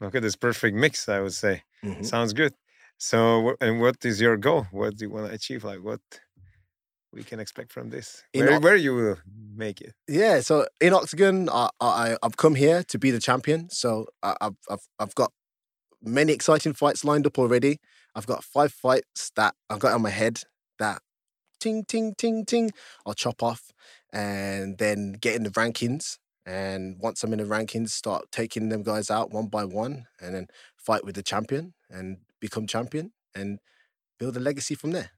okay, 0.02 0.20
this 0.20 0.36
perfect 0.36 0.78
mix, 0.78 1.10
I 1.10 1.20
would 1.22 1.34
say. 1.34 1.64
Mhm. 1.84 2.06
Sounds 2.06 2.34
good. 2.34 2.54
So, 2.98 3.56
and 3.62 3.82
what 3.82 4.04
is 4.04 4.22
your 4.22 4.38
goal? 4.38 4.68
What 4.72 4.98
do 4.98 5.06
you 5.06 5.12
want 5.12 5.28
to 5.28 5.34
achieve? 5.34 5.64
Like, 5.64 5.84
what 5.84 6.00
we 7.12 7.24
can 7.24 7.40
expect 7.40 7.72
from 7.72 7.90
this? 7.90 8.24
In 8.34 8.46
Where, 8.46 8.56
Oc- 8.56 8.64
where 8.64 8.76
you 8.76 8.96
will 8.96 9.18
make 9.56 9.82
it? 9.82 9.94
Yeah, 10.08 10.42
so 10.42 10.68
in 10.82 10.94
OKTAGON, 10.94 11.50
I, 11.52 11.70
I 11.80 12.18
I've 12.22 12.38
come 12.38 12.56
here 12.56 12.84
to 12.84 13.00
be 13.00 13.12
the 13.12 13.20
champion. 13.20 13.70
So 13.70 14.08
I, 14.22 14.36
I've 14.42 14.58
I've 14.70 14.88
I've 15.00 15.16
got 15.16 15.32
many 16.02 16.34
exciting 16.34 16.74
fights 16.74 17.04
lined 17.04 17.26
up 17.26 17.40
already. 17.40 17.80
I've 18.14 18.28
got 18.28 18.44
five 18.44 18.72
fights 18.72 19.32
that 19.36 19.56
I've 19.70 19.80
got 19.80 19.94
on 19.94 20.02
my 20.02 20.10
head 20.10 20.44
that 20.80 21.02
ting 21.60 21.84
ting 21.86 22.14
ting 22.18 22.46
ting 22.46 22.72
I'll 23.06 23.14
chop 23.14 23.42
off 23.42 23.72
and 24.14 24.78
then 24.78 25.14
get 25.14 25.36
in 25.36 25.44
the 25.44 25.50
rankings. 25.50 26.18
And 26.46 26.98
once 27.00 27.24
I'm 27.24 27.34
in 27.34 27.40
the 27.40 27.46
rankings, 27.46 27.90
start 27.90 28.26
taking 28.32 28.70
them 28.70 28.84
guys 28.84 29.10
out 29.10 29.32
one 29.32 29.48
by 29.48 29.66
one, 29.66 30.06
and 30.22 30.36
then 30.36 30.48
fight 30.78 31.04
with 31.04 31.16
the 31.16 31.24
champion 31.24 31.74
and 31.90 32.18
become 32.48 32.68
champion 32.68 33.12
and 33.34 33.60
build 34.20 34.38
a 34.38 34.40
legacy 34.40 34.76
from 34.76 34.92
there. 34.92 35.12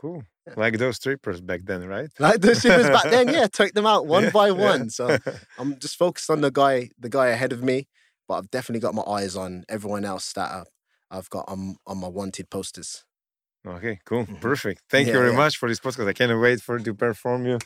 Cool. 0.00 0.22
Yeah. 0.46 0.54
Like 0.56 0.76
those 0.78 0.96
strippers 0.96 1.40
back 1.40 1.60
then, 1.64 1.86
right? 1.86 2.10
Like 2.18 2.40
those 2.40 2.58
strippers 2.58 2.88
back 2.88 3.10
then, 3.10 3.28
yeah, 3.28 3.46
take 3.46 3.72
them 3.74 3.86
out 3.86 4.06
one 4.06 4.24
Yeah, 4.28 4.30
by 4.30 4.48
yeah. 4.48 4.52
one. 4.70 4.90
So 4.90 5.16
I'm 5.58 5.78
just 5.78 5.96
focused 5.96 6.30
on 6.30 6.40
the 6.40 6.50
guy, 6.50 6.90
the 6.98 7.08
guy 7.08 7.28
ahead 7.28 7.52
of 7.52 7.62
me, 7.62 7.88
but 8.28 8.34
I've 8.34 8.50
definitely 8.50 8.80
got 8.80 8.94
my 8.94 9.02
eyes 9.02 9.36
on 9.36 9.64
everyone 9.68 10.04
else 10.04 10.32
that 10.34 10.50
I've, 10.50 10.70
I've 11.10 11.30
got 11.30 11.44
on 11.48 11.76
on 11.86 11.98
my 11.98 12.08
wanted 12.08 12.50
posters. 12.50 13.04
Okay, 13.66 13.98
cool. 14.04 14.26
Mhm. 14.26 14.40
Perfect. 14.40 14.82
Thank 14.90 15.06
you 15.06 15.14
very 15.14 15.30
yeah. 15.30 15.36
much 15.38 15.56
for 15.56 15.68
this 15.70 15.80
podcast. 15.80 16.06
I 16.06 16.12
can't 16.12 16.38
wait 16.38 16.60
for 16.60 16.78
to 16.78 16.92
perform 16.94 17.46
you 17.46 17.58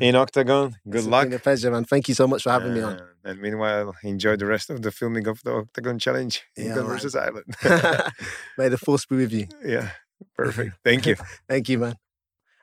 in 0.00 0.14
OKTAGON. 0.14 0.74
Good 0.88 0.98
It's 0.98 1.06
luck. 1.06 1.24
been 1.24 1.32
a 1.32 1.38
pleasure, 1.38 1.70
man. 1.70 1.84
Thank 1.84 2.08
you 2.08 2.14
so 2.14 2.26
much 2.28 2.42
for 2.42 2.50
having 2.50 2.74
me 2.74 2.82
on. 2.82 2.94
Uh, 3.00 3.06
And 3.24 3.40
meanwhile, 3.40 3.94
enjoy 4.02 4.36
the 4.36 4.44
rest 4.46 4.68
of 4.70 4.82
the 4.82 4.90
filming 4.92 5.26
of 5.26 5.40
the 5.44 5.50
OKTAGON 5.52 5.98
Challenge, 5.98 6.42
Yeah, 6.56 6.64
England 6.64 6.88
man. 6.88 6.96
versus 6.96 7.14
Ireland. 7.16 7.54
May 8.58 8.68
the 8.68 8.78
force 8.78 9.06
be 9.06 9.16
with 9.16 9.32
you. 9.32 9.46
yeah, 9.64 9.90
perfect. 10.34 10.76
Thank 10.84 11.06
you. 11.06 11.16
Thank 11.48 11.68
you, 11.70 11.78
man. 11.78 11.96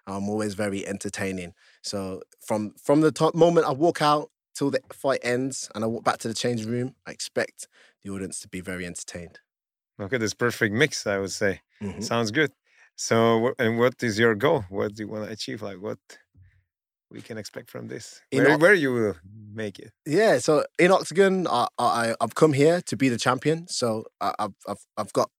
I'm 0.05 0.29
always 0.29 0.53
very 0.53 0.85
entertaining. 0.85 1.53
So 1.81 2.21
from 2.45 2.73
from 2.77 3.01
the 3.01 3.11
top 3.11 3.33
moment 3.35 3.65
I 3.65 3.71
walk 3.71 4.01
out 4.01 4.29
till 4.53 4.69
the 4.69 4.81
fight 4.91 5.19
ends, 5.23 5.69
and 5.73 5.83
I 5.83 5.87
walk 5.87 6.03
back 6.03 6.19
to 6.19 6.27
the 6.27 6.33
change 6.35 6.65
room, 6.65 6.93
I 7.07 7.11
expect 7.11 7.67
the 8.03 8.11
audience 8.11 8.39
to 8.41 8.47
be 8.47 8.61
very 8.61 8.85
entertained. 8.85 9.39
Okay, 9.99 10.17
this 10.19 10.33
perfect 10.35 10.73
mix, 10.75 11.07
I 11.07 11.17
would 11.19 11.31
say. 11.31 11.61
Mhm. 11.81 12.03
Sounds 12.03 12.31
good. 12.31 12.51
So, 12.95 13.53
and 13.59 13.79
what 13.79 14.01
is 14.01 14.19
your 14.19 14.35
goal? 14.35 14.65
What 14.69 14.95
do 14.95 15.03
you 15.03 15.09
want 15.09 15.25
to 15.25 15.31
achieve? 15.31 15.61
Like, 15.61 15.81
what 15.81 15.97
we 17.09 17.21
can 17.21 17.37
expect 17.37 17.69
from 17.69 17.87
this? 17.87 18.21
In 18.31 18.43
Where, 18.43 18.53
Oc- 18.53 18.61
where 18.61 18.73
you 18.73 18.93
will 18.93 19.15
make 19.53 19.79
it? 19.79 19.91
Yeah, 20.05 20.39
so 20.39 20.65
in 20.79 20.91
OKTAGON, 20.91 21.47
I, 21.49 21.67
I 21.77 22.15
I've 22.19 22.35
come 22.35 22.53
here 22.53 22.81
to 22.81 22.97
be 22.97 23.09
the 23.09 23.17
champion. 23.17 23.67
So 23.67 24.05
I, 24.19 24.33
I've 24.39 24.55
I've 24.67 24.85
I've 24.97 25.13
got 25.13 25.29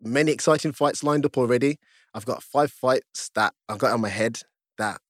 many 0.00 0.32
exciting 0.32 0.72
fights 0.72 1.02
lined 1.02 1.24
up 1.24 1.38
already. 1.38 1.78
I've 2.12 2.26
got 2.26 2.42
five 2.42 2.70
fights 2.70 3.30
that 3.34 3.54
I've 3.68 3.78
got 3.78 3.92
on 3.92 4.00
my 4.00 4.08
head 4.08 4.40
that 4.78 5.00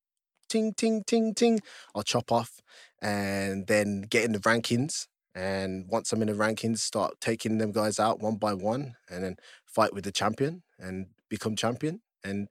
ting 0.49 0.73
ting 0.75 1.03
ting 1.07 1.35
ting 1.35 1.61
I'll 1.95 2.03
chop 2.03 2.31
off 2.31 2.61
and 3.03 3.67
then 3.67 4.03
get 4.03 4.25
in 4.25 4.33
the 4.33 4.39
rankings. 4.39 5.07
And 5.35 5.87
once 5.89 6.13
I'm 6.13 6.23
in 6.23 6.29
the 6.29 6.35
rankings, 6.35 6.79
start 6.79 7.15
taking 7.21 7.59
them 7.59 7.73
guys 7.73 7.99
out 7.99 8.21
one 8.21 8.37
by 8.37 8.55
one, 8.55 8.95
and 9.11 9.25
then 9.25 9.37
fight 9.67 9.93
with 9.93 10.05
the 10.05 10.13
champion 10.13 10.63
and 10.79 11.07
become 11.29 11.57
champion 11.57 12.01
and 12.23 12.49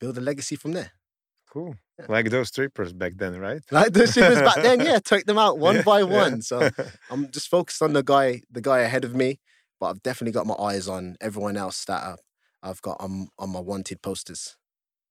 build 0.00 0.18
a 0.18 0.20
legacy 0.20 0.56
from 0.56 0.72
there. 0.72 0.92
Cool. 1.50 1.74
Yeah. 1.98 2.06
Like 2.08 2.28
those 2.30 2.48
strippers 2.48 2.92
back 2.92 3.14
then, 3.16 3.38
right? 3.38 3.62
Like 3.70 3.92
those 3.92 4.10
strippers 4.10 4.40
back 4.40 4.56
then, 4.62 4.80
yeah, 4.80 4.98
take 4.98 5.24
them 5.26 5.38
out 5.38 5.58
one 5.58 5.76
Yeah, 5.76 5.82
by 5.82 5.98
yeah. 6.00 6.04
one. 6.04 6.42
So 6.42 6.68
I'm 7.10 7.30
just 7.30 7.48
focused 7.48 7.80
on 7.82 7.92
the 7.94 8.02
guy, 8.02 8.42
the 8.50 8.60
guy 8.60 8.80
ahead 8.80 9.04
of 9.04 9.14
me, 9.14 9.40
but 9.80 9.86
I've 9.86 10.02
definitely 10.02 10.32
got 10.32 10.46
my 10.46 10.54
eyes 10.54 10.88
on 10.88 11.16
everyone 11.20 11.56
else 11.56 11.84
that 11.86 12.02
I've, 12.02 12.18
I've 12.62 12.82
got 12.82 12.96
on 13.00 13.28
on 13.38 13.50
my 13.50 13.60
wanted 13.60 14.02
posters. 14.02 14.56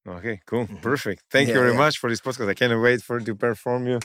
Okay, 0.08 0.40
cool. 0.46 0.68
Mhm. 0.68 0.82
Perfect. 0.82 1.24
Thank 1.32 1.48
you 1.48 1.56
very 1.56 1.72
yeah. 1.72 1.78
much 1.78 1.98
for 1.98 2.10
this 2.12 2.22
podcast. 2.22 2.48
I 2.50 2.54
can't 2.54 2.80
wait 2.80 3.02
for 3.02 3.20
to 3.20 3.34
perform 3.36 3.88
you 3.88 4.00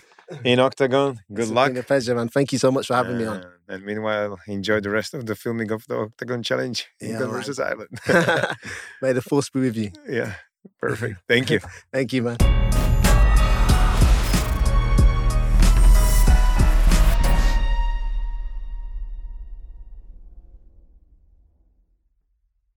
in 0.45 0.59
OKTAGON. 0.59 1.19
Good 1.33 1.43
It's 1.43 1.51
luck. 1.51 1.69
been 1.69 1.77
a 1.77 1.83
pleasure, 1.83 2.15
man. 2.15 2.29
Thank 2.29 2.53
you 2.53 2.59
so 2.59 2.71
much 2.73 2.87
for 2.87 2.95
having 2.95 3.19
me 3.19 3.27
on. 3.27 3.39
Uh, 3.43 3.51
And 3.73 3.85
meanwhile, 3.85 4.39
enjoy 4.49 4.81
the 4.81 4.91
rest 4.91 5.13
of 5.15 5.27
the 5.27 5.35
filming 5.37 5.71
of 5.71 5.85
the 5.89 5.95
OKTAGON 5.97 6.43
Challenge, 6.43 6.79
Yeah, 7.01 7.09
England 7.09 7.33
man. 7.33 7.41
versus 7.41 7.59
Ireland. 7.61 7.95
May 9.03 9.13
the 9.13 9.23
force 9.23 9.51
be 9.51 9.61
with 9.61 9.77
you. 9.77 9.91
yeah, 10.09 10.33
perfect. 10.81 11.21
Thank 11.29 11.51
you. 11.51 11.61
Thank 11.93 12.13
you, 12.15 12.23
man. 12.23 12.37